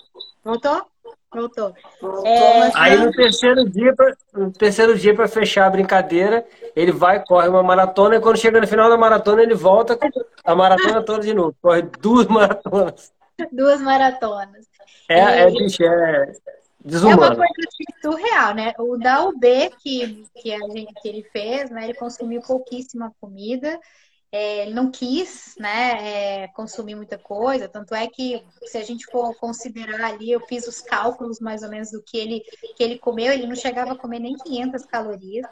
Voltou? 0.44 0.86
Voltou. 1.32 1.74
Voltou 2.02 2.26
é... 2.26 2.70
Aí 2.74 2.98
no 2.98 3.12
terceiro 3.12 3.66
dia, 3.70 3.94
pra, 3.94 4.14
no 4.34 4.52
terceiro 4.52 4.98
dia 4.98 5.14
para 5.14 5.26
fechar 5.26 5.64
a 5.64 5.70
brincadeira, 5.70 6.46
ele 6.76 6.92
vai, 6.92 7.24
corre 7.24 7.48
uma 7.48 7.62
maratona 7.62 8.16
e 8.16 8.20
quando 8.20 8.36
chega 8.36 8.60
no 8.60 8.68
final 8.68 8.90
da 8.90 8.98
maratona 8.98 9.42
ele 9.42 9.54
volta 9.54 9.98
a 10.44 10.54
maratona 10.54 11.02
toda 11.02 11.20
de 11.20 11.32
novo. 11.32 11.56
Corre 11.62 11.80
duas 11.98 12.26
maratonas. 12.28 13.10
Duas 13.50 13.80
maratonas. 13.80 14.66
É, 15.08 15.18
é, 15.18 15.38
e... 15.38 15.40
é 15.40 15.50
bicho, 15.50 15.82
é 15.82 16.32
desumano. 16.84 17.22
É 17.22 17.28
uma 17.28 17.36
coisa 17.36 17.70
surreal, 18.00 18.54
né? 18.54 18.72
O 18.78 18.96
da 18.96 19.24
UB 19.26 19.70
que, 19.78 20.24
que, 20.36 20.52
a 20.52 20.58
gente, 20.68 20.92
que 20.94 21.08
ele 21.08 21.22
fez, 21.24 21.70
né? 21.70 21.84
Ele 21.84 21.94
consumiu 21.94 22.40
pouquíssima 22.42 23.14
comida 23.20 23.78
é, 24.32 24.62
ele 24.62 24.74
não 24.74 24.90
quis 24.90 25.56
né, 25.58 26.44
é, 26.44 26.48
consumir 26.48 26.94
muita 26.94 27.18
coisa, 27.18 27.68
tanto 27.68 27.94
é 27.94 28.06
que 28.06 28.44
se 28.64 28.78
a 28.78 28.84
gente 28.84 29.04
for 29.06 29.34
considerar 29.34 30.00
ali, 30.00 30.30
eu 30.30 30.40
fiz 30.46 30.68
os 30.68 30.80
cálculos 30.80 31.40
mais 31.40 31.64
ou 31.64 31.68
menos 31.68 31.90
do 31.90 32.00
que 32.00 32.16
ele, 32.16 32.42
que 32.76 32.82
ele 32.82 32.96
comeu, 32.96 33.32
ele 33.32 33.46
não 33.46 33.56
chegava 33.56 33.92
a 33.92 33.98
comer 33.98 34.20
nem 34.20 34.36
500 34.36 34.86
calorias. 34.86 35.46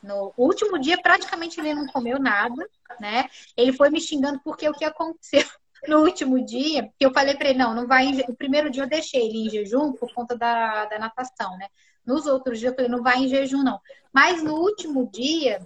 No 0.00 0.32
último 0.36 0.78
dia, 0.78 1.00
praticamente 1.02 1.58
ele 1.58 1.74
não 1.74 1.86
comeu 1.88 2.20
nada, 2.20 2.68
né? 3.00 3.28
Ele 3.56 3.72
foi 3.72 3.90
me 3.90 4.00
xingando 4.00 4.40
porque 4.44 4.68
o 4.68 4.72
que 4.72 4.84
aconteceu 4.84 5.44
no 5.88 6.00
último 6.00 6.44
dia, 6.44 6.90
que 6.98 7.04
eu 7.04 7.12
falei 7.12 7.34
para 7.34 7.50
ele, 7.50 7.58
não, 7.58 7.74
não 7.74 7.86
vai. 7.86 8.08
O 8.28 8.36
primeiro 8.36 8.70
dia 8.70 8.84
eu 8.84 8.88
deixei 8.88 9.26
ele 9.26 9.46
em 9.46 9.50
jejum 9.50 9.92
por 9.92 10.12
conta 10.14 10.36
da, 10.36 10.86
da 10.86 10.98
natação, 10.98 11.56
né? 11.58 11.66
Nos 12.04 12.26
outros 12.26 12.58
dias 12.58 12.72
eu 12.72 12.76
falei, 12.76 12.90
não 12.90 13.02
vai 13.02 13.18
em 13.18 13.28
jejum, 13.28 13.62
não. 13.62 13.80
Mas 14.12 14.42
no 14.42 14.54
último 14.54 15.08
dia, 15.10 15.60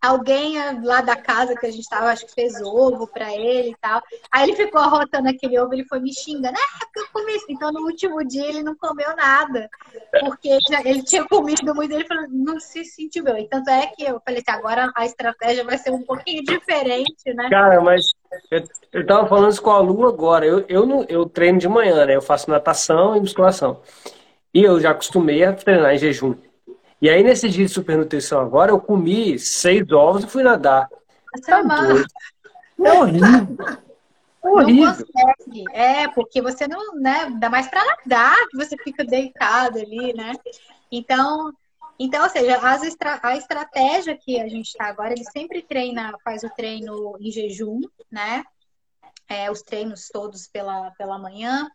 alguém 0.00 0.56
lá 0.82 1.00
da 1.00 1.16
casa 1.16 1.56
que 1.56 1.66
a 1.66 1.70
gente 1.70 1.88
tava, 1.88 2.10
acho 2.10 2.26
que 2.26 2.34
fez 2.34 2.60
ovo 2.60 3.06
para 3.06 3.34
ele 3.34 3.70
e 3.70 3.76
tal. 3.80 4.00
Aí 4.30 4.44
ele 4.44 4.56
ficou 4.56 4.80
arrotando 4.80 5.28
aquele 5.28 5.58
ovo, 5.58 5.74
ele 5.74 5.84
foi 5.84 6.00
me 6.00 6.12
xingando, 6.12 6.56
ah, 6.56 6.78
porque 6.80 7.00
eu 7.00 7.06
comi 7.12 7.36
isso. 7.36 7.46
Então 7.48 7.72
no 7.72 7.80
último 7.80 8.24
dia 8.24 8.46
ele 8.46 8.62
não 8.62 8.76
comeu 8.76 9.14
nada, 9.16 9.68
porque 10.20 10.58
já, 10.68 10.80
ele 10.80 11.02
tinha 11.02 11.24
comido 11.26 11.74
muito, 11.74 11.92
ele 11.92 12.06
falou, 12.06 12.26
não 12.28 12.60
se 12.60 12.84
sentiu 12.84 13.24
bem. 13.24 13.44
E 13.44 13.48
tanto 13.48 13.68
é 13.70 13.86
que 13.88 14.04
eu 14.04 14.20
falei 14.24 14.42
assim, 14.46 14.58
agora 14.58 14.92
a 14.94 15.06
estratégia 15.06 15.64
vai 15.64 15.78
ser 15.78 15.90
um 15.90 16.02
pouquinho 16.02 16.42
diferente, 16.44 17.34
né? 17.34 17.48
Cara, 17.50 17.80
mas 17.80 18.14
eu, 18.50 18.64
eu 18.92 19.06
tava 19.06 19.28
falando 19.28 19.52
isso 19.52 19.62
com 19.62 19.70
a 19.70 19.78
Lu 19.78 20.06
agora. 20.06 20.46
Eu, 20.46 20.64
eu, 20.68 20.86
não, 20.86 21.04
eu 21.08 21.26
treino 21.26 21.58
de 21.58 21.68
manhã, 21.68 22.06
né? 22.06 22.16
Eu 22.16 22.22
faço 22.22 22.50
natação 22.50 23.16
e 23.16 23.20
musculação. 23.20 23.80
E 24.52 24.62
eu 24.62 24.80
já 24.80 24.90
acostumei 24.90 25.44
a 25.44 25.52
treinar 25.52 25.94
em 25.94 25.98
jejum. 25.98 26.34
E 27.00 27.10
aí, 27.10 27.22
nesse 27.22 27.48
dia 27.48 27.66
de 27.66 27.72
supernutrição 27.72 28.40
agora, 28.40 28.70
eu 28.70 28.80
comi 28.80 29.38
seis 29.38 29.90
ovos 29.92 30.24
e 30.24 30.28
fui 30.28 30.42
nadar. 30.42 30.88
Tá 31.46 31.62
é 32.78 32.92
horrível. 32.92 33.56
É 34.44 34.48
horrível. 34.48 34.84
Não 34.84 34.94
consegue. 34.94 35.64
É, 35.72 36.08
porque 36.08 36.40
você 36.40 36.68
não, 36.68 36.94
né, 36.94 37.34
dá 37.40 37.50
mais 37.50 37.66
para 37.66 37.84
nadar, 37.84 38.36
que 38.48 38.56
você 38.56 38.76
fica 38.76 39.04
deitado 39.04 39.78
ali, 39.78 40.14
né? 40.14 40.34
Então, 40.92 41.52
então, 41.98 42.22
ou 42.22 42.30
seja, 42.30 42.60
estra 42.84 43.20
a 43.22 43.36
estratégia 43.36 44.16
que 44.16 44.40
a 44.40 44.48
gente 44.48 44.66
está 44.66 44.86
agora, 44.86 45.12
ele 45.12 45.24
sempre 45.24 45.62
treina, 45.62 46.14
faz 46.24 46.42
o 46.42 46.50
treino 46.50 47.16
em 47.20 47.30
jejum, 47.30 47.80
né? 48.10 48.44
é, 49.28 49.50
os 49.50 49.62
treinos 49.62 50.08
todos 50.08 50.46
pela, 50.46 50.90
pela 50.92 51.18
manhã. 51.18 51.68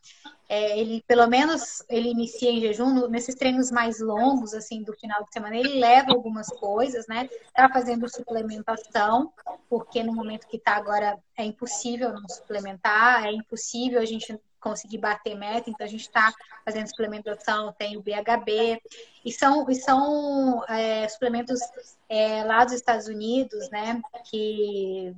É, 0.48 0.77
ele, 0.80 1.03
pelo 1.07 1.27
menos, 1.27 1.84
ele 1.89 2.10
inicia 2.10 2.49
em 2.49 2.60
jejum. 2.60 3.07
Nesses 3.07 3.35
treinos 3.35 3.72
mais 3.72 3.99
longos, 3.99 4.53
assim, 4.53 4.84
do 4.84 4.93
final 4.93 5.23
de 5.23 5.31
semana, 5.31 5.56
ele 5.56 5.80
leva 5.80 6.11
algumas 6.11 6.48
coisas, 6.48 7.07
né? 7.07 7.30
Tá 7.53 7.69
fazendo 7.69 8.10
suplementação, 8.10 9.31
porque 9.69 10.03
no 10.03 10.14
momento 10.14 10.48
que 10.48 10.60
tá 10.60 10.76
agora 10.76 11.18
é 11.38 11.43
impossível 11.43 12.14
não 12.14 12.27
suplementar, 12.27 13.26
é 13.26 13.31
impossível 13.31 13.99
a 13.99 14.06
gente 14.06 14.38
conseguir 14.61 14.99
bater 14.99 15.35
meta, 15.35 15.69
então 15.69 15.85
a 15.85 15.89
gente 15.89 16.01
está 16.01 16.31
fazendo 16.63 16.88
suplementação, 16.88 17.73
tem 17.73 17.97
o 17.97 18.01
BHB, 18.01 18.81
e 19.25 19.31
são, 19.31 19.69
e 19.69 19.75
são 19.75 20.63
é, 20.69 21.07
suplementos 21.07 21.59
é, 22.07 22.43
lá 22.43 22.63
dos 22.63 22.73
Estados 22.73 23.07
Unidos, 23.07 23.69
né, 23.69 24.01
que 24.29 25.13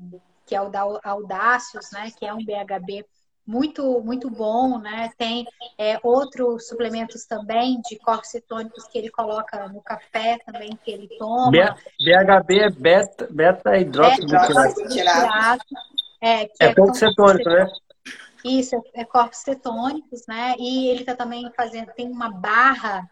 que 0.45 0.53
é 0.53 0.61
o 0.61 0.67
da 0.67 0.81
Audácios, 1.05 1.89
né, 1.93 2.11
que 2.17 2.25
é 2.25 2.33
um 2.33 2.43
BHB 2.43 3.05
muito 3.45 4.01
muito 4.01 4.29
bom, 4.29 4.79
né? 4.79 5.11
Tem 5.17 5.45
é, 5.77 5.99
outros 6.01 6.67
suplementos 6.67 7.25
também 7.25 7.81
de 7.81 7.97
corpos 7.99 8.29
cetônicos 8.29 8.87
que 8.87 8.97
ele 8.97 9.09
coloca 9.09 9.67
no 9.67 9.81
café 9.81 10.39
também 10.45 10.77
que 10.83 10.91
ele 10.91 11.09
toma. 11.17 11.51
BHB 11.51 12.59
é 12.59 12.69
beta, 12.69 13.27
beta 13.29 13.77
hidróxido 13.77 14.27
É, 16.21 16.43
é, 16.43 16.49
é 16.59 16.93
cetônico, 16.93 17.49
né? 17.49 17.67
Isso, 18.43 18.81
é 18.93 19.05
corpos 19.05 19.39
cetônicos, 19.39 20.25
né? 20.27 20.55
E 20.59 20.87
ele 20.87 21.01
está 21.01 21.15
também 21.15 21.49
fazendo, 21.55 21.93
tem 21.93 22.07
uma 22.09 22.29
barra 22.29 23.09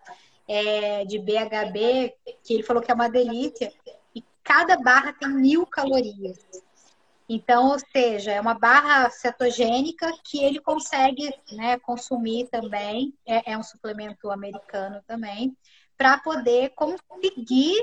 é, 0.47 1.05
de 1.05 1.17
BHB 1.17 2.13
que 2.43 2.53
ele 2.53 2.63
falou 2.63 2.83
que 2.83 2.91
é 2.91 2.95
uma 2.95 3.09
delícia. 3.09 3.71
E 4.13 4.23
cada 4.43 4.77
barra 4.77 5.13
tem 5.13 5.29
mil 5.29 5.65
calorias. 5.65 6.37
Então, 7.29 7.69
ou 7.69 7.79
seja, 7.79 8.31
é 8.33 8.41
uma 8.41 8.53
barra 8.53 9.09
cetogênica 9.09 10.11
que 10.21 10.43
ele 10.43 10.59
consegue 10.59 11.33
né, 11.53 11.79
consumir 11.79 12.49
também, 12.49 13.13
é, 13.25 13.53
é 13.53 13.57
um 13.57 13.63
suplemento 13.63 14.29
americano 14.29 15.01
também, 15.07 15.55
para 15.97 16.17
poder 16.17 16.73
conseguir 16.75 17.77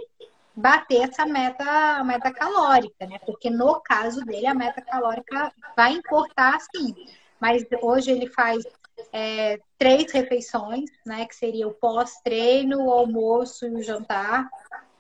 bater 0.55 1.09
essa 1.09 1.25
meta, 1.25 2.05
meta 2.05 2.31
calórica, 2.31 3.07
né? 3.07 3.19
Porque 3.21 3.49
no 3.49 3.81
caso 3.81 4.21
dele, 4.23 4.47
a 4.47 4.55
meta 4.55 4.83
calórica 4.83 5.51
vai 5.75 5.93
importar 5.93 6.59
sim. 6.61 6.95
Mas 7.41 7.65
hoje 7.83 8.11
ele 8.11 8.27
faz 8.29 8.65
é, 9.13 9.61
três 9.77 10.11
refeições, 10.13 10.91
né? 11.05 11.27
Que 11.27 11.35
seria 11.35 11.69
o 11.69 11.75
pós-treino, 11.75 12.85
o 12.85 12.93
almoço 12.93 13.67
e 13.67 13.75
o 13.75 13.83
jantar. 13.83 14.49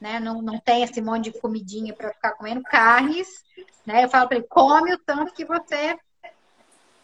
Né? 0.01 0.20
Não, 0.20 0.40
não 0.40 0.59
tem 0.60 0.85
esse 0.85 1.01
monte 1.01 1.31
de 1.31 1.40
comidinha 1.40 1.93
para 1.93 2.12
ficar 2.12 2.32
comendo 2.32 2.62
carnes, 2.62 3.44
né? 3.85 4.05
Eu 4.05 4.09
falo 4.09 4.28
para 4.28 4.39
ele, 4.39 4.47
come 4.48 4.94
o 4.94 4.98
tanto 4.98 5.35
que 5.35 5.44
você 5.44 5.98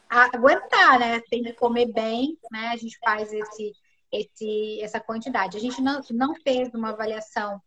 aguentar, 0.08 0.98
né? 0.98 1.20
Tem 1.28 1.42
que 1.42 1.52
comer 1.52 1.86
bem, 1.92 2.38
né? 2.50 2.68
A 2.68 2.76
gente 2.76 2.96
faz 3.04 3.32
esse, 3.32 3.72
esse, 4.12 4.80
essa 4.80 5.00
quantidade. 5.00 5.56
A 5.56 5.60
gente 5.60 5.82
não, 5.82 6.00
não 6.10 6.34
fez 6.36 6.72
uma 6.72 6.90
avaliação 6.90 7.60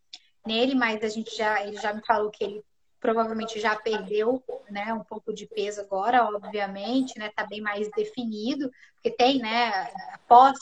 nele, 0.46 0.74
mas 0.74 1.04
a 1.04 1.10
gente 1.10 1.36
já, 1.36 1.62
ele 1.66 1.78
já 1.78 1.94
me 1.94 2.06
falou 2.06 2.32
que 2.32 2.44
ele 2.44 2.64
provavelmente 3.00 3.60
já 3.60 3.76
perdeu, 3.76 4.44
né, 4.70 4.94
um 4.94 5.04
pouco 5.04 5.34
de 5.34 5.46
peso 5.46 5.82
agora, 5.82 6.26
obviamente, 6.26 7.18
né, 7.20 7.32
tá 7.36 7.46
bem 7.46 7.62
mais 7.62 7.90
definido, 7.92 8.72
porque 8.94 9.12
tem, 9.12 9.40
né, 9.40 9.92
após 10.14 10.58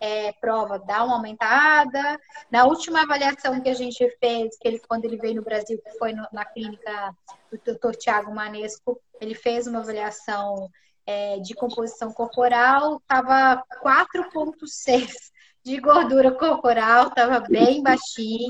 é, 0.00 0.32
prova 0.32 0.78
dá 0.78 1.04
uma 1.04 1.16
aumentada. 1.16 2.20
Na 2.50 2.64
última 2.64 3.02
avaliação 3.02 3.60
que 3.60 3.68
a 3.68 3.74
gente 3.74 4.08
fez, 4.18 4.56
que 4.58 4.68
ele, 4.68 4.78
quando 4.86 5.04
ele 5.04 5.16
veio 5.16 5.36
no 5.36 5.42
Brasil, 5.42 5.80
que 5.82 5.98
foi 5.98 6.12
no, 6.12 6.26
na 6.32 6.44
clínica 6.44 7.16
do 7.50 7.74
Dr. 7.74 7.96
Tiago 7.96 8.34
Manesco, 8.34 9.00
ele 9.20 9.34
fez 9.34 9.66
uma 9.66 9.80
avaliação 9.80 10.70
é, 11.06 11.38
de 11.38 11.54
composição 11.54 12.12
corporal, 12.12 12.96
estava 12.96 13.62
4,6 13.82 15.10
de 15.64 15.80
gordura 15.80 16.32
corporal, 16.32 17.08
estava 17.08 17.40
bem 17.40 17.82
baixinho. 17.82 18.48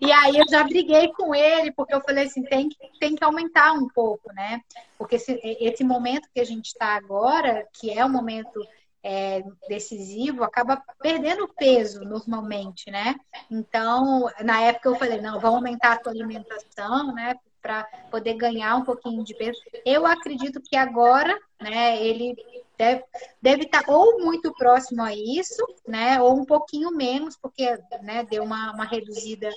E 0.00 0.12
aí 0.12 0.36
eu 0.36 0.44
já 0.48 0.64
briguei 0.64 1.12
com 1.12 1.34
ele, 1.34 1.72
porque 1.72 1.94
eu 1.94 2.00
falei 2.00 2.24
assim, 2.24 2.42
tem 2.42 2.68
que, 2.68 2.76
tem 2.98 3.14
que 3.14 3.24
aumentar 3.24 3.72
um 3.72 3.88
pouco, 3.88 4.32
né? 4.32 4.60
Porque 4.98 5.16
esse, 5.16 5.40
esse 5.60 5.84
momento 5.84 6.28
que 6.34 6.40
a 6.40 6.44
gente 6.44 6.66
está 6.66 6.96
agora, 6.96 7.66
que 7.72 7.90
é 7.90 8.04
o 8.04 8.08
momento 8.08 8.64
é, 9.02 9.42
decisivo, 9.68 10.44
acaba 10.44 10.82
perdendo 11.00 11.48
peso 11.48 12.04
normalmente, 12.04 12.90
né? 12.90 13.16
Então, 13.50 14.30
na 14.42 14.60
época 14.62 14.88
eu 14.88 14.96
falei, 14.96 15.20
não, 15.20 15.40
vamos 15.40 15.56
aumentar 15.56 15.92
a 15.92 15.98
tua 15.98 16.12
alimentação, 16.12 17.12
né? 17.12 17.34
Para 17.60 17.84
poder 18.10 18.34
ganhar 18.34 18.76
um 18.76 18.84
pouquinho 18.84 19.22
de 19.24 19.34
peso. 19.34 19.60
Eu 19.84 20.06
acredito 20.06 20.60
que 20.60 20.76
agora, 20.76 21.36
né, 21.60 22.04
ele 22.04 22.36
deve, 22.82 23.04
deve 23.40 23.62
estar 23.62 23.84
tá 23.84 23.92
ou 23.92 24.18
muito 24.18 24.52
próximo 24.54 25.02
a 25.02 25.14
isso, 25.14 25.64
né? 25.86 26.20
Ou 26.20 26.36
um 26.36 26.44
pouquinho 26.44 26.90
menos, 26.90 27.36
porque 27.36 27.78
né, 28.02 28.24
deu 28.24 28.42
uma, 28.42 28.72
uma 28.72 28.84
reduzida 28.84 29.48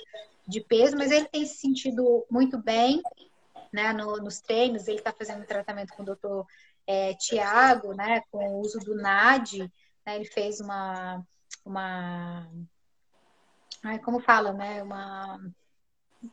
de 0.46 0.60
peso, 0.60 0.96
mas 0.96 1.10
ele 1.10 1.26
tem 1.26 1.44
se 1.44 1.56
sentido 1.56 2.24
muito 2.30 2.56
bem, 2.56 3.02
né, 3.72 3.92
no, 3.92 4.16
nos 4.18 4.40
treinos, 4.40 4.86
ele 4.86 4.98
está 4.98 5.12
fazendo 5.12 5.44
tratamento 5.44 5.92
com 5.92 6.02
o 6.02 6.06
doutor 6.06 6.46
é, 6.86 7.14
Tiago, 7.14 7.94
né, 7.94 8.22
com 8.30 8.38
o 8.38 8.60
uso 8.60 8.78
do 8.78 8.94
NAD, 8.94 9.68
né, 10.06 10.14
ele 10.14 10.24
fez 10.24 10.60
uma, 10.60 11.20
uma 11.64 12.48
ai, 13.82 13.98
como 13.98 14.20
fala, 14.20 14.52
né, 14.52 14.84
uma 14.84 15.40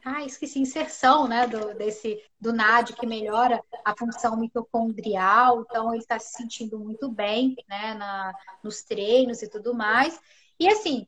ah, 0.03 0.24
esqueci, 0.24 0.60
inserção, 0.60 1.28
né, 1.28 1.48
do, 1.48 1.74
desse, 1.76 2.22
do 2.40 2.53
NAD 2.53 2.94
que 2.94 3.06
melhora 3.06 3.61
a 3.84 3.95
função 3.98 4.38
mitocondrial, 4.38 5.61
então 5.61 5.94
ele 5.94 6.02
está 6.02 6.20
se 6.20 6.34
sentindo 6.34 6.80
muito 6.80 7.10
bem, 7.10 7.56
né, 7.68 7.94
na, 7.94 8.34
nos 8.64 8.84
treinos 8.84 9.41
e 9.41 9.49
tudo 9.49 9.74
mais. 9.74 10.20
E 10.60 10.68
assim, 10.68 11.07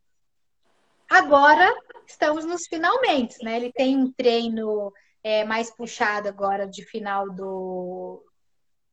agora 1.10 1.74
estamos 2.07 2.45
nos 2.45 2.68
finalmente, 2.68 3.44
né, 3.44 3.57
ele 3.57 3.72
tem 3.72 3.98
um 3.98 4.12
treino 4.12 4.91
é, 5.24 5.44
mais 5.44 5.72
puxado 5.72 6.28
agora 6.30 6.68
de 6.68 6.84
final 6.84 7.30
do, 7.32 8.24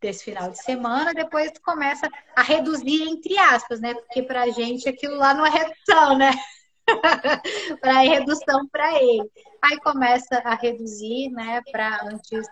desse 0.03 0.25
final 0.25 0.51
de 0.51 0.63
semana, 0.63 1.15
depois 1.15 1.53
começa 1.63 2.09
a 2.35 2.43
reduzir 2.43 3.03
entre 3.03 3.39
aspas, 3.39 3.81
né? 3.81 3.95
Porque 3.95 4.23
para 4.23 4.43
a 4.43 4.51
gente 4.51 4.89
aquilo 4.89 5.17
lá 5.17 5.33
não 5.33 5.47
é 5.47 5.51
redução, 5.51 6.19
né? 6.19 6.33
Para 7.81 8.01
redução 8.01 8.67
para 8.69 9.03
ele. 9.03 9.31
Aí 9.63 9.79
começa 9.81 10.39
a 10.45 10.55
reduzir, 10.55 11.31
né, 11.31 11.61
para 11.71 12.05
antes 12.05 12.47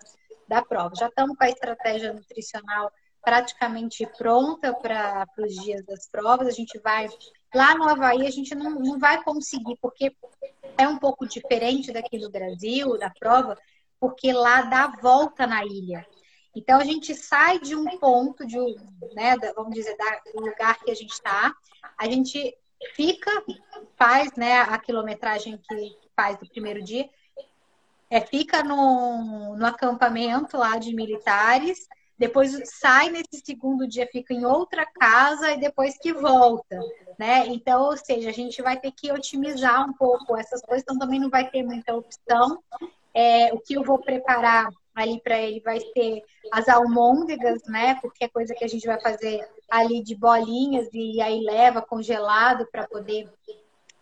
da 0.48 0.62
prova. 0.62 0.94
Já 0.94 1.08
estamos 1.08 1.36
com 1.36 1.44
a 1.44 1.48
estratégia 1.48 2.12
nutricional 2.12 2.92
praticamente 3.22 4.06
pronta 4.16 4.74
para 4.74 5.26
os 5.38 5.54
dias 5.54 5.84
das 5.84 6.08
provas. 6.08 6.48
A 6.48 6.52
gente 6.52 6.78
vai 6.78 7.08
lá 7.54 7.74
no 7.74 7.88
Havaí, 7.88 8.26
a 8.26 8.30
gente 8.30 8.54
não, 8.54 8.70
não 8.70 8.98
vai 8.98 9.22
conseguir, 9.22 9.76
porque 9.80 10.14
é 10.78 10.88
um 10.88 10.98
pouco 10.98 11.26
diferente 11.26 11.92
daqui 11.92 12.18
no 12.18 12.30
Brasil, 12.30 12.98
da 12.98 13.10
prova, 13.10 13.56
porque 13.98 14.32
lá 14.32 14.62
dá 14.62 14.86
volta 14.86 15.46
na 15.46 15.64
ilha. 15.64 16.06
Então 16.54 16.80
a 16.80 16.84
gente 16.84 17.14
sai 17.14 17.60
de 17.60 17.76
um 17.76 17.98
ponto, 17.98 18.46
de 18.46 18.58
um, 18.58 18.74
né, 19.14 19.36
vamos 19.54 19.74
dizer, 19.74 19.96
do 20.34 20.40
lugar 20.40 20.78
que 20.80 20.90
a 20.90 20.94
gente 20.94 21.12
está, 21.12 21.54
a 21.96 22.06
gente 22.06 22.56
fica, 22.94 23.30
faz 23.96 24.32
né, 24.36 24.60
a 24.60 24.78
quilometragem 24.78 25.58
que 25.58 25.96
faz 26.16 26.38
do 26.38 26.48
primeiro 26.48 26.82
dia, 26.82 27.08
é, 28.10 28.20
fica 28.20 28.62
no, 28.62 29.56
no 29.56 29.66
acampamento 29.66 30.56
lá 30.56 30.76
de 30.76 30.94
militares, 30.94 31.86
depois 32.18 32.54
sai 32.78 33.08
nesse 33.08 33.40
segundo 33.42 33.88
dia, 33.88 34.06
fica 34.12 34.34
em 34.34 34.44
outra 34.44 34.84
casa 34.84 35.52
e 35.52 35.60
depois 35.60 35.96
que 35.96 36.12
volta, 36.12 36.78
né? 37.18 37.46
Então, 37.46 37.84
ou 37.84 37.96
seja, 37.96 38.28
a 38.28 38.32
gente 38.32 38.60
vai 38.60 38.78
ter 38.78 38.92
que 38.92 39.10
otimizar 39.10 39.88
um 39.88 39.92
pouco 39.94 40.36
essas 40.36 40.60
coisas, 40.60 40.82
então 40.82 40.98
também 40.98 41.18
não 41.18 41.30
vai 41.30 41.48
ter 41.48 41.62
muita 41.62 41.94
opção. 41.94 42.62
É, 43.14 43.54
o 43.54 43.58
que 43.58 43.72
eu 43.72 43.82
vou 43.82 43.98
preparar 43.98 44.68
ali 44.94 45.20
para 45.20 45.40
ele 45.40 45.60
vai 45.60 45.80
ser 45.80 46.22
as 46.52 46.68
almôndegas, 46.68 47.62
né? 47.66 47.96
Porque 48.00 48.24
é 48.24 48.28
coisa 48.28 48.54
que 48.54 48.64
a 48.64 48.68
gente 48.68 48.86
vai 48.86 49.00
fazer 49.00 49.46
ali 49.70 50.02
de 50.02 50.14
bolinhas 50.14 50.88
e 50.92 51.20
aí 51.20 51.40
leva 51.40 51.80
congelado 51.80 52.66
para 52.70 52.86
poder 52.86 53.30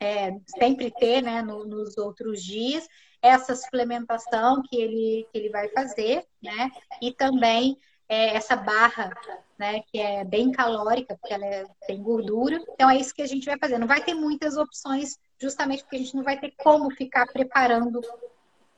é, 0.01 0.36
sempre 0.59 0.90
ter, 0.90 1.23
né? 1.23 1.43
No, 1.43 1.65
nos 1.65 1.97
outros 1.98 2.43
dias 2.43 2.89
essa 3.20 3.55
suplementação 3.56 4.62
que 4.62 4.77
ele 4.77 5.27
que 5.32 5.39
ele 5.39 5.51
vai 5.51 5.69
fazer, 5.69 6.24
né? 6.43 6.70
E 7.02 7.12
também 7.12 7.77
é, 8.09 8.35
essa 8.36 8.56
barra, 8.56 9.12
né? 9.59 9.82
Que 9.89 9.98
é 9.98 10.24
bem 10.24 10.51
calórica 10.51 11.16
porque 11.20 11.35
ela 11.35 11.44
é, 11.44 11.66
tem 11.86 12.02
gordura. 12.02 12.62
Então 12.70 12.89
é 12.89 12.97
isso 12.97 13.15
que 13.15 13.23
a 13.23 13.27
gente 13.27 13.47
vai 13.47 13.59
fazer. 13.59 13.78
Não 13.78 13.86
vai 13.86 14.02
ter 14.02 14.15
muitas 14.15 14.56
opções, 14.56 15.19
justamente 15.40 15.82
porque 15.82 15.97
a 15.97 15.98
gente 15.98 16.16
não 16.16 16.23
vai 16.23 16.39
ter 16.39 16.52
como 16.59 16.90
ficar 16.90 17.27
preparando 17.27 18.01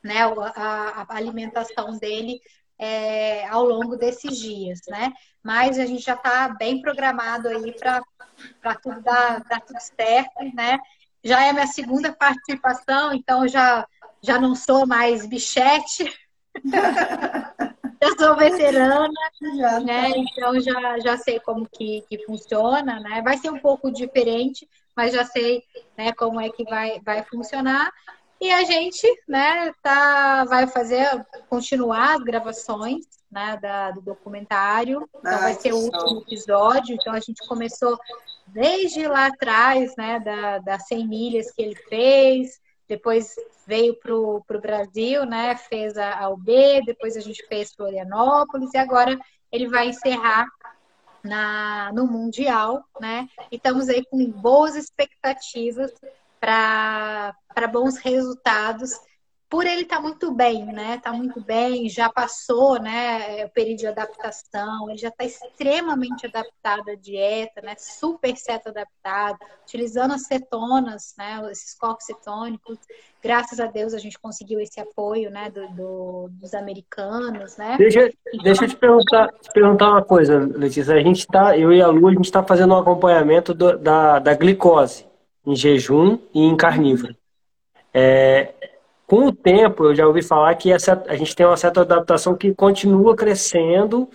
né, 0.02 0.22
a, 0.22 1.06
a 1.08 1.16
alimentação 1.16 1.98
dele 1.98 2.40
é, 2.80 3.46
ao 3.48 3.64
longo 3.64 3.96
desses 3.96 4.38
dias, 4.38 4.80
né? 4.88 5.12
Mas 5.42 5.78
a 5.78 5.84
gente 5.84 6.02
já 6.02 6.14
está 6.14 6.48
bem 6.48 6.80
programado 6.80 7.48
aí 7.48 7.74
para 7.74 8.74
tudo 8.76 9.02
dar, 9.02 9.44
dar 9.44 9.60
tudo 9.60 9.78
certo, 9.78 10.42
né? 10.54 10.78
Já 11.22 11.44
é 11.44 11.52
minha 11.52 11.66
segunda 11.66 12.10
participação, 12.10 13.12
então 13.12 13.46
já, 13.46 13.86
já 14.22 14.40
não 14.40 14.54
sou 14.54 14.86
mais 14.86 15.26
bichete, 15.26 16.10
já 18.02 18.10
sou 18.18 18.34
veterana, 18.36 19.12
né? 19.84 20.12
Então 20.16 20.58
já, 20.58 20.98
já 21.00 21.18
sei 21.18 21.38
como 21.38 21.68
que, 21.70 22.02
que 22.08 22.24
funciona, 22.24 22.98
né? 23.00 23.20
Vai 23.20 23.36
ser 23.36 23.50
um 23.50 23.58
pouco 23.58 23.92
diferente, 23.92 24.66
mas 24.96 25.12
já 25.12 25.24
sei 25.24 25.62
né, 25.98 26.12
como 26.12 26.40
é 26.40 26.48
que 26.48 26.64
vai, 26.64 26.98
vai 27.00 27.22
funcionar. 27.24 27.92
E 28.40 28.50
a 28.50 28.64
gente, 28.64 29.06
né, 29.28 29.70
tá, 29.82 30.44
vai 30.46 30.66
fazer, 30.66 31.06
continuar 31.50 32.16
as 32.16 32.22
gravações, 32.22 33.04
né, 33.30 33.58
da, 33.60 33.90
do 33.90 34.00
documentário. 34.00 35.06
Então 35.18 35.32
Ai, 35.32 35.40
vai 35.40 35.54
ser 35.54 35.74
o 35.74 35.78
último 35.78 36.22
episódio. 36.22 36.94
Então 36.94 37.12
a 37.12 37.20
gente 37.20 37.46
começou 37.46 37.98
desde 38.46 39.06
lá 39.06 39.26
atrás, 39.26 39.94
né, 39.96 40.18
da, 40.20 40.58
das 40.58 40.86
100 40.86 41.06
milhas 41.06 41.50
que 41.50 41.60
ele 41.60 41.74
fez. 41.74 42.58
Depois 42.88 43.34
veio 43.66 43.94
para 44.00 44.16
o 44.16 44.42
Brasil, 44.60 45.26
né, 45.26 45.54
fez 45.56 45.96
a, 45.98 46.20
a 46.20 46.30
UB, 46.30 46.82
depois 46.86 47.16
a 47.16 47.20
gente 47.20 47.46
fez 47.46 47.72
Florianópolis 47.74 48.72
e 48.72 48.78
agora 48.78 49.18
ele 49.52 49.68
vai 49.68 49.88
encerrar 49.88 50.46
na, 51.22 51.92
no 51.92 52.06
Mundial, 52.06 52.82
né? 52.98 53.28
E 53.52 53.56
estamos 53.56 53.88
aí 53.88 54.04
com 54.06 54.24
boas 54.30 54.74
expectativas 54.74 55.92
para 56.40 57.34
bons 57.70 57.98
resultados 57.98 58.98
por 59.50 59.66
ele 59.66 59.82
estar 59.82 59.96
tá 59.96 60.02
muito 60.02 60.32
bem, 60.32 60.64
né? 60.64 61.00
Tá 61.02 61.12
muito 61.12 61.40
bem, 61.40 61.88
já 61.88 62.08
passou, 62.08 62.80
né, 62.80 63.44
o 63.44 63.50
período 63.50 63.80
de 63.80 63.86
adaptação, 63.88 64.88
ele 64.88 64.96
já 64.96 65.08
está 65.08 65.24
extremamente 65.24 66.24
adaptado 66.24 66.88
à 66.88 66.94
dieta, 66.94 67.60
né? 67.60 67.74
Super 67.76 68.36
certo 68.36 68.68
adaptado, 68.68 69.38
utilizando 69.64 70.14
as 70.14 70.22
cetonas, 70.22 71.14
né? 71.18 71.42
Esses 71.50 71.74
corpos 71.76 72.06
cetônicos. 72.06 72.78
Graças 73.20 73.58
a 73.58 73.66
Deus 73.66 73.92
a 73.92 73.98
gente 73.98 74.18
conseguiu 74.20 74.60
esse 74.60 74.80
apoio, 74.80 75.30
né, 75.30 75.50
do, 75.50 75.66
do 75.74 76.28
dos 76.30 76.54
americanos, 76.54 77.56
né? 77.56 77.76
Deixa, 77.76 78.06
então... 78.28 78.44
deixa 78.44 78.64
eu 78.64 78.68
te 78.68 78.76
perguntar, 78.76 79.32
te 79.40 79.50
perguntar 79.52 79.90
uma 79.90 80.04
coisa, 80.04 80.38
Letícia. 80.38 80.94
A 80.94 81.02
gente 81.02 81.26
tá, 81.26 81.58
eu 81.58 81.72
e 81.72 81.82
a 81.82 81.88
Lu, 81.88 82.06
a 82.06 82.12
gente 82.12 82.26
está 82.26 82.44
fazendo 82.44 82.72
um 82.72 82.78
acompanhamento 82.78 83.52
do, 83.52 83.76
da, 83.76 84.20
da 84.20 84.32
glicose 84.34 85.09
em 85.50 85.56
jejum 85.56 86.18
e 86.32 86.42
em 86.44 86.56
carnívoro. 86.56 87.14
É, 87.92 88.52
com 89.06 89.26
o 89.26 89.32
tempo, 89.32 89.86
eu 89.86 89.94
já 89.94 90.06
ouvi 90.06 90.22
falar 90.22 90.54
que 90.54 90.72
essa, 90.72 91.02
a 91.08 91.16
gente 91.16 91.34
tem 91.34 91.44
uma 91.44 91.56
certa 91.56 91.80
adaptação 91.80 92.36
que 92.36 92.54
continua 92.54 93.16
crescendo 93.16 94.08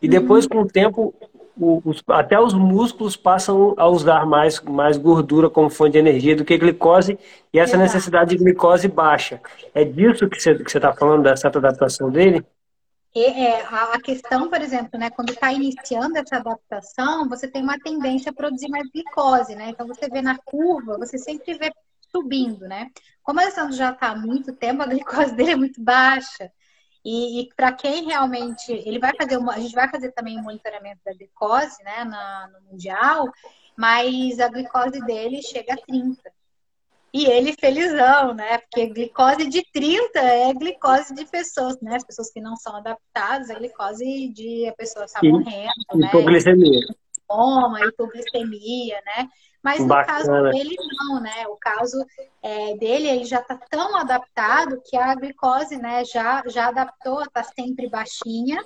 e 0.00 0.08
depois, 0.08 0.44
uhum. 0.44 0.50
com 0.50 0.60
o 0.60 0.66
tempo, 0.68 1.14
o, 1.58 1.82
os, 1.84 2.02
até 2.06 2.38
os 2.38 2.54
músculos 2.54 3.16
passam 3.16 3.74
a 3.76 3.88
usar 3.88 4.24
mais, 4.24 4.60
mais 4.60 4.96
gordura 4.96 5.50
como 5.50 5.68
fonte 5.68 5.92
de 5.92 5.98
energia 5.98 6.36
do 6.36 6.44
que 6.44 6.56
glicose 6.56 7.18
e 7.52 7.58
essa 7.58 7.74
Exato. 7.74 7.82
necessidade 7.82 8.30
de 8.30 8.36
glicose 8.36 8.86
baixa. 8.86 9.40
É 9.74 9.84
disso 9.84 10.28
que 10.28 10.40
você 10.40 10.52
está 10.52 10.92
falando, 10.92 11.24
dessa 11.24 11.48
adaptação 11.48 12.08
dele? 12.08 12.44
É, 13.24 13.62
a 13.62 14.00
questão, 14.00 14.50
por 14.50 14.60
exemplo, 14.60 14.98
né, 14.98 15.10
quando 15.10 15.30
está 15.30 15.52
iniciando 15.52 16.18
essa 16.18 16.36
adaptação, 16.36 17.28
você 17.28 17.48
tem 17.48 17.62
uma 17.62 17.78
tendência 17.78 18.30
a 18.30 18.34
produzir 18.34 18.68
mais 18.68 18.88
glicose, 18.90 19.54
né? 19.54 19.70
Então 19.70 19.86
você 19.86 20.08
vê 20.08 20.20
na 20.20 20.36
curva, 20.38 20.98
você 20.98 21.16
sempre 21.16 21.54
vê 21.54 21.72
subindo, 22.10 22.66
né? 22.66 22.90
Como 23.22 23.38
o 23.38 23.42
Alessandro 23.42 23.74
já 23.74 23.90
está 23.90 24.08
há 24.08 24.16
muito 24.16 24.52
tempo, 24.52 24.82
a 24.82 24.86
glicose 24.86 25.34
dele 25.34 25.52
é 25.52 25.56
muito 25.56 25.82
baixa. 25.82 26.50
E, 27.04 27.42
e 27.42 27.48
para 27.54 27.72
quem 27.72 28.04
realmente. 28.04 28.72
Ele 28.72 28.98
vai 28.98 29.12
fazer 29.16 29.36
uma. 29.36 29.54
A 29.54 29.60
gente 29.60 29.74
vai 29.74 29.88
fazer 29.88 30.10
também 30.12 30.36
o 30.36 30.40
um 30.40 30.42
monitoramento 30.42 31.00
da 31.04 31.12
glicose, 31.12 31.82
né, 31.84 32.04
na, 32.04 32.48
no 32.48 32.72
Mundial, 32.72 33.32
mas 33.76 34.40
a 34.40 34.48
glicose 34.48 35.00
dele 35.06 35.40
chega 35.40 35.74
a 35.74 35.76
30. 35.76 36.20
E 37.16 37.24
ele 37.24 37.54
felizão, 37.58 38.34
né? 38.34 38.58
Porque 38.58 38.88
glicose 38.88 39.48
de 39.48 39.62
30 39.72 40.18
é 40.18 40.52
glicose 40.52 41.14
de 41.14 41.24
pessoas, 41.24 41.80
né? 41.80 41.96
As 41.96 42.04
pessoas 42.04 42.30
que 42.30 42.42
não 42.42 42.54
são 42.56 42.76
adaptadas, 42.76 43.48
a 43.48 43.54
glicose 43.54 44.28
de 44.28 44.68
a 44.68 44.74
pessoa 44.74 45.06
está 45.06 45.20
morrendo, 45.22 45.72
né? 45.94 46.08
Hipoglicemia. 46.08 46.86
Coma, 47.26 47.80
hipoglicemia, 47.86 49.00
né? 49.06 49.30
Mas 49.62 49.80
no 49.80 49.86
Bacana. 49.86 50.18
caso 50.18 50.50
dele, 50.50 50.76
não, 50.98 51.22
né? 51.22 51.46
O 51.48 51.56
caso 51.56 52.04
é, 52.42 52.76
dele, 52.76 53.08
ele 53.08 53.24
já 53.24 53.40
está 53.40 53.56
tão 53.70 53.96
adaptado 53.96 54.82
que 54.84 54.94
a 54.94 55.14
glicose, 55.14 55.78
né, 55.78 56.04
já, 56.04 56.42
já 56.48 56.68
adaptou, 56.68 57.22
está 57.22 57.42
sempre 57.42 57.88
baixinha, 57.88 58.62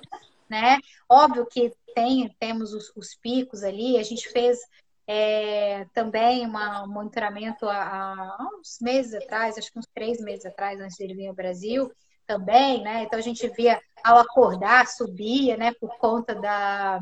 né? 0.49 0.77
Óbvio 1.07 1.45
que 1.45 1.71
tem, 1.95 2.35
temos 2.37 2.73
os, 2.73 2.91
os 2.97 3.15
picos 3.15 3.63
ali, 3.63 3.97
a 3.97 4.03
gente 4.03 4.27
fez 4.27 4.59
é, 5.07 5.85
também 5.93 6.45
uma, 6.45 6.83
um 6.83 6.87
monitoramento 6.87 7.67
há, 7.67 8.13
há, 8.13 8.49
uns 8.59 8.79
meses 8.81 9.13
atrás, 9.13 9.57
acho 9.57 9.71
que 9.71 9.79
uns 9.79 9.87
três 9.93 10.19
meses 10.21 10.45
atrás, 10.45 10.79
antes 10.79 10.97
dele 10.97 11.15
vir 11.15 11.27
ao 11.27 11.33
Brasil, 11.33 11.91
também, 12.25 12.81
né? 12.81 13.03
Então 13.03 13.19
a 13.19 13.21
gente 13.21 13.47
via 13.49 13.81
ao 14.03 14.17
acordar, 14.17 14.87
subia, 14.87 15.57
né, 15.57 15.73
por 15.73 15.97
conta 15.97 16.33
da, 16.33 17.01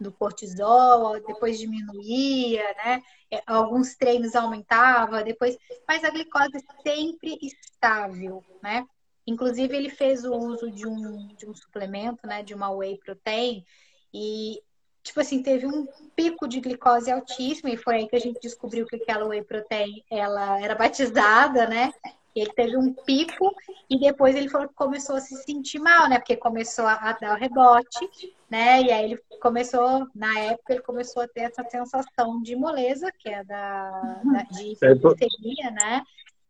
do 0.00 0.12
cortisol, 0.12 1.20
depois 1.26 1.58
diminuía, 1.58 2.64
né? 2.84 3.02
É, 3.30 3.42
alguns 3.46 3.94
treinos 3.94 4.34
aumentava, 4.34 5.22
depois, 5.22 5.56
mas 5.86 6.02
a 6.02 6.10
glicose 6.10 6.64
sempre 6.82 7.38
estável, 7.42 8.42
né? 8.62 8.84
Inclusive 9.26 9.76
ele 9.76 9.90
fez 9.90 10.24
o 10.24 10.34
uso 10.34 10.70
de 10.70 10.86
um, 10.86 11.28
de 11.36 11.46
um 11.46 11.54
suplemento, 11.54 12.26
né, 12.26 12.42
de 12.42 12.54
uma 12.54 12.70
whey 12.70 12.98
protein 12.98 13.62
e 14.12 14.58
tipo 15.08 15.20
assim, 15.20 15.42
teve 15.42 15.66
um 15.66 15.86
pico 16.14 16.46
de 16.46 16.60
glicose 16.60 17.10
altíssimo 17.10 17.68
e 17.68 17.76
foi 17.76 17.96
aí 17.96 18.08
que 18.08 18.16
a 18.16 18.20
gente 18.20 18.38
descobriu 18.40 18.86
que 18.86 18.96
aquela 18.96 19.26
whey 19.26 19.42
protein 19.42 20.04
ela 20.10 20.60
era 20.60 20.74
batizada, 20.74 21.66
né? 21.66 21.92
Ele 22.36 22.52
teve 22.52 22.76
um 22.76 22.92
pico 22.92 23.52
e 23.88 23.98
depois 23.98 24.36
ele 24.36 24.50
falou 24.50 24.68
que 24.68 24.74
começou 24.74 25.16
a 25.16 25.20
se 25.20 25.34
sentir 25.42 25.78
mal, 25.78 26.08
né? 26.08 26.18
Porque 26.18 26.36
começou 26.36 26.86
a, 26.86 27.12
dar 27.12 27.34
o 27.34 27.38
rebote, 27.38 28.08
né? 28.50 28.82
E 28.82 28.92
aí 28.92 29.04
ele 29.06 29.22
começou, 29.40 30.06
na 30.14 30.38
época, 30.38 30.74
ele 30.74 30.82
começou 30.82 31.22
a 31.22 31.28
ter 31.28 31.40
essa 31.40 31.64
sensação 31.64 32.40
de 32.42 32.54
moleza, 32.54 33.10
que 33.18 33.30
é 33.30 33.42
da, 33.42 34.20
da 34.24 34.42
de 34.42 34.76
é, 34.82 34.92
hipotermia, 34.92 35.70
né? 35.70 36.02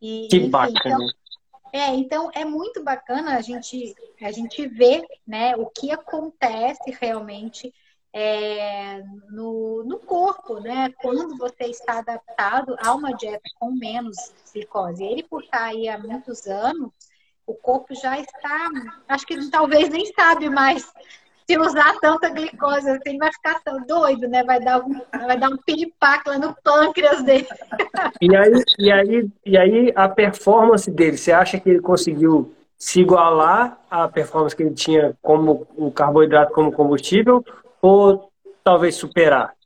E, 0.02 0.26
que 0.28 0.36
enfim, 0.36 0.50
bacana. 0.50 0.74
Então, 0.78 1.08
é, 1.72 1.94
então 1.94 2.30
é 2.34 2.44
muito 2.44 2.82
bacana 2.82 3.36
a 3.36 3.40
gente, 3.40 3.94
a 4.20 4.32
gente 4.32 4.66
ver 4.66 5.06
né, 5.26 5.56
o 5.56 5.66
que 5.66 5.90
acontece 5.90 6.90
realmente 7.00 7.72
é, 8.20 9.00
no, 9.30 9.84
no 9.84 9.96
corpo, 10.00 10.58
né? 10.58 10.92
Quando 11.00 11.38
você 11.38 11.66
está 11.66 12.00
adaptado 12.00 12.74
a 12.82 12.92
uma 12.92 13.12
dieta 13.12 13.48
com 13.60 13.70
menos 13.70 14.16
glicose. 14.52 15.04
Ele, 15.04 15.22
por 15.22 15.44
estar 15.44 15.66
aí 15.66 15.88
há 15.88 15.96
muitos 15.96 16.48
anos, 16.48 16.90
o 17.46 17.54
corpo 17.54 17.94
já 17.94 18.18
está, 18.18 18.70
acho 19.06 19.24
que 19.24 19.48
talvez 19.50 19.88
nem 19.88 20.04
sabe 20.06 20.50
mais 20.50 20.92
se 21.48 21.56
usar 21.56 21.94
tanta 22.00 22.28
glicose 22.28 22.90
assim, 22.90 23.02
ele 23.06 23.18
vai 23.18 23.32
ficar 23.32 23.62
tão 23.62 23.86
doido, 23.86 24.26
né? 24.26 24.42
Vai 24.42 24.58
dar 24.58 24.84
um, 24.84 25.00
vai 25.12 25.38
dar 25.38 25.50
um 25.50 25.56
piripaque 25.56 26.28
lá 26.28 26.38
no 26.40 26.56
pâncreas 26.62 27.22
dele. 27.22 27.46
E 28.20 28.34
aí, 28.34 28.64
e 28.80 28.90
aí, 28.90 29.30
e 29.46 29.56
aí 29.56 29.92
a 29.94 30.08
performance 30.08 30.90
dele, 30.90 31.16
você 31.16 31.30
acha 31.30 31.60
que 31.60 31.70
ele 31.70 31.80
conseguiu 31.80 32.52
se 32.76 33.00
igualar 33.00 33.78
à 33.88 34.08
performance 34.08 34.56
que 34.56 34.64
ele 34.64 34.74
tinha 34.74 35.16
como 35.22 35.68
o 35.76 35.90
carboidrato 35.92 36.52
como 36.52 36.72
combustível 36.72 37.44
ou 37.80 38.30
talvez 38.62 38.94
superar? 38.96 39.56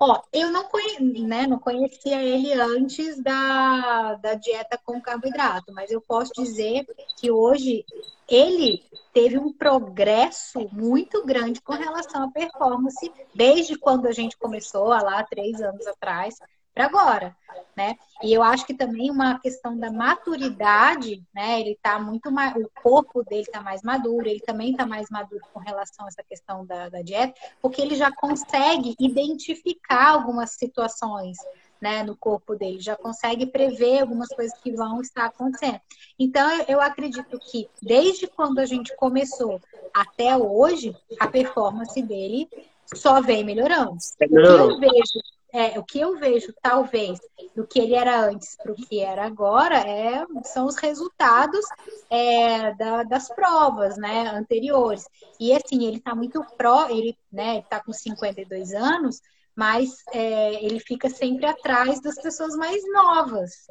Ó, 0.00 0.22
eu 0.32 0.52
não, 0.52 0.64
conhe... 0.64 1.26
né, 1.26 1.46
não 1.46 1.58
conhecia 1.58 2.22
ele 2.22 2.52
antes 2.52 3.20
da, 3.20 4.14
da 4.14 4.34
dieta 4.34 4.78
com 4.84 5.00
carboidrato, 5.00 5.72
mas 5.72 5.90
eu 5.90 6.00
posso 6.00 6.32
dizer 6.36 6.86
que 7.16 7.30
hoje 7.30 7.84
ele 8.28 8.84
teve 9.12 9.38
um 9.38 9.52
progresso 9.52 10.68
muito 10.70 11.24
grande 11.24 11.60
com 11.60 11.72
relação 11.72 12.24
à 12.24 12.30
performance 12.30 13.10
desde 13.34 13.76
quando 13.76 14.06
a 14.06 14.12
gente 14.12 14.36
começou, 14.38 14.86
lá 14.86 15.24
três 15.24 15.60
anos 15.60 15.86
atrás, 15.86 16.36
para 16.78 16.86
agora, 16.86 17.36
né? 17.76 17.96
E 18.22 18.32
eu 18.32 18.40
acho 18.40 18.64
que 18.64 18.72
também 18.72 19.10
uma 19.10 19.40
questão 19.40 19.76
da 19.76 19.90
maturidade, 19.90 21.24
né? 21.34 21.60
Ele 21.60 21.76
tá 21.82 21.98
muito 21.98 22.30
mais, 22.30 22.54
o 22.54 22.70
corpo 22.80 23.24
dele 23.24 23.46
tá 23.46 23.60
mais 23.60 23.82
maduro, 23.82 24.28
ele 24.28 24.38
também 24.38 24.76
tá 24.76 24.86
mais 24.86 25.10
maduro 25.10 25.42
com 25.52 25.58
relação 25.58 26.06
a 26.06 26.08
essa 26.08 26.22
questão 26.22 26.64
da, 26.64 26.88
da 26.88 27.02
dieta, 27.02 27.34
porque 27.60 27.82
ele 27.82 27.96
já 27.96 28.12
consegue 28.12 28.94
identificar 29.00 30.10
algumas 30.10 30.50
situações, 30.50 31.36
né, 31.80 32.02
no 32.02 32.16
corpo 32.16 32.56
dele, 32.56 32.80
já 32.80 32.96
consegue 32.96 33.46
prever 33.46 34.00
algumas 34.00 34.28
coisas 34.28 34.56
que 34.58 34.72
vão 34.72 35.00
estar 35.00 35.26
acontecendo. 35.26 35.80
Então, 36.18 36.48
eu 36.66 36.80
acredito 36.80 37.38
que 37.38 37.68
desde 37.80 38.26
quando 38.26 38.58
a 38.58 38.66
gente 38.66 38.94
começou 38.96 39.60
até 39.94 40.36
hoje, 40.36 40.96
a 41.20 41.28
performance 41.28 42.00
dele 42.02 42.48
só 42.94 43.20
vem 43.20 43.44
melhorando. 43.44 43.92
O 43.92 44.28
que 44.28 44.34
eu 44.34 44.78
vejo 44.80 45.20
é, 45.52 45.78
o 45.78 45.84
que 45.84 45.98
eu 45.98 46.18
vejo, 46.18 46.52
talvez, 46.62 47.18
do 47.56 47.66
que 47.66 47.78
ele 47.78 47.94
era 47.94 48.20
antes 48.20 48.56
para 48.56 48.72
o 48.72 48.74
que 48.74 49.00
era 49.00 49.24
agora, 49.24 49.78
é, 49.78 50.24
são 50.44 50.66
os 50.66 50.76
resultados 50.76 51.64
é, 52.10 52.74
da, 52.74 53.02
das 53.02 53.28
provas 53.28 53.96
né, 53.96 54.28
anteriores. 54.28 55.06
E 55.40 55.52
assim, 55.54 55.86
ele 55.86 55.98
está 55.98 56.14
muito 56.14 56.44
pró, 56.56 56.88
ele 56.88 57.16
né, 57.32 57.58
está 57.58 57.80
com 57.80 57.92
52 57.92 58.74
anos, 58.74 59.22
mas 59.56 60.04
é, 60.12 60.62
ele 60.64 60.78
fica 60.78 61.08
sempre 61.08 61.46
atrás 61.46 62.00
das 62.00 62.16
pessoas 62.20 62.54
mais 62.54 62.82
novas. 62.92 63.68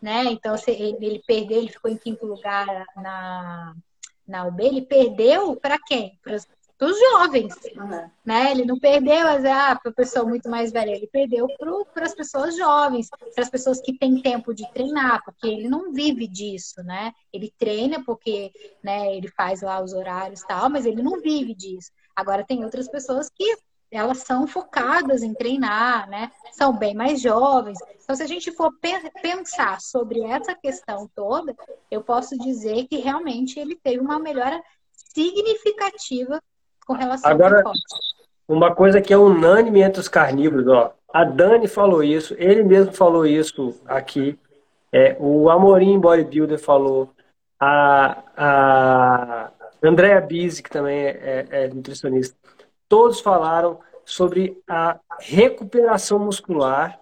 Né? 0.00 0.24
Então, 0.26 0.56
se 0.58 0.70
ele, 0.70 1.22
perdeu, 1.26 1.58
ele 1.58 1.70
ficou 1.70 1.90
em 1.90 1.96
quinto 1.96 2.26
lugar 2.26 2.66
na, 2.94 3.74
na 4.28 4.46
UB, 4.46 4.62
ele 4.62 4.82
perdeu 4.82 5.56
para 5.56 5.78
quem? 5.78 6.18
Para 6.22 6.36
para 6.76 6.88
os 6.88 6.98
jovens, 6.98 7.54
uhum. 7.76 8.10
né? 8.24 8.50
Ele 8.50 8.64
não 8.64 8.78
perdeu 8.78 9.28
ah, 9.28 9.78
para 9.80 9.90
a 9.90 9.94
pessoa 9.94 10.24
muito 10.24 10.50
mais 10.50 10.72
velha, 10.72 10.90
ele 10.90 11.06
perdeu 11.06 11.46
para 11.92 12.04
as 12.04 12.14
pessoas 12.14 12.56
jovens, 12.56 13.08
para 13.08 13.44
as 13.44 13.50
pessoas 13.50 13.80
que 13.80 13.96
têm 13.96 14.20
tempo 14.20 14.52
de 14.52 14.68
treinar, 14.72 15.22
porque 15.24 15.46
ele 15.46 15.68
não 15.68 15.92
vive 15.92 16.26
disso, 16.26 16.82
né? 16.82 17.12
Ele 17.32 17.52
treina 17.58 18.02
porque, 18.04 18.52
né? 18.82 19.16
Ele 19.16 19.28
faz 19.28 19.62
lá 19.62 19.80
os 19.80 19.92
horários 19.92 20.40
e 20.40 20.46
tal, 20.46 20.68
mas 20.68 20.84
ele 20.84 21.02
não 21.02 21.20
vive 21.20 21.54
disso. 21.54 21.90
Agora 22.14 22.44
tem 22.44 22.64
outras 22.64 22.88
pessoas 22.88 23.28
que 23.28 23.56
elas 23.90 24.18
são 24.18 24.46
focadas 24.46 25.22
em 25.22 25.32
treinar, 25.32 26.08
né? 26.08 26.32
São 26.52 26.76
bem 26.76 26.94
mais 26.94 27.20
jovens. 27.20 27.78
Então, 28.02 28.16
se 28.16 28.22
a 28.22 28.26
gente 28.26 28.50
for 28.50 28.72
pensar 29.22 29.80
sobre 29.80 30.22
essa 30.24 30.54
questão 30.54 31.08
toda, 31.14 31.54
eu 31.88 32.02
posso 32.02 32.36
dizer 32.36 32.88
que 32.88 32.96
realmente 32.96 33.60
ele 33.60 33.76
teve 33.76 34.00
uma 34.00 34.18
melhora 34.18 34.60
significativa 34.92 36.42
com 36.86 36.94
relação 36.94 37.30
Agora, 37.30 37.62
uma 38.46 38.74
coisa 38.74 39.00
que 39.00 39.12
é 39.12 39.16
unânime 39.16 39.80
entre 39.80 40.00
os 40.00 40.08
carnívoros, 40.08 40.66
ó. 40.68 40.92
A 41.12 41.24
Dani 41.24 41.68
falou 41.68 42.02
isso, 42.02 42.34
ele 42.38 42.62
mesmo 42.62 42.92
falou 42.92 43.24
isso 43.24 43.80
aqui. 43.86 44.38
É, 44.92 45.16
o 45.18 45.48
Amorim 45.48 45.98
Bodybuilder 45.98 46.58
falou. 46.58 47.10
A, 47.58 48.18
a 48.36 49.50
Andrea 49.82 50.20
Bise, 50.20 50.62
que 50.62 50.70
também 50.70 50.98
é, 50.98 51.46
é, 51.50 51.64
é 51.64 51.68
nutricionista. 51.68 52.36
Todos 52.88 53.20
falaram 53.20 53.78
sobre 54.04 54.60
a 54.68 54.98
recuperação 55.20 56.18
muscular 56.18 56.98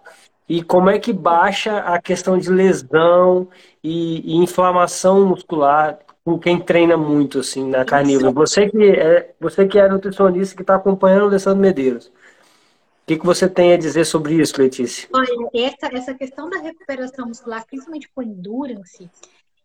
e 0.47 0.61
como 0.61 0.89
é 0.89 0.99
que 0.99 1.11
baixa 1.11 1.79
a 1.79 2.01
questão 2.01 2.37
de 2.37 2.49
lesão 2.49 3.47
e, 3.83 4.33
e 4.33 4.35
inflamação 4.37 5.25
muscular 5.25 5.99
com 6.23 6.39
quem 6.39 6.59
treina 6.59 6.95
muito 6.95 7.39
assim 7.39 7.69
na 7.69 7.83
carnívora. 7.83 8.31
Você 8.31 8.69
que 8.69 8.83
é, 8.83 9.33
você 9.39 9.67
que 9.67 9.77
é 9.77 9.87
nutricionista 9.87 10.55
que 10.55 10.61
está 10.61 10.75
acompanhando 10.75 11.23
o 11.23 11.27
Alessandro 11.27 11.59
Medeiros. 11.59 12.07
O 12.07 13.05
que, 13.05 13.17
que 13.17 13.25
você 13.25 13.49
tem 13.49 13.73
a 13.73 13.77
dizer 13.77 14.05
sobre 14.05 14.35
isso, 14.35 14.61
Letícia? 14.61 15.09
Olha, 15.13 15.27
essa, 15.53 15.93
essa 15.93 16.13
questão 16.13 16.49
da 16.49 16.59
recuperação 16.59 17.27
muscular, 17.27 17.65
principalmente 17.65 18.09
com 18.15 18.21
endurance, 18.21 19.09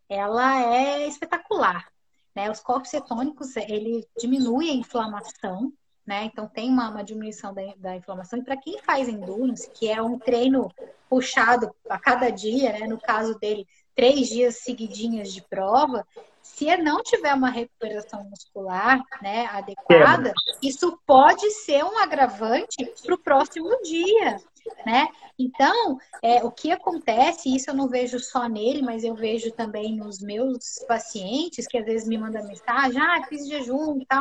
ela 0.08 0.74
é 0.74 1.06
espetacular. 1.06 1.86
Né? 2.34 2.50
Os 2.50 2.58
corpos 2.58 2.90
cetônicos, 2.90 3.56
ele 3.56 4.04
diminui 4.18 4.70
a 4.70 4.74
inflamação, 4.74 5.72
né? 6.04 6.24
Então 6.24 6.48
tem 6.48 6.68
uma, 6.68 6.90
uma 6.90 7.04
diminuição 7.04 7.54
da, 7.54 7.62
da 7.76 7.96
inflamação. 7.96 8.40
E 8.40 8.44
para 8.44 8.56
quem 8.56 8.80
faz 8.82 9.08
endurance, 9.08 9.70
que 9.70 9.88
é 9.88 10.02
um 10.02 10.18
treino 10.18 10.68
puxado 11.08 11.70
a 11.88 11.98
cada 11.98 12.30
dia, 12.30 12.72
né? 12.72 12.88
No 12.88 12.98
caso 12.98 13.38
dele, 13.38 13.68
três 13.94 14.28
dias 14.28 14.56
seguidinhos 14.56 15.32
de 15.32 15.42
prova, 15.42 16.04
se 16.58 16.76
não 16.78 17.00
tiver 17.04 17.32
uma 17.34 17.50
recuperação 17.50 18.24
muscular 18.24 19.00
né, 19.22 19.46
adequada, 19.46 20.32
isso 20.60 20.98
pode 21.06 21.48
ser 21.52 21.84
um 21.84 21.96
agravante 21.98 22.84
para 23.04 23.14
o 23.14 23.18
próximo 23.18 23.70
dia. 23.82 24.40
Né? 24.84 25.06
Então, 25.38 25.98
é, 26.20 26.42
o 26.44 26.50
que 26.50 26.72
acontece, 26.72 27.54
isso 27.54 27.70
eu 27.70 27.74
não 27.74 27.88
vejo 27.88 28.18
só 28.18 28.48
nele, 28.48 28.82
mas 28.82 29.04
eu 29.04 29.14
vejo 29.14 29.52
também 29.52 29.96
nos 29.96 30.18
meus 30.18 30.84
pacientes, 30.88 31.68
que 31.68 31.78
às 31.78 31.84
vezes 31.84 32.08
me 32.08 32.18
mandam 32.18 32.44
mensagem, 32.44 33.00
ah, 33.00 33.24
fiz 33.28 33.46
jejum 33.46 33.96
e 34.00 34.04
tal, 34.04 34.20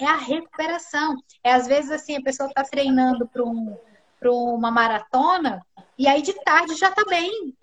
é 0.00 0.06
a 0.06 0.16
recuperação. 0.16 1.14
É 1.44 1.52
às 1.52 1.66
vezes 1.66 1.90
assim, 1.90 2.16
a 2.16 2.22
pessoa 2.22 2.48
está 2.48 2.64
treinando 2.64 3.28
para 3.28 3.44
um, 3.44 3.76
uma 4.24 4.70
maratona 4.70 5.60
e 5.98 6.08
aí 6.08 6.22
de 6.22 6.32
tarde 6.42 6.74
já 6.76 6.88
está 6.88 7.04
bem, 7.04 7.54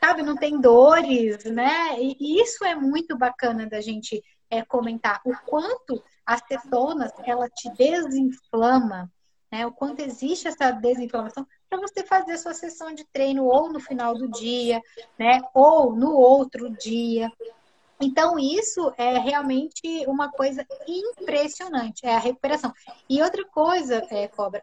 sabe? 0.00 0.22
Não 0.22 0.36
tem 0.36 0.60
dores, 0.60 1.44
né? 1.44 1.96
E 2.00 2.40
isso 2.40 2.64
é 2.64 2.74
muito 2.74 3.16
bacana 3.16 3.66
da 3.66 3.80
gente 3.80 4.22
é, 4.50 4.64
comentar. 4.64 5.20
O 5.24 5.32
quanto 5.46 6.02
as 6.24 6.40
cetonas, 6.48 7.12
ela 7.24 7.48
te 7.48 7.70
desinflama, 7.74 9.12
né? 9.52 9.66
O 9.66 9.72
quanto 9.72 10.00
existe 10.00 10.48
essa 10.48 10.70
desinflamação 10.70 11.46
para 11.68 11.80
você 11.80 12.02
fazer 12.04 12.38
sua 12.38 12.54
sessão 12.54 12.92
de 12.92 13.04
treino 13.12 13.44
ou 13.44 13.72
no 13.72 13.78
final 13.78 14.14
do 14.14 14.28
dia, 14.28 14.80
né? 15.18 15.40
Ou 15.54 15.94
no 15.94 16.12
outro 16.16 16.70
dia. 16.70 17.30
Então, 18.00 18.38
isso 18.38 18.92
é 18.96 19.18
realmente 19.18 20.06
uma 20.06 20.30
coisa 20.30 20.66
impressionante, 20.88 22.06
é 22.06 22.14
a 22.14 22.18
recuperação. 22.18 22.72
E 23.08 23.22
outra 23.22 23.44
coisa, 23.44 24.02
é, 24.10 24.26
Cobra, 24.26 24.62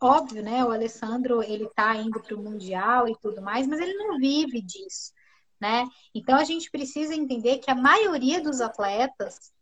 óbvio, 0.00 0.42
né? 0.42 0.64
O 0.64 0.70
Alessandro 0.70 1.42
ele 1.42 1.68
tá 1.74 1.94
indo 1.96 2.20
para 2.20 2.34
o 2.34 2.42
mundial 2.42 3.08
e 3.08 3.16
tudo 3.20 3.42
mais, 3.42 3.66
mas 3.66 3.80
ele 3.80 3.94
não 3.94 4.18
vive 4.18 4.60
disso, 4.60 5.12
né? 5.60 5.86
Então 6.14 6.36
a 6.36 6.44
gente 6.44 6.70
precisa 6.70 7.14
entender 7.14 7.58
que 7.58 7.70
a 7.70 7.74
maioria 7.74 8.42
dos 8.42 8.60
atletas 8.60 9.52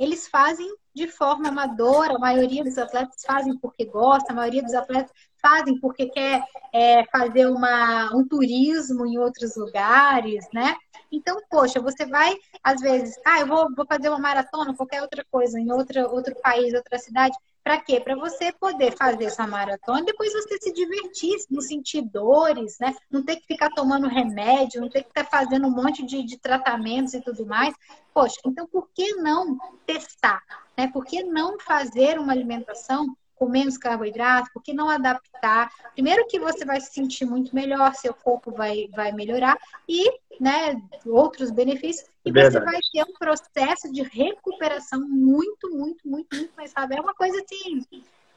eles 0.00 0.26
fazem 0.28 0.66
de 0.94 1.06
forma 1.06 1.48
amadora, 1.50 2.14
a 2.14 2.18
maioria 2.18 2.64
dos 2.64 2.78
atletas 2.78 3.22
fazem 3.22 3.56
porque 3.58 3.84
gosta, 3.84 4.32
a 4.32 4.34
maioria 4.34 4.62
dos 4.62 4.72
atletas 4.72 5.12
fazem 5.40 5.78
porque 5.78 6.06
quer 6.06 6.42
é, 6.72 7.04
fazer 7.06 7.46
uma, 7.46 8.10
um 8.16 8.26
turismo 8.26 9.06
em 9.06 9.18
outros 9.18 9.56
lugares, 9.56 10.48
né? 10.54 10.74
Então, 11.12 11.38
poxa, 11.50 11.80
você 11.80 12.06
vai, 12.06 12.34
às 12.64 12.80
vezes, 12.80 13.14
ah, 13.26 13.40
eu 13.40 13.46
vou, 13.46 13.74
vou 13.74 13.86
fazer 13.86 14.08
uma 14.08 14.18
maratona, 14.18 14.74
qualquer 14.74 15.02
outra 15.02 15.24
coisa, 15.30 15.60
em 15.60 15.70
outra, 15.70 16.08
outro 16.08 16.34
país, 16.40 16.72
outra 16.72 16.98
cidade. 16.98 17.36
Para 17.62 17.78
quê? 17.80 18.00
Para 18.00 18.16
você 18.16 18.52
poder 18.52 18.96
fazer 18.96 19.24
essa 19.24 19.46
maratona 19.46 20.00
e 20.00 20.06
depois 20.06 20.32
você 20.32 20.58
se 20.60 20.72
divertir, 20.72 21.36
não 21.50 21.60
sentir 21.60 22.02
dores, 22.02 22.78
né? 22.80 22.94
Não 23.10 23.22
ter 23.22 23.36
que 23.36 23.46
ficar 23.46 23.70
tomando 23.70 24.08
remédio, 24.08 24.80
não 24.80 24.88
ter 24.88 25.02
que 25.02 25.08
estar 25.10 25.24
fazendo 25.26 25.66
um 25.66 25.70
monte 25.70 26.04
de, 26.04 26.22
de 26.22 26.38
tratamentos 26.38 27.14
e 27.14 27.20
tudo 27.20 27.44
mais. 27.44 27.74
Poxa, 28.14 28.40
então 28.46 28.66
por 28.66 28.88
que 28.94 29.14
não 29.16 29.58
testar? 29.86 30.42
Né? 30.76 30.88
Por 30.88 31.04
que 31.04 31.22
não 31.22 31.58
fazer 31.60 32.18
uma 32.18 32.32
alimentação 32.32 33.14
com 33.40 33.48
menos 33.48 33.78
carboidrato, 33.78 34.50
por 34.52 34.62
que 34.62 34.74
não 34.74 34.90
adaptar? 34.90 35.70
Primeiro 35.94 36.26
que 36.26 36.38
você 36.38 36.62
vai 36.62 36.78
se 36.78 36.92
sentir 36.92 37.24
muito 37.24 37.54
melhor, 37.54 37.94
seu 37.94 38.12
corpo 38.12 38.52
vai, 38.52 38.86
vai 38.94 39.12
melhorar 39.12 39.56
e, 39.88 40.12
né, 40.38 40.78
outros 41.06 41.50
benefícios, 41.50 42.06
e 42.22 42.30
Verdade. 42.30 42.62
você 42.66 42.70
vai 42.70 42.80
ter 42.92 43.10
um 43.10 43.14
processo 43.18 43.90
de 43.90 44.02
recuperação 44.02 45.00
muito, 45.00 45.70
muito, 45.70 46.06
muito, 46.06 46.36
muito 46.36 46.52
mais 46.54 46.70
rápido. 46.76 46.98
É 46.98 47.00
uma 47.00 47.14
coisa 47.14 47.42
assim, 47.42 47.82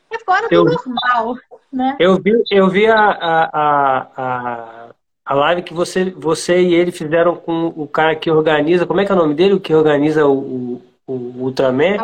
é 0.10 0.20
fora 0.20 0.48
do 0.48 0.56
eu, 0.56 0.64
normal, 0.64 1.36
né? 1.70 1.98
Eu 2.00 2.16
vi, 2.16 2.42
eu 2.50 2.70
vi 2.70 2.88
a, 2.88 2.98
a, 2.98 4.10
a, 4.16 4.90
a 5.26 5.34
live 5.34 5.64
que 5.64 5.74
você, 5.74 6.12
você 6.12 6.62
e 6.62 6.74
ele 6.74 6.94
fizeram 6.94 7.36
com 7.36 7.74
o 7.76 7.86
cara 7.86 8.16
que 8.16 8.32
organiza, 8.32 8.86
como 8.86 9.02
é 9.02 9.06
que 9.06 9.12
é 9.12 9.16
o 9.16 9.18
nome 9.18 9.36
dele? 9.36 9.56
O 9.56 9.60
que 9.60 9.76
organiza 9.76 10.26
o, 10.26 10.38
o, 10.38 10.82
o 11.06 11.14
Ultraman? 11.44 11.98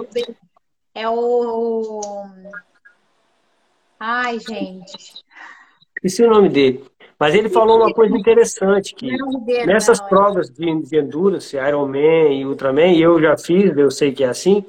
É 0.93 1.07
o 1.07 2.01
Ai, 3.99 4.39
gente. 4.39 5.23
Esqueci 5.95 6.23
o 6.23 6.29
nome 6.29 6.49
dele. 6.49 6.85
Mas 7.19 7.35
ele 7.35 7.49
falou 7.49 7.77
uma 7.77 7.93
coisa 7.93 8.17
interessante, 8.17 8.95
que 8.95 9.17
nessas 9.65 9.99
provas 9.99 10.49
de, 10.49 10.81
de 10.83 10.97
endurance, 10.97 11.57
Ironman 11.57 12.39
e 12.39 12.45
Ultraman, 12.45 12.93
eu 12.95 13.21
já 13.21 13.37
fiz, 13.37 13.75
eu 13.75 13.91
sei 13.91 14.13
que 14.13 14.23
é 14.23 14.29
assim, 14.29 14.63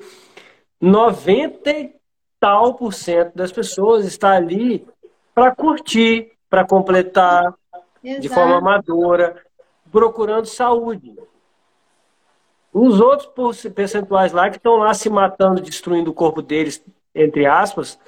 90 0.80 1.92
tal 2.40 2.74
por 2.74 2.92
cento 2.92 3.36
das 3.36 3.52
pessoas 3.52 4.04
está 4.04 4.32
ali 4.32 4.84
para 5.32 5.54
curtir, 5.54 6.32
para 6.48 6.66
completar 6.66 7.54
Exato. 8.02 8.20
de 8.22 8.28
forma 8.28 8.56
amadora, 8.56 9.40
procurando 9.92 10.46
saúde. 10.46 11.14
Os 12.72 13.00
outros 13.00 13.62
percentuais 13.68 14.32
lá 14.32 14.48
que 14.50 14.56
estão 14.56 14.76
lá 14.76 14.92
se 14.94 15.08
matando, 15.08 15.60
destruindo 15.60 16.10
o 16.10 16.14
corpo 16.14 16.40
deles, 16.42 16.84
entre 17.14 17.46
aspas, 17.46 17.98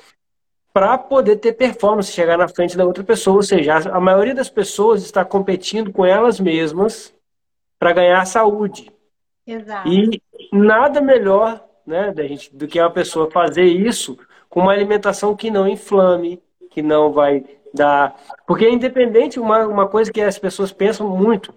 para 0.73 0.97
poder 0.97 1.36
ter 1.36 1.53
performance, 1.53 2.12
chegar 2.12 2.39
na 2.39 2.49
frente 2.49 2.77
da 2.77 2.86
outra 2.86 3.05
pessoa. 3.05 3.36
Ou 3.36 3.43
seja, 3.43 3.77
a 3.90 4.01
maioria 4.01 4.35
das 4.35 4.49
pessoas 4.49 5.03
está 5.03 5.24
competindo 5.24 5.93
com 5.93 6.05
elas 6.05 6.40
mesmas 6.40 7.15
para 7.78 7.93
ganhar 7.93 8.24
saúde. 8.24 8.90
Exato. 9.47 9.89
E 9.89 10.23
nada 10.53 11.01
melhor 11.01 11.62
né, 11.86 12.12
da 12.12 12.27
gente, 12.27 12.55
do 12.55 12.66
que 12.66 12.81
uma 12.81 12.90
pessoa 12.90 13.31
fazer 13.31 13.65
isso 13.65 14.19
com 14.49 14.61
uma 14.61 14.73
alimentação 14.73 15.35
que 15.35 15.51
não 15.51 15.69
inflame, 15.69 16.40
que 16.70 16.81
não 16.81 17.12
vai 17.12 17.44
dar. 17.74 18.15
Porque 18.47 18.69
independente, 18.69 19.40
uma, 19.40 19.66
uma 19.66 19.89
coisa 19.89 20.12
que 20.12 20.20
as 20.20 20.39
pessoas 20.39 20.73
pensam 20.73 21.09
muito, 21.09 21.53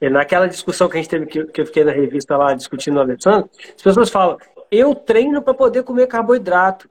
é 0.00 0.10
naquela 0.10 0.48
discussão 0.48 0.88
que 0.88 0.96
a 0.96 1.00
gente 1.00 1.10
teve, 1.10 1.26
que, 1.26 1.44
que 1.46 1.60
eu 1.60 1.66
fiquei 1.66 1.84
na 1.84 1.92
revista 1.92 2.36
lá 2.36 2.54
discutindo 2.54 2.96
o 2.96 3.00
Alessandro, 3.00 3.48
as 3.74 3.82
pessoas 3.82 4.10
falam, 4.10 4.38
eu 4.70 4.94
treino 4.94 5.40
para 5.40 5.54
poder 5.54 5.82
comer 5.82 6.06
carboidrato. 6.06 6.90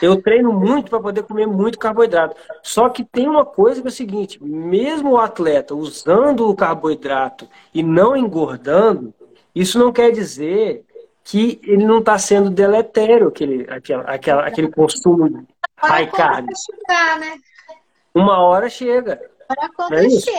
Eu 0.00 0.20
treino 0.20 0.52
muito 0.52 0.90
para 0.90 1.00
poder 1.00 1.22
comer 1.22 1.46
muito 1.46 1.78
carboidrato. 1.78 2.36
Só 2.62 2.88
que 2.88 3.04
tem 3.04 3.28
uma 3.28 3.44
coisa 3.44 3.80
que 3.80 3.86
é 3.86 3.90
o 3.90 3.92
seguinte: 3.92 4.42
mesmo 4.42 5.12
o 5.12 5.18
atleta 5.18 5.74
usando 5.74 6.48
o 6.48 6.56
carboidrato 6.56 7.48
e 7.74 7.82
não 7.82 8.16
engordando, 8.16 9.14
isso 9.54 9.78
não 9.78 9.92
quer 9.92 10.10
dizer 10.10 10.84
que 11.24 11.60
ele 11.62 11.84
não 11.84 11.98
está 11.98 12.18
sendo 12.18 12.50
deletério 12.50 13.28
aquele, 13.28 13.66
aquele, 13.70 14.02
aquele, 14.06 14.40
aquele 14.40 14.70
consumo 14.70 15.46
high 15.76 16.10
carb. 16.10 16.48
Chegar, 16.54 17.18
né? 17.20 17.38
Uma 18.14 18.40
hora 18.40 18.68
chega. 18.68 19.20
Quando 19.76 19.94
é 19.94 20.10
chega. 20.10 20.38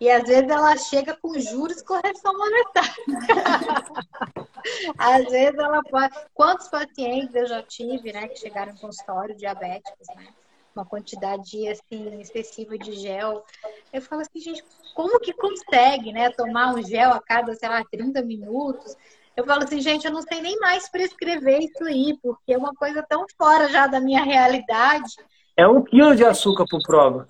E 0.00 0.10
às 0.10 0.22
vezes 0.26 0.48
ela 0.48 0.74
chega 0.78 1.14
com 1.20 1.38
juros 1.38 1.80
e 1.80 1.84
correção 1.84 2.32
monetária. 2.32 2.94
às 4.96 5.24
vezes 5.26 5.58
ela 5.58 5.82
pode. 5.82 6.14
Quantos 6.32 6.68
pacientes 6.68 7.34
eu 7.34 7.46
já 7.46 7.62
tive, 7.62 8.10
né, 8.10 8.26
que 8.28 8.38
chegaram 8.38 8.72
em 8.72 8.76
consultório 8.76 9.36
diabéticos, 9.36 10.08
né? 10.16 10.28
Uma 10.74 10.86
quantidade 10.86 11.68
assim 11.68 12.18
excessiva 12.18 12.78
de 12.78 12.92
gel. 12.92 13.44
Eu 13.92 14.00
falo 14.00 14.22
assim, 14.22 14.40
gente, 14.40 14.64
como 14.94 15.20
que 15.20 15.34
consegue, 15.34 16.12
né, 16.12 16.30
tomar 16.30 16.74
um 16.74 16.82
gel 16.82 17.10
a 17.10 17.20
cada, 17.20 17.54
sei 17.54 17.68
lá, 17.68 17.84
30 17.84 18.22
minutos? 18.22 18.96
Eu 19.36 19.44
falo 19.44 19.64
assim, 19.64 19.80
gente, 19.82 20.06
eu 20.06 20.12
não 20.12 20.22
sei 20.22 20.40
nem 20.40 20.58
mais 20.60 20.88
prescrever 20.88 21.60
isso 21.60 21.84
aí, 21.84 22.18
porque 22.22 22.54
é 22.54 22.58
uma 22.58 22.74
coisa 22.74 23.04
tão 23.06 23.26
fora 23.36 23.68
já 23.68 23.86
da 23.86 24.00
minha 24.00 24.24
realidade. 24.24 25.12
É 25.56 25.68
um 25.68 25.82
quilo 25.82 26.16
de 26.16 26.24
açúcar 26.24 26.64
por 26.70 26.82
prova. 26.82 27.28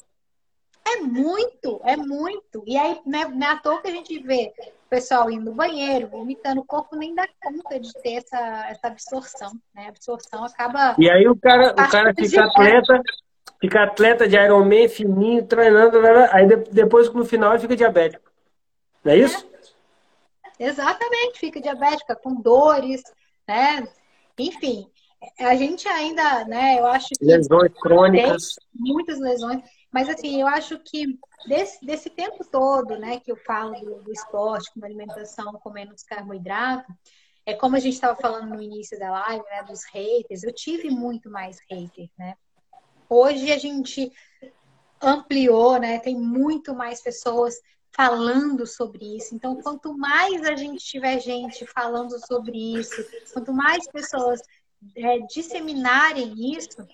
É 0.92 1.00
muito, 1.00 1.80
é 1.84 1.96
muito. 1.96 2.62
E 2.66 2.76
aí, 2.76 3.00
né, 3.06 3.24
não 3.26 3.46
é 3.46 3.50
à 3.50 3.56
toa 3.56 3.80
que 3.80 3.88
a 3.88 3.92
gente 3.92 4.18
vê 4.18 4.52
o 4.58 4.88
pessoal 4.90 5.30
indo 5.30 5.44
no 5.44 5.54
banheiro, 5.54 6.08
vomitando, 6.08 6.60
o 6.60 6.64
corpo 6.64 6.96
nem 6.96 7.14
dá 7.14 7.28
conta 7.40 7.78
de 7.78 7.92
ter 8.02 8.14
essa, 8.14 8.66
essa 8.68 8.86
absorção, 8.88 9.52
né? 9.74 9.86
A 9.86 9.88
absorção 9.88 10.44
acaba. 10.44 10.96
E 10.98 11.08
aí 11.08 11.28
o 11.28 11.36
cara, 11.36 11.72
o 11.72 11.90
cara 11.90 12.12
fica 12.12 12.44
atleta, 12.44 13.02
fica 13.60 13.84
atleta 13.84 14.28
de 14.28 14.36
Ironman, 14.36 14.88
fininho, 14.88 15.46
treinando, 15.46 15.98
aí 16.32 16.46
depois 16.72 17.12
no 17.12 17.24
final 17.24 17.52
ele 17.52 17.60
fica 17.60 17.76
diabético. 17.76 18.30
Não 19.04 19.12
é 19.12 19.18
isso? 19.18 19.46
É. 20.58 20.64
Exatamente, 20.66 21.38
fica 21.38 21.60
diabética, 21.60 22.16
com 22.16 22.34
dores, 22.34 23.02
né? 23.46 23.86
Enfim, 24.38 24.90
a 25.38 25.54
gente 25.54 25.86
ainda, 25.88 26.44
né, 26.46 26.78
eu 26.78 26.86
acho 26.86 27.08
que. 27.10 27.24
Lesões 27.24 27.72
crônicas. 27.80 28.56
Muitas 28.74 29.20
lesões. 29.20 29.62
Mas 29.92 30.08
assim, 30.08 30.40
eu 30.40 30.46
acho 30.46 30.78
que 30.78 31.18
desse, 31.46 31.84
desse 31.84 32.10
tempo 32.10 32.44
todo, 32.44 32.96
né, 32.96 33.18
que 33.18 33.30
eu 33.30 33.36
falo 33.36 33.72
do, 33.80 34.02
do 34.02 34.12
esporte, 34.12 34.70
com 34.72 34.84
alimentação 34.84 35.52
com 35.54 35.70
menos 35.70 36.02
carboidrato, 36.02 36.92
é 37.44 37.54
como 37.54 37.76
a 37.76 37.80
gente 37.80 37.94
estava 37.94 38.20
falando 38.20 38.54
no 38.54 38.62
início 38.62 38.98
da 38.98 39.10
live, 39.10 39.44
né, 39.44 39.62
dos 39.64 39.84
haters, 39.92 40.42
eu 40.42 40.52
tive 40.52 40.90
muito 40.90 41.30
mais 41.30 41.58
haters, 41.68 42.10
né? 42.18 42.34
Hoje 43.08 43.50
a 43.50 43.58
gente 43.58 44.12
ampliou, 45.02 45.78
né? 45.78 45.98
Tem 45.98 46.14
muito 46.14 46.74
mais 46.74 47.02
pessoas 47.02 47.56
falando 47.92 48.66
sobre 48.66 49.16
isso. 49.16 49.34
Então, 49.34 49.60
quanto 49.60 49.96
mais 49.96 50.42
a 50.44 50.54
gente 50.54 50.84
tiver 50.84 51.18
gente 51.20 51.66
falando 51.66 52.14
sobre 52.26 52.56
isso, 52.78 53.04
quanto 53.32 53.52
mais 53.52 53.84
pessoas 53.90 54.40
é, 54.96 55.18
disseminarem 55.26 56.54
isso, 56.56 56.86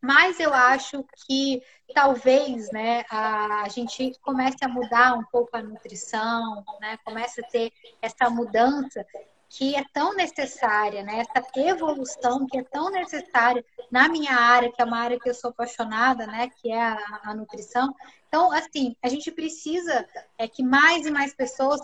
mas 0.00 0.40
eu 0.40 0.54
acho 0.54 1.04
que 1.26 1.62
talvez 1.94 2.70
né, 2.72 3.04
a, 3.10 3.68
gente 3.68 4.12
comece 4.22 4.58
a 4.62 4.68
mudar 4.68 5.14
um 5.14 5.24
pouco 5.24 5.56
a 5.56 5.62
nutrição, 5.62 6.64
né, 6.80 6.98
comece 7.04 7.40
a 7.40 7.46
ter 7.46 7.72
essa 8.00 8.30
mudança 8.30 9.04
que 9.48 9.74
é 9.74 9.84
tão 9.92 10.14
necessária, 10.14 11.02
né, 11.02 11.20
essa 11.20 11.44
evolução 11.58 12.46
que 12.46 12.56
é 12.56 12.62
tão 12.62 12.88
necessária 12.90 13.64
na 13.90 14.08
minha 14.08 14.32
área, 14.32 14.70
que 14.72 14.80
é 14.80 14.84
uma 14.84 15.00
área 15.00 15.18
que 15.18 15.28
eu 15.28 15.34
sou 15.34 15.50
apaixonada, 15.50 16.26
né, 16.26 16.48
que 16.48 16.70
é 16.70 16.80
a, 16.80 17.20
a 17.24 17.34
nutrição. 17.34 17.94
Então, 18.28 18.50
assim, 18.52 18.96
a 19.02 19.08
gente 19.08 19.30
precisa 19.30 20.08
é, 20.38 20.46
que 20.48 20.62
mais 20.62 21.04
e 21.04 21.10
mais 21.10 21.34
pessoas 21.34 21.80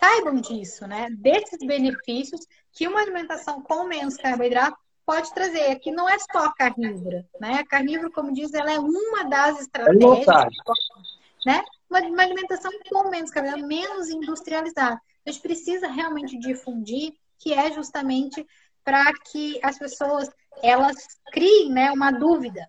saibam 0.00 0.40
disso, 0.40 0.86
né, 0.86 1.08
desses 1.10 1.58
benefícios 1.64 2.40
que 2.72 2.88
uma 2.88 3.00
alimentação 3.00 3.60
com 3.60 3.84
menos 3.84 4.16
carboidrato 4.16 4.76
pode 5.06 5.32
trazer. 5.34 5.70
Aqui 5.70 5.90
não 5.90 6.08
é 6.08 6.18
só 6.18 6.52
carnívora, 6.52 7.26
né? 7.40 7.54
A 7.54 7.66
carnívora, 7.66 8.10
como 8.10 8.32
diz, 8.32 8.52
ela 8.54 8.72
é 8.72 8.78
uma 8.78 9.24
das 9.24 9.60
estratégias, 9.60 10.28
é 10.28 11.50
né? 11.50 11.64
Uma, 11.88 12.00
uma, 12.00 12.22
alimentação 12.22 12.70
com 12.88 13.08
menos 13.08 13.30
carboidrato, 13.30 13.66
menos 13.66 14.08
industrializada. 14.08 15.00
A 15.26 15.30
gente 15.30 15.42
precisa 15.42 15.88
realmente 15.88 16.38
difundir, 16.38 17.14
que 17.38 17.52
é 17.52 17.72
justamente 17.72 18.46
para 18.84 19.12
que 19.30 19.60
as 19.62 19.78
pessoas 19.78 20.28
elas 20.62 20.96
criem, 21.32 21.70
né, 21.70 21.90
uma 21.90 22.10
dúvida. 22.10 22.68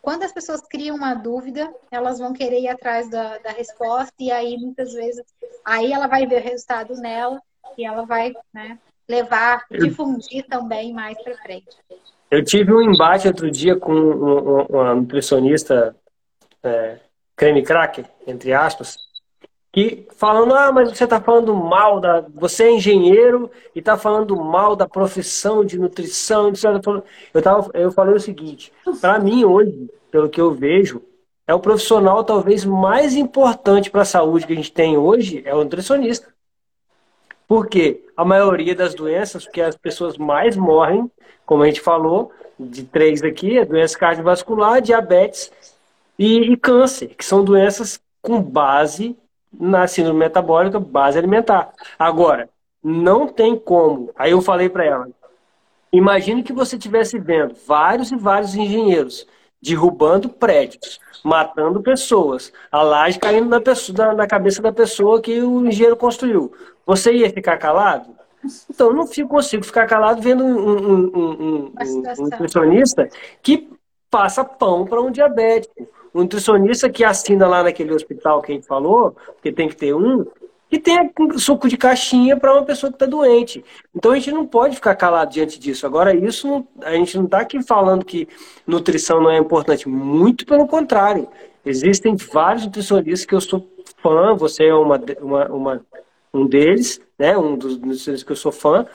Quando 0.00 0.22
as 0.22 0.32
pessoas 0.32 0.62
criam 0.62 0.96
uma 0.96 1.14
dúvida, 1.14 1.72
elas 1.90 2.18
vão 2.18 2.32
querer 2.32 2.60
ir 2.60 2.68
atrás 2.68 3.10
da, 3.10 3.38
da 3.38 3.50
resposta 3.50 4.14
e 4.18 4.30
aí 4.30 4.56
muitas 4.56 4.92
vezes 4.92 5.24
aí 5.64 5.92
ela 5.92 6.06
vai 6.06 6.26
ver 6.26 6.40
o 6.40 6.44
resultado 6.44 6.94
nela 6.94 7.42
e 7.76 7.84
ela 7.84 8.06
vai, 8.06 8.32
né, 8.52 8.78
levar, 9.08 9.64
difundir 9.70 10.46
também 10.46 10.92
mais 10.92 11.20
para 11.22 11.34
frente. 11.38 11.66
Eu 12.30 12.44
tive 12.44 12.72
um 12.72 12.82
embate 12.82 13.26
outro 13.26 13.50
dia 13.50 13.74
com 13.74 13.92
uma 13.92 14.94
nutricionista 14.94 15.96
é, 16.62 16.98
creme 17.34 17.62
cracker, 17.62 18.04
entre 18.26 18.52
aspas, 18.52 18.96
que 19.72 20.06
falando, 20.16 20.54
ah, 20.54 20.72
mas 20.72 20.90
você 20.90 21.04
está 21.04 21.20
falando 21.20 21.54
mal 21.54 22.00
da. 22.00 22.20
Você 22.34 22.64
é 22.64 22.72
engenheiro 22.72 23.50
e 23.74 23.78
está 23.78 23.96
falando 23.96 24.36
mal 24.36 24.74
da 24.74 24.88
profissão 24.88 25.64
de 25.64 25.78
nutrição. 25.78 26.52
Eu, 27.32 27.42
tava, 27.42 27.70
eu 27.74 27.92
falei 27.92 28.14
o 28.14 28.20
seguinte: 28.20 28.72
para 29.00 29.18
mim, 29.18 29.44
hoje, 29.44 29.90
pelo 30.10 30.28
que 30.28 30.40
eu 30.40 30.52
vejo, 30.52 31.02
é 31.46 31.54
o 31.54 31.60
profissional 31.60 32.24
talvez 32.24 32.64
mais 32.64 33.14
importante 33.14 33.90
para 33.90 34.02
a 34.02 34.06
saúde 34.06 34.46
que 34.46 34.52
a 34.52 34.56
gente 34.56 34.72
tem 34.72 34.96
hoje, 34.96 35.42
é 35.46 35.54
o 35.54 35.64
nutricionista. 35.64 36.28
Porque 37.48 38.04
a 38.14 38.24
maioria 38.26 38.74
das 38.74 38.94
doenças, 38.94 39.48
que 39.48 39.60
as 39.60 39.74
pessoas 39.74 40.18
mais 40.18 40.54
morrem, 40.54 41.10
como 41.46 41.62
a 41.62 41.66
gente 41.66 41.80
falou, 41.80 42.30
de 42.60 42.84
três 42.84 43.22
aqui, 43.22 43.58
é 43.58 43.64
doença 43.64 43.98
cardiovascular, 43.98 44.82
diabetes 44.82 45.50
e, 46.18 46.52
e 46.52 46.56
câncer, 46.56 47.14
que 47.16 47.24
são 47.24 47.42
doenças 47.42 47.98
com 48.20 48.42
base 48.42 49.16
na 49.50 49.86
síndrome 49.86 50.18
metabólica, 50.18 50.78
base 50.78 51.16
alimentar. 51.16 51.72
Agora, 51.98 52.50
não 52.84 53.26
tem 53.26 53.56
como. 53.56 54.10
Aí 54.14 54.32
eu 54.32 54.42
falei 54.42 54.68
para 54.68 54.84
ela, 54.84 55.08
imagine 55.90 56.42
que 56.42 56.52
você 56.52 56.76
estivesse 56.76 57.18
vendo 57.18 57.54
vários 57.66 58.12
e 58.12 58.16
vários 58.16 58.54
engenheiros 58.54 59.26
derrubando 59.60 60.28
prédios, 60.28 61.00
matando 61.24 61.82
pessoas, 61.82 62.52
a 62.70 62.82
laje 62.82 63.18
caindo 63.18 63.48
na, 63.48 63.60
pessoa, 63.60 64.14
na 64.14 64.26
cabeça 64.26 64.62
da 64.62 64.72
pessoa 64.72 65.20
que 65.20 65.40
o 65.40 65.66
engenheiro 65.66 65.96
construiu. 65.96 66.52
Você 66.88 67.12
ia 67.12 67.28
ficar 67.28 67.58
calado? 67.58 68.16
Então, 68.70 68.86
eu 68.86 68.94
não 68.94 69.06
consigo 69.28 69.62
ficar 69.62 69.86
calado 69.86 70.22
vendo 70.22 70.42
um, 70.42 70.58
um, 70.58 71.10
um, 71.14 71.72
um 72.18 72.24
nutricionista 72.24 73.06
que 73.42 73.68
passa 74.10 74.42
pão 74.42 74.86
para 74.86 74.98
um 74.98 75.10
diabético. 75.10 75.86
Um 76.14 76.22
nutricionista 76.22 76.88
que 76.88 77.04
assina 77.04 77.46
lá 77.46 77.62
naquele 77.62 77.92
hospital 77.92 78.40
que 78.40 78.52
a 78.52 78.54
gente 78.54 78.66
falou, 78.66 79.14
que 79.42 79.52
tem 79.52 79.68
que 79.68 79.76
ter 79.76 79.94
um, 79.94 80.24
que 80.70 80.78
tem 80.78 81.12
suco 81.36 81.68
de 81.68 81.76
caixinha 81.76 82.38
para 82.38 82.54
uma 82.54 82.64
pessoa 82.64 82.90
que 82.90 82.96
está 82.96 83.04
doente. 83.04 83.62
Então 83.94 84.12
a 84.12 84.14
gente 84.14 84.32
não 84.32 84.46
pode 84.46 84.76
ficar 84.76 84.94
calado 84.94 85.30
diante 85.30 85.60
disso. 85.60 85.84
Agora, 85.84 86.14
isso 86.14 86.66
a 86.80 86.92
gente 86.92 87.18
não 87.18 87.26
está 87.26 87.40
aqui 87.40 87.62
falando 87.62 88.02
que 88.02 88.26
nutrição 88.66 89.20
não 89.20 89.30
é 89.30 89.36
importante. 89.36 89.86
Muito 89.86 90.46
pelo 90.46 90.66
contrário. 90.66 91.28
Existem 91.66 92.16
vários 92.16 92.64
nutricionistas 92.64 93.26
que 93.26 93.34
eu 93.34 93.42
sou 93.42 93.68
fã, 94.02 94.34
você 94.34 94.64
é 94.64 94.74
uma, 94.74 94.98
uma, 95.20 95.46
uma 95.48 95.86
um 96.32 96.46
deles, 96.46 97.00
né? 97.18 97.36
um 97.36 97.56
dos 97.56 97.74
nutricionistas 97.78 98.22
que 98.22 98.32
eu 98.32 98.36
sou 98.36 98.52
fã, 98.52 98.86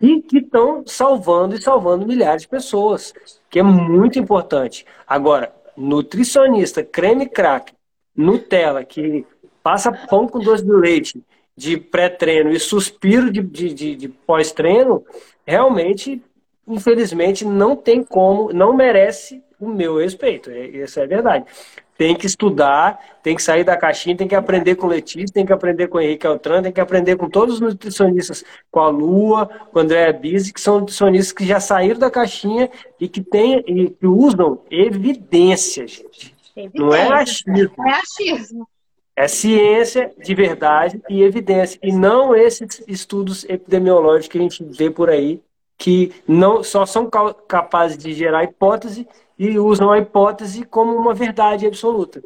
e 0.00 0.22
que 0.22 0.38
estão 0.38 0.82
salvando 0.86 1.54
e 1.54 1.62
salvando 1.62 2.06
milhares 2.06 2.42
de 2.42 2.48
pessoas, 2.48 3.12
que 3.50 3.58
é 3.58 3.62
muito 3.62 4.18
importante. 4.18 4.86
Agora, 5.06 5.52
nutricionista, 5.76 6.82
creme 6.82 7.28
crack, 7.28 7.72
Nutella, 8.16 8.84
que 8.84 9.26
passa 9.62 9.92
pão 9.92 10.26
com 10.26 10.38
doce 10.38 10.64
de 10.64 10.72
leite 10.72 11.22
de 11.56 11.76
pré-treino 11.76 12.50
e 12.50 12.58
suspiro 12.58 13.30
de, 13.30 13.42
de, 13.42 13.74
de, 13.74 13.94
de 13.94 14.08
pós-treino, 14.08 15.04
realmente, 15.46 16.22
infelizmente, 16.66 17.44
não 17.44 17.76
tem 17.76 18.02
como, 18.02 18.50
não 18.52 18.74
merece 18.74 19.42
o 19.60 19.68
meu 19.68 19.98
respeito. 19.98 20.50
Isso 20.50 20.98
é 20.98 21.06
verdade. 21.06 21.44
Tem 22.00 22.16
que 22.16 22.24
estudar, 22.24 22.98
tem 23.22 23.36
que 23.36 23.42
sair 23.42 23.62
da 23.62 23.76
caixinha, 23.76 24.16
tem 24.16 24.26
que 24.26 24.34
aprender 24.34 24.74
com 24.74 24.86
o 24.86 24.88
Letícia, 24.88 25.34
tem 25.34 25.44
que 25.44 25.52
aprender 25.52 25.86
com 25.86 25.98
o 25.98 26.00
Henrique 26.00 26.26
Altran, 26.26 26.62
tem 26.62 26.72
que 26.72 26.80
aprender 26.80 27.14
com 27.16 27.28
todos 27.28 27.56
os 27.56 27.60
nutricionistas, 27.60 28.42
com 28.70 28.80
a 28.80 28.88
Lua, 28.88 29.46
com 29.70 29.78
o 29.78 29.82
André 29.82 30.10
Bise, 30.10 30.50
que 30.50 30.62
são 30.62 30.80
nutricionistas 30.80 31.30
que 31.30 31.44
já 31.44 31.60
saíram 31.60 32.00
da 32.00 32.10
caixinha 32.10 32.70
e 32.98 33.06
que, 33.06 33.20
tem, 33.20 33.62
e 33.66 33.90
que 33.90 34.06
usam 34.06 34.62
evidência, 34.70 35.86
gente. 35.86 36.34
Evidência. 36.56 36.80
Não 36.86 36.94
é 36.94 37.06
achismo. 37.06 37.86
É 37.86 37.90
achismo. 37.90 38.68
É 39.14 39.28
ciência 39.28 40.10
de 40.24 40.34
verdade 40.34 41.02
e 41.06 41.22
evidência, 41.22 41.78
e 41.82 41.92
não 41.92 42.34
esses 42.34 42.82
estudos 42.88 43.44
epidemiológicos 43.44 44.28
que 44.28 44.38
a 44.38 44.40
gente 44.40 44.64
vê 44.64 44.90
por 44.90 45.10
aí, 45.10 45.38
que 45.80 46.12
não 46.28 46.62
só 46.62 46.84
são 46.84 47.08
capazes 47.48 47.96
de 47.96 48.12
gerar 48.12 48.44
hipótese 48.44 49.08
e 49.38 49.58
usam 49.58 49.90
a 49.90 49.98
hipótese 49.98 50.62
como 50.66 50.94
uma 50.94 51.14
verdade 51.14 51.66
absoluta. 51.66 52.22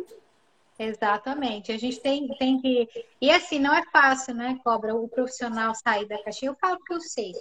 Exatamente. 0.76 1.70
A 1.70 1.78
gente 1.78 2.00
tem, 2.00 2.26
tem 2.36 2.60
que. 2.60 2.88
E 3.20 3.30
assim, 3.30 3.60
não 3.60 3.72
é 3.72 3.84
fácil, 3.92 4.34
né, 4.34 4.58
Cobra, 4.64 4.92
o 4.92 5.08
profissional 5.08 5.72
sair 5.72 6.04
da 6.08 6.20
caixinha. 6.20 6.50
Eu 6.50 6.56
falo 6.60 6.80
que 6.84 6.92
eu 6.92 7.00
sei. 7.00 7.32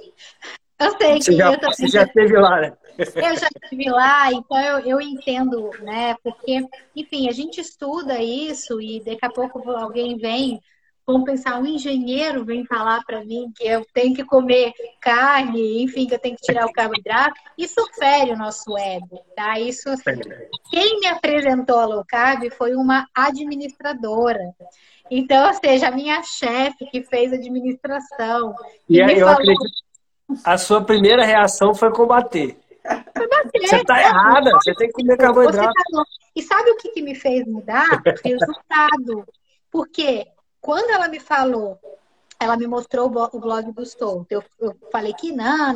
Eu 0.80 0.96
sei 0.98 1.20
você 1.20 1.32
que 1.32 1.38
já, 1.38 1.52
eu 1.52 1.60
também... 1.60 1.76
Você 1.76 1.88
já 1.88 2.04
esteve 2.04 2.38
lá, 2.38 2.62
né? 2.62 2.78
Eu 2.98 3.38
já 3.38 3.48
estive 3.64 3.90
lá, 3.90 4.32
então 4.32 4.60
eu, 4.60 4.80
eu 4.80 5.02
entendo, 5.02 5.72
né? 5.82 6.16
Porque, 6.24 6.64
enfim, 6.96 7.28
a 7.28 7.32
gente 7.32 7.60
estuda 7.60 8.22
isso 8.22 8.80
e 8.80 9.00
daqui 9.00 9.26
a 9.26 9.32
pouco 9.32 9.68
alguém 9.72 10.16
vem 10.16 10.62
Vamos 11.06 11.26
pensar, 11.26 11.60
um 11.60 11.66
engenheiro 11.66 12.46
vem 12.46 12.66
falar 12.66 13.04
para 13.04 13.24
mim 13.26 13.52
que 13.56 13.68
eu 13.68 13.86
tenho 13.94 14.16
que 14.16 14.24
comer 14.24 14.72
carne, 15.02 15.84
enfim, 15.84 16.08
que 16.08 16.16
eu 16.16 16.20
tenho 16.20 16.36
que 16.38 16.44
tirar 16.44 16.66
o 16.66 16.72
carboidrato. 16.72 17.40
Isso 17.58 17.86
fere 18.00 18.32
o 18.32 18.38
nosso 18.38 18.78
ego, 18.78 19.22
tá? 19.36 19.60
Isso. 19.60 19.90
Quem 20.70 21.02
me 21.02 21.08
apresentou 21.08 21.78
a 21.78 21.86
low 21.86 22.06
carb 22.08 22.50
foi 22.52 22.74
uma 22.74 23.06
administradora. 23.14 24.56
Então, 25.12 25.48
ou 25.48 25.54
seja, 25.54 25.90
a 25.90 25.92
minha 25.92 26.24
chefe 26.24 26.86
que 26.86 27.04
fez 27.04 27.34
administração. 27.34 28.56
E, 28.90 29.02
aí, 29.02 29.20
eu 29.20 29.28
falou... 29.28 29.34
acredito. 29.34 29.84
A 30.46 30.58
sua 30.58 30.84
primeira 30.84 31.26
reação 31.26 31.76
foi 31.76 31.92
combater. 31.92 32.58
Foi 33.16 33.28
bater, 33.28 33.68
você 33.68 33.76
está 33.76 34.02
errada, 34.02 34.52
você 34.52 34.74
tem 34.74 34.88
que 34.88 34.94
comer 34.94 35.18
carboidrato. 35.18 35.74
Tá... 35.92 36.04
E 36.34 36.42
sabe 36.42 36.72
o 36.72 36.78
que, 36.78 36.90
que 36.90 37.02
me 37.02 37.14
fez 37.14 37.46
mudar? 37.46 38.02
Resultado. 38.24 39.26
Porque 39.70 40.28
quando 40.64 40.90
ela 40.92 41.10
me 41.10 41.20
falou, 41.20 41.78
ela 42.40 42.56
me 42.56 42.66
mostrou 42.66 43.08
o 43.08 43.40
blog 43.40 43.72
do 43.74 43.84
Stolto, 43.84 44.28
eu, 44.30 44.44
eu 44.62 44.74
falei 44.90 45.14
que 45.14 45.34
não, 45.34 45.76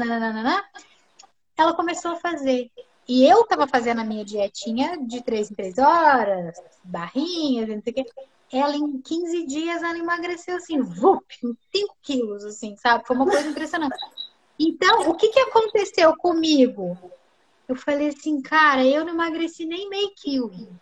ela 1.57 1.73
começou 1.75 2.11
a 2.11 2.15
fazer. 2.15 2.71
E 3.05 3.25
eu 3.25 3.45
tava 3.45 3.67
fazendo 3.67 3.99
a 3.99 4.05
minha 4.05 4.23
dietinha 4.23 4.97
de 4.97 5.21
três 5.21 5.51
em 5.51 5.55
três 5.55 5.77
horas, 5.77 6.57
barrinhas, 6.85 7.67
não 7.67 7.81
sei 7.81 7.91
o 7.91 7.95
quê. 7.95 8.05
Ela, 8.51 8.77
em 8.77 9.01
15 9.01 9.45
dias, 9.45 9.83
ela 9.83 9.97
emagreceu 9.97 10.55
assim, 10.55 10.81
vup, 10.81 11.25
5 11.41 11.97
quilos, 12.01 12.45
assim, 12.45 12.77
sabe? 12.77 13.05
Foi 13.05 13.15
uma 13.15 13.25
coisa 13.25 13.47
impressionante. 13.47 13.97
Então, 14.57 15.09
o 15.09 15.15
que, 15.15 15.27
que 15.27 15.39
aconteceu 15.39 16.15
comigo? 16.15 16.97
Eu 17.67 17.75
falei 17.75 18.07
assim, 18.07 18.41
cara, 18.41 18.85
eu 18.85 19.03
não 19.03 19.13
emagreci 19.13 19.65
nem 19.65 19.89
meio 19.89 20.11
quilo 20.15 20.79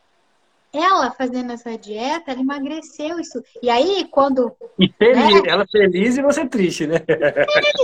ela 0.76 1.12
fazendo 1.12 1.52
essa 1.54 1.78
dieta, 1.78 2.32
ela 2.32 2.42
emagreceu 2.42 3.20
isso. 3.20 3.42
E 3.62 3.70
aí, 3.70 4.08
quando. 4.10 4.56
E 4.80 4.92
feliz, 4.92 5.42
né? 5.42 5.50
ela 5.50 5.66
feliz 5.68 6.18
e 6.18 6.22
você 6.22 6.48
triste, 6.48 6.86
né? 6.88 6.98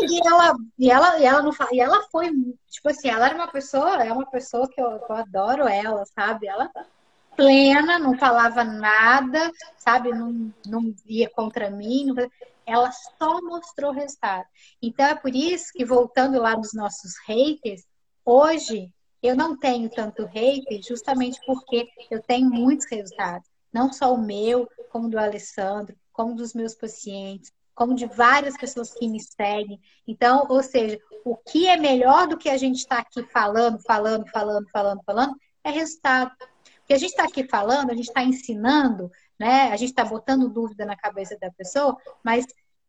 E 0.10 0.28
ela, 0.28 0.56
e 0.78 0.92
ela, 0.92 1.20
e 1.20 1.26
ela 1.26 1.42
não 1.42 1.52
e 1.72 1.80
ela 1.80 2.02
foi, 2.12 2.30
tipo 2.70 2.90
assim, 2.90 3.10
ela 3.10 3.28
era 3.28 3.36
uma 3.36 3.48
pessoa, 3.48 4.04
é 4.04 4.12
uma 4.12 4.26
pessoa 4.26 4.68
que 4.70 4.82
eu, 4.82 4.88
eu 4.88 5.16
adoro 5.16 5.68
ela, 5.68 6.04
sabe? 6.06 6.48
Ela 6.48 6.70
plena, 7.36 7.98
não 7.98 8.18
falava 8.18 8.64
nada, 8.64 9.52
sabe? 9.78 10.10
Não, 10.10 10.54
não 10.66 10.94
ia 11.06 11.30
contra 11.30 11.70
mim. 11.70 12.06
Não... 12.08 12.30
Ela 12.66 12.92
só 12.92 13.42
mostrou 13.42 13.92
resultado. 13.92 14.46
Então 14.82 15.06
é 15.06 15.16
por 15.16 15.36
isso 15.36 15.72
que, 15.74 15.86
voltando 15.86 16.40
lá 16.40 16.56
nos 16.56 16.74
nossos 16.74 17.14
haters, 17.26 17.84
hoje 18.26 18.92
eu 19.22 19.36
não 19.36 19.56
tenho 19.58 19.90
tanto 19.90 20.24
hate 20.24 20.82
justamente 20.88 21.40
porque 21.46 21.88
eu 22.10 22.22
tenho 22.22 22.50
muitos 22.50 22.88
resultados. 22.90 23.48
Não 23.72 23.92
só 23.94 24.14
o 24.14 24.22
meu, 24.22 24.68
como 24.90 25.10
do 25.10 25.18
Alessandro, 25.18 25.96
como 26.12 26.36
dos 26.36 26.54
meus 26.54 26.76
pacientes, 26.76 27.52
como 27.74 27.96
de 27.96 28.06
várias 28.06 28.58
pessoas 28.58 28.94
que 28.94 29.08
me 29.08 29.20
seguem. 29.20 29.80
Então, 30.08 30.46
ou 30.50 30.62
seja, 30.62 31.00
o 31.24 31.36
que 31.36 31.68
é 31.68 31.78
melhor 31.78 32.28
do 32.28 32.38
que 32.38 32.50
a 32.50 32.58
gente 32.58 32.78
está 32.78 33.00
aqui 33.00 33.24
falando, 33.24 33.80
falando, 33.82 34.28
falando, 34.30 34.68
falando, 34.70 35.02
falando, 35.04 35.36
é 35.64 35.70
resultado. 35.72 36.32
Porque 36.80 36.94
a 36.94 36.98
gente 36.98 37.12
está 37.12 37.24
aqui 37.24 37.48
falando, 37.48 37.92
a 37.92 37.96
gente 37.96 38.08
está 38.08 38.24
ensinando, 38.24 39.10
né? 39.40 39.72
A 39.72 39.78
gente 39.78 39.90
está 39.90 40.04
botando 40.04 40.50
dúvida 40.50 40.86
na 40.86 40.96
cabeça 40.96 41.38
da 41.40 41.50
pessoa, 41.52 41.98
mas 42.24 42.46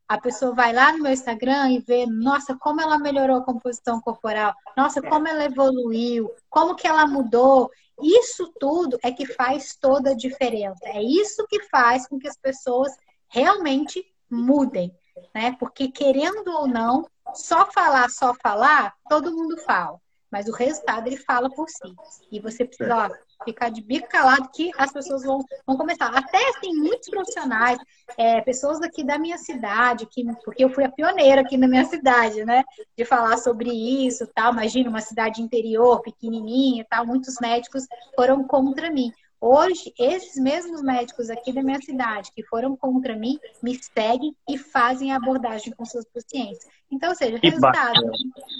a 0.07 0.17
pessoa 0.19 0.53
vai 0.53 0.73
lá 0.73 0.91
no 0.91 1.03
meu 1.03 1.11
Instagram 1.11 1.71
e 1.71 1.79
vê, 1.79 2.05
nossa, 2.05 2.55
como 2.55 2.81
ela 2.81 2.99
melhorou 2.99 3.37
a 3.37 3.43
composição 3.43 3.99
corporal, 4.01 4.53
nossa, 4.75 5.01
como 5.01 5.27
ela 5.27 5.45
evoluiu, 5.45 6.29
como 6.49 6.75
que 6.75 6.87
ela 6.87 7.07
mudou. 7.07 7.71
Isso 8.01 8.51
tudo 8.59 8.97
é 9.03 9.11
que 9.11 9.25
faz 9.25 9.75
toda 9.75 10.11
a 10.11 10.15
diferença. 10.15 10.81
É 10.83 11.01
isso 11.01 11.45
que 11.47 11.63
faz 11.63 12.07
com 12.07 12.19
que 12.19 12.27
as 12.27 12.37
pessoas 12.37 12.91
realmente 13.29 14.03
mudem, 14.29 14.95
né? 15.33 15.55
Porque 15.59 15.87
querendo 15.89 16.49
ou 16.51 16.67
não, 16.67 17.07
só 17.33 17.71
falar, 17.71 18.09
só 18.09 18.33
falar, 18.35 18.93
todo 19.09 19.35
mundo 19.35 19.57
fala. 19.61 19.99
Mas 20.31 20.47
o 20.47 20.51
resultado 20.51 21.07
ele 21.07 21.17
fala 21.17 21.49
por 21.49 21.69
si. 21.69 21.95
E 22.31 22.39
você 22.39 22.65
precisa, 22.65 23.05
ó, 23.05 23.09
ficar 23.43 23.69
de 23.69 23.81
bico 23.81 24.07
calado 24.07 24.49
que 24.53 24.71
as 24.77 24.91
pessoas 24.91 25.23
vão, 25.23 25.39
vão 25.65 25.77
começar. 25.77 26.07
Até 26.07 26.37
assim, 26.49 26.73
muitos 26.73 27.09
profissionais, 27.09 27.77
é, 28.17 28.41
pessoas 28.41 28.81
aqui 28.81 29.03
da 29.03 29.17
minha 29.17 29.37
cidade, 29.37 30.07
que, 30.07 30.23
porque 30.43 30.63
eu 30.63 30.69
fui 30.69 30.83
a 30.83 30.91
pioneira 30.91 31.41
aqui 31.41 31.57
na 31.57 31.67
minha 31.67 31.85
cidade, 31.85 32.43
né? 32.45 32.63
De 32.97 33.05
falar 33.05 33.37
sobre 33.37 33.69
isso 33.71 34.27
tal. 34.33 34.53
Imagina 34.53 34.89
uma 34.89 35.01
cidade 35.01 35.41
interior, 35.41 36.01
pequenininha 36.01 36.85
tal. 36.89 37.05
Muitos 37.05 37.35
médicos 37.41 37.85
foram 38.15 38.43
contra 38.43 38.89
mim. 38.91 39.11
Hoje, 39.45 39.93
esses 39.99 40.41
mesmos 40.41 40.81
médicos 40.81 41.29
aqui 41.29 41.51
da 41.51 41.61
minha 41.61 41.81
cidade 41.81 42.31
que 42.33 42.41
foram 42.43 42.77
contra 42.77 43.13
mim, 43.13 43.37
me 43.61 43.77
seguem 43.77 44.33
e 44.49 44.57
fazem 44.57 45.11
a 45.11 45.17
abordagem 45.17 45.73
com 45.73 45.83
seus 45.83 46.05
pacientes. 46.05 46.65
Então, 46.89 47.09
ou 47.09 47.15
seja, 47.15 47.37
resultado. 47.43 48.09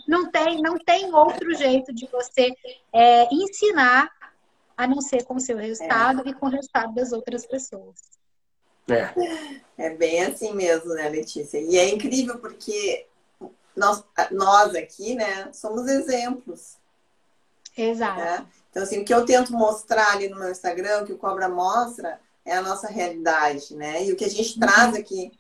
Não 0.06 0.30
tem, 0.30 0.62
não 0.62 0.78
tem 0.78 1.16
outro 1.16 1.56
jeito 1.56 1.94
de 1.94 2.06
você 2.12 2.52
é, 2.92 3.34
ensinar 3.34 4.10
a 4.84 4.88
não 4.88 5.02
ser 5.02 5.24
com 5.24 5.36
o 5.36 5.40
seu 5.40 5.58
resultado 5.58 6.22
é. 6.26 6.30
e 6.30 6.34
com 6.34 6.46
o 6.46 6.50
resultado 6.50 6.94
das 6.94 7.12
outras 7.12 7.46
pessoas. 7.46 7.96
É. 8.90 9.14
é 9.78 9.90
bem 9.92 10.24
assim 10.24 10.54
mesmo, 10.54 10.94
né, 10.94 11.10
Letícia? 11.10 11.58
E 11.58 11.78
é 11.78 11.90
incrível 11.90 12.38
porque 12.38 13.06
nós, 13.76 14.04
nós 14.32 14.76
aqui, 14.76 15.16
né, 15.16 15.50
somos 15.54 15.88
exemplos. 15.88 16.78
Exato. 17.78 18.20
Né? 18.20 18.46
Então, 18.70 18.84
assim, 18.84 19.02
o 19.02 19.06
que 19.06 19.14
eu 19.14 19.26
tento 19.26 19.54
mostrar 19.54 20.14
ali 20.14 20.30
no 20.30 20.38
meu 20.38 20.52
Instagram, 20.52 21.02
o 21.02 21.06
que 21.06 21.14
o 21.14 21.18
Cobra 21.18 21.48
mostra, 21.48 22.20
é 22.46 22.56
a 22.56 22.62
nossa 22.62 22.88
realidade, 22.88 23.76
né? 23.76 24.04
E 24.04 24.12
o 24.12 24.16
que 24.16 24.26
a 24.26 24.30
gente 24.30 24.54
uhum. 24.54 24.60
traz 24.60 24.96
aqui. 24.96 25.32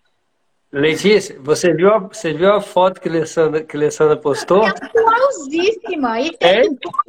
Letícia, 0.71 1.39
você 1.39 1.73
viu 1.73 1.93
a, 1.93 1.99
você 1.99 2.33
viu 2.33 2.51
a 2.51 2.61
foto 2.61 2.99
que 2.99 3.07
a 3.07 3.11
Alessandra, 3.11 3.63
que 3.63 3.75
a 3.75 3.79
Alessandra 3.79 4.17
postou? 4.17 4.63
É 4.63 4.69
atualzíssima, 4.69 6.21
e 6.21 6.35
tem 6.37 6.49
é? 6.49 6.63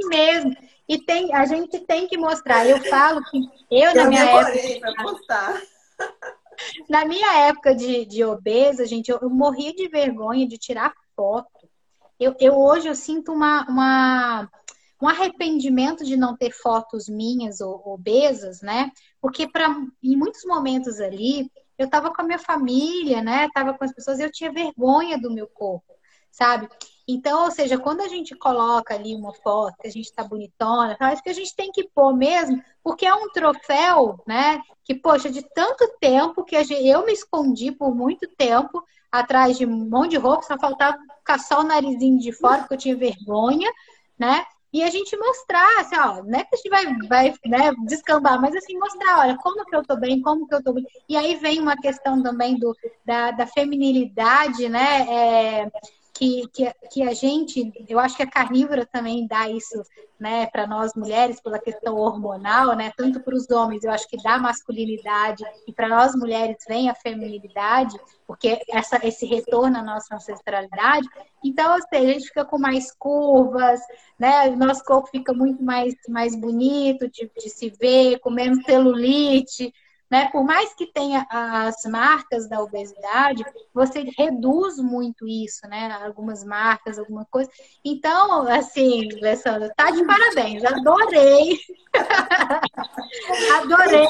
mesmo. 0.08 0.54
E 0.88 0.98
tem, 0.98 1.34
a 1.34 1.44
gente 1.46 1.80
tem 1.80 2.06
que 2.06 2.16
mostrar. 2.18 2.66
Eu 2.66 2.78
falo 2.84 3.22
que 3.30 3.38
eu, 3.70 3.90
eu 3.90 3.94
na 3.94 4.08
minha 4.08 4.24
época. 4.24 5.62
Na 6.88 7.04
minha 7.04 7.48
época 7.48 7.74
de, 7.74 8.06
de 8.06 8.22
obesa, 8.22 8.86
gente, 8.86 9.10
eu, 9.10 9.18
eu 9.20 9.28
morria 9.28 9.72
de 9.74 9.88
vergonha 9.88 10.46
de 10.46 10.56
tirar 10.56 10.94
foto. 11.16 11.68
Eu, 12.18 12.34
eu 12.38 12.56
hoje 12.56 12.88
eu 12.88 12.94
sinto 12.94 13.32
uma, 13.32 13.66
uma, 13.68 14.48
um 15.02 15.08
arrependimento 15.08 16.04
de 16.04 16.16
não 16.16 16.36
ter 16.36 16.52
fotos 16.52 17.08
minhas 17.08 17.60
ou 17.60 17.82
obesas, 17.86 18.60
né? 18.62 18.90
Porque 19.20 19.48
para 19.48 19.68
em 20.02 20.16
muitos 20.16 20.44
momentos 20.44 21.00
ali 21.00 21.50
eu 21.76 21.86
estava 21.86 22.12
com 22.12 22.22
a 22.22 22.24
minha 22.24 22.38
família, 22.38 23.20
né? 23.20 23.48
Tava 23.52 23.74
com 23.74 23.84
as 23.84 23.92
pessoas, 23.92 24.18
e 24.18 24.22
eu 24.22 24.30
tinha 24.30 24.52
vergonha 24.52 25.18
do 25.18 25.32
meu 25.32 25.48
corpo, 25.48 25.92
sabe? 26.30 26.68
Então, 27.06 27.44
ou 27.44 27.50
seja, 27.50 27.78
quando 27.78 28.00
a 28.00 28.08
gente 28.08 28.34
coloca 28.34 28.94
ali 28.94 29.14
uma 29.14 29.34
foto, 29.34 29.76
que 29.78 29.86
a 29.86 29.90
gente 29.90 30.06
está 30.06 30.24
bonitona, 30.24 30.96
acho 30.98 31.22
que 31.22 31.28
a 31.28 31.34
gente 31.34 31.54
tem 31.54 31.70
que 31.70 31.84
pôr 31.84 32.16
mesmo, 32.16 32.62
porque 32.82 33.04
é 33.04 33.14
um 33.14 33.28
troféu, 33.28 34.22
né? 34.26 34.60
Que, 34.82 34.94
poxa, 34.94 35.30
de 35.30 35.42
tanto 35.54 35.86
tempo 36.00 36.44
que 36.44 36.62
gente, 36.64 36.86
eu 36.86 37.04
me 37.04 37.12
escondi 37.12 37.70
por 37.70 37.94
muito 37.94 38.26
tempo 38.36 38.82
atrás 39.12 39.58
de 39.58 39.66
um 39.66 39.88
monte 39.88 40.12
de 40.12 40.16
roupa, 40.16 40.42
só 40.42 40.58
faltava 40.58 40.98
ficar 41.18 41.38
só 41.38 41.60
o 41.60 41.64
narizinho 41.64 42.18
de 42.18 42.32
fora, 42.32 42.60
porque 42.60 42.74
eu 42.74 42.78
tinha 42.78 42.96
vergonha, 42.96 43.70
né? 44.18 44.44
E 44.72 44.82
a 44.82 44.90
gente 44.90 45.16
mostrar, 45.16 45.80
assim, 45.80 45.96
ó, 45.96 46.20
não 46.24 46.36
é 46.36 46.42
que 46.42 46.52
a 46.52 46.56
gente 46.56 46.68
vai, 46.68 46.84
vai 47.06 47.34
né, 47.46 47.72
descambar, 47.86 48.40
mas 48.40 48.56
assim, 48.56 48.76
mostrar, 48.76 49.20
olha, 49.20 49.36
como 49.36 49.64
que 49.64 49.76
eu 49.76 49.84
tô 49.84 49.96
bem, 49.96 50.20
como 50.20 50.48
que 50.48 50.54
eu 50.54 50.64
tô 50.64 50.72
bem. 50.72 50.84
E 51.08 51.16
aí 51.16 51.36
vem 51.36 51.60
uma 51.60 51.76
questão 51.76 52.20
também 52.20 52.58
do, 52.58 52.76
da, 53.06 53.30
da 53.30 53.46
feminilidade, 53.46 54.68
né? 54.68 55.06
É, 55.08 55.70
que, 56.14 56.48
que, 56.52 56.72
que 56.90 57.02
a 57.02 57.12
gente, 57.12 57.72
eu 57.88 57.98
acho 57.98 58.16
que 58.16 58.22
a 58.22 58.30
carnívora 58.30 58.86
também 58.86 59.26
dá 59.26 59.50
isso, 59.50 59.82
né, 60.18 60.46
para 60.46 60.64
nós 60.66 60.94
mulheres, 60.94 61.40
pela 61.40 61.58
questão 61.58 61.96
hormonal, 61.96 62.76
né, 62.76 62.92
tanto 62.96 63.20
para 63.20 63.34
os 63.34 63.50
homens, 63.50 63.82
eu 63.82 63.90
acho 63.90 64.08
que 64.08 64.22
dá 64.22 64.38
masculinidade, 64.38 65.44
e 65.66 65.72
para 65.72 65.88
nós 65.88 66.14
mulheres 66.14 66.58
vem 66.68 66.88
a 66.88 66.94
feminilidade, 66.94 67.98
porque 68.26 68.62
essa, 68.70 69.04
esse 69.06 69.26
retorno 69.26 69.76
à 69.76 69.82
nossa 69.82 70.14
ancestralidade. 70.14 71.06
Então, 71.44 71.74
ou 71.74 71.80
seja, 71.88 72.04
a 72.04 72.12
gente 72.12 72.28
fica 72.28 72.44
com 72.44 72.58
mais 72.58 72.94
curvas, 72.94 73.80
né, 74.16 74.48
o 74.48 74.56
nosso 74.56 74.84
corpo 74.84 75.08
fica 75.08 75.34
muito 75.34 75.62
mais, 75.64 75.94
mais 76.08 76.36
bonito 76.36 77.10
de, 77.10 77.30
de 77.36 77.50
se 77.50 77.70
ver, 77.70 78.20
com 78.20 78.30
menos 78.30 78.64
celulite, 78.64 79.74
né? 80.14 80.28
Por 80.30 80.44
mais 80.44 80.72
que 80.74 80.86
tenha 80.86 81.26
as 81.28 81.82
marcas 81.86 82.48
da 82.48 82.62
obesidade, 82.62 83.44
você 83.74 84.04
reduz 84.16 84.76
muito 84.78 85.26
isso, 85.26 85.66
né? 85.66 85.90
Algumas 86.04 86.44
marcas, 86.44 87.00
alguma 87.00 87.24
coisa. 87.24 87.50
Então, 87.84 88.46
assim, 88.46 89.08
Alessandra, 89.18 89.74
tá 89.76 89.90
de 89.90 90.04
parabéns. 90.06 90.64
Adorei. 90.64 91.58
Adorei 93.58 94.06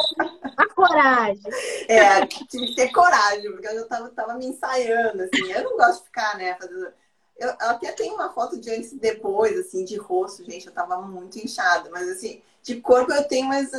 a 0.59 0.75
coragem. 0.75 1.43
É, 1.89 2.27
tive 2.27 2.67
que 2.67 2.75
ter 2.75 2.93
coragem, 2.93 3.51
porque 3.53 3.69
eu 3.69 3.89
tava, 3.89 4.11
tava 4.11 4.35
me 4.35 4.45
ensaiando, 4.45 5.23
assim. 5.23 5.51
Eu 5.51 5.65
não 5.65 5.79
gosto 5.79 6.01
de 6.01 6.05
ficar, 6.05 6.37
né, 6.37 6.55
fazendo... 6.61 6.93
Eu, 7.39 7.49
até 7.61 7.93
tenho 7.93 8.15
uma 8.15 8.31
foto 8.31 8.61
de 8.61 8.71
antes 8.71 8.93
e 8.93 8.99
depois, 8.99 9.59
assim, 9.59 9.87
de 9.87 9.97
rosto, 9.97 10.45
gente, 10.45 10.67
eu 10.67 10.73
tava 10.73 11.01
muito 11.01 11.39
inchada, 11.39 11.89
mas 11.91 12.07
assim, 12.11 12.43
de 12.63 12.79
corpo 12.81 13.11
eu 13.11 13.27
tenho, 13.27 13.49
mas 13.49 13.73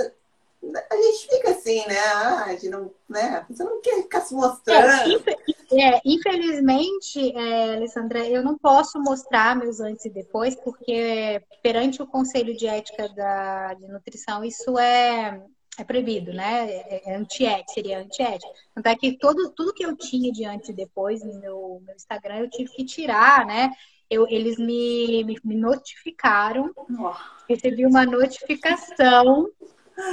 a 0.90 0.96
gente 0.96 1.28
fica 1.30 1.52
assim, 1.52 1.86
né? 1.88 2.00
Ah, 2.00 2.46
a 2.46 2.52
gente 2.54 2.70
não, 2.70 2.92
né? 3.10 3.46
Você 3.50 3.64
não 3.64 3.82
quer 3.82 4.02
ficar 4.02 4.22
se 4.22 4.34
mostrando. 4.34 5.24
É, 5.72 5.96
é, 5.96 6.02
infelizmente, 6.06 7.36
é, 7.36 7.76
Alessandra, 7.76 8.28
eu 8.28 8.44
não 8.44 8.58
posso 8.58 9.00
mostrar 9.00 9.56
meus 9.56 9.80
antes 9.80 10.06
e 10.06 10.10
depois, 10.10 10.56
porque 10.56 11.42
perante 11.62 12.02
o 12.02 12.08
Conselho 12.08 12.56
de 12.56 12.68
Ética 12.68 13.10
da, 13.10 13.74
de 13.74 13.88
Nutrição, 13.88 14.44
isso 14.44 14.78
é, 14.80 15.42
é 15.78 15.84
proibido, 15.84 16.34
né? 16.34 16.70
É, 16.70 17.12
é 17.12 17.16
antiético, 17.16 17.72
seria 17.72 18.00
antiético. 18.00 18.52
Tanto 18.74 18.88
é 18.88 18.96
que 18.96 19.18
todo, 19.18 19.52
tudo 19.52 19.74
que 19.74 19.86
eu 19.86 19.96
tinha 19.96 20.32
de 20.32 20.46
antes 20.46 20.70
e 20.70 20.74
depois 20.74 21.24
no 21.24 21.40
meu, 21.40 21.82
meu 21.86 21.96
Instagram, 21.96 22.40
eu 22.40 22.50
tive 22.50 22.72
que 22.72 22.86
tirar, 22.86 23.46
né? 23.46 23.72
Eu, 24.10 24.28
eles 24.28 24.58
me, 24.58 25.24
me, 25.24 25.36
me 25.44 25.56
notificaram, 25.56 26.72
oh. 26.78 27.14
recebi 27.50 27.88
uma 27.88 28.06
notificação 28.06 29.50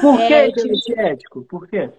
por 0.01 0.17
que 0.19 0.35
é, 0.35 0.47
antiético? 0.47 1.43
Por 1.43 1.69
quê? 1.69 1.91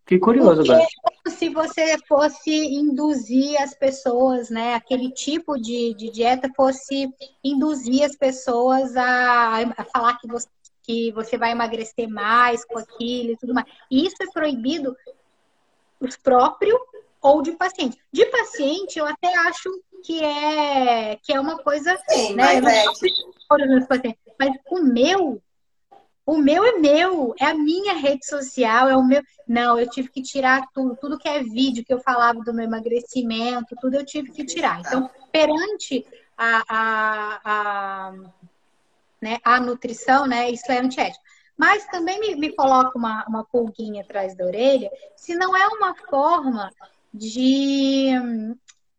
Fiquei 0.00 0.18
curioso 0.18 0.56
Porque 0.56 0.72
agora. 0.72 0.86
Se 1.28 1.48
você 1.48 1.96
fosse 2.06 2.50
induzir 2.50 3.60
as 3.62 3.74
pessoas, 3.74 4.50
né? 4.50 4.74
Aquele 4.74 5.10
tipo 5.10 5.56
de, 5.58 5.94
de 5.94 6.10
dieta 6.10 6.50
fosse 6.54 7.08
induzir 7.42 8.04
as 8.04 8.14
pessoas 8.14 8.96
a, 8.96 9.62
a 9.76 9.84
falar 9.84 10.18
que 10.18 10.28
você, 10.28 10.48
que 10.82 11.12
você 11.12 11.38
vai 11.38 11.52
emagrecer 11.52 12.08
mais 12.08 12.64
com 12.64 12.78
aquilo 12.78 13.32
e 13.32 13.36
tudo 13.36 13.54
mais. 13.54 13.66
E 13.90 14.06
isso 14.06 14.16
é 14.20 14.26
proibido 14.26 14.94
os 15.98 16.16
próprios 16.16 16.78
ou 17.22 17.40
de 17.40 17.52
paciente. 17.52 17.96
De 18.12 18.26
paciente, 18.26 18.98
eu 18.98 19.06
até 19.06 19.34
acho 19.48 19.70
que 20.04 20.22
é, 20.22 21.16
que 21.22 21.32
é 21.32 21.40
uma 21.40 21.56
coisa. 21.58 21.98
Sim, 22.10 22.34
né? 22.34 22.60
mas, 22.60 23.02
é. 23.02 24.14
mas 24.38 24.50
o 24.70 24.82
meu 24.82 25.42
o 26.26 26.38
meu 26.38 26.64
é 26.64 26.78
meu, 26.78 27.34
é 27.38 27.46
a 27.46 27.54
minha 27.54 27.94
rede 27.94 28.26
social, 28.26 28.88
é 28.88 28.96
o 28.96 29.04
meu. 29.04 29.22
Não, 29.46 29.78
eu 29.78 29.88
tive 29.88 30.08
que 30.08 30.22
tirar 30.22 30.66
tudo, 30.72 30.96
tudo 30.96 31.18
que 31.18 31.28
é 31.28 31.42
vídeo 31.42 31.84
que 31.84 31.92
eu 31.92 32.00
falava 32.00 32.40
do 32.40 32.54
meu 32.54 32.64
emagrecimento, 32.64 33.76
tudo 33.78 33.96
eu 33.96 34.06
tive 34.06 34.30
que 34.30 34.44
tirar. 34.44 34.80
Então, 34.80 35.10
perante 35.30 36.06
a, 36.36 36.62
a, 36.68 37.40
a, 37.44 38.12
né, 39.20 39.38
a 39.44 39.60
nutrição, 39.60 40.26
né, 40.26 40.50
isso 40.50 40.70
é 40.72 40.78
antiético. 40.78 41.22
Mas 41.56 41.86
também 41.86 42.18
me, 42.18 42.34
me 42.36 42.52
coloca 42.54 42.96
uma, 42.96 43.24
uma 43.28 43.44
pulguinha 43.44 44.02
atrás 44.02 44.34
da 44.34 44.46
orelha, 44.46 44.90
se 45.14 45.34
não 45.34 45.54
é 45.54 45.66
uma 45.68 45.94
forma 46.08 46.70
de, 47.12 48.12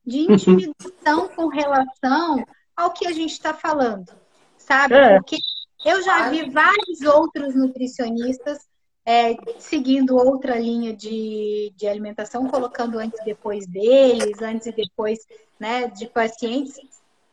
de 0.06 0.20
intimidação 0.32 1.28
com 1.30 1.48
relação 1.48 2.46
ao 2.78 2.92
que 2.92 3.08
a 3.08 3.12
gente 3.12 3.32
está 3.32 3.54
falando, 3.54 4.14
sabe? 4.58 4.94
É. 4.94 5.18
Porque 5.18 5.38
eu 5.86 6.02
já 6.04 6.30
vi 6.30 6.50
vários 6.50 7.02
outros 7.02 7.56
nutricionistas 7.56 8.58
é, 9.06 9.36
seguindo 9.60 10.18
outra 10.18 10.58
linha 10.58 10.92
de, 10.92 11.72
de 11.76 11.88
alimentação, 11.88 12.48
colocando 12.48 12.98
antes 12.98 13.20
e 13.22 13.26
depois 13.26 13.68
deles, 13.68 14.42
antes 14.42 14.66
e 14.66 14.72
depois 14.72 15.20
né, 15.60 15.88
de 15.88 16.08
pacientes, 16.08 16.76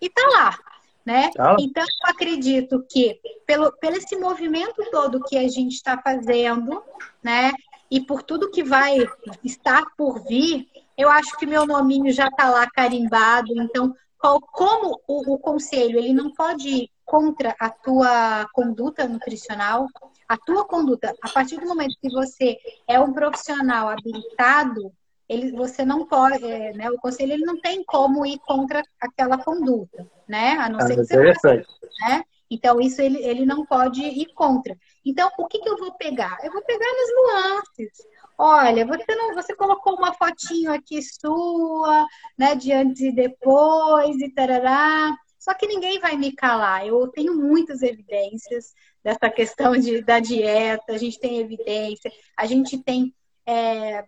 e 0.00 0.10
tá 0.10 0.22
lá. 0.28 0.58
Né? 1.04 1.30
Tá. 1.34 1.56
Então, 1.58 1.82
eu 1.82 2.10
acredito 2.10 2.84
que, 2.88 3.18
pelo, 3.46 3.72
pelo 3.78 3.96
esse 3.96 4.14
movimento 4.16 4.88
todo 4.90 5.24
que 5.24 5.36
a 5.36 5.48
gente 5.48 5.72
está 5.72 6.00
fazendo, 6.00 6.80
né, 7.22 7.50
e 7.90 8.00
por 8.00 8.22
tudo 8.22 8.50
que 8.50 8.62
vai 8.62 8.98
estar 9.42 9.84
por 9.96 10.22
vir, 10.24 10.68
eu 10.96 11.08
acho 11.08 11.36
que 11.38 11.46
meu 11.46 11.66
nominho 11.66 12.12
já 12.12 12.28
está 12.28 12.50
lá 12.50 12.66
carimbado. 12.70 13.52
Então, 13.60 13.94
qual, 14.18 14.40
como 14.40 15.00
o, 15.06 15.34
o, 15.34 15.38
conselho 15.38 15.98
ele 15.98 16.12
não 16.12 16.32
pode 16.32 16.88
contra 17.12 17.54
a 17.60 17.68
tua 17.68 18.48
conduta 18.54 19.06
nutricional, 19.06 19.86
a 20.26 20.38
tua 20.38 20.64
conduta, 20.64 21.14
a 21.22 21.28
partir 21.28 21.60
do 21.60 21.66
momento 21.66 21.94
que 22.00 22.08
você 22.08 22.56
é 22.88 22.98
um 22.98 23.12
profissional 23.12 23.90
habilitado, 23.90 24.90
ele, 25.28 25.52
você 25.52 25.84
não 25.84 26.06
pode, 26.06 26.42
é, 26.42 26.72
né, 26.72 26.90
o 26.90 26.96
conselho 26.96 27.34
ele 27.34 27.44
não 27.44 27.60
tem 27.60 27.84
como 27.84 28.24
ir 28.24 28.38
contra 28.46 28.82
aquela 28.98 29.36
conduta, 29.36 30.08
né? 30.26 30.52
A 30.52 30.70
não 30.70 30.78
ah, 30.78 30.86
ser 30.86 30.96
que 30.96 31.04
você 31.04 31.34
faça, 31.34 31.54
né? 32.00 32.24
Então, 32.50 32.80
isso 32.80 33.02
ele, 33.02 33.22
ele 33.22 33.44
não 33.44 33.66
pode 33.66 34.00
ir 34.02 34.32
contra. 34.34 34.74
Então, 35.04 35.30
o 35.38 35.46
que, 35.46 35.58
que 35.58 35.68
eu 35.68 35.76
vou 35.76 35.92
pegar? 35.92 36.38
Eu 36.42 36.50
vou 36.50 36.62
pegar 36.62 36.86
nas 36.86 37.54
nuances. 37.54 37.90
Olha, 38.38 38.86
você 38.86 39.14
não, 39.14 39.34
você 39.34 39.54
colocou 39.54 39.96
uma 39.96 40.14
fotinho 40.14 40.72
aqui 40.72 41.00
sua, 41.02 42.06
né, 42.38 42.54
de 42.54 42.72
antes 42.72 43.02
e 43.02 43.12
depois 43.12 44.18
e 44.18 44.30
tarará. 44.30 45.14
Só 45.42 45.52
que 45.54 45.66
ninguém 45.66 45.98
vai 45.98 46.16
me 46.16 46.30
calar. 46.30 46.86
Eu 46.86 47.08
tenho 47.08 47.34
muitas 47.34 47.82
evidências 47.82 48.72
dessa 49.02 49.28
questão 49.28 49.76
de, 49.76 50.00
da 50.00 50.20
dieta, 50.20 50.92
a 50.92 50.98
gente 50.98 51.18
tem 51.18 51.40
evidência, 51.40 52.12
a 52.36 52.46
gente 52.46 52.78
tem. 52.78 53.12
É, 53.44 54.04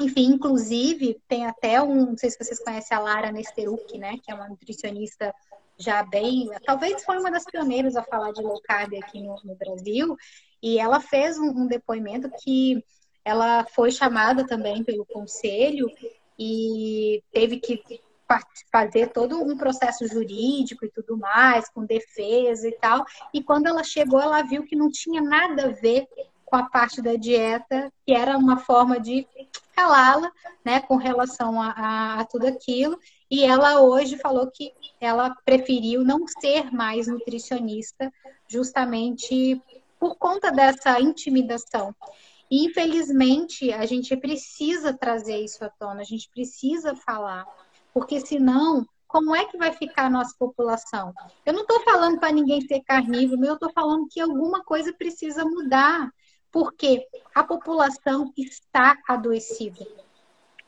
enfim, 0.00 0.26
inclusive, 0.26 1.20
tem 1.26 1.44
até 1.44 1.82
um. 1.82 2.10
Não 2.10 2.16
sei 2.16 2.30
se 2.30 2.38
vocês 2.38 2.62
conhecem 2.62 2.96
a 2.96 3.00
Lara 3.00 3.32
Nesteruk, 3.32 3.98
né? 3.98 4.16
Que 4.22 4.30
é 4.30 4.34
uma 4.34 4.48
nutricionista 4.48 5.34
já 5.76 6.04
bem. 6.04 6.48
Talvez 6.64 7.02
foi 7.02 7.18
uma 7.18 7.32
das 7.32 7.44
pioneiras 7.44 7.96
a 7.96 8.04
falar 8.04 8.30
de 8.30 8.40
low 8.40 8.60
carb 8.62 8.94
aqui 8.94 9.20
no, 9.20 9.34
no 9.42 9.56
Brasil. 9.56 10.16
E 10.62 10.78
ela 10.78 11.00
fez 11.00 11.36
um, 11.36 11.48
um 11.48 11.66
depoimento 11.66 12.30
que 12.44 12.84
ela 13.24 13.64
foi 13.64 13.90
chamada 13.90 14.46
também 14.46 14.84
pelo 14.84 15.04
conselho 15.04 15.90
e 16.38 17.24
teve 17.32 17.58
que 17.58 17.82
fazer 18.70 19.08
todo 19.08 19.42
um 19.42 19.56
processo 19.56 20.06
jurídico 20.06 20.84
e 20.84 20.90
tudo 20.90 21.16
mais, 21.16 21.68
com 21.68 21.84
defesa 21.84 22.68
e 22.68 22.72
tal. 22.72 23.04
E 23.32 23.42
quando 23.42 23.66
ela 23.66 23.82
chegou, 23.82 24.20
ela 24.20 24.42
viu 24.42 24.64
que 24.64 24.76
não 24.76 24.90
tinha 24.90 25.20
nada 25.20 25.66
a 25.66 25.72
ver 25.72 26.06
com 26.44 26.56
a 26.56 26.64
parte 26.64 27.00
da 27.00 27.14
dieta, 27.14 27.92
que 28.04 28.12
era 28.12 28.36
uma 28.36 28.58
forma 28.58 28.98
de 28.98 29.26
calá-la, 29.74 30.30
né, 30.64 30.80
com 30.80 30.96
relação 30.96 31.62
a, 31.62 32.18
a, 32.18 32.24
tudo 32.24 32.46
aquilo. 32.46 32.98
E 33.30 33.44
ela 33.44 33.80
hoje 33.80 34.18
falou 34.18 34.50
que 34.50 34.72
ela 35.00 35.34
preferiu 35.44 36.04
não 36.04 36.26
ser 36.26 36.72
mais 36.72 37.06
nutricionista, 37.06 38.12
justamente 38.48 39.62
por 39.98 40.16
conta 40.16 40.50
dessa 40.50 41.00
intimidação. 41.00 41.94
Infelizmente, 42.50 43.72
a 43.72 43.86
gente 43.86 44.16
precisa 44.16 44.92
trazer 44.92 45.38
isso 45.38 45.64
à 45.64 45.68
tona, 45.68 46.00
a 46.00 46.04
gente 46.04 46.28
precisa 46.28 46.96
falar, 46.96 47.46
porque 47.92 48.20
senão 48.20 48.86
como 49.06 49.34
é 49.34 49.44
que 49.44 49.58
vai 49.58 49.72
ficar 49.72 50.06
a 50.06 50.10
nossa 50.10 50.34
população? 50.38 51.12
Eu 51.44 51.52
não 51.52 51.62
estou 51.62 51.80
falando 51.80 52.20
para 52.20 52.32
ninguém 52.32 52.60
ser 52.60 52.80
carnívoro, 52.80 53.44
eu 53.44 53.54
estou 53.54 53.70
falando 53.72 54.06
que 54.08 54.20
alguma 54.20 54.62
coisa 54.62 54.92
precisa 54.92 55.44
mudar 55.44 56.10
porque 56.52 57.06
a 57.34 57.42
população 57.42 58.32
está 58.36 58.96
adoecida. 59.08 59.84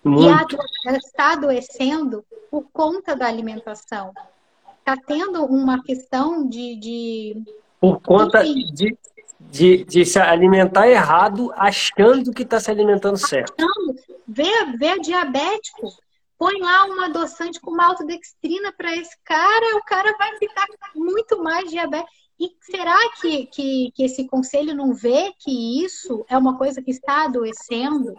Muito. 0.04 0.56
E 0.56 0.88
a, 0.88 0.96
está 0.96 1.32
adoecendo 1.32 2.24
por 2.50 2.66
conta 2.72 3.14
da 3.14 3.26
alimentação. 3.26 4.12
Está 4.78 4.96
tendo 4.96 5.44
uma 5.44 5.82
questão 5.82 6.48
de. 6.48 6.76
de 6.76 7.42
por 7.80 8.00
conta 8.00 8.42
de, 8.42 8.96
de, 9.40 9.84
de, 9.84 10.04
se 10.04 10.18
alimentar 10.18 10.88
errado, 10.88 11.52
achando 11.56 12.32
que 12.32 12.42
está 12.42 12.58
se 12.58 12.70
alimentando 12.70 13.16
certo. 13.16 13.54
Vê, 14.26 14.50
vê 14.76 14.98
diabético, 15.00 15.92
põe 16.43 16.59
lá 16.59 16.86
uma 16.86 17.06
adoçante 17.06 17.60
com 17.60 17.70
maltodextrina 17.70 18.73
para 18.73 18.97
esse 18.97 19.16
cara, 19.24 19.77
o 19.77 19.85
cara 19.85 20.12
vai 20.19 20.36
ficar 20.39 20.66
muito 20.93 21.40
mais 21.40 21.70
diabético. 21.70 22.10
E 22.40 22.51
será 22.60 22.98
que, 23.20 23.47
que, 23.47 23.93
que 23.94 24.02
esse 24.02 24.27
conselho 24.27 24.74
não 24.74 24.93
vê 24.93 25.32
que 25.39 25.85
isso 25.85 26.24
é 26.28 26.36
uma 26.36 26.59
coisa 26.59 26.82
que 26.82 26.90
está 26.90 27.27
adoecendo? 27.27 28.12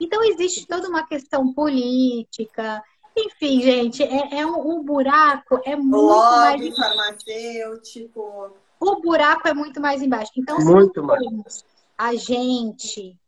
Então, 0.00 0.24
existe 0.24 0.66
toda 0.66 0.88
uma 0.88 1.06
questão 1.06 1.52
política. 1.52 2.82
Enfim, 3.14 3.60
gente, 3.60 4.02
é, 4.02 4.38
é 4.38 4.46
um, 4.46 4.76
um, 4.76 4.82
buraco, 4.82 5.60
é 5.66 5.76
muito 5.76 5.96
Lobby, 5.96 6.70
mais. 6.70 6.76
farmacêutico. 6.78 8.56
O 8.80 9.00
buraco 9.02 9.46
é 9.46 9.52
muito 9.52 9.82
mais 9.82 10.00
embaixo. 10.00 10.32
Então, 10.34 10.58
muito 10.60 11.04
formos 11.04 11.62
a 11.98 12.14
gente 12.14 13.19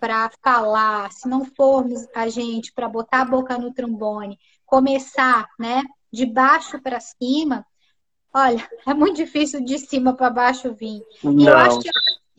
para 0.00 0.30
falar, 0.42 1.12
se 1.12 1.28
não 1.28 1.44
formos 1.44 2.06
a 2.14 2.28
gente 2.28 2.72
para 2.72 2.88
botar 2.88 3.20
a 3.20 3.24
boca 3.24 3.58
no 3.58 3.72
trombone, 3.72 4.38
começar, 4.64 5.46
né, 5.58 5.82
de 6.12 6.26
baixo 6.26 6.80
para 6.80 6.98
cima, 6.98 7.64
Olha, 8.32 8.68
é 8.86 8.94
muito 8.94 9.16
difícil 9.16 9.64
de 9.64 9.78
cima 9.78 10.14
para 10.14 10.30
baixo 10.30 10.72
vir. 10.74 11.02
Não. 11.22 11.38
E 11.38 11.46
eu 11.46 11.56
acho 11.56 11.80
que 11.80 11.90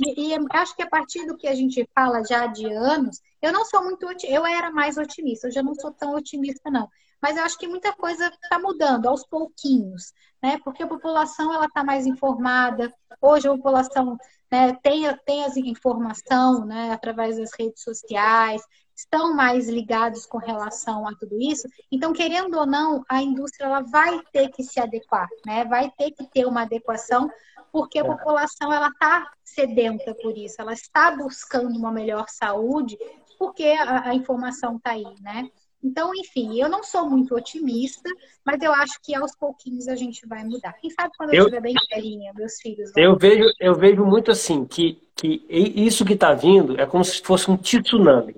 e, 0.03 0.33
acho 0.51 0.75
que 0.75 0.81
a 0.81 0.89
partir 0.89 1.27
do 1.27 1.38
que 1.38 1.47
a 1.47 1.53
gente 1.53 1.88
fala 1.93 2.23
já 2.23 2.47
de 2.47 2.65
anos, 2.65 3.21
eu 3.39 3.53
não 3.53 3.63
sou 3.65 3.83
muito 3.83 4.07
eu 4.23 4.45
era 4.45 4.71
mais 4.71 4.97
otimista, 4.97 5.47
eu 5.47 5.51
já 5.51 5.61
não 5.61 5.75
sou 5.75 5.91
tão 5.91 6.15
otimista 6.15 6.71
não. 6.71 6.89
Mas 7.21 7.38
eu 7.38 7.43
acho 7.43 7.57
que 7.57 7.67
muita 7.67 7.93
coisa 7.93 8.25
está 8.43 8.57
mudando 8.57 9.07
aos 9.07 9.23
pouquinhos, 9.27 10.11
né? 10.41 10.59
Porque 10.63 10.81
a 10.81 10.88
população 10.88 11.53
ela 11.53 11.65
está 11.67 11.83
mais 11.83 12.07
informada. 12.07 12.91
Hoje 13.21 13.47
a 13.47 13.51
população 13.51 14.17
né, 14.51 14.73
tem, 14.83 15.03
tem 15.25 15.45
as 15.45 15.55
informação, 15.55 16.65
né, 16.65 16.91
através 16.91 17.37
das 17.37 17.51
redes 17.57 17.81
sociais, 17.81 18.61
estão 18.95 19.33
mais 19.33 19.67
ligados 19.67 20.25
com 20.25 20.37
relação 20.37 21.07
a 21.07 21.15
tudo 21.15 21.39
isso. 21.39 21.67
Então, 21.91 22.13
querendo 22.13 22.57
ou 22.57 22.65
não, 22.65 23.03
a 23.09 23.21
indústria 23.21 23.65
ela 23.65 23.81
vai 23.81 24.21
ter 24.31 24.49
que 24.49 24.63
se 24.63 24.79
adequar, 24.79 25.27
né? 25.45 25.65
Vai 25.65 25.91
ter 25.97 26.11
que 26.11 26.25
ter 26.27 26.45
uma 26.45 26.63
adequação, 26.63 27.29
porque 27.71 27.99
a 27.99 28.03
é. 28.03 28.07
população 28.07 28.71
ela 28.71 28.89
está 28.89 29.31
sedenta 29.43 30.13
por 30.15 30.37
isso, 30.37 30.61
ela 30.61 30.73
está 30.73 31.11
buscando 31.11 31.77
uma 31.77 31.91
melhor 31.91 32.25
saúde, 32.29 32.97
porque 33.39 33.65
a, 33.65 34.09
a 34.09 34.13
informação 34.13 34.77
está 34.77 34.91
aí, 34.91 35.15
né? 35.21 35.49
Então, 35.83 36.11
enfim, 36.15 36.59
eu 36.61 36.69
não 36.69 36.83
sou 36.83 37.09
muito 37.09 37.35
otimista, 37.35 38.09
mas 38.45 38.61
eu 38.61 38.71
acho 38.73 38.99
que 39.03 39.15
aos 39.15 39.35
pouquinhos 39.35 39.87
a 39.87 39.95
gente 39.95 40.27
vai 40.27 40.43
mudar. 40.43 40.73
Quem 40.73 40.89
sabe 40.91 41.11
quando 41.17 41.33
eu, 41.33 41.39
eu 41.39 41.45
estiver 41.45 41.61
bem 41.61 41.75
velhinha, 41.93 42.31
meus 42.35 42.59
filhos. 42.61 42.91
Vão... 42.93 43.03
Eu 43.03 43.17
vejo, 43.17 43.45
eu 43.59 43.75
vejo 43.75 44.05
muito 44.05 44.31
assim 44.31 44.63
que, 44.65 45.01
que 45.15 45.43
isso 45.49 46.05
que 46.05 46.13
está 46.13 46.33
vindo 46.33 46.79
é 46.79 46.85
como 46.85 47.03
se 47.03 47.21
fosse 47.21 47.49
um 47.49 47.57
tsunami. 47.57 48.35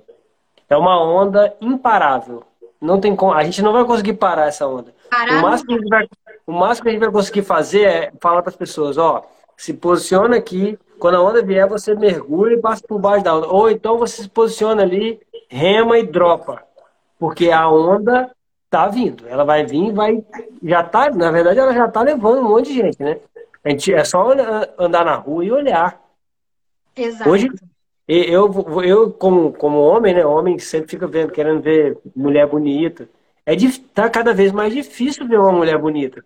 É 0.68 0.76
uma 0.76 0.98
onda 1.02 1.54
imparável. 1.60 2.44
Não 2.80 3.00
tem 3.00 3.14
como, 3.14 3.32
a 3.32 3.44
gente 3.44 3.62
não 3.62 3.72
vai 3.72 3.84
conseguir 3.84 4.14
parar 4.14 4.46
essa 4.46 4.66
onda. 4.66 4.94
Parar 5.10 5.38
o, 5.38 5.42
máximo 5.42 5.68
que 5.68 5.74
a 5.74 5.78
gente 5.78 5.88
vai, 5.88 6.08
o 6.46 6.52
máximo 6.52 6.82
que 6.82 6.88
a 6.88 6.92
gente 6.92 7.00
vai 7.00 7.12
conseguir 7.12 7.42
fazer 7.42 7.82
é 7.82 8.12
falar 8.20 8.42
para 8.42 8.50
as 8.50 8.56
pessoas, 8.56 8.98
ó, 8.98 9.22
se 9.56 9.72
posiciona 9.72 10.36
aqui, 10.36 10.78
quando 10.98 11.16
a 11.16 11.22
onda 11.22 11.42
vier, 11.42 11.68
você 11.68 11.94
mergulha 11.94 12.54
e 12.54 12.60
passa 12.60 12.82
por 12.86 12.98
baixo 12.98 13.24
da 13.24 13.36
onda. 13.36 13.48
Ou 13.48 13.70
então 13.70 13.98
você 13.98 14.22
se 14.22 14.28
posiciona 14.28 14.82
ali, 14.82 15.20
rema 15.48 15.98
e 15.98 16.06
dropa. 16.06 16.63
Porque 17.24 17.50
a 17.50 17.66
onda 17.70 18.30
tá 18.68 18.86
vindo. 18.86 19.26
Ela 19.26 19.44
vai 19.44 19.64
vir 19.64 19.90
vai. 19.94 20.22
Já 20.62 20.82
tá, 20.82 21.08
na 21.08 21.30
verdade, 21.30 21.58
ela 21.58 21.72
já 21.72 21.88
tá 21.88 22.02
levando 22.02 22.40
um 22.40 22.50
monte 22.50 22.66
de 22.66 22.74
gente, 22.74 23.02
né? 23.02 23.18
A 23.64 23.70
gente, 23.70 23.94
é 23.94 24.04
só 24.04 24.30
andar 24.78 25.06
na 25.06 25.14
rua 25.14 25.42
e 25.42 25.50
olhar. 25.50 25.98
Exato. 26.94 27.30
Hoje, 27.30 27.50
eu, 28.06 28.82
eu 28.82 29.10
como, 29.10 29.54
como 29.54 29.78
homem, 29.80 30.12
né? 30.12 30.26
Homem 30.26 30.58
sempre 30.58 30.90
fica 30.90 31.06
vendo, 31.06 31.32
querendo 31.32 31.62
ver 31.62 31.96
mulher 32.14 32.46
bonita. 32.46 33.08
É 33.46 33.54
tá 33.94 34.10
cada 34.10 34.34
vez 34.34 34.52
mais 34.52 34.74
difícil 34.74 35.26
ver 35.26 35.38
uma 35.38 35.52
mulher 35.52 35.78
bonita. 35.78 36.22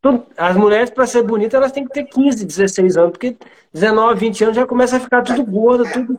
Então, 0.00 0.26
as 0.36 0.56
mulheres, 0.56 0.90
para 0.90 1.06
ser 1.06 1.22
bonitas, 1.22 1.54
elas 1.54 1.70
têm 1.70 1.84
que 1.84 1.92
ter 1.92 2.06
15, 2.06 2.44
16 2.44 2.96
anos, 2.96 3.12
porque 3.12 3.36
19, 3.72 4.18
20 4.18 4.44
anos 4.44 4.56
já 4.56 4.66
começa 4.66 4.96
a 4.96 5.00
ficar 5.00 5.22
tudo 5.22 5.46
gorda, 5.46 5.84
tudo. 5.92 6.18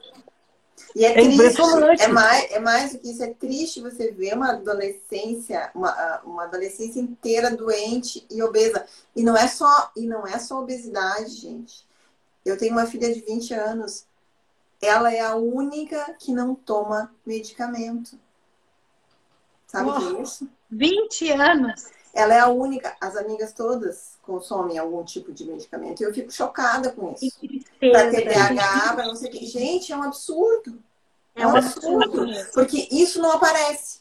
E 0.96 1.04
é, 1.04 1.12
é 1.12 1.14
triste, 1.14 1.62
é 2.00 2.08
mais, 2.08 2.52
é 2.52 2.60
mais 2.60 2.94
do 2.94 3.00
que 3.00 3.12
isso, 3.12 3.22
é 3.22 3.34
triste 3.34 3.82
você 3.82 4.12
ver 4.12 4.34
uma 4.34 4.52
adolescência, 4.52 5.70
uma, 5.76 6.22
uma 6.24 6.44
adolescência 6.46 7.02
inteira 7.02 7.52
doente 7.52 8.26
e 8.32 8.42
obesa. 8.42 8.86
E 9.14 9.22
não 9.22 9.36
é 9.36 9.46
só, 9.48 9.92
e 9.96 10.08
não 10.08 10.26
é 10.26 10.40
só 10.40 10.62
obesidade, 10.62 11.32
gente. 11.32 11.86
Eu 12.46 12.58
tenho 12.58 12.72
uma 12.72 12.86
filha 12.86 13.14
de 13.14 13.20
20 13.20 13.54
anos 13.54 14.06
ela 14.82 15.14
é 15.14 15.20
a 15.20 15.36
única 15.36 16.16
que 16.20 16.32
não 16.32 16.54
toma 16.54 17.14
medicamento. 17.26 18.20
Sabe 19.68 19.90
o 19.90 19.98
que 19.98 20.16
é 20.18 20.22
isso? 20.22 20.50
20 20.70 21.32
anos. 21.32 21.86
Ela 22.14 22.34
é 22.36 22.40
a 22.40 22.48
única, 22.48 22.96
as 23.02 23.16
amigas 23.16 23.52
todas 23.52 24.15
consomem 24.26 24.78
algum 24.78 25.04
tipo 25.04 25.32
de 25.32 25.46
medicamento. 25.46 26.02
E 26.02 26.04
eu 26.04 26.14
fico 26.14 26.32
chocada 26.32 26.92
com 26.92 27.16
isso. 27.22 27.38
Para 27.80 28.10
TDAH, 28.12 28.94
para 28.96 29.08
não 29.08 29.16
sei 29.16 29.30
o 29.30 29.32
que. 29.32 29.46
Gente, 29.46 29.94
é 29.94 29.98
um 29.98 30.04
absurdo. 30.04 30.82
É, 31.36 31.44
é 31.44 31.48
um 31.48 31.56
absurdo. 31.56 32.04
absurdo. 32.04 32.52
Porque 32.54 32.88
isso 32.92 33.22
não 33.22 33.32
aparece. 33.32 34.00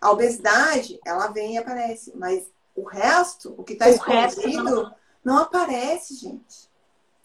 A 0.00 0.10
obesidade, 0.10 1.00
ela 1.04 1.28
vem 1.28 1.54
e 1.54 1.58
aparece. 1.58 2.12
Mas 2.14 2.46
o 2.76 2.84
resto, 2.84 3.54
o 3.56 3.64
que 3.64 3.72
está 3.72 3.88
escondido, 3.88 4.62
não... 4.62 4.94
não 5.24 5.38
aparece, 5.38 6.14
gente. 6.14 6.68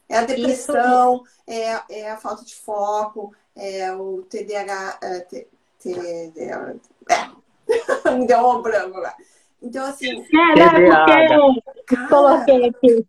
É 0.08 0.18
a 0.18 0.26
depressão, 0.26 1.24
é, 1.48 1.82
é 1.90 2.12
a 2.12 2.18
falta 2.18 2.44
de 2.46 2.56
foco, 2.56 3.34
é 3.56 3.94
o 3.94 4.24
TDAH. 4.24 5.00
É, 5.02 5.20
t, 5.22 5.48
TDAH 5.80 6.76
é. 7.10 7.44
Me 8.12 8.28
deu 8.28 8.48
um 8.48 8.62
branco 8.62 9.00
lá. 9.00 9.16
Então, 9.64 9.86
assim. 9.86 10.10
É, 10.10 11.30
não, 11.30 11.54
porque 11.56 11.96
cara, 11.96 12.10
coloquei 12.10 12.66
aqui. 12.66 13.06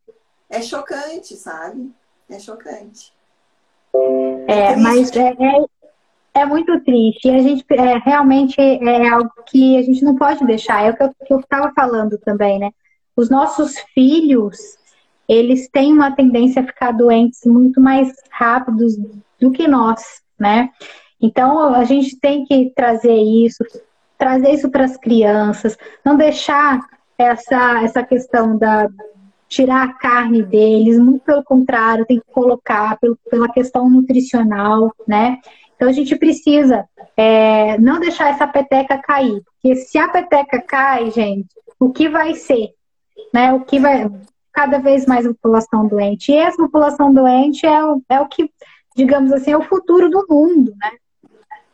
É 0.49 0.63
chocante, 0.63 1.35
sabe? 1.35 1.91
É 2.31 2.39
chocante. 2.39 3.13
É, 4.47 4.73
é 4.73 4.77
mas 4.77 5.11
é, 5.17 5.31
é, 5.31 5.65
é, 6.43 6.47
muito 6.47 6.81
triste. 6.85 7.29
E 7.29 7.35
a 7.35 7.43
gente 7.43 7.65
é, 7.71 7.99
realmente 7.99 8.61
é 8.61 9.09
algo 9.09 9.31
que 9.47 9.77
a 9.77 9.83
gente 9.83 10.05
não 10.05 10.15
pode 10.15 10.47
deixar. 10.47 10.85
É 10.85 10.91
o 10.91 10.97
que 11.27 11.33
eu 11.33 11.41
estava 11.41 11.73
falando 11.75 12.17
também, 12.19 12.59
né? 12.61 12.71
Os 13.17 13.29
nossos 13.29 13.79
filhos 13.93 14.57
eles 15.29 15.69
têm 15.69 15.93
uma 15.93 16.15
tendência 16.15 16.63
a 16.63 16.67
ficar 16.67 16.93
doentes 16.93 17.41
muito 17.47 17.81
mais 17.81 18.13
rápidos 18.31 18.97
do 19.41 19.51
que 19.51 19.67
nós, 19.67 20.03
né? 20.39 20.71
Então 21.21 21.75
a 21.75 21.85
gente 21.85 22.19
tem 22.21 22.45
que 22.45 22.71
trazer 22.77 23.15
isso, 23.15 23.65
trazer 24.19 24.51
isso 24.51 24.71
para 24.71 24.85
as 24.85 24.97
crianças, 24.97 25.77
não 26.05 26.17
deixar 26.17 26.81
essa, 27.19 27.83
essa 27.83 28.03
questão 28.03 28.57
da 28.57 28.89
tirar 29.49 29.85
a 29.85 29.93
carne 29.93 30.43
deles, 30.43 30.99
muito 30.99 31.23
pelo 31.23 31.45
contrário, 31.45 32.07
tem 32.07 32.19
que 32.19 32.33
colocar 32.33 32.99
pelo, 32.99 33.17
pela 33.31 33.49
questão 33.49 33.89
nutricional, 33.89 34.93
né? 35.07 35.39
Então 35.77 35.89
a 35.89 35.93
gente 35.93 36.17
precisa 36.17 36.89
é, 37.17 37.79
não 37.79 38.01
deixar 38.01 38.31
essa 38.31 38.47
peteca 38.47 38.99
cair, 38.99 39.43
porque 39.45 39.77
se 39.77 39.99
a 39.99 40.09
peteca 40.09 40.61
cai, 40.61 41.11
gente, 41.11 41.49
o 41.79 41.91
que 41.91 42.09
vai 42.09 42.35
ser? 42.35 42.71
Né? 43.33 43.53
O 43.53 43.61
que 43.61 43.79
vai 43.79 44.11
cada 44.53 44.79
vez 44.79 45.05
mais 45.07 45.27
população 45.27 45.87
doente. 45.87 46.31
E 46.31 46.37
essa 46.37 46.57
população 46.57 47.13
doente 47.13 47.67
é 47.67 47.85
o, 47.85 48.03
é 48.09 48.21
o 48.21 48.27
que 48.27 48.51
digamos 48.97 49.33
assim, 49.33 49.51
é 49.51 49.57
o 49.57 49.63
futuro 49.63 50.09
do 50.09 50.25
mundo, 50.29 50.73
né? 50.77 50.93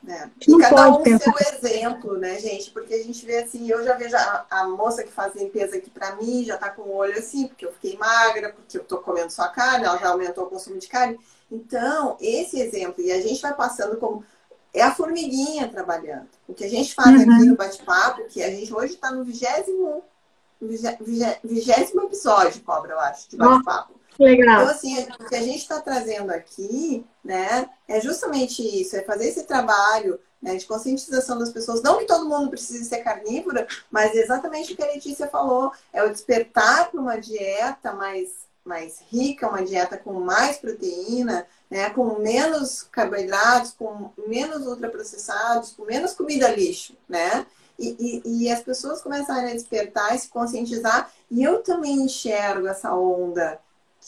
É. 0.08 0.28
E 0.48 0.58
cada 0.58 0.88
um 0.88 1.02
pensar. 1.02 1.32
seu 1.32 1.58
exemplo, 1.58 2.16
né, 2.16 2.38
gente? 2.38 2.70
Porque 2.70 2.94
a 2.94 3.02
gente 3.02 3.24
vê 3.26 3.38
assim, 3.38 3.68
eu 3.70 3.84
já 3.84 3.94
vejo 3.94 4.16
a, 4.16 4.46
a 4.50 4.68
moça 4.68 5.02
que 5.02 5.12
faz 5.12 5.34
limpeza 5.34 5.76
aqui 5.76 5.90
para 5.90 6.16
mim, 6.16 6.44
já 6.44 6.56
tá 6.56 6.70
com 6.70 6.82
o 6.82 6.94
olho 6.94 7.18
assim, 7.18 7.48
porque 7.48 7.66
eu 7.66 7.72
fiquei 7.72 7.98
magra, 7.98 8.50
porque 8.52 8.78
eu 8.78 8.84
tô 8.84 8.98
comendo 8.98 9.30
só 9.30 9.48
carne, 9.48 9.84
ela 9.84 9.98
já 9.98 10.08
aumentou 10.08 10.44
o 10.44 10.50
consumo 10.50 10.78
de 10.78 10.88
carne. 10.88 11.18
Então, 11.50 12.16
esse 12.20 12.58
exemplo, 12.60 13.02
e 13.02 13.12
a 13.12 13.20
gente 13.20 13.42
vai 13.42 13.54
passando 13.54 13.96
como. 13.96 14.24
É 14.72 14.82
a 14.82 14.94
formiguinha 14.94 15.68
trabalhando. 15.68 16.28
O 16.46 16.54
que 16.54 16.62
a 16.62 16.68
gente 16.68 16.94
faz 16.94 17.08
uhum. 17.08 17.22
aqui 17.22 17.44
no 17.44 17.56
bate-papo, 17.56 18.24
que 18.28 18.40
a 18.40 18.50
gente 18.50 18.72
hoje 18.72 18.94
está 18.94 19.10
no 19.10 19.24
vigésimo, 19.24 20.04
vigésimo 21.42 22.02
episódio, 22.04 22.62
Cobra, 22.62 22.92
eu 22.92 23.00
acho, 23.00 23.28
de 23.28 23.36
bate-papo. 23.36 23.99
Legal. 24.20 24.62
Então, 24.62 24.74
assim, 24.74 25.02
o 25.18 25.24
que 25.28 25.34
a 25.34 25.42
gente 25.42 25.60
está 25.60 25.80
trazendo 25.80 26.30
aqui, 26.30 27.06
né, 27.24 27.70
é 27.88 28.00
justamente 28.02 28.62
isso, 28.62 28.94
é 28.94 29.02
fazer 29.02 29.28
esse 29.28 29.44
trabalho 29.44 30.20
né, 30.42 30.56
de 30.56 30.66
conscientização 30.66 31.38
das 31.38 31.50
pessoas. 31.50 31.82
Não 31.82 31.98
que 31.98 32.06
todo 32.06 32.28
mundo 32.28 32.50
precise 32.50 32.84
ser 32.84 32.98
carnívora, 32.98 33.66
mas 33.90 34.14
exatamente 34.14 34.72
o 34.72 34.76
que 34.76 34.82
a 34.82 34.92
Letícia 34.92 35.26
falou, 35.26 35.72
é 35.90 36.04
o 36.04 36.10
despertar 36.10 36.90
para 36.90 37.00
uma 37.00 37.16
dieta 37.16 37.94
mais, 37.94 38.28
mais 38.62 39.00
rica, 39.10 39.48
uma 39.48 39.64
dieta 39.64 39.96
com 39.96 40.12
mais 40.12 40.58
proteína, 40.58 41.46
né, 41.70 41.88
com 41.88 42.18
menos 42.18 42.82
carboidratos, 42.92 43.72
com 43.72 44.10
menos 44.28 44.66
ultraprocessados, 44.66 45.70
com 45.70 45.86
menos 45.86 46.12
comida 46.12 46.48
lixo, 46.48 46.94
né? 47.08 47.46
E, 47.78 48.22
e, 48.26 48.44
e 48.44 48.50
as 48.50 48.60
pessoas 48.60 49.00
começarem 49.00 49.52
a 49.52 49.54
despertar 49.54 50.14
e 50.14 50.18
se 50.18 50.28
conscientizar. 50.28 51.10
E 51.30 51.42
eu 51.42 51.62
também 51.62 52.02
enxergo 52.02 52.66
essa 52.66 52.94
onda 52.94 53.58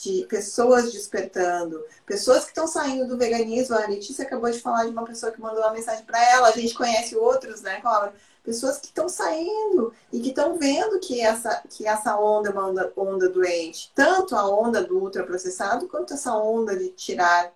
de 0.01 0.27
pessoas 0.29 0.93
despertando, 0.93 1.85
pessoas 2.07 2.45
que 2.45 2.51
estão 2.51 2.67
saindo 2.67 3.07
do 3.07 3.19
veganismo. 3.19 3.77
A 3.77 3.87
Letícia 3.87 4.25
acabou 4.25 4.51
de 4.51 4.61
falar 4.61 4.85
de 4.85 4.91
uma 4.91 5.05
pessoa 5.05 5.33
que 5.33 5.41
mandou 5.41 5.61
uma 5.61 5.73
mensagem 5.73 6.05
para 6.05 6.23
ela, 6.31 6.49
a 6.49 6.53
gente 6.53 6.75
conhece 6.75 7.17
outros, 7.17 7.61
né, 7.61 7.81
Cobra? 7.81 8.15
Pessoas 8.43 8.79
que 8.79 8.87
estão 8.87 9.09
saindo 9.09 9.93
e 10.13 10.21
que 10.21 10.31
estão 10.31 10.59
vendo 10.59 10.99
que 10.99 11.21
essa, 11.21 11.63
que 11.69 11.87
essa 11.87 12.19
onda 12.19 12.49
é 12.49 12.53
uma 12.53 12.69
onda, 12.69 12.93
onda 12.97 13.29
doente. 13.29 13.93
Tanto 13.95 14.35
a 14.35 14.49
onda 14.49 14.83
do 14.83 14.99
ultraprocessado, 14.99 15.87
quanto 15.87 16.15
essa 16.15 16.35
onda 16.35 16.77
de 16.77 16.89
tirar 16.89 17.53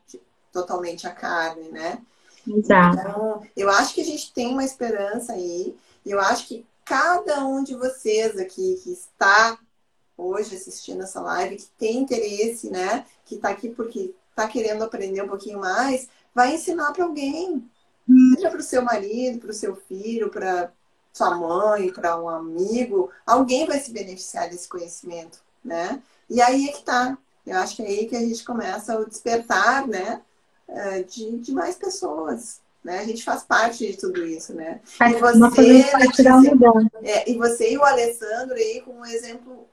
totalmente 0.52 1.06
a 1.06 1.10
carne, 1.10 1.68
né? 1.70 2.00
Exato. 2.46 2.98
Então, 3.00 3.42
eu 3.56 3.68
acho 3.68 3.94
que 3.94 4.00
a 4.00 4.04
gente 4.04 4.32
tem 4.32 4.46
uma 4.46 4.64
esperança 4.64 5.32
aí. 5.32 5.76
E 6.04 6.10
eu 6.12 6.20
acho 6.20 6.46
que 6.46 6.64
cada 6.84 7.44
um 7.44 7.64
de 7.64 7.74
vocês 7.74 8.38
aqui 8.38 8.80
que 8.82 8.92
está 8.92 9.58
hoje 10.16 10.56
assistindo 10.56 11.02
essa 11.02 11.20
live, 11.20 11.56
que 11.56 11.68
tem 11.78 11.98
interesse, 11.98 12.70
né? 12.70 13.04
Que 13.24 13.36
está 13.36 13.50
aqui 13.50 13.68
porque 13.68 14.14
está 14.30 14.46
querendo 14.48 14.82
aprender 14.82 15.22
um 15.22 15.28
pouquinho 15.28 15.58
mais, 15.58 16.08
vai 16.34 16.54
ensinar 16.54 16.92
para 16.92 17.04
alguém. 17.04 17.68
Seja 18.34 18.50
para 18.50 18.60
o 18.60 18.62
seu 18.62 18.82
marido, 18.82 19.40
para 19.40 19.50
o 19.50 19.54
seu 19.54 19.74
filho, 19.74 20.30
para 20.30 20.70
sua 21.12 21.34
mãe, 21.34 21.90
para 21.90 22.20
um 22.20 22.28
amigo. 22.28 23.10
Alguém 23.26 23.66
vai 23.66 23.80
se 23.80 23.90
beneficiar 23.90 24.48
desse 24.48 24.68
conhecimento, 24.68 25.38
né? 25.64 26.00
E 26.30 26.40
aí 26.40 26.68
é 26.68 26.72
que 26.72 26.82
tá. 26.82 27.18
Eu 27.44 27.58
acho 27.58 27.76
que 27.76 27.82
é 27.82 27.86
aí 27.86 28.06
que 28.06 28.16
a 28.16 28.20
gente 28.20 28.44
começa 28.44 28.98
o 28.98 29.08
despertar, 29.08 29.86
né? 29.86 30.22
Eh, 30.68 31.02
de, 31.04 31.38
de 31.38 31.52
mais 31.52 31.76
pessoas. 31.76 32.60
Né? 32.82 33.00
A 33.00 33.04
gente 33.04 33.24
faz 33.24 33.42
parte 33.42 33.86
de 33.86 33.96
tudo 33.96 34.24
isso, 34.24 34.54
né? 34.54 34.80
E 35.00 35.14
você, 35.14 35.82
é, 37.02 37.30
e 37.30 37.36
você 37.36 37.72
e 37.72 37.78
o 37.78 37.84
Alessandro 37.84 38.54
aí 38.54 38.80
com 38.82 38.92
um 38.92 39.06
exemplo 39.06 39.66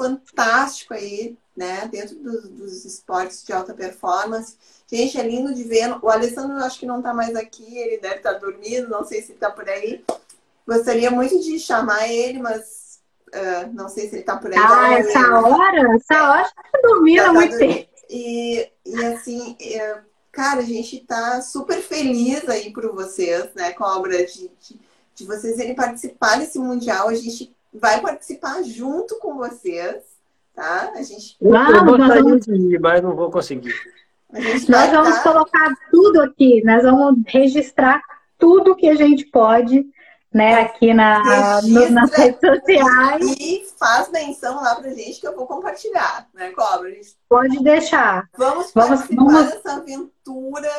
fantástico 0.00 0.94
aí, 0.94 1.36
né? 1.54 1.86
Dentro 1.92 2.16
dos, 2.16 2.48
dos, 2.48 2.84
esportes 2.86 3.44
de 3.44 3.52
alta 3.52 3.74
performance. 3.74 4.56
Gente, 4.90 5.20
é 5.20 5.22
lindo 5.22 5.54
de 5.54 5.62
ver. 5.62 5.94
O 6.02 6.08
Alessandro 6.08 6.56
acho 6.56 6.78
que 6.78 6.86
não 6.86 6.98
está 6.98 7.12
mais 7.12 7.36
aqui, 7.36 7.76
ele 7.76 7.98
deve 7.98 8.16
estar 8.16 8.32
tá 8.32 8.38
dormindo, 8.38 8.88
não 8.88 9.04
sei 9.04 9.20
se 9.20 9.32
está 9.32 9.50
por 9.50 9.68
aí. 9.68 10.02
Gostaria 10.66 11.10
muito 11.10 11.38
de 11.40 11.58
chamar 11.58 12.08
ele, 12.08 12.38
mas 12.38 13.00
uh, 13.28 13.70
não 13.74 13.90
sei 13.90 14.08
se 14.08 14.14
ele 14.14 14.22
está 14.22 14.38
por 14.38 14.50
aí. 14.50 14.58
Ah, 14.58 14.98
essa 14.98 15.18
ele... 15.18 15.28
hora? 15.28 15.96
Essa 15.96 16.30
hora 16.30 16.42
está 16.42 16.80
dormindo 16.82 17.20
há 17.20 17.32
muito 17.34 17.58
tempo. 17.58 17.90
E, 18.08 18.70
e 18.86 19.04
assim, 19.04 19.56
é, 19.60 20.00
cara, 20.32 20.60
a 20.60 20.64
gente 20.64 20.96
está 20.96 21.42
super 21.42 21.82
feliz 21.82 22.48
aí 22.48 22.72
por 22.72 22.90
vocês, 22.94 23.50
né, 23.54 23.72
Cobra, 23.72 24.24
de, 24.24 24.50
de, 24.60 24.80
de 25.14 25.26
vocês 25.26 25.58
irem 25.58 25.74
participar 25.74 26.38
desse 26.38 26.58
Mundial. 26.58 27.08
A 27.08 27.14
gente 27.14 27.54
vai 27.72 28.00
participar 28.00 28.62
junto 28.62 29.18
com 29.18 29.36
vocês, 29.36 30.02
tá? 30.54 30.92
A 30.94 31.02
gente. 31.02 31.36
Vamos, 31.40 31.74
eu 31.74 31.84
gostaria 31.84 32.22
vamos... 32.22 32.46
de 32.46 32.54
ir, 32.54 32.80
mas 32.80 33.02
não 33.02 33.14
vou 33.14 33.30
conseguir. 33.30 33.74
Nós 34.32 34.90
vamos 34.90 35.18
colocar 35.20 35.74
tudo 35.90 36.22
aqui, 36.22 36.62
nós 36.64 36.82
vamos 36.84 37.22
registrar 37.26 38.00
tudo 38.38 38.76
que 38.76 38.88
a 38.88 38.94
gente 38.94 39.24
pode, 39.26 39.84
né, 40.32 40.60
aqui 40.62 40.94
na, 40.94 41.60
no, 41.62 41.90
nas 41.90 42.12
redes 42.12 42.38
sociais. 42.40 43.36
E 43.38 43.66
faz 43.76 44.08
menção 44.10 44.56
lá 44.56 44.76
pra 44.76 44.90
gente 44.90 45.20
que 45.20 45.26
eu 45.26 45.34
vou 45.34 45.46
compartilhar, 45.46 46.28
né, 46.32 46.50
Cobra? 46.50 46.90
Pode 47.28 47.62
deixar. 47.62 48.28
Vamos 48.36 48.70
participar 48.70 49.24
vamos... 49.24 49.50
dessa 49.50 49.72
aventura. 49.74 50.70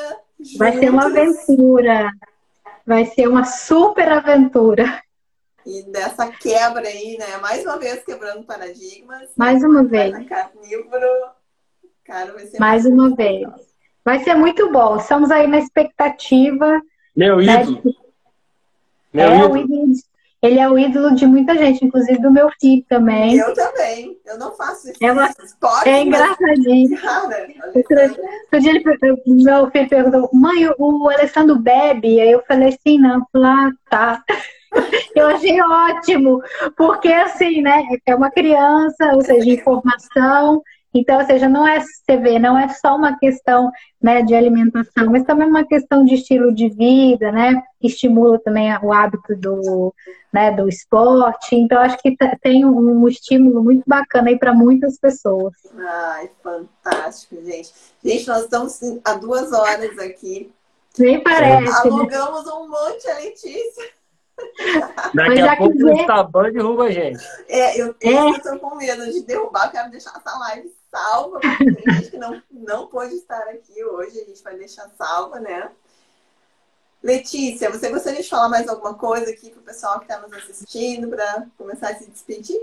Vai 0.57 0.77
ser 0.77 0.89
uma 0.89 1.05
aventura. 1.05 2.11
Vai 2.87 3.05
ser 3.05 3.27
uma 3.27 3.43
super 3.43 4.09
aventura. 4.09 5.01
E 5.65 5.83
dessa 5.83 6.31
quebra 6.31 6.87
aí, 6.87 7.17
né? 7.17 7.37
Mais 7.37 7.63
uma 7.63 7.77
vez 7.77 8.03
quebrando 8.03 8.43
paradigmas. 8.43 9.29
Mais 9.37 9.63
uma 9.63 9.83
vez. 9.83 10.13
Carnívoro. 10.27 11.07
Cara, 12.05 12.33
vai 12.33 12.45
ser 12.47 12.59
Mais 12.59 12.85
uma 12.85 13.15
vez. 13.15 13.47
Vai 14.03 14.23
ser 14.23 14.33
muito 14.33 14.71
bom. 14.71 14.97
Estamos 14.97 15.29
aí 15.29 15.47
na 15.47 15.59
expectativa. 15.59 16.81
Meu 17.15 17.37
né, 17.37 17.61
ídolo. 17.61 17.81
De... 17.83 17.97
Meu 19.13 19.31
é, 19.31 19.37
ídolo. 19.37 19.57
ídolo. 19.57 20.11
Ele 20.41 20.59
é 20.59 20.67
o 20.67 20.77
ídolo 20.77 21.13
de 21.13 21.27
muita 21.27 21.55
gente, 21.55 21.85
inclusive 21.85 22.19
do 22.19 22.31
meu 22.31 22.49
filho 22.59 22.83
também. 22.89 23.37
Eu 23.37 23.53
também. 23.53 24.19
Eu 24.25 24.39
não 24.39 24.51
faço 24.55 24.89
isso. 24.89 24.97
É, 24.99 25.11
uma... 25.11 25.29
é 25.85 26.01
engraçadinho. 26.01 26.89
Mas... 26.89 27.01
Cara, 27.01 27.47
outro 27.67 28.59
dia 28.59 28.71
ele, 28.71 29.43
meu 29.43 29.69
filho 29.69 29.89
perguntou, 29.89 30.29
mãe, 30.33 30.67
o 30.79 31.09
Alessandro 31.09 31.59
bebe? 31.59 32.19
Aí 32.19 32.31
eu 32.31 32.43
falei 32.47 32.69
assim, 32.69 32.97
não. 32.97 33.23
Lá, 33.35 33.67
ah, 33.67 33.71
tá. 33.87 34.23
Eu 35.15 35.27
achei 35.27 35.61
ótimo, 35.61 36.41
porque 36.77 37.09
assim, 37.09 37.61
né? 37.61 37.83
É 38.05 38.15
uma 38.15 38.31
criança, 38.31 39.13
ou 39.13 39.21
seja, 39.21 39.49
informação. 39.49 40.61
Então, 40.93 41.19
ou 41.19 41.25
seja, 41.25 41.47
não 41.47 41.65
é, 41.65 41.79
você 41.79 42.17
vê, 42.17 42.37
não 42.37 42.57
é 42.57 42.67
só 42.67 42.97
uma 42.97 43.17
questão 43.17 43.71
né, 44.01 44.21
de 44.21 44.35
alimentação, 44.35 45.09
mas 45.09 45.23
também 45.23 45.47
uma 45.47 45.65
questão 45.65 46.03
de 46.03 46.15
estilo 46.15 46.53
de 46.53 46.67
vida, 46.67 47.31
né? 47.31 47.63
Estimula 47.81 48.37
também 48.39 48.69
o 48.83 48.91
hábito 48.91 49.33
do, 49.37 49.93
né, 50.33 50.51
do 50.51 50.67
esporte. 50.67 51.55
Então, 51.55 51.79
acho 51.79 51.97
que 51.97 52.15
tem 52.41 52.65
um, 52.65 53.03
um 53.03 53.07
estímulo 53.07 53.63
muito 53.63 53.83
bacana 53.87 54.29
aí 54.29 54.37
para 54.37 54.53
muitas 54.53 54.97
pessoas. 54.99 55.53
Ai, 55.77 56.29
fantástico, 56.43 57.37
gente. 57.41 57.71
Gente, 58.03 58.27
nós 58.27 58.43
estamos 58.43 58.79
há 59.05 59.13
duas 59.13 59.53
horas 59.53 59.97
aqui. 59.97 60.51
Nem 60.99 61.23
parece. 61.23 61.87
Alugamos 61.87 62.45
né? 62.45 62.51
um 62.51 62.67
monte 62.67 63.07
a 63.07 63.15
Letícia. 63.15 64.00
Daqui 65.13 65.41
a 65.41 65.55
pouco 65.57 65.73
quiser... 65.73 65.85
o 65.85 65.93
Instaban 65.93 66.51
derruba 66.51 66.83
a 66.85 66.91
gente. 66.91 67.23
É, 67.47 67.81
eu, 67.81 67.95
é. 68.01 68.39
tô 68.39 68.59
com 68.59 68.75
medo 68.75 69.05
de 69.11 69.23
derrubar, 69.23 69.65
eu 69.65 69.71
quero 69.71 69.91
deixar 69.91 70.13
essa 70.15 70.37
live 70.39 70.71
salva, 70.89 71.39
porque 71.39 71.73
tem 71.73 71.93
gente 71.95 72.11
que 72.11 72.17
não, 72.17 72.41
não 72.51 72.87
pôde 72.87 73.15
estar 73.15 73.43
aqui 73.49 73.83
hoje, 73.83 74.19
a 74.19 74.25
gente 74.25 74.43
vai 74.43 74.55
deixar 74.57 74.89
salva, 74.97 75.39
né? 75.39 75.69
Letícia, 77.01 77.71
você 77.71 77.89
gostaria 77.89 78.21
de 78.21 78.29
falar 78.29 78.47
mais 78.47 78.67
alguma 78.67 78.93
coisa 78.93 79.31
aqui 79.31 79.49
para 79.49 79.59
o 79.59 79.63
pessoal 79.63 79.99
que 79.99 80.05
está 80.05 80.19
nos 80.19 80.31
assistindo, 80.33 81.07
para 81.07 81.47
começar 81.57 81.89
a 81.89 81.95
se 81.95 82.09
despedir? 82.09 82.59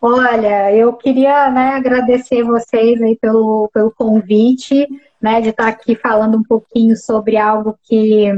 Olha, 0.00 0.74
eu 0.74 0.92
queria 0.92 1.50
né, 1.50 1.70
agradecer 1.70 2.42
vocês 2.42 3.00
aí 3.00 3.16
pelo, 3.16 3.70
pelo 3.72 3.90
convite, 3.90 4.86
né, 5.20 5.40
de 5.40 5.50
estar 5.50 5.68
aqui 5.68 5.94
falando 5.94 6.36
um 6.36 6.42
pouquinho 6.42 6.96
sobre 6.96 7.36
algo 7.36 7.78
que 7.82 8.30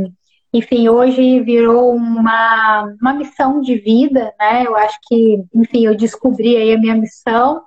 enfim, 0.53 0.89
hoje 0.89 1.41
virou 1.41 1.95
uma, 1.95 2.95
uma 3.01 3.13
missão 3.13 3.61
de 3.61 3.77
vida, 3.77 4.33
né? 4.39 4.65
Eu 4.67 4.77
acho 4.77 4.99
que, 5.07 5.45
enfim, 5.55 5.85
eu 5.85 5.95
descobri 5.95 6.57
aí 6.57 6.73
a 6.73 6.79
minha 6.79 6.95
missão 6.95 7.63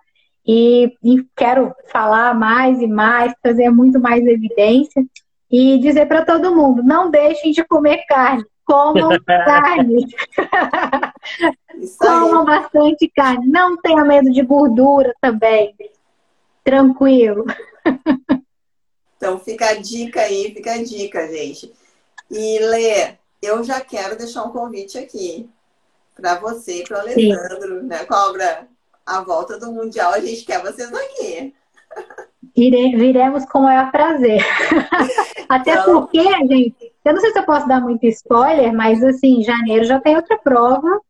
e, 0.46 0.92
e 1.04 1.24
quero 1.36 1.74
falar 1.92 2.34
mais 2.34 2.82
e 2.82 2.88
mais, 2.88 3.34
trazer 3.42 3.70
muito 3.70 4.00
mais 4.00 4.26
evidência 4.26 5.06
e 5.50 5.78
dizer 5.78 6.08
para 6.08 6.26
todo 6.26 6.56
mundo: 6.56 6.82
não 6.82 7.12
deixem 7.12 7.52
de 7.52 7.64
comer 7.64 8.04
carne, 8.08 8.44
comam 8.66 9.10
carne. 9.28 10.08
comam 12.00 12.46
bastante 12.46 13.12
carne, 13.16 13.48
não 13.48 13.78
tenha 13.78 14.04
medo 14.04 14.32
de 14.32 14.42
gordura 14.42 15.14
também. 15.22 15.76
Tranquilo. 16.64 17.46
Então 19.18 19.38
fica 19.38 19.70
a 19.70 19.76
dica 19.76 20.22
aí, 20.22 20.52
fica 20.52 20.74
a 20.74 20.84
dica, 20.84 21.28
gente. 21.28 21.72
E 22.32 22.60
Lê, 22.60 23.16
eu 23.42 23.62
já 23.62 23.82
quero 23.82 24.18
deixar 24.18 24.44
um 24.44 24.52
convite 24.52 24.98
aqui 24.98 25.50
para 26.16 26.36
você 26.36 26.82
e 26.82 26.84
para 26.84 26.98
o 26.98 27.02
Alessandro, 27.02 27.82
Sim. 27.82 27.88
né, 27.88 28.06
Cobra? 28.06 28.68
A 29.06 29.22
volta 29.22 29.60
do 29.60 29.72
Mundial, 29.72 30.14
a 30.14 30.20
gente 30.20 30.46
quer 30.46 30.62
vocês 30.62 30.92
aqui. 30.94 31.54
Ire, 32.56 32.96
viremos 32.96 33.46
com 33.46 33.60
o 33.60 33.64
maior 33.64 33.92
prazer. 33.92 34.40
Até 35.50 35.74
então... 35.74 36.02
porque, 36.02 36.24
gente, 36.24 36.94
eu 37.04 37.14
não 37.14 37.20
sei 37.20 37.32
se 37.32 37.40
eu 37.40 37.46
posso 37.46 37.68
dar 37.68 37.82
muito 37.82 38.06
spoiler, 38.06 38.74
mas 38.74 39.04
assim, 39.04 39.40
em 39.40 39.44
janeiro 39.44 39.84
já 39.84 40.00
tem 40.00 40.16
outra 40.16 40.38
prova. 40.38 41.02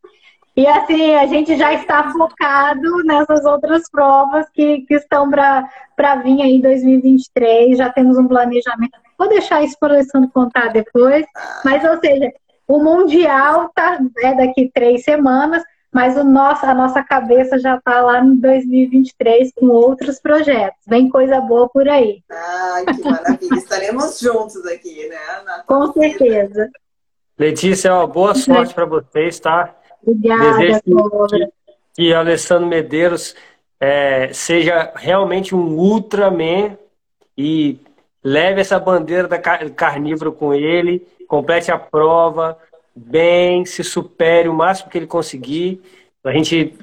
E 0.56 0.66
assim, 0.66 1.14
a 1.16 1.28
gente 1.28 1.56
já 1.56 1.74
está 1.74 2.12
focado 2.12 3.04
nessas 3.04 3.46
outras 3.46 3.90
provas 3.90 4.50
que, 4.50 4.82
que 4.82 4.96
estão 4.96 5.30
para 5.30 6.16
vir 6.24 6.42
aí 6.42 6.56
em 6.56 6.62
2023. 6.62 7.78
Já 7.78 7.92
temos 7.92 8.18
um 8.18 8.28
planejamento. 8.28 9.00
Vou 9.22 9.30
deixar 9.30 9.62
isso 9.62 9.78
para 9.80 9.94
o 9.94 9.96
Alessandro 9.96 10.32
contar 10.34 10.70
depois. 10.70 11.24
Mas, 11.64 11.84
ou 11.84 12.00
seja, 12.00 12.34
o 12.68 12.84
Mundial 12.84 13.70
tá 13.76 14.00
é, 14.18 14.34
daqui 14.34 14.72
três 14.74 15.04
semanas 15.04 15.62
mas 15.94 16.16
o 16.16 16.24
nosso, 16.24 16.66
a 16.66 16.74
nossa 16.74 17.04
cabeça 17.04 17.60
já 17.60 17.76
está 17.76 18.02
lá 18.02 18.24
em 18.24 18.36
2023 18.36 19.52
com 19.54 19.68
outros 19.68 20.22
projetos. 20.22 20.80
Vem 20.88 21.10
coisa 21.10 21.42
boa 21.42 21.68
por 21.68 21.88
aí. 21.90 22.24
Ai, 22.32 22.86
que 22.86 23.04
maravilha. 23.04 23.56
Estaremos 23.58 24.18
juntos 24.18 24.66
aqui, 24.66 25.10
né, 25.10 25.18
Ana? 25.42 25.64
Com 25.68 25.92
certeza. 25.92 26.70
Letícia, 27.38 27.94
ó, 27.94 28.08
boa 28.08 28.34
sorte 28.34 28.74
para 28.74 28.86
vocês, 28.86 29.38
tá? 29.38 29.76
Obrigada, 30.02 30.58
Desejo 30.60 30.82
que, 31.28 31.48
que 31.94 32.14
Alessandro 32.14 32.68
Medeiros 32.68 33.36
é, 33.78 34.32
seja 34.32 34.94
realmente 34.96 35.54
um 35.54 35.78
Ultraman 35.78 36.78
e 37.38 37.78
leve 38.24 38.62
essa 38.62 38.80
bandeira 38.80 39.28
da 39.28 39.40
carnívoro 39.40 40.32
com 40.32 40.54
ele, 40.54 41.06
complete 41.28 41.72
a 41.72 41.78
prova, 41.78 42.58
bem, 42.96 43.66
se 43.66 43.84
supere 43.84 44.50
o 44.50 44.54
máximo 44.54 44.90
que 44.90 44.98
ele 44.98 45.08
conseguir, 45.08 45.82
para 46.22 46.32
a 46.32 46.36
gente 46.36 46.78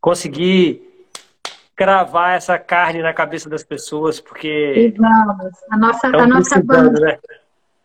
conseguir 0.00 0.82
cravar 1.74 2.36
essa 2.36 2.58
carne 2.58 3.02
na 3.02 3.12
cabeça 3.12 3.50
das 3.50 3.62
pessoas, 3.62 4.20
porque. 4.20 4.94
Vamos. 4.96 5.54
A 5.70 5.76
nossa, 5.76 6.06
a 6.06 6.26
nossa 6.26 6.62
bandeira. 6.62 7.12
Né? 7.12 7.18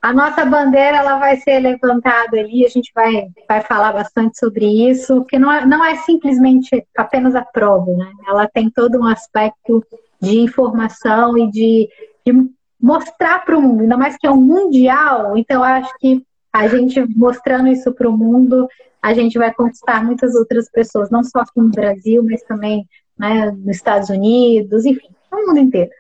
A 0.01 0.11
nossa 0.13 0.43
bandeira 0.43 0.97
ela 0.97 1.19
vai 1.19 1.37
ser 1.37 1.59
levantada 1.59 2.39
ali, 2.39 2.65
a 2.65 2.69
gente 2.69 2.91
vai, 2.95 3.27
vai 3.47 3.61
falar 3.61 3.93
bastante 3.93 4.39
sobre 4.39 4.65
isso, 4.89 5.17
porque 5.17 5.37
não 5.37 5.51
é, 5.51 5.63
não 5.63 5.85
é 5.85 5.95
simplesmente 5.97 6.83
apenas 6.97 7.35
a 7.35 7.45
prova, 7.45 7.91
né? 7.91 8.11
Ela 8.27 8.47
tem 8.47 8.67
todo 8.71 8.99
um 8.99 9.05
aspecto 9.05 9.85
de 10.19 10.39
informação 10.39 11.37
e 11.37 11.51
de, 11.51 11.89
de 12.25 12.49
mostrar 12.81 13.45
para 13.45 13.57
o 13.57 13.61
mundo, 13.61 13.81
ainda 13.81 13.97
mais 13.97 14.17
que 14.17 14.25
é 14.25 14.31
um 14.31 14.41
mundial, 14.41 15.37
então 15.37 15.57
eu 15.57 15.63
acho 15.63 15.93
que 15.99 16.25
a 16.51 16.67
gente 16.67 17.01
mostrando 17.15 17.67
isso 17.67 17.91
para 17.93 18.09
o 18.09 18.17
mundo, 18.17 18.67
a 19.01 19.13
gente 19.13 19.37
vai 19.37 19.53
conquistar 19.53 20.03
muitas 20.03 20.35
outras 20.35 20.69
pessoas, 20.69 21.09
não 21.09 21.23
só 21.23 21.39
aqui 21.39 21.61
no 21.61 21.69
Brasil, 21.69 22.23
mas 22.23 22.41
também 22.43 22.87
né, 23.17 23.51
nos 23.51 23.77
Estados 23.77 24.09
Unidos, 24.09 24.85
enfim, 24.85 25.09
no 25.31 25.47
mundo 25.47 25.59
inteiro. 25.59 25.91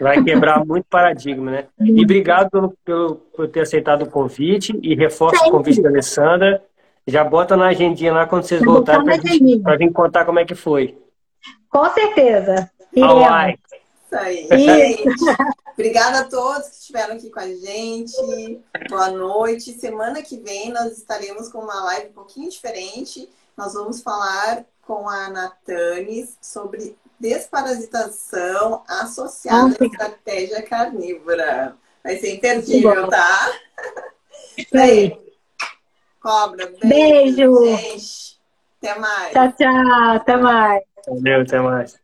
Vai 0.00 0.22
quebrar 0.22 0.64
muito 0.64 0.84
paradigma, 0.90 1.50
né? 1.50 1.64
E 1.78 2.02
obrigado 2.02 2.50
pelo, 2.50 2.76
pelo, 2.84 3.14
por 3.36 3.46
ter 3.48 3.60
aceitado 3.60 4.02
o 4.02 4.10
convite 4.10 4.76
e 4.82 4.96
reforço 4.96 5.44
o 5.44 5.50
convite 5.50 5.80
da 5.80 5.90
Alessandra. 5.90 6.60
Já 7.06 7.22
bota 7.22 7.56
na 7.56 7.68
agendinha 7.68 8.12
lá 8.12 8.26
quando 8.26 8.42
vocês 8.42 8.60
voltarem 8.62 9.04
para 9.62 9.76
vir 9.76 9.92
contar 9.92 10.24
como 10.24 10.40
é 10.40 10.44
que 10.44 10.56
foi. 10.56 10.98
Com 11.68 11.88
certeza. 11.90 12.68
Iremos. 12.92 13.71
Isso 14.12 14.18
aí, 14.18 14.46
gente. 14.48 15.24
Obrigada 15.72 16.20
a 16.20 16.24
todos 16.24 16.68
que 16.68 16.76
estiveram 16.76 17.14
aqui 17.14 17.30
com 17.30 17.40
a 17.40 17.48
gente. 17.48 18.60
Boa 18.90 19.10
noite. 19.10 19.72
Semana 19.72 20.20
que 20.20 20.38
vem 20.38 20.70
nós 20.70 20.98
estaremos 20.98 21.48
com 21.48 21.60
uma 21.60 21.82
live 21.84 22.10
um 22.10 22.12
pouquinho 22.12 22.50
diferente. 22.50 23.26
Nós 23.56 23.72
vamos 23.72 24.02
falar 24.02 24.66
com 24.82 25.08
a 25.08 25.30
Natanes 25.30 26.36
sobre 26.42 26.94
desparasitação 27.18 28.82
associada 28.86 29.76
à 29.80 29.84
estratégia 29.84 30.62
carnívora. 30.62 31.74
Vai 32.04 32.18
ser 32.18 32.34
imperdível, 32.34 33.08
tá? 33.08 33.52
Isso 34.58 34.76
aí. 34.76 35.18
Cobra, 36.20 36.70
beijo. 36.82 37.58
beijo. 37.60 37.64
Gente. 37.64 38.40
Até 38.82 38.98
mais. 38.98 39.32
Tchau, 39.32 39.52
tchau. 39.52 40.16
Até 40.16 40.36
mais. 40.36 40.82
Valeu, 41.06 41.40
até 41.40 41.60
mais. 41.60 42.01